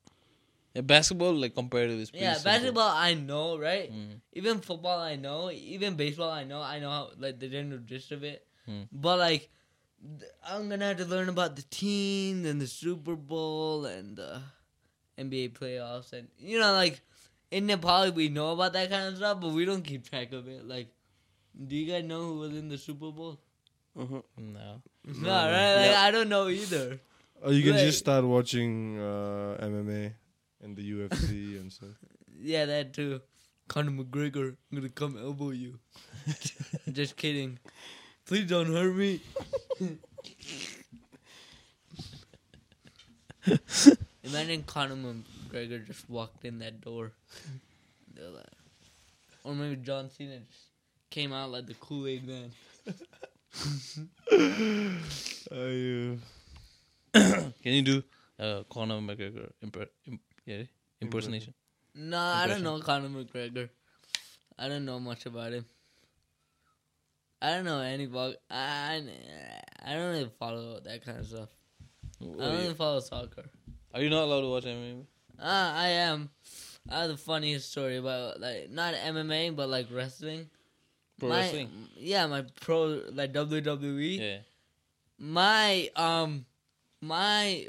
yeah, 0.75 0.81
basketball 0.81 1.33
like 1.33 1.55
comparative 1.55 1.97
is 1.99 2.11
pretty 2.11 2.25
Yeah, 2.25 2.33
simple. 2.35 2.51
basketball 2.51 2.89
I 2.93 3.13
know, 3.15 3.57
right? 3.57 3.91
Mm. 3.91 4.19
Even 4.33 4.59
football 4.59 4.99
I 4.99 5.15
know. 5.15 5.49
Even 5.51 5.95
baseball 5.95 6.29
I 6.29 6.43
know. 6.43 6.61
I 6.61 6.79
know 6.79 6.89
how 6.89 7.09
like 7.17 7.39
the 7.39 7.47
general 7.47 7.79
gist 7.79 8.11
of 8.11 8.23
it. 8.23 8.45
Hmm. 8.65 8.83
But 8.91 9.19
like, 9.19 9.49
th- 10.19 10.31
I'm 10.45 10.67
gonna 10.69 10.85
have 10.85 10.97
to 10.97 11.05
learn 11.05 11.29
about 11.29 11.55
the 11.55 11.63
teams 11.63 12.45
and 12.45 12.59
the 12.59 12.67
Super 12.67 13.15
Bowl 13.15 13.85
and 13.85 14.17
the 14.17 14.41
NBA 15.17 15.49
playoffs 15.53 16.11
and 16.11 16.27
you 16.37 16.59
know 16.59 16.73
like 16.73 16.99
in 17.51 17.67
Nepal 17.67 18.11
we 18.11 18.27
know 18.27 18.51
about 18.51 18.73
that 18.73 18.89
kind 18.89 19.07
of 19.07 19.17
stuff, 19.17 19.39
but 19.39 19.51
we 19.51 19.63
don't 19.65 19.83
keep 19.83 20.09
track 20.09 20.33
of 20.33 20.47
it. 20.49 20.67
Like, 20.67 20.89
do 21.55 21.75
you 21.75 21.89
guys 21.91 22.03
know 22.03 22.19
who 22.27 22.39
was 22.39 22.51
in 22.57 22.67
the 22.67 22.77
Super 22.77 23.11
Bowl? 23.11 23.39
Mhm. 23.97 24.23
no 24.37 24.81
No, 25.05 25.29
right? 25.31 25.87
Like 25.87 25.95
I 25.95 26.11
don't 26.11 26.27
know 26.27 26.49
either. 26.49 26.99
Or 27.41 27.53
you 27.53 27.63
can 27.63 27.73
Right. 27.79 27.85
just 27.85 27.99
start 27.99 28.25
watching 28.25 28.97
uh, 28.99 29.57
MMA 29.61 30.13
and 30.65 30.75
the 30.75 30.91
UFC 30.91 31.57
and 31.61 31.71
stuff. 31.71 31.95
Yeah, 32.37 32.65
that 32.65 32.91
too. 32.93 33.21
Conor 33.67 33.91
McGregor, 33.91 34.57
I'm 34.71 34.77
gonna 34.77 34.89
come 34.89 35.17
elbow 35.17 35.51
you. 35.51 35.79
Just 36.91 37.15
kidding. 37.15 37.57
Please 38.25 38.49
don't 38.49 38.67
hurt 38.67 38.95
me. 38.95 39.21
Imagine 44.23 44.63
Conor 44.63 44.95
McGregor 44.95 45.85
just 45.85 46.09
walked 46.09 46.43
in 46.45 46.57
that 46.59 46.81
door. 46.81 47.11
Like, 48.17 48.45
or 49.43 49.53
maybe 49.53 49.75
John 49.75 50.09
Cena 50.09 50.39
just 50.39 50.63
came 51.11 51.31
out 51.31 51.51
like 51.51 51.67
the 51.67 51.75
Kool 51.75 52.07
Aid 52.07 52.27
man. 52.27 52.51
Ayo. 55.51 56.17
Can 57.13 57.53
you 57.63 57.81
do 57.83 58.03
uh, 58.39 58.63
Conor 58.67 58.95
McGregor 58.95 59.51
imper- 59.63 59.89
imp- 60.07 60.21
yeah, 60.45 60.63
impersonation? 61.01 61.53
No, 61.93 62.19
I 62.19 62.47
don't 62.47 62.63
know 62.63 62.79
Conor 62.79 63.09
McGregor. 63.09 63.69
I 64.57 64.67
don't 64.67 64.85
know 64.85 64.99
much 64.99 65.25
about 65.25 65.53
him. 65.53 65.65
I 67.41 67.51
don't 67.51 67.65
know 67.65 67.79
any. 67.79 68.09
I 68.49 69.03
I 69.83 69.93
don't 69.93 70.11
really 70.11 70.31
follow 70.39 70.79
that 70.79 71.05
kind 71.05 71.19
of 71.19 71.27
stuff. 71.27 71.49
I 72.21 72.25
don't 72.25 72.57
really 72.57 72.73
follow 72.73 72.99
soccer. 72.99 73.45
are 73.93 74.01
you 74.01 74.09
not 74.09 74.23
allowed 74.23 74.41
to 74.41 74.49
watch 74.49 74.63
MMA? 74.63 75.05
Ah, 75.39 75.77
I 75.77 75.87
am. 75.87 76.29
I 76.89 77.01
have 77.01 77.09
the 77.09 77.17
funniest 77.17 77.71
story 77.71 77.97
about 77.97 78.39
like 78.39 78.69
not 78.69 78.93
MMA 78.93 79.55
but 79.55 79.69
like 79.69 79.87
wrestling. 79.91 80.49
Pro 81.19 81.29
my, 81.29 81.39
wrestling? 81.39 81.69
Yeah, 81.97 82.27
my 82.27 82.43
pro 82.61 83.01
like 83.11 83.33
WWE. 83.33 84.19
Yeah. 84.19 84.37
My 85.17 85.89
um, 85.95 86.45
my 87.01 87.67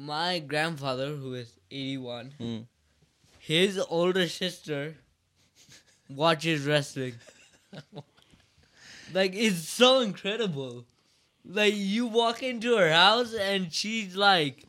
my 0.00 0.38
grandfather, 0.38 1.08
who 1.08 1.34
is 1.34 1.52
81, 1.70 2.34
mm. 2.40 2.64
his 3.38 3.78
older 3.90 4.26
sister 4.28 4.94
watches 6.08 6.64
wrestling. 6.64 7.14
like, 9.14 9.34
it's 9.34 9.68
so 9.68 10.00
incredible. 10.00 10.86
Like, 11.44 11.74
you 11.76 12.06
walk 12.06 12.42
into 12.42 12.76
her 12.76 12.90
house 12.90 13.34
and 13.34 13.72
she's 13.72 14.16
like. 14.16 14.64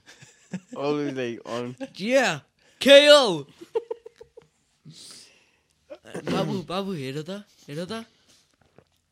Always 0.75 1.13
like 1.13 1.39
on. 1.45 1.77
Yeah. 1.95 2.39
KO! 2.81 3.47
Babu, 6.25 6.63
Babu, 6.63 6.93
Hirada, 6.93 7.45
Hirada, 7.67 8.05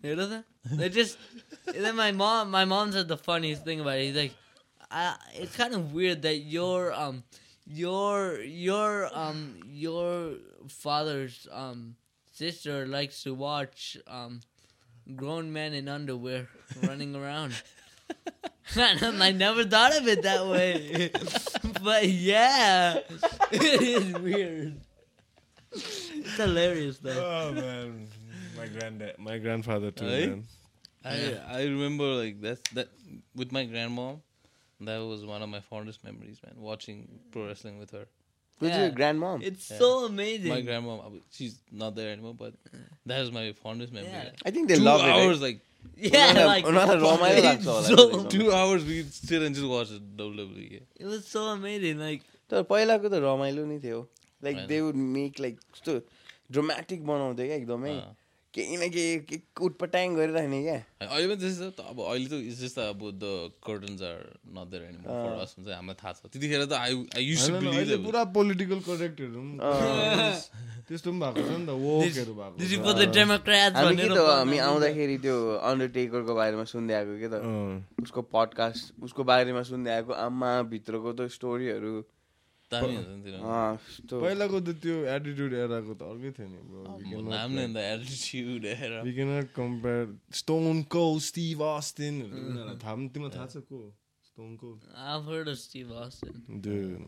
Hirada. 0.03 0.43
They 0.65 0.89
just. 0.89 1.17
And 1.67 1.85
then 1.85 1.95
my 1.95 2.11
mom, 2.11 2.51
my 2.51 2.65
mom 2.65 2.91
said 2.91 3.07
the 3.07 3.15
funniest 3.15 3.63
thing 3.63 3.79
about 3.79 3.99
it. 3.99 4.07
He's 4.07 4.15
like, 4.15 4.33
I, 4.91 5.15
it's 5.35 5.55
kind 5.55 5.73
of 5.73 5.93
weird 5.93 6.23
that 6.23 6.37
your 6.37 6.91
um 6.93 7.23
your 7.65 8.41
your 8.41 9.09
um 9.15 9.59
your 9.67 10.35
father's 10.67 11.47
um 11.51 11.95
sister 12.31 12.87
likes 12.87 13.23
to 13.23 13.33
watch 13.33 13.97
um 14.07 14.41
grown 15.15 15.53
men 15.53 15.73
in 15.73 15.87
underwear 15.87 16.47
running 16.83 17.15
around. 17.15 17.53
I'm- 18.75 19.37
never 19.37 19.63
thought 19.63 19.97
of 19.97 20.07
it 20.07 20.21
that 20.23 20.45
way, 20.47 21.09
but 21.83 22.07
yeah, 22.07 22.99
it 23.51 23.81
is 23.81 24.13
weird. 24.13 24.79
It's 25.71 26.37
hilarious 26.37 26.97
though. 26.99 27.17
Oh 27.17 27.51
man, 27.53 28.07
my 28.57 28.67
granddad, 28.67 29.17
my 29.17 29.37
grandfather 29.37 29.91
too. 29.91 30.05
Aye. 30.05 30.25
Man. 30.27 30.45
I 31.03 31.37
I 31.47 31.63
remember 31.63 32.05
like 32.13 32.41
that's 32.41 32.61
that 32.73 32.89
with 33.35 33.51
my 33.51 33.65
grandmom. 33.65 34.21
That 34.80 34.98
was 35.08 35.24
one 35.24 35.42
of 35.42 35.48
my 35.48 35.60
fondest 35.60 36.02
memories, 36.04 36.40
man. 36.44 36.54
Watching 36.68 36.96
pro 37.32 37.46
wrestling 37.46 37.78
with 37.78 37.92
her. 37.92 38.06
Who's 38.60 38.70
Yeah. 38.70 38.80
your 38.82 38.90
grandmom? 38.96 39.42
It's 39.50 39.68
Yeah. 39.70 39.78
so 39.78 39.90
amazing. 40.06 40.50
My 40.52 40.62
grandmom, 40.62 40.98
I 41.04 41.08
mean, 41.12 41.22
she's 41.30 41.54
not 41.82 41.94
there 41.96 42.10
anymore, 42.10 42.34
but 42.34 42.54
that 43.06 43.20
was 43.20 43.30
my 43.36 43.44
fondest 43.62 43.92
memory. 43.92 44.10
Yeah. 44.12 44.24
like, 44.24 44.42
I 44.46 44.50
think 44.56 44.68
they 44.68 44.76
Two 44.76 44.82
love 44.88 45.00
hours, 45.00 45.38
it. 45.38 45.42
like 45.46 45.60
yeah, 45.96 46.32
Unaहरूलाई- 46.32 46.46
like 46.50 46.66
उनीहरूलाई 46.72 47.00
रमाइलो 47.04 47.38
it's 47.38 47.46
लाग्छ 47.46 47.64
होला 47.66 47.86
so- 47.88 47.96
त्यो 47.96 48.10
देख्न। 48.12 48.30
two 48.34 48.52
hours 48.58 48.84
we 48.90 48.98
sit 49.20 49.42
and 49.48 49.54
just 49.60 49.66
watch 49.72 49.90
E. 49.90 50.00
WWE. 50.22 50.82
It 50.96 51.06
was 51.14 51.26
so 51.36 51.44
amazing. 51.54 51.98
Like 52.08 52.22
तर 52.50 52.62
पहिलाको 52.74 53.08
त 53.14 53.22
रमाइलो 53.26 53.64
नै 53.72 53.78
थियो 53.86 54.00
लाइक 54.44 54.56
होइन। 54.56 54.66
दे 54.74 54.80
वुड 54.80 54.94
मेक 55.18 55.40
लाइक 55.46 55.58
कस्तो 55.74 56.00
ड्रामेटिक 56.58 57.06
बनाउँथ्यो 57.06 57.46
क्या 57.46 57.56
एकदमै 57.56 57.94
अँ। 58.00 58.14
केही 58.53 58.75
न 58.77 58.89
केही 58.89 59.17
के 59.29 59.37
उटपटाङ 59.61 60.15
गरिराख्ने 60.17 60.59
क्या। 60.63 60.77
अहिले 61.05 61.27
पनि 61.29 61.39
त्यस्तै 61.41 61.69
छ। 61.69 61.73
त 61.77 61.79
अब 61.85 61.97
अहिले 62.01 62.27
त 62.29 62.33
इट्स 62.49 62.59
जस्ट 62.65 62.79
अब 62.85 63.01
the 63.21 63.53
curtains 63.61 64.01
are 64.01 64.19
not 64.57 64.67
there 64.73 64.83
anymore 64.89 65.09
for 65.09 65.33
us 65.45 65.51
हुन्छ 65.57 65.69
हामीलाई 65.69 65.97
थाहा 66.01 66.13
छ। 66.13 66.33
त्यतिखेर 66.33 66.65
त 66.65 66.73
आई 66.73 66.91
आई 67.13 67.23
युज 67.29 67.39
टु 67.45 67.53
अहिले 67.53 67.69
बिलिभ 67.77 68.05
पुरा 68.09 68.23
पोलिटिकल 68.37 68.79
करेक्टहरू 68.89 69.41
त्यस्तो 70.89 71.09
पनि 71.13 71.19
भएको 71.21 71.41
छ 71.45 71.51
नि 71.53 71.65
त 71.65 71.71
वोकहरू 71.77 72.33
भएको 72.41 72.91
the 72.99 73.07
Democrats 73.19 73.75
हामी 73.77 73.95
के 73.95 74.09
भनेर 74.09 74.17
हामी? 74.17 74.57
आउँदाखेरि 74.67 75.17
त्यो 75.23 75.35
अन्डरटेकरको 75.69 76.33
बारेमा 76.35 76.65
सुन्दै 76.73 76.93
आएको 76.99 77.13
के 77.21 77.27
त। 77.29 77.35
उसको 78.03 78.21
पडकास्ट 78.33 79.03
उसको 79.05 79.21
बारेमा 79.29 79.61
सुन्दै 79.69 79.91
आएको 79.93 80.13
आमा 80.25 80.51
भित्रको 80.73 81.13
त 81.13 81.29
स्टोरीहरू 81.37 81.93
दामी 82.71 82.95
हुन्छ 82.95 83.07
नि 83.11 83.21
तिनीहरू 83.25 84.19
पहिलाको 84.23 84.59
त 84.67 84.75
त्यो 84.85 84.97
एटिट्युड 85.15 85.53
एराको 85.61 85.93
त 85.93 86.01
अर्कै 86.11 86.31
थियो 86.37 86.47
नि 86.49 87.23
नाम 87.35 87.49
नै 87.59 87.63
अन्त 87.69 87.77
एटिट्युड 87.85 88.65
हेर 88.81 88.91
we 89.07 89.13
cannot 89.19 89.53
compare 89.61 90.05
Stone 90.41 90.83
Cold, 90.97 91.21
Steve 91.29 91.61
Austin 91.71 92.21
उनीहरूलाई 92.25 92.77
थाहा 92.83 92.95
पनि 92.99 93.09
तिमीलाई 93.15 93.35
थाहा 93.37 93.47
छ 93.55 93.65
को 93.71 93.81
I've 94.95 95.25
heard 95.25 95.49
of 95.51 95.57
Steve 95.59 95.91
Austin. 95.91 96.35
Dude, 96.65 97.01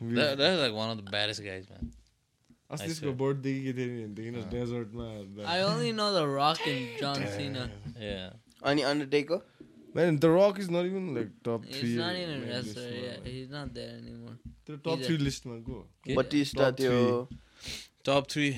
That, 0.00 0.38
that's 0.38 0.58
like 0.60 0.72
one 0.72 0.90
of 0.90 0.96
the 0.96 1.10
baddest 1.14 1.42
guys, 1.44 1.66
man. 1.68 1.90
अस्ति 2.70 2.86
त्यसको. 2.86 3.12
बर्थडे 3.22 3.52
के 3.64 3.72
थियो 3.76 3.88
नि 3.92 4.06
देखिन 4.16 4.48
डेजर्टमा 4.50 5.06
I 5.54 5.60
only 5.62 5.92
know 5.92 6.06
The 6.14 6.26
Rock 6.26 6.60
and 6.66 6.86
John 7.00 7.20
Cena. 7.36 7.64
Yeah. 8.00 8.30
अनि 8.62 8.82
Undertaker 8.92 9.42
Man, 9.94 10.18
The 10.20 10.30
Rock 10.30 10.58
is 10.60 10.70
not 10.70 10.86
even 10.86 11.14
like 11.14 11.30
top 11.42 11.64
He's 11.64 11.80
three. 11.80 11.96
not 11.96 12.14
even 12.14 12.42
a 12.42 12.46
wrestler. 12.46 12.88
Yeah, 12.96 13.16
he's 13.24 13.50
not 13.50 13.74
there 13.74 13.94
anymore. 13.98 14.36
त्यो 14.69 14.75
टप 14.77 14.87
He's 14.97 15.05
a- 15.05 15.07
three 15.07 15.17
लिस्टमा 15.17 15.59
को 15.69 15.81
Okay. 16.05 16.15
Batista 16.21 16.69
Top 16.69 16.77
त्यो 16.77 17.27
Top 18.03 18.27
three. 18.31 18.55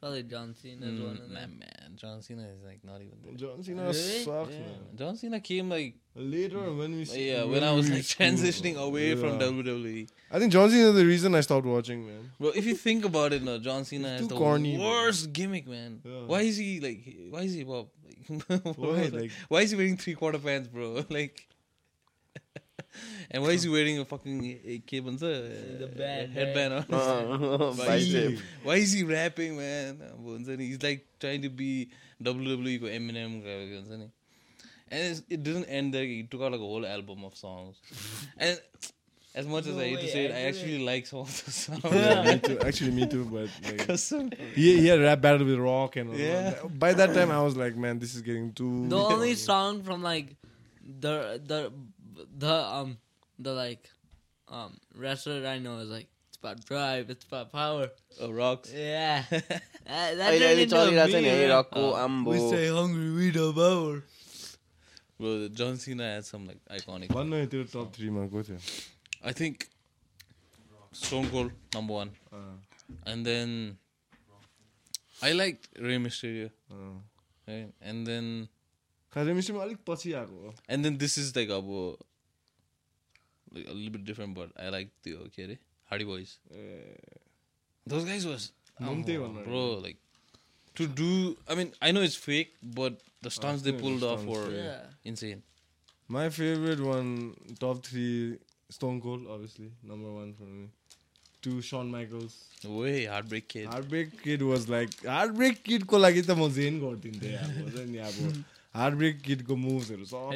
Probably 0.00 0.22
John 0.30 0.54
Cena 0.54 0.86
is 0.86 1.00
one 1.00 1.12
of 1.12 1.16
Mm, 1.16 1.20
them. 1.20 1.32
man, 1.34 1.52
man, 1.60 1.92
John 2.00 2.20
Cena 2.24 2.42
is 2.54 2.58
like 2.64 2.82
not 2.88 3.00
even 3.04 3.20
there. 3.26 3.32
John 3.42 3.62
Cena 3.68 3.84
Really? 3.84 4.18
sucks, 4.24 4.52
Yeah. 4.54 4.66
man. 4.66 4.82
John 5.02 5.16
Cena 5.20 5.40
came 5.40 5.70
like 5.74 5.94
Later 6.32 6.64
when 6.80 6.96
we 6.98 7.04
yeah 7.22 7.44
when 7.52 7.64
I 7.68 7.72
was 7.78 7.88
we 7.88 7.94
like 7.96 8.04
school- 8.10 8.26
transitioning 8.26 8.76
away 8.84 9.06
from 9.22 9.32
Yeah. 9.40 9.46
WWE. 9.46 10.06
I 10.30 10.38
think 10.42 10.52
John 10.52 10.70
Cena 10.74 10.90
is 10.90 10.94
the 10.98 11.06
reason 11.12 11.34
I 11.34 11.40
stopped 11.48 11.66
watching, 11.72 12.04
man. 12.10 12.30
Bro, 12.38 12.52
if 12.62 12.66
you 12.72 12.74
think 12.82 13.04
about 13.10 13.32
it, 13.38 13.42
no, 13.42 13.56
John 13.58 13.84
Cena 13.90 14.12
He's 14.12 14.20
has 14.20 14.28
too 14.28 14.34
the 14.34 14.38
corny, 14.44 14.76
bro. 14.76 14.92
worst 14.92 15.32
gimmick, 15.40 15.66
man. 15.66 15.98
Yeah. 16.04 16.22
Why 16.34 16.42
is 16.52 16.56
he 16.64 16.70
like? 16.86 17.10
Why 17.36 17.42
is 17.50 17.54
he 17.54 17.64
Bob? 17.64 17.88
Like, 18.28 18.78
Why, 18.84 19.02
like- 19.18 19.32
why 19.48 19.60
is 19.62 19.70
he 19.70 19.76
wearing 19.82 19.96
three 19.96 20.14
quarter 20.14 20.38
pants, 20.50 20.68
bro? 20.68 21.04
Like, 21.18 21.46
and 23.31 23.43
why 23.43 23.49
is 23.49 23.63
he 23.63 23.69
wearing 23.69 23.99
a 23.99 24.05
fucking 24.05 24.59
eh, 24.65 24.79
eh, 24.87 26.27
headband 26.27 26.73
uh-huh, 26.73 26.95
uh-huh, 26.95 27.71
why, 27.75 27.95
is 27.95 28.07
he, 28.07 28.39
why 28.63 28.75
is 28.75 28.91
he 28.91 29.03
rapping, 29.03 29.57
man? 29.57 30.01
Ah, 30.01 30.55
he's 30.57 30.81
like 30.81 31.05
trying 31.19 31.41
to 31.41 31.49
be 31.49 31.89
WWE 32.21 32.81
Eminem. 32.81 34.11
And 34.93 35.23
it 35.29 35.43
didn't 35.43 35.65
end 35.65 35.93
there. 35.93 36.03
He 36.03 36.23
took 36.23 36.41
out 36.41 36.51
like 36.51 36.59
a 36.59 36.63
whole 36.63 36.85
album 36.85 37.23
of 37.23 37.35
songs. 37.35 37.77
and 38.37 38.59
as 39.33 39.47
much 39.47 39.65
no 39.65 39.71
as 39.71 39.77
I 39.77 39.83
hate 39.85 40.01
to 40.01 40.07
say 40.09 40.25
it, 40.25 40.31
I, 40.31 40.41
actually 40.41 40.81
it. 40.81 40.85
like 40.85 41.07
some 41.07 41.19
of 41.19 41.45
the 41.45 41.51
songs. 41.61 41.83
Yeah, 41.85 42.23
me 42.23 42.39
too. 42.39 42.59
Actually, 42.59 42.91
me 42.91 43.07
too. 43.07 43.23
But 43.25 43.49
like, 43.63 44.33
he, 44.55 44.81
he 44.81 44.87
had 44.87 44.99
rap 44.99 45.21
battle 45.21 45.45
with 45.45 45.57
Rock 45.57 45.95
and 45.95 46.09
all 46.09 46.17
yeah. 46.17 46.49
That. 46.49 46.79
By 46.79 46.93
that 46.93 47.13
time, 47.13 47.31
I 47.31 47.41
was 47.41 47.55
like, 47.55 47.77
man, 47.77 47.99
this 47.99 48.13
is 48.13 48.21
getting 48.21 48.51
too. 48.51 48.89
The 48.89 48.97
only 48.97 49.35
song 49.35 49.83
from 49.83 50.03
like 50.03 50.35
the 50.99 51.41
the 51.45 51.71
the 52.37 52.53
um 52.53 52.97
the 53.39 53.53
like 53.53 53.89
um 54.47 54.77
wrestler 54.95 55.45
I 55.47 55.59
know 55.59 55.79
is 55.79 55.89
like 55.89 56.07
it's 56.29 56.37
about 56.37 56.65
drive, 56.65 57.09
it's 57.09 57.25
about 57.25 57.51
power. 57.51 57.89
Oh, 58.19 58.31
rocks. 58.31 58.71
Yeah. 58.73 59.23
that, 59.29 60.17
that 60.17 60.33
Oye, 60.33 60.39
le 60.39 60.55
he 60.55 60.65
dicho 60.65 61.95
Ambo. 61.95 62.31
We 62.31 62.39
stay 62.47 62.67
hungry, 62.67 63.11
we 63.11 63.31
do 63.31 63.53
power. 63.53 64.03
Bro, 65.19 65.49
John 65.49 65.77
Cena 65.77 66.03
has 66.15 66.27
some 66.27 66.47
like 66.47 66.57
iconic. 66.65 67.13
One 67.13 67.29
night 67.29 67.53
your 67.53 67.65
top 67.65 67.93
three, 67.93 68.09
man. 68.09 68.27
Go 68.27 68.41
to. 68.41 68.57
I 69.23 69.33
think 69.33 69.69
Stone 70.91 71.29
Cold 71.29 71.51
number 71.75 71.93
one, 71.93 72.11
uh, 72.33 72.57
and 73.05 73.23
then 73.23 73.77
I 75.21 75.33
liked 75.33 75.69
Rey 75.79 75.97
Mysterio, 75.97 76.49
uh, 76.71 76.97
right? 77.47 77.71
And 77.81 78.07
then 78.07 78.49
कालिम्पोङमा 79.13 79.61
अलिक 79.63 79.79
पछि 79.87 80.13
आएको 80.19 80.35
हो। 80.45 80.53
And 80.69 80.81
then 80.85 80.97
this 80.97 81.17
is 81.19 81.27
like 81.37 81.49
अब 81.57 81.67
little 83.55 84.03
different 84.09 84.37
but 84.37 84.59
I 84.59 84.71
like 84.71 84.87
त्यो 85.03 85.17
के 85.35 85.43
अरे 85.43 85.57
Hardy 85.89 86.05
Boys 86.05 86.27
those 87.85 88.05
guys 88.05 88.25
was 88.25 88.49
bro 88.81 89.63
like 89.83 89.97
to 90.75 90.85
do 90.99 91.09
I 91.49 91.55
mean 91.55 91.71
I 91.83 91.91
know 91.91 92.03
it's 92.03 92.17
fake 92.25 92.53
but 92.77 92.93
the 93.23 93.29
stunts 93.37 93.61
they 93.61 93.71
pulled 93.81 94.03
off 94.03 94.19
for 94.27 94.43
insane 95.13 95.41
my 96.09 96.29
favourite 96.29 96.79
one 96.79 97.07
top 97.61 97.81
three 97.85 98.05
Stone 98.71 98.99
Cold 98.99 99.25
obviously 99.33 99.67
number 99.89 100.09
one 100.19 100.33
for 100.33 100.45
me 100.53 100.67
two 101.43 101.61
Shawn 101.67 101.85
Michaels 101.97 102.33
way 102.65 103.05
Heartbreak 103.27 103.45
Kid 103.51 103.67
Heartbreak 103.89 104.09
Kid 104.23 104.41
was 104.53 104.69
like 104.69 104.89
Heartbreak 105.35 105.61
किडको 105.67 105.97
लागि 105.97 106.21
त 106.21 106.31
म 106.39 106.49
जेन 106.53 106.79
गरिदिन्थेँ 106.79 107.35
अब 107.37 107.79
नि 107.91 107.97
अब 108.09 108.43
हार्डब्रेक 108.75 109.21
किटको 109.21 109.55
मुभ्सहरू 109.55 110.05
सब 110.05 110.31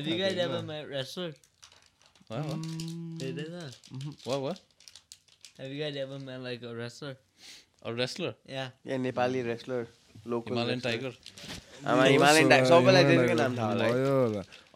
Nepali 8.97 9.41
wrestler 9.41 9.81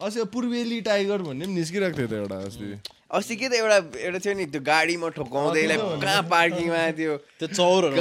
अस्ति 0.00 0.24
पूर्वेली 0.32 0.80
tiger 0.80 1.22
भन्ने 1.22 1.44
पनि 1.44 1.54
निस्किरहेको 1.54 1.96
थियो 1.98 2.08
त 2.08 2.12
एउटा 2.12 2.36
अस्ति। 2.48 2.66
अस्ति 3.10 3.34
के 3.36 3.48
त 3.48 3.52
एउटा 3.52 3.78
एउटा 3.98 4.18
थियो 4.24 4.34
नि 4.38 4.44
त्यो 4.46 4.60
गाडीमा 4.62 5.08
ठोकाउँदै 5.18 5.62
कहाँ 5.76 6.22
पार्किङमा 6.30 6.82
त्यो 7.00 7.16
त्यो 7.40 7.48
चौरहरू 7.58 7.96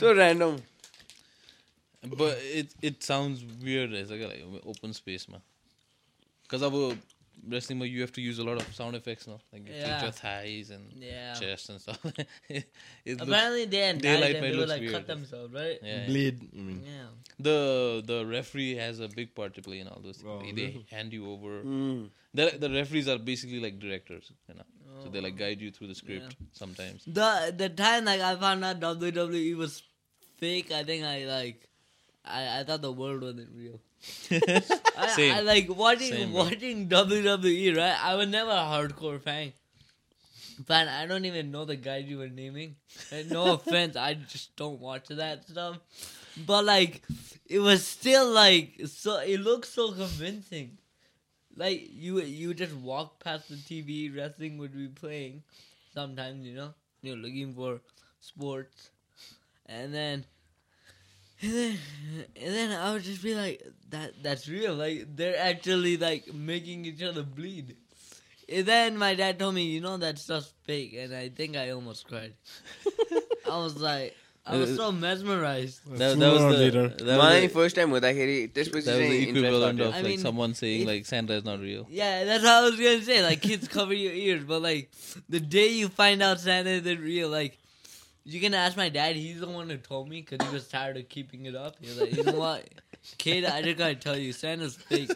so 0.00 0.06
random 0.14 0.52
But 2.16 2.38
it 2.40 2.74
it 2.82 3.02
sounds 3.02 3.44
weird 3.62 3.92
as 3.92 4.10
like, 4.10 4.20
like 4.20 4.44
open 4.66 4.92
space 4.92 5.28
man. 5.28 5.40
Because 6.42 6.62
I 6.62 6.68
will 6.68 6.94
wrestling 7.46 7.80
you 7.82 8.00
have 8.00 8.12
to 8.12 8.20
use 8.20 8.38
a 8.38 8.44
lot 8.44 8.60
of 8.60 8.74
sound 8.74 8.96
effects 8.96 9.26
now, 9.26 9.38
like 9.52 9.66
you 9.66 9.74
yeah. 9.74 10.02
your 10.02 10.10
thighs 10.10 10.70
and 10.70 10.92
yeah. 10.96 11.34
chest 11.34 11.68
and 11.68 11.80
stuff. 11.80 11.98
Apparently, 12.04 13.60
looks, 13.60 13.70
they 13.70 13.92
daylight 13.98 14.36
and 14.36 14.44
they 14.44 14.56
will 14.56 14.66
like 14.66 14.80
weird. 14.80 14.92
cut 14.92 15.06
themselves, 15.06 15.52
right? 15.54 15.78
Yeah, 15.82 16.06
Bleed. 16.06 16.48
Yeah. 16.52 16.72
yeah. 16.84 17.06
The 17.38 18.02
the 18.04 18.26
referee 18.26 18.76
has 18.76 19.00
a 19.00 19.08
big 19.08 19.34
part 19.34 19.54
to 19.54 19.62
play 19.62 19.80
in 19.80 19.88
all 19.88 20.00
those 20.02 20.18
things. 20.18 20.28
Oh, 20.28 20.54
they, 20.54 20.84
hand 20.90 21.12
you 21.12 21.30
over. 21.30 21.62
Mm. 21.68 22.10
The 22.34 22.70
referees 22.72 23.08
are 23.08 23.18
basically 23.18 23.58
like 23.58 23.78
directors, 23.78 24.32
you 24.48 24.54
know. 24.54 24.62
So 25.02 25.08
they 25.08 25.20
like 25.20 25.34
oh. 25.34 25.38
guide 25.38 25.60
you 25.60 25.70
through 25.70 25.88
the 25.88 25.94
script 25.94 26.36
yeah. 26.38 26.46
sometimes. 26.52 27.04
The 27.06 27.54
the 27.56 27.68
time 27.68 28.04
like 28.04 28.20
I 28.20 28.36
found 28.36 28.64
out 28.64 28.80
WWE 28.80 29.56
was 29.56 29.82
fake, 30.38 30.70
I 30.72 30.84
think 30.84 31.04
I 31.04 31.24
like 31.24 31.67
I, 32.28 32.60
I 32.60 32.64
thought 32.64 32.82
the 32.82 32.92
world 32.92 33.22
wasn't 33.22 33.50
real. 33.56 33.80
I, 34.96 35.08
Same. 35.08 35.34
I 35.34 35.40
like 35.40 35.68
watching 35.68 36.12
Same, 36.12 36.32
watching 36.32 36.88
WWE, 36.88 37.76
right? 37.76 37.96
I 38.02 38.14
was 38.14 38.28
never 38.28 38.50
a 38.50 38.54
hardcore 38.54 39.20
fan. 39.20 39.52
Fan, 40.66 40.88
I 40.88 41.06
don't 41.06 41.24
even 41.24 41.50
know 41.52 41.64
the 41.64 41.76
guys 41.76 42.06
you 42.06 42.18
were 42.18 42.28
naming. 42.28 42.76
And 43.12 43.30
no 43.30 43.52
offense, 43.54 43.96
I 43.96 44.14
just 44.14 44.56
don't 44.56 44.80
watch 44.80 45.08
that 45.08 45.48
stuff. 45.48 45.78
But 46.46 46.64
like, 46.64 47.02
it 47.46 47.60
was 47.60 47.86
still 47.86 48.28
like 48.30 48.80
so. 48.86 49.18
It 49.20 49.40
looks 49.40 49.68
so 49.70 49.92
convincing. 49.92 50.78
Like 51.56 51.88
you, 51.92 52.20
you 52.22 52.54
just 52.54 52.74
walk 52.74 53.22
past 53.22 53.48
the 53.48 53.56
TV, 53.56 54.14
wrestling 54.14 54.58
would 54.58 54.74
be 54.76 54.88
playing. 54.88 55.42
Sometimes 55.94 56.46
you 56.46 56.54
know 56.54 56.74
you're 57.02 57.16
looking 57.16 57.52
for 57.54 57.80
sports, 58.20 58.90
and 59.66 59.92
then, 59.94 60.24
and 61.40 61.52
then, 61.52 61.78
and 62.36 62.54
then 62.54 62.70
I 62.72 62.92
would 62.92 63.02
just 63.02 63.22
be 63.22 63.34
like, 63.34 63.62
that 63.90 64.22
that's 64.22 64.48
real. 64.48 64.74
Like 64.74 65.06
they're 65.14 65.38
actually 65.38 65.96
like 65.96 66.32
making 66.34 66.84
each 66.84 67.02
other 67.02 67.22
bleed. 67.22 67.76
And 68.48 68.66
then 68.66 68.96
my 68.96 69.14
dad 69.14 69.38
told 69.38 69.54
me, 69.54 69.64
you 69.64 69.80
know, 69.80 69.96
that 69.98 70.18
stuff's 70.18 70.52
fake, 70.64 70.94
and 70.98 71.14
I 71.14 71.28
think 71.28 71.56
I 71.56 71.70
almost 71.70 72.08
cried. 72.08 72.32
I 73.50 73.58
was 73.58 73.76
like, 73.76 74.16
I 74.48 74.56
was 74.56 74.76
so 74.76 74.90
mesmerized. 74.90 75.80
That, 75.98 76.18
that 76.18 76.32
was 76.32 76.56
the 76.56 77.04
that 77.04 77.18
my 77.18 77.42
was 77.42 77.52
first 77.52 77.76
time 77.76 77.90
with 77.90 78.02
Akiri. 78.02 78.52
This 78.52 78.70
was, 78.70 78.86
that 78.86 78.98
was 78.98 79.08
the 79.08 79.28
equivalent 79.28 79.80
of 79.80 79.92
I 79.92 79.98
like 79.98 80.04
mean, 80.06 80.18
someone 80.18 80.54
saying 80.54 80.82
it, 80.82 80.86
like 80.86 81.06
Santa 81.06 81.34
is 81.34 81.44
not 81.44 81.60
real. 81.60 81.86
Yeah, 81.90 82.24
that's 82.24 82.42
what 82.42 82.52
I 82.52 82.62
was 82.62 82.76
gonna 82.76 83.02
say. 83.02 83.22
Like 83.22 83.42
kids 83.42 83.68
cover 83.68 83.92
your 83.92 84.12
ears, 84.12 84.44
but 84.44 84.62
like 84.62 84.90
the 85.28 85.40
day 85.40 85.68
you 85.68 85.88
find 85.88 86.22
out 86.22 86.40
Santa 86.40 86.70
isn't 86.70 87.00
real, 87.00 87.28
like 87.28 87.57
you 88.28 88.40
can 88.40 88.52
ask 88.52 88.76
my 88.76 88.90
dad. 88.90 89.16
He's 89.16 89.40
the 89.40 89.48
one 89.48 89.70
who 89.70 89.78
told 89.78 90.06
me 90.08 90.20
because 90.20 90.46
he 90.46 90.52
was 90.52 90.68
tired 90.68 90.98
of 90.98 91.08
keeping 91.08 91.46
it 91.46 91.56
up. 91.56 91.76
He 91.80 91.86
was 91.88 91.98
like, 91.98 92.14
you 92.14 92.24
know 92.24 92.32
what, 92.32 92.68
kid, 93.18 93.46
I 93.46 93.62
just 93.62 93.78
gotta 93.78 93.94
tell 93.94 94.18
you, 94.18 94.32
Santa's 94.32 94.76
fake. 94.76 95.10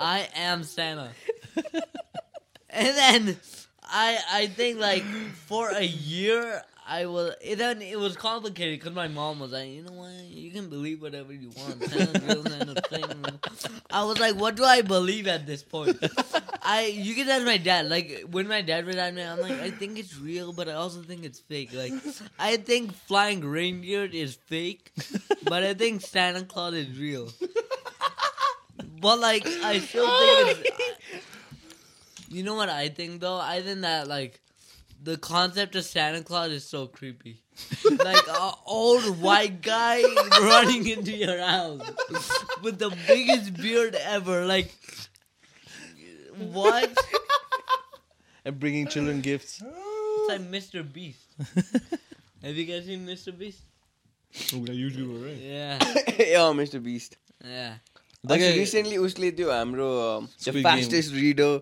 I 0.00 0.26
am 0.34 0.64
Santa. 0.64 1.10
and 2.70 2.96
then 2.96 3.36
I 3.82 4.18
I 4.32 4.46
think 4.46 4.78
like 4.78 5.02
for 5.02 5.68
a 5.68 5.84
year 5.84 6.62
I 6.88 7.06
was 7.06 7.34
and 7.44 7.58
then 7.58 7.82
it 7.82 7.98
was 7.98 8.16
complicated 8.16 8.78
because 8.78 8.94
my 8.94 9.08
mom 9.08 9.40
was 9.40 9.52
like, 9.52 9.68
you 9.68 9.82
know 9.82 9.92
what, 9.92 10.12
you 10.28 10.50
can 10.52 10.68
believe 10.68 11.02
whatever 11.02 11.32
you 11.32 11.50
want. 11.56 11.82
Santa's 11.82 12.22
real, 12.22 12.44
Santa's 12.44 12.86
fake. 12.88 13.04
I 13.90 14.04
was 14.04 14.20
like, 14.20 14.36
what 14.36 14.54
do 14.54 14.64
I 14.64 14.82
believe 14.82 15.26
at 15.26 15.46
this 15.46 15.62
point? 15.62 15.98
I 16.62 16.86
you 16.86 17.14
can 17.14 17.28
ask 17.28 17.44
my 17.44 17.56
dad. 17.56 17.88
Like 17.88 18.24
when 18.30 18.46
my 18.46 18.60
dad 18.60 18.86
was 18.86 18.96
at 18.96 19.14
me, 19.14 19.22
I'm 19.22 19.40
like, 19.40 19.60
I 19.60 19.70
think 19.70 19.98
it's 19.98 20.16
real, 20.18 20.52
but 20.52 20.68
I 20.68 20.74
also 20.74 21.02
think 21.02 21.24
it's 21.24 21.40
fake. 21.40 21.70
Like 21.72 21.92
I 22.38 22.56
think 22.56 22.94
flying 22.94 23.44
reindeer 23.44 24.04
is 24.04 24.34
fake, 24.34 24.92
but 25.44 25.64
I 25.64 25.74
think 25.74 26.02
Santa 26.02 26.44
Claus 26.44 26.74
is 26.74 26.98
real. 26.98 27.30
But 29.00 29.18
like 29.20 29.46
I 29.46 29.78
still 29.80 30.06
think 30.06 30.08
oh 30.08 30.54
it's 30.58 31.24
You 32.28 32.42
know 32.42 32.54
what 32.54 32.68
I 32.68 32.88
think 32.88 33.20
though? 33.20 33.38
I 33.38 33.62
think 33.62 33.80
that 33.82 34.08
like 34.08 34.40
the 35.05 35.17
concept 35.17 35.75
of 35.75 35.83
Santa 35.85 36.23
Claus 36.23 36.51
is 36.51 36.63
so 36.63 36.87
creepy. 36.87 37.41
like 38.03 38.27
an 38.27 38.51
old 38.65 39.19
white 39.19 39.61
guy 39.61 40.01
running 40.41 40.87
into 40.87 41.11
your 41.11 41.37
house 41.39 41.81
with 42.63 42.77
the 42.79 42.89
biggest 43.07 43.53
beard 43.55 43.95
ever. 43.95 44.45
Like 44.45 44.71
what? 46.37 46.95
And 48.45 48.59
bringing 48.59 48.87
children 48.87 49.21
gifts. 49.21 49.61
It's 49.63 50.29
like 50.29 50.41
Mr. 50.41 50.81
Beast. 50.91 51.19
Have 52.43 52.55
you 52.55 52.65
guys 52.65 52.85
seen 52.85 53.05
Mr. 53.07 53.37
Beast? 53.37 53.61
एउटा 54.53 54.73
YouTuber 54.73 55.27
है 55.27 56.31
Yeah, 56.31 56.53
mister 56.55 56.79
Bisht 56.79 57.15
yeah. 57.45 57.73
That 58.29 58.39
guy- 58.39 58.51
recently 58.57 58.97
उसले 59.07 59.31
त्यो 59.39 59.51
हाम्रो 59.51 59.87
Squid 60.39 60.53
Game. 60.53 60.63
Fastest 60.63 61.13
रिडो 61.13 61.47
A. 61.55 61.61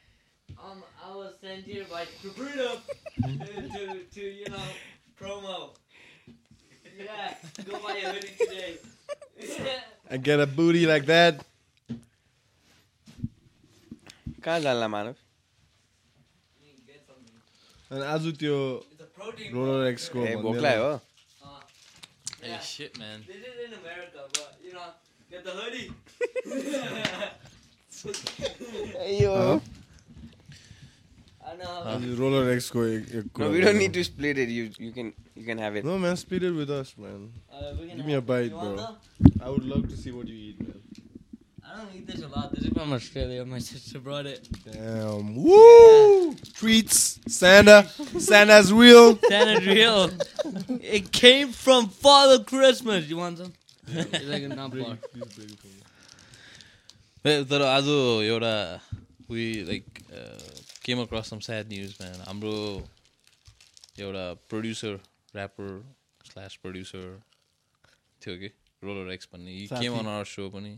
Um, 1.10 1.12
I 1.12 1.16
was 1.16 1.32
sent 1.40 1.64
here 1.64 1.84
by 1.90 2.04
Sabrina 2.22 2.68
to 3.22 3.84
to 4.14 4.20
you 4.20 4.48
know 4.48 4.66
promo. 5.20 5.70
Yeah, 6.98 7.34
go 7.66 7.78
buy 7.84 7.96
a 7.96 8.12
hoodie 8.12 8.34
today. 8.38 8.78
And 10.10 10.22
get 10.22 10.40
a 10.40 10.46
booty 10.46 10.86
like 10.86 11.06
that. 11.06 11.42
कहाँ 14.46 14.60
जाला 14.60 14.88
मानव 14.88 15.14
Get 16.86 17.00
something. 17.06 17.38
And 17.90 18.02
आज 18.14 18.26
त्यो 18.38 18.56
It's 18.92 19.02
a 19.02 19.06
protein. 19.18 19.52
Roller 19.54 19.86
एक्सको 19.90 20.26
ए 20.26 20.36
भोक 20.46 20.56
लाग्यो 20.66 20.84
हो 20.84 20.94
Uh, 20.94 21.60
Hey, 22.42 22.50
yeah. 22.50 22.60
shit, 22.60 22.98
man. 22.98 23.24
This 23.26 23.36
is 23.50 23.56
in 23.66 23.72
America, 23.80 24.20
but 24.38 24.50
you 24.64 24.72
know, 24.72 24.88
get 25.30 25.42
the 25.44 25.50
hoodie. 25.50 25.90
Yo 29.22 29.34
Huh? 29.34 29.58
I 29.58 29.79
know. 31.58 32.16
Roller 32.18 32.50
एक्सको 32.52 32.84
एक 32.84 33.14
एक 33.20 33.38
No, 33.38 33.50
we 33.50 33.60
don't 33.64 33.78
need 33.78 33.92
to 33.98 34.04
split 34.04 34.38
it. 34.44 34.48
You 34.58 34.64
you 34.86 34.92
can 34.92 35.12
you 35.34 35.44
can 35.50 35.58
have 35.66 35.76
it. 35.80 35.84
No, 35.90 35.98
man, 36.06 36.16
split 36.22 36.42
it 36.48 36.56
with 36.62 36.70
us, 36.78 36.94
man. 37.04 37.20
Uh, 37.52 37.72
we 37.80 37.88
can 37.88 37.96
Give 37.98 38.06
me 38.06 38.12
a 38.12 38.16
have- 38.16 38.26
bite, 38.26 38.50
you 38.50 38.56
want 38.56 38.76
bro. 38.76 38.86
some? 38.86 38.96
I 39.46 39.50
would 39.56 39.64
love 39.74 39.84
to 39.92 39.96
see 40.04 40.10
what 40.16 40.28
you 40.32 40.38
eat, 40.48 40.60
man. 40.66 40.80
I 41.68 41.78
don't 41.78 41.94
eat 41.98 42.06
this 42.10 42.22
a 42.22 42.28
lot. 42.34 42.52
This 42.54 42.64
is 42.66 42.72
from 42.78 42.92
Australia. 42.96 43.44
My 43.44 43.58
sister 43.68 43.98
brought 44.08 44.26
it. 44.32 44.48
Damn. 44.66 45.34
Woo! 45.46 46.34
Treats. 46.60 47.00
Santa. 47.38 47.78
Santa's 48.26 48.72
real. 48.72 49.18
Santa's 49.28 49.66
real. 49.66 50.10
It 50.98 51.10
came 51.12 51.52
from 51.62 51.88
Father 52.06 52.38
Christmas. 52.52 53.08
You 53.10 53.18
want 53.18 53.38
some? 53.44 53.52
It's 53.88 54.24
like 54.34 54.42
a 54.42 54.48
nut 54.48 54.72
bar. 54.78 54.96
ए, 57.26 57.42
तर 57.50 57.62
आज 57.62 57.88
एउटा 58.30 58.54
we 59.30 59.46
like 59.68 59.84
came 60.85 61.01
across 61.01 61.29
some 61.29 61.39
sad 61.45 61.67
news 61.73 61.97
man 62.01 62.21
हाम्रो 62.27 62.53
एउटा 63.99 64.23
producer 64.49 64.93
rapper 65.35 65.67
slash 66.25 66.55
producer 66.61 67.03
थियो 68.21 68.37
कि? 68.37 68.49
Roller 68.83 69.11
x 69.13 69.27
भन्ने 69.33 69.51
हि 69.51 69.67
केम 69.67 69.97
अन 69.99 70.07
hour 70.07 70.25
so 70.25 70.49
पनि। 70.49 70.73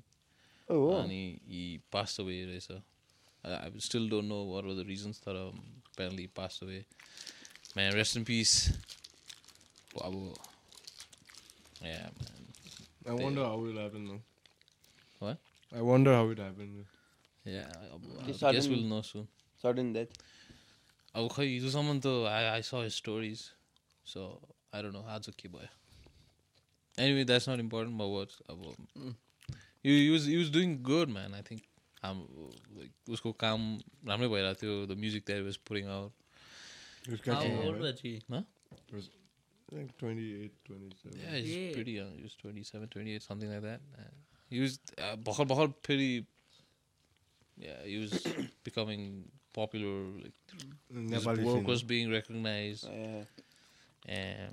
Oh, 0.68 0.94
अनि 0.96 1.22
हि 1.48 1.62
पास 1.92 2.20
अवे 2.20 2.36
रहेछ। 2.46 2.72
I 3.44 3.80
still 3.86 4.10
don't 4.10 4.28
know 4.30 4.44
what 4.52 4.64
were 4.66 4.74
the 4.82 4.86
reasons 4.88 5.20
तर 5.28 5.36
apparently 5.94 6.28
passed 6.40 6.64
away. 6.66 6.84
Man 7.78 7.94
rest 7.94 8.18
in 8.18 8.24
peace 8.24 8.52
अब 10.02 10.34
yeah 11.84 12.10
man. 12.18 12.44
I 13.06 13.14
wonder 13.22 13.44
how 13.44 13.66
it 13.70 13.78
happened 13.78 14.10
though. 14.10 14.22
What? 15.22 15.38
I 15.72 15.82
wonder 15.82 16.14
how 16.16 16.30
it 16.34 16.40
happened. 16.40 16.86
yeah 17.46 17.72
It's 18.28 18.44
I 18.44 18.54
guess 18.54 18.68
we'll 18.74 18.86
know 18.92 19.02
soon. 19.02 19.28
Sudden 19.63 19.93
death. 19.97 20.13
अब 21.19 21.29
खै 21.35 21.45
हिजोसम्म 21.51 22.01
त 22.05 22.07
I 22.31 22.59
I 22.59 22.61
saw 22.71 22.83
his 22.87 22.95
stories 23.03 23.41
so 24.05 24.27
I 24.73 24.83
don't 24.83 24.95
know 24.99 25.05
आज 25.17 25.31
के 25.43 25.49
भयो 25.55 25.69
anyway 27.07 27.25
that's 27.31 27.49
not 27.51 27.61
important 27.65 27.97
but 28.03 28.09
what 28.15 28.37
अब 28.51 28.63
he, 29.83 29.97
he 30.05 30.11
was 30.11 30.27
he 30.27 30.37
was 30.43 30.51
doing 30.59 30.77
good 30.91 31.09
man 31.17 31.35
I 31.41 31.43
think 31.49 31.65
um, 32.09 32.23
like 32.79 32.93
उसको 33.17 33.33
काम 33.45 33.67
राम्रै 34.13 34.29
भइरहेको 34.35 34.61
थियो 34.63 34.77
the 34.93 34.99
music 35.07 35.27
that 35.31 35.41
he 35.43 35.47
was 35.51 35.59
putting 35.71 35.89
out 35.99 36.13
He 37.07 37.13
was 37.13 37.21
How 37.21 37.27
catching 37.27 37.55
on, 37.59 37.67
old 37.67 37.75
right? 37.75 37.85
was 37.89 38.01
he? 38.07 38.15
I 38.39 39.77
think 39.77 39.93
28, 40.01 40.53
27. 40.67 41.19
Yeah, 41.21 41.37
he's 41.37 41.55
Yeah. 41.55 41.73
pretty 41.77 41.93
young. 41.99 42.11
He 42.17 42.23
was 42.23 42.35
27, 42.43 42.89
28, 42.95 43.23
something 43.23 43.51
like 43.55 43.63
that. 43.63 43.81
Uh, 44.03 44.11
he 44.51 44.61
was 44.65 44.79
uh, 45.07 45.15
भर्खर 45.29 45.45
भर्खर 45.53 45.73
फेरि 45.89 46.11
yeah, 47.67 47.81
he 47.85 47.97
was 48.03 48.15
becoming 48.69 49.07
popular 49.54 50.06
like, 50.22 50.34
his 51.12 51.26
work 51.26 51.68
was 51.68 51.84
being 51.84 52.12
recognized. 52.12 52.88
and 54.08 54.52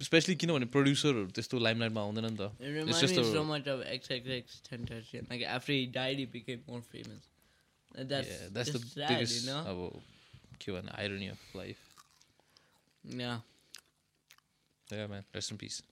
especially 0.00 0.36
you 0.40 0.46
know, 0.46 0.54
when 0.54 0.62
a 0.62 0.66
producer 0.66 1.26
this 1.26 1.46
to 1.48 1.58
limelight 1.58 1.92
ma 1.92 2.08
It 2.08 2.68
reminds 2.68 3.02
me 3.02 3.24
so 3.24 3.44
much 3.44 3.66
of 3.66 3.80
XXXTentacion. 3.80 5.28
Like 5.28 5.42
after 5.42 5.72
he 5.72 5.86
died, 5.86 6.18
he 6.18 6.24
became 6.24 6.62
more 6.66 6.80
famous. 6.80 7.28
Uh, 7.98 8.04
that's 8.04 8.28
yeah, 8.28 8.48
that's 8.52 8.70
the 8.70 8.82
biggest 9.08 9.46
you 9.46 9.52
know? 9.52 9.60
about 9.60 9.92
uh, 9.96 10.00
Q 10.58 10.76
and 10.76 10.90
irony 10.94 11.28
of 11.28 11.38
life. 11.54 11.80
Yeah. 13.04 13.38
Yeah, 14.90 15.06
man. 15.06 15.24
Rest 15.34 15.50
in 15.50 15.58
peace. 15.58 15.82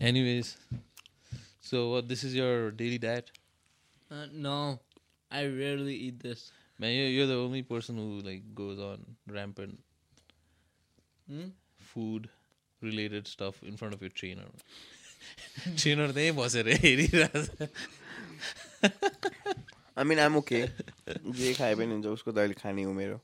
Anyways, 0.00 0.56
so 1.60 1.94
uh, 1.94 2.02
this 2.04 2.24
is 2.24 2.34
your 2.34 2.70
daily 2.70 2.98
diet. 2.98 3.30
No, 4.32 4.80
I 5.30 5.46
rarely 5.46 5.94
eat 5.94 6.20
this. 6.20 6.52
Man. 6.82 6.92
You're, 6.98 7.10
you're 7.16 7.30
the 7.32 7.38
only 7.46 7.62
person 7.72 7.98
who 8.02 8.20
like 8.28 8.46
goes 8.60 8.84
on 8.90 9.02
rampant 9.38 9.78
Hmm? 11.30 11.50
food 11.88 12.28
related 12.82 13.28
stuff 13.32 13.58
in 13.72 13.76
front 13.80 13.94
of 13.96 14.00
your 14.06 14.14
trainer. 14.20 14.46
trainer 15.82 16.06
त्यहीँ 16.12 16.32
बसेर 16.38 16.68
हेरिरहेको 16.84 17.68
I 19.96 20.04
mean, 20.04 20.18
I'm 20.24 20.36
okay. 20.40 20.62
जे 21.40 21.52
खाए 21.54 21.74
पनि 21.80 21.92
हुन्छ 21.94 22.06
उसको 22.16 22.32
त 22.32 22.38
अहिले 22.44 22.54
खाने 22.62 22.82
हो 22.88 22.92
मेरो 22.98 23.18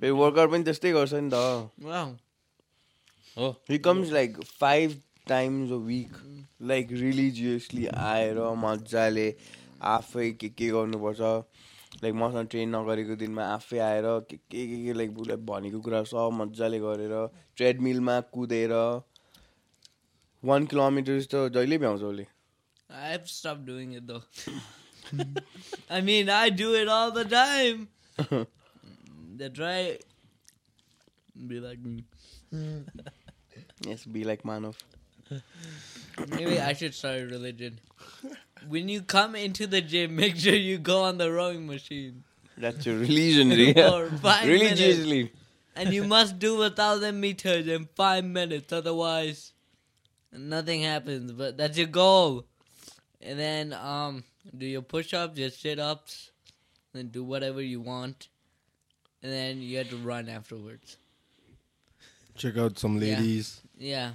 फेरि 0.00 0.10
वर्कआउट 0.20 0.50
पनि 0.50 0.64
त्यस्तै 0.70 0.92
गर्छ 0.96 1.12
नि 1.14 1.30
त. 1.34 2.18
हो 3.38 3.48
he 3.70 3.78
comes 3.86 4.10
like 4.18 4.40
five 4.60 5.00
times 5.28 5.72
a 5.72 5.80
week 5.86 6.12
like 6.72 6.92
religiously 7.04 7.86
आएर 8.10 8.38
मजाले 8.64 9.28
आफै 9.94 10.30
के 10.40 10.48
के 10.58 10.68
गर्नुपर्छ 10.76 11.20
लाइक 12.02 12.14
मसँग 12.14 12.46
ट्रेन 12.46 12.76
नगरेको 12.76 13.16
दिनमा 13.16 13.44
आफै 13.44 13.78
आएर 13.78 14.04
के 14.30 14.36
के 14.36 14.66
के 14.66 14.84
के 14.84 14.92
लाइक 14.92 15.18
उसलाई 15.18 15.36
भनेको 15.36 15.80
कुरा 15.80 16.02
सब 16.02 16.30
मजाले 16.32 16.78
गरेर 16.78 17.14
ट्रेडमिलमा 17.56 18.20
कुदेर 18.20 18.72
वान 20.42 20.66
किलोमिटर 20.66 21.18
जस्तो 21.18 21.48
जहिले 21.48 21.78
भ्याउँछ 21.78 22.02
उसले। 22.02 22.26
when 38.68 38.88
you 38.88 39.02
come 39.02 39.34
into 39.34 39.66
the 39.66 39.80
gym, 39.80 40.16
make 40.16 40.36
sure 40.36 40.54
you 40.54 40.78
go 40.78 41.02
on 41.02 41.18
the 41.18 41.30
rowing 41.30 41.66
machine. 41.66 42.24
That's 42.56 42.84
your 42.84 42.98
religion, 42.98 43.50
For 43.74 44.10
five 44.16 44.48
religiously. 44.48 45.16
Minutes. 45.16 45.34
And 45.76 45.94
you 45.94 46.04
must 46.04 46.38
do 46.40 46.60
a 46.62 46.70
thousand 46.70 47.20
meters 47.20 47.68
in 47.68 47.88
five 47.94 48.24
minutes, 48.24 48.72
otherwise 48.72 49.52
nothing 50.32 50.82
happens. 50.82 51.32
But 51.32 51.56
that's 51.56 51.78
your 51.78 51.86
goal. 51.86 52.44
And 53.20 53.38
then 53.38 53.72
um, 53.72 54.24
do 54.56 54.66
your 54.66 54.82
push 54.82 55.14
ups, 55.14 55.38
your 55.38 55.50
sit 55.50 55.78
ups, 55.78 56.30
and 56.94 57.10
do 57.12 57.24
whatever 57.24 57.60
you 57.60 57.80
want. 57.80 58.28
And 59.22 59.32
then 59.32 59.60
you 59.60 59.78
have 59.78 59.90
to 59.90 59.96
run 59.96 60.28
afterwards. 60.28 60.96
Check 62.36 62.56
out 62.56 62.78
some 62.78 63.00
ladies. 63.00 63.60
Yeah. 63.76 63.88
yeah. 63.88 64.10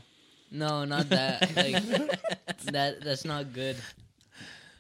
No, 0.52 0.86
not 0.86 1.10
that. 1.10 1.42
like, 1.56 1.84
that 2.72 3.02
that's 3.02 3.26
not 3.26 3.52
good. 3.54 3.76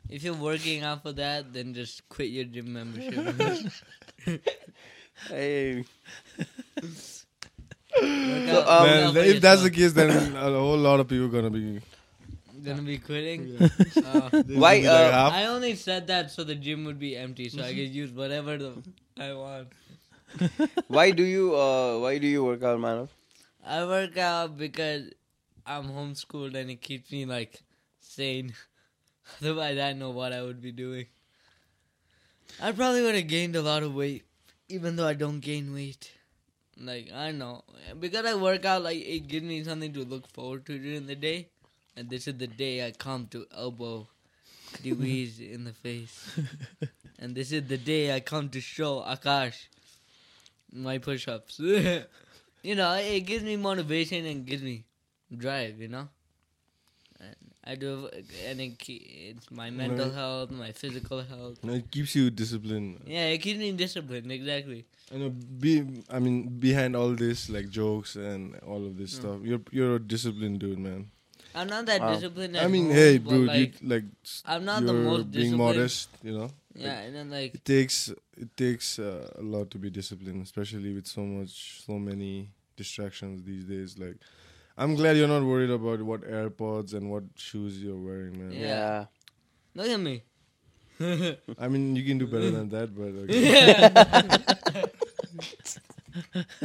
If 0.09 0.23
you're 0.23 0.35
working 0.35 0.83
out 0.83 1.01
for 1.03 1.13
that, 1.13 1.53
then 1.53 1.73
just 1.73 2.07
quit 2.09 2.29
your 2.29 2.45
gym 2.45 2.73
membership. 2.73 3.71
Hey. 5.29 5.85
So, 6.81 8.65
um, 8.67 8.83
Man, 8.83 9.03
out 9.07 9.13
for 9.13 9.19
if 9.19 9.41
that's 9.41 9.61
the 9.61 9.69
case, 9.71 9.93
then 9.93 10.09
a 10.35 10.49
whole 10.49 10.77
lot 10.77 10.99
of 10.99 11.07
people 11.07 11.27
gonna 11.27 11.51
be. 11.51 11.79
gonna 12.63 12.81
be 12.81 12.97
quitting. 12.97 13.55
Uh, 13.61 13.69
Why, 14.31 14.41
Maybe 14.43 14.55
like 14.57 14.85
uh, 14.85 15.11
half. 15.11 15.33
I 15.33 15.45
only 15.45 15.75
said 15.75 16.07
that 16.07 16.31
so 16.31 16.43
the 16.43 16.55
gym 16.55 16.83
would 16.85 16.99
be 16.99 17.15
empty, 17.15 17.49
so 17.49 17.61
I 17.61 17.69
could 17.73 17.93
use 18.01 18.11
whatever 18.11 18.57
the 18.57 18.73
I 19.19 19.33
want. 19.33 19.67
why 20.87 21.11
do 21.11 21.21
you 21.23 21.55
uh 21.55 21.99
why 21.99 22.17
do 22.17 22.25
you 22.25 22.43
work 22.43 22.63
out 22.63 22.79
Manav? 22.79 23.09
I 23.63 23.85
work 23.85 24.17
out 24.17 24.57
because 24.57 25.11
I'm 25.65 25.89
homeschooled 25.89 26.55
and 26.55 26.71
it 26.71 26.81
keeps 26.81 27.11
me 27.11 27.25
like 27.25 27.61
sane. 27.99 28.53
Otherwise, 29.41 29.77
I 29.77 29.93
know 29.93 30.11
what 30.11 30.33
I 30.33 30.41
would 30.41 30.61
be 30.61 30.71
doing. 30.71 31.05
I 32.61 32.71
probably 32.71 33.01
would 33.01 33.15
have 33.15 33.27
gained 33.27 33.55
a 33.55 33.61
lot 33.61 33.83
of 33.83 33.95
weight, 33.95 34.23
even 34.69 34.95
though 34.95 35.07
I 35.07 35.13
don't 35.13 35.39
gain 35.39 35.73
weight. 35.73 36.11
Like 36.77 37.11
I 37.13 37.31
know 37.31 37.63
because 37.99 38.25
I 38.25 38.33
work 38.33 38.65
out, 38.65 38.83
like 38.83 38.97
it 38.97 39.27
gives 39.27 39.45
me 39.45 39.63
something 39.63 39.93
to 39.93 40.03
look 40.03 40.27
forward 40.27 40.65
to 40.65 40.77
during 40.77 41.05
the 41.05 41.15
day, 41.15 41.49
and 41.95 42.09
this 42.09 42.27
is 42.27 42.37
the 42.37 42.47
day 42.47 42.85
I 42.85 42.91
come 42.91 43.27
to 43.27 43.45
elbow 43.55 44.07
Dewey's 44.81 45.39
in 45.53 45.65
the 45.65 45.73
face, 45.73 46.29
and 47.19 47.35
this 47.35 47.51
is 47.51 47.67
the 47.67 47.77
day 47.77 48.15
I 48.15 48.19
come 48.19 48.49
to 48.49 48.61
show 48.61 49.01
Akash 49.01 49.67
my 50.71 50.97
push-ups. 50.97 51.59
you 52.63 52.75
know, 52.75 52.93
it 52.93 53.21
gives 53.21 53.43
me 53.43 53.55
motivation 53.55 54.25
and 54.25 54.45
gives 54.45 54.63
me 54.63 54.85
drive. 55.35 55.79
You 55.79 55.89
know, 55.89 56.09
and 57.19 57.35
I 57.65 57.75
do, 57.75 58.09
and 58.45 58.59
it, 58.59 58.77
ke- 58.77 58.99
it's 59.31 59.49
my 59.49 59.69
mental 59.69 60.07
Right. 60.07 60.15
health, 60.15 60.51
my 60.51 60.71
physical 60.73 61.21
health. 61.23 61.59
You 61.63 61.69
know, 61.69 61.75
it 61.77 61.89
keeps 61.91 62.13
you 62.15 62.29
disciplined. 62.29 63.01
Yeah, 63.07 63.27
it 63.27 63.37
keeps 63.39 63.59
me 63.59 63.71
disciplined. 63.71 64.31
Exactly. 64.31 64.85
I 65.13 65.17
know. 65.17 65.29
Be 65.29 65.83
I 66.09 66.19
mean, 66.19 66.49
behind 66.59 66.95
all 66.95 67.15
this 67.15 67.49
like 67.49 67.69
jokes 67.69 68.15
and 68.15 68.55
all 68.67 68.85
of 68.85 68.97
this 68.97 69.13
Mm. 69.13 69.19
stuff, 69.19 69.37
you're 69.43 69.61
you're 69.71 69.95
a 69.95 69.99
disciplined 69.99 70.59
dude, 70.59 70.79
man. 70.79 71.07
I'm 71.55 71.67
not 71.67 71.85
that 71.85 72.01
Wow. 72.01 72.13
disciplined. 72.15 72.57
I 72.57 72.63
at 72.65 72.71
mean, 72.71 72.87
home, 72.87 72.95
hey, 72.95 73.17
but, 73.19 73.29
bro, 73.29 73.37
like, 73.47 73.81
you 73.81 73.87
like 73.87 74.03
s- 74.25 74.41
I'm 74.45 74.65
not 74.65 74.85
the 74.85 74.91
you're 74.93 75.03
most 75.03 75.31
being 75.31 75.51
disciplined. 75.55 75.57
modest. 75.77 76.09
You 76.23 76.33
know, 76.37 76.49
Yeah, 76.75 76.99
and 76.99 77.15
then 77.15 77.29
like 77.29 77.53
it 77.55 77.63
takes 77.63 78.09
it 78.35 78.57
takes 78.57 78.97
uh, 78.99 79.29
a 79.37 79.41
lot 79.41 79.69
to 79.71 79.77
be 79.77 79.89
disciplined, 79.89 80.41
especially 80.43 80.93
with 80.93 81.07
so 81.07 81.23
much 81.23 81.83
so 81.85 81.99
many 81.99 82.49
distractions 82.75 83.43
these 83.43 83.63
days. 83.63 83.97
Like, 83.97 84.17
I'm 84.77 84.95
glad 84.95 85.17
you're 85.17 85.27
not 85.27 85.43
worried 85.43 85.69
about 85.69 86.01
what 86.01 86.21
AirPods 86.21 86.93
and 86.93 87.09
what 87.11 87.23
shoes 87.35 87.81
you're 87.81 87.95
wearing, 87.95 88.37
man. 88.39 88.51
Yeah. 88.51 89.05
look 89.75 89.87
at 89.87 89.99
me. 89.99 90.23
I 91.59 91.67
mean, 91.67 91.95
you 91.95 92.03
can 92.03 92.17
do 92.17 92.27
better 92.27 92.49
than 92.51 92.69
that, 92.69 92.95
but 92.95 93.13
okay. 93.25 94.83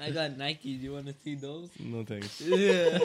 I 0.00 0.10
got 0.10 0.36
Nike. 0.36 0.76
Do 0.76 0.84
you 0.84 0.92
want 0.92 1.06
to 1.06 1.14
see 1.24 1.34
those? 1.34 1.70
no 1.78 2.04
thanks. 2.04 2.40
Yeah. 2.46 2.98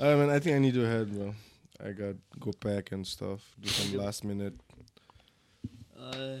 I 0.00 0.14
mean, 0.16 0.28
I 0.30 0.38
think 0.40 0.56
I 0.56 0.58
need 0.58 0.74
to 0.74 0.82
head, 0.82 1.12
bro. 1.14 1.34
I 1.84 1.92
got 1.92 2.16
go 2.40 2.50
pack 2.58 2.90
and 2.92 3.06
stuff. 3.06 3.40
Do 3.60 3.68
some 3.68 3.98
last 3.98 4.24
minute. 4.24 4.54
uh, 5.98 6.38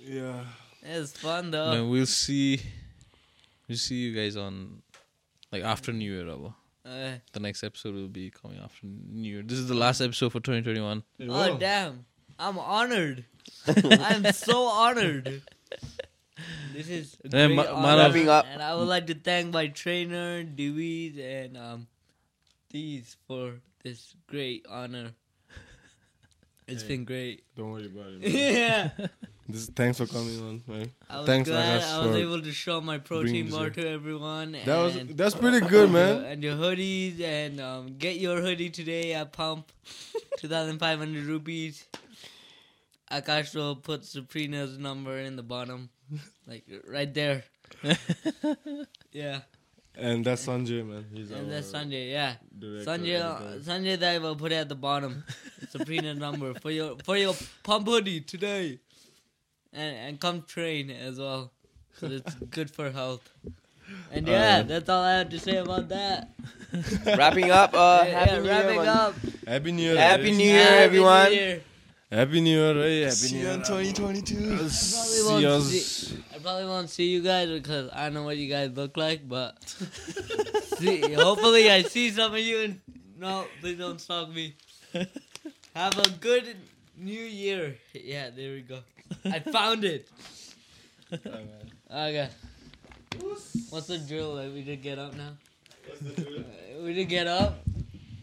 Yeah. 0.00 0.44
it's 0.82 1.12
fun 1.18 1.50
though. 1.50 1.72
Man, 1.72 1.90
we'll 1.90 2.06
see. 2.06 2.60
We'll 3.68 3.78
see 3.78 3.96
you 3.96 4.14
guys 4.14 4.36
on 4.36 4.82
like 5.52 5.62
after 5.62 5.92
New 5.92 6.10
Year. 6.12 6.24
Rabo. 6.24 6.54
Uh, 6.86 7.18
The 7.32 7.40
next 7.40 7.64
episode 7.64 7.94
will 7.94 8.08
be 8.08 8.30
coming 8.30 8.58
after 8.62 8.86
New 8.86 9.30
Year. 9.32 9.42
This 9.42 9.58
is 9.58 9.68
the 9.68 9.74
last 9.74 10.00
episode 10.02 10.32
for 10.32 10.40
2021. 10.40 11.02
oh 11.30 11.56
damn! 11.58 12.04
I'm 12.38 12.58
honored. 12.58 13.24
I'm 13.66 14.32
so 14.32 14.64
honored. 14.64 15.42
This 16.74 16.88
is 16.90 17.16
a 17.24 17.28
great 17.28 17.54
Ma- 17.56 17.64
honor, 17.72 18.02
Wrapping 18.04 18.28
up. 18.28 18.44
and 18.52 18.60
I 18.62 18.74
would 18.74 18.88
like 18.88 19.06
to 19.06 19.14
thank 19.14 19.52
my 19.52 19.68
trainer 19.68 20.42
Dewey's 20.42 21.16
and 21.18 21.56
um 21.56 21.86
these 22.70 23.16
for 23.26 23.60
this 23.82 24.14
great 24.26 24.66
honor. 24.68 25.12
It's 26.66 26.82
Hey. 26.82 26.88
been 26.88 27.04
great. 27.04 27.44
Don't 27.56 27.70
worry 27.72 27.86
about 27.86 28.06
it. 28.20 28.22
Yeah. 28.32 28.90
this, 29.48 29.66
thanks 29.66 29.98
for 29.98 30.06
coming 30.06 30.40
on, 30.40 30.62
man. 30.66 30.90
I 31.10 31.18
was 31.18 31.26
Thanks, 31.26 31.50
glad 31.50 31.82
I 31.82 32.06
was 32.06 32.16
able 32.16 32.40
to 32.40 32.52
show 32.52 32.80
my 32.80 32.96
protein 32.98 33.50
bar 33.50 33.68
to 33.70 33.86
everyone. 33.88 34.52
That 34.64 34.78
was 34.78 34.98
that's 35.10 35.34
pretty 35.34 35.60
good, 35.66 35.90
man. 35.90 36.24
And 36.24 36.42
your 36.42 36.56
hoodies 36.56 37.20
and 37.20 37.60
um, 37.60 37.96
get 37.98 38.16
your 38.16 38.40
hoodie 38.40 38.70
today 38.70 39.12
at 39.12 39.32
Pump, 39.32 39.70
two 40.38 40.48
thousand 40.48 40.78
five 40.78 40.98
hundred 40.98 41.24
rupees. 41.26 41.84
Akash 43.12 43.54
will 43.54 43.76
put 43.76 44.04
Sabrina's 44.04 44.78
number 44.78 45.18
in 45.18 45.36
the 45.36 45.42
bottom, 45.42 45.90
like 46.46 46.64
right 46.88 47.12
there. 47.12 47.44
Yeah, 49.12 49.40
And 49.96 50.24
that's 50.24 50.46
Sanjay, 50.46 50.84
man. 50.84 51.04
He's 51.12 51.30
and 51.30 51.50
that's 51.50 51.70
Sanjay. 51.70 52.10
Yeah, 52.10 52.34
director, 52.58 52.90
Sanjay. 52.90 53.14
editor. 53.14 53.60
Sanjay, 53.70 53.98
that 54.00 54.14
I 54.14 54.18
will 54.18 54.34
put 54.34 54.50
it 54.50 54.56
at 54.56 54.68
the 54.68 54.74
bottom. 54.74 55.22
Sabrina's 55.70 56.18
number 56.18 56.52
for 56.54 56.70
your 56.70 56.96
for 57.04 57.16
your 57.16 57.34
pump 57.62 57.86
hoodie 57.86 58.20
today, 58.20 58.80
and 59.72 59.96
and 59.96 60.20
come 60.20 60.42
train 60.42 60.90
as 60.90 61.18
well. 61.18 61.52
So 62.00 62.08
it's 62.08 62.34
good 62.50 62.70
for 62.70 62.90
health. 62.90 63.28
And 64.10 64.26
yeah, 64.26 64.50
Alright. 64.64 64.68
that's 64.68 64.88
all 64.88 65.02
I 65.02 65.18
have 65.18 65.28
to 65.28 65.38
say 65.38 65.56
about 65.58 65.88
that. 65.90 66.30
Wrapping 67.06 67.50
up. 67.50 67.72
Uh, 67.74 68.04
yeah, 68.06 68.18
happy 68.18 68.32
yeah, 68.32 68.40
New 68.40 68.48
wrapping 68.48 68.80
Year, 68.80 68.90
up. 68.90 69.14
Happy 69.46 69.72
New 69.72 69.82
Year. 69.82 69.96
Happy. 69.96 70.30
New 70.32 70.44
Year, 70.44 70.64
Happy 70.64 70.82
everyone. 70.84 71.30
New 71.30 71.36
Year. 71.36 71.60
Happy 72.14 72.40
New 72.40 72.50
Year, 72.60 72.74
hey, 72.74 73.00
Happy 73.02 73.14
See 73.16 73.34
New 73.34 73.40
you 73.40 73.46
Year. 73.46 73.54
in 73.54 73.60
2022. 73.62 74.34
probably 74.36 74.68
See 74.68 75.22
won't 75.26 75.44
us. 75.46 75.64
see- 75.66 76.18
I 76.34 76.38
probably 76.38 76.64
won't 76.66 76.90
see 76.90 77.06
you 77.10 77.22
guys 77.22 77.48
because 77.48 77.90
I 77.92 78.04
don't 78.04 78.14
know 78.14 78.22
what 78.22 78.36
you 78.36 78.48
guys 78.48 78.70
look 78.76 78.96
like, 78.96 79.28
but 79.28 79.58
see, 80.78 81.00
hopefully 81.12 81.70
I 81.70 81.82
see 81.82 82.10
some 82.10 82.32
of 82.32 82.38
you 82.38 82.58
and 82.60 82.80
no, 83.18 83.46
please 83.60 83.78
don't 83.78 84.00
stalk 84.00 84.28
me. 84.30 84.54
Have 85.74 85.98
a 85.98 86.08
good 86.20 86.54
new 86.96 87.20
year. 87.24 87.76
Yeah, 87.92 88.30
there 88.30 88.52
we 88.52 88.60
go. 88.62 88.78
I 89.24 89.40
found 89.40 89.84
it. 89.84 90.06
Okay. 91.12 92.28
What's 93.70 93.86
the 93.88 93.98
drill? 93.98 94.34
Like 94.34 94.52
we 94.52 94.62
just 94.62 94.82
get 94.82 94.98
up 94.98 95.14
now? 95.16 95.32
Uh, 95.90 96.82
We 96.82 96.94
just 96.94 97.08
get 97.08 97.26
up? 97.26 97.58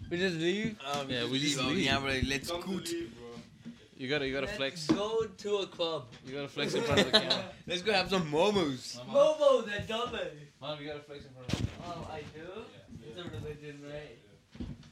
We 0.10 0.18
just 0.18 0.36
leave? 0.38 0.78
Yeah, 1.10 1.26
we 1.28 1.40
just 1.40 1.58
leave. 1.60 1.80
Yeah, 1.80 2.00
bro, 2.00 2.20
let's 2.28 2.48
scoot. 2.50 2.90
You 4.02 4.08
gotta, 4.10 4.26
you 4.28 4.34
gotta 4.34 4.48
Let's 4.48 4.58
flex. 4.58 4.88
go 4.88 5.26
to 5.26 5.58
a 5.58 5.68
club. 5.68 6.08
You 6.26 6.34
gotta 6.34 6.48
flex 6.48 6.74
in 6.74 6.82
front 6.82 7.02
of 7.02 7.12
the 7.12 7.20
camera. 7.20 7.46
Let's 7.68 7.84
go 7.84 7.94
have 7.94 8.10
some 8.10 8.32
momos. 8.32 8.98
Momo, 9.06 9.64
that 9.68 9.88
dumbass. 9.88 10.32
Man, 10.60 10.82
you 10.82 10.88
gotta 10.88 11.02
flex 11.02 11.26
in 11.26 11.32
front 11.36 11.54
of 11.54 11.60
the 11.60 11.68
camera. 11.68 11.78
Oh, 11.86 12.12
I 12.12 12.24
do? 12.34 12.64
It's 13.08 13.20
a 13.20 13.24
religion, 13.26 13.80
right? 13.86 14.18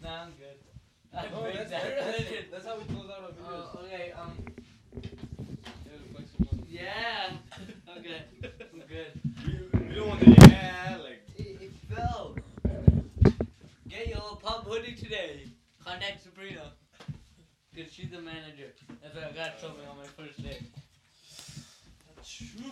Nah, 0.03 0.26
I'm 0.26 0.34
good. 0.38 0.60
I 1.18 1.27
No, 1.34 1.41
break 1.41 1.56
that's, 1.56 1.72
that 1.72 1.81
that's, 1.81 2.19
religion. 2.19 2.45
that's 2.52 2.65
how 2.68 2.77
we 2.77 2.84
close 2.84 3.10
out 3.10 3.23
our 3.23 3.30
videos. 3.30 3.68
Oh, 3.73 3.80
okay, 3.84 4.11
um, 4.11 4.38
You 4.94 5.02
gotta 5.02 6.14
flex 6.14 6.30
in 6.38 6.45
front 6.45 6.61
of 6.61 6.68
the 6.68 6.72
yeah. 6.72 7.31
Okay, 7.98 8.22
I'm 8.72 8.84
good. 8.88 9.90
We 9.90 9.95
don't 9.95 10.07
want 10.07 10.19
the 10.19 10.49
yeah, 10.52 10.98
like. 11.03 11.23
It, 11.36 11.57
it 11.60 11.72
fell. 11.91 12.36
Get 13.88 14.07
your 14.07 14.38
pub 14.44 14.68
hoodie 14.68 14.94
today. 14.94 15.48
Contact 15.84 16.22
Sabrina. 16.22 16.73
Because 17.80 17.93
she's 17.93 18.10
the 18.10 18.19
manager. 18.19 18.73
That's 19.01 19.15
what 19.15 19.23
I 19.23 19.31
got 19.31 19.61
told 19.61 19.77
me 19.77 19.85
on 19.89 19.95
my 19.95 20.03
first 20.03 20.43
day. 20.43 20.57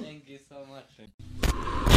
Thank 0.02 0.28
you 0.28 0.38
so 0.50 0.66
much. 0.70 1.97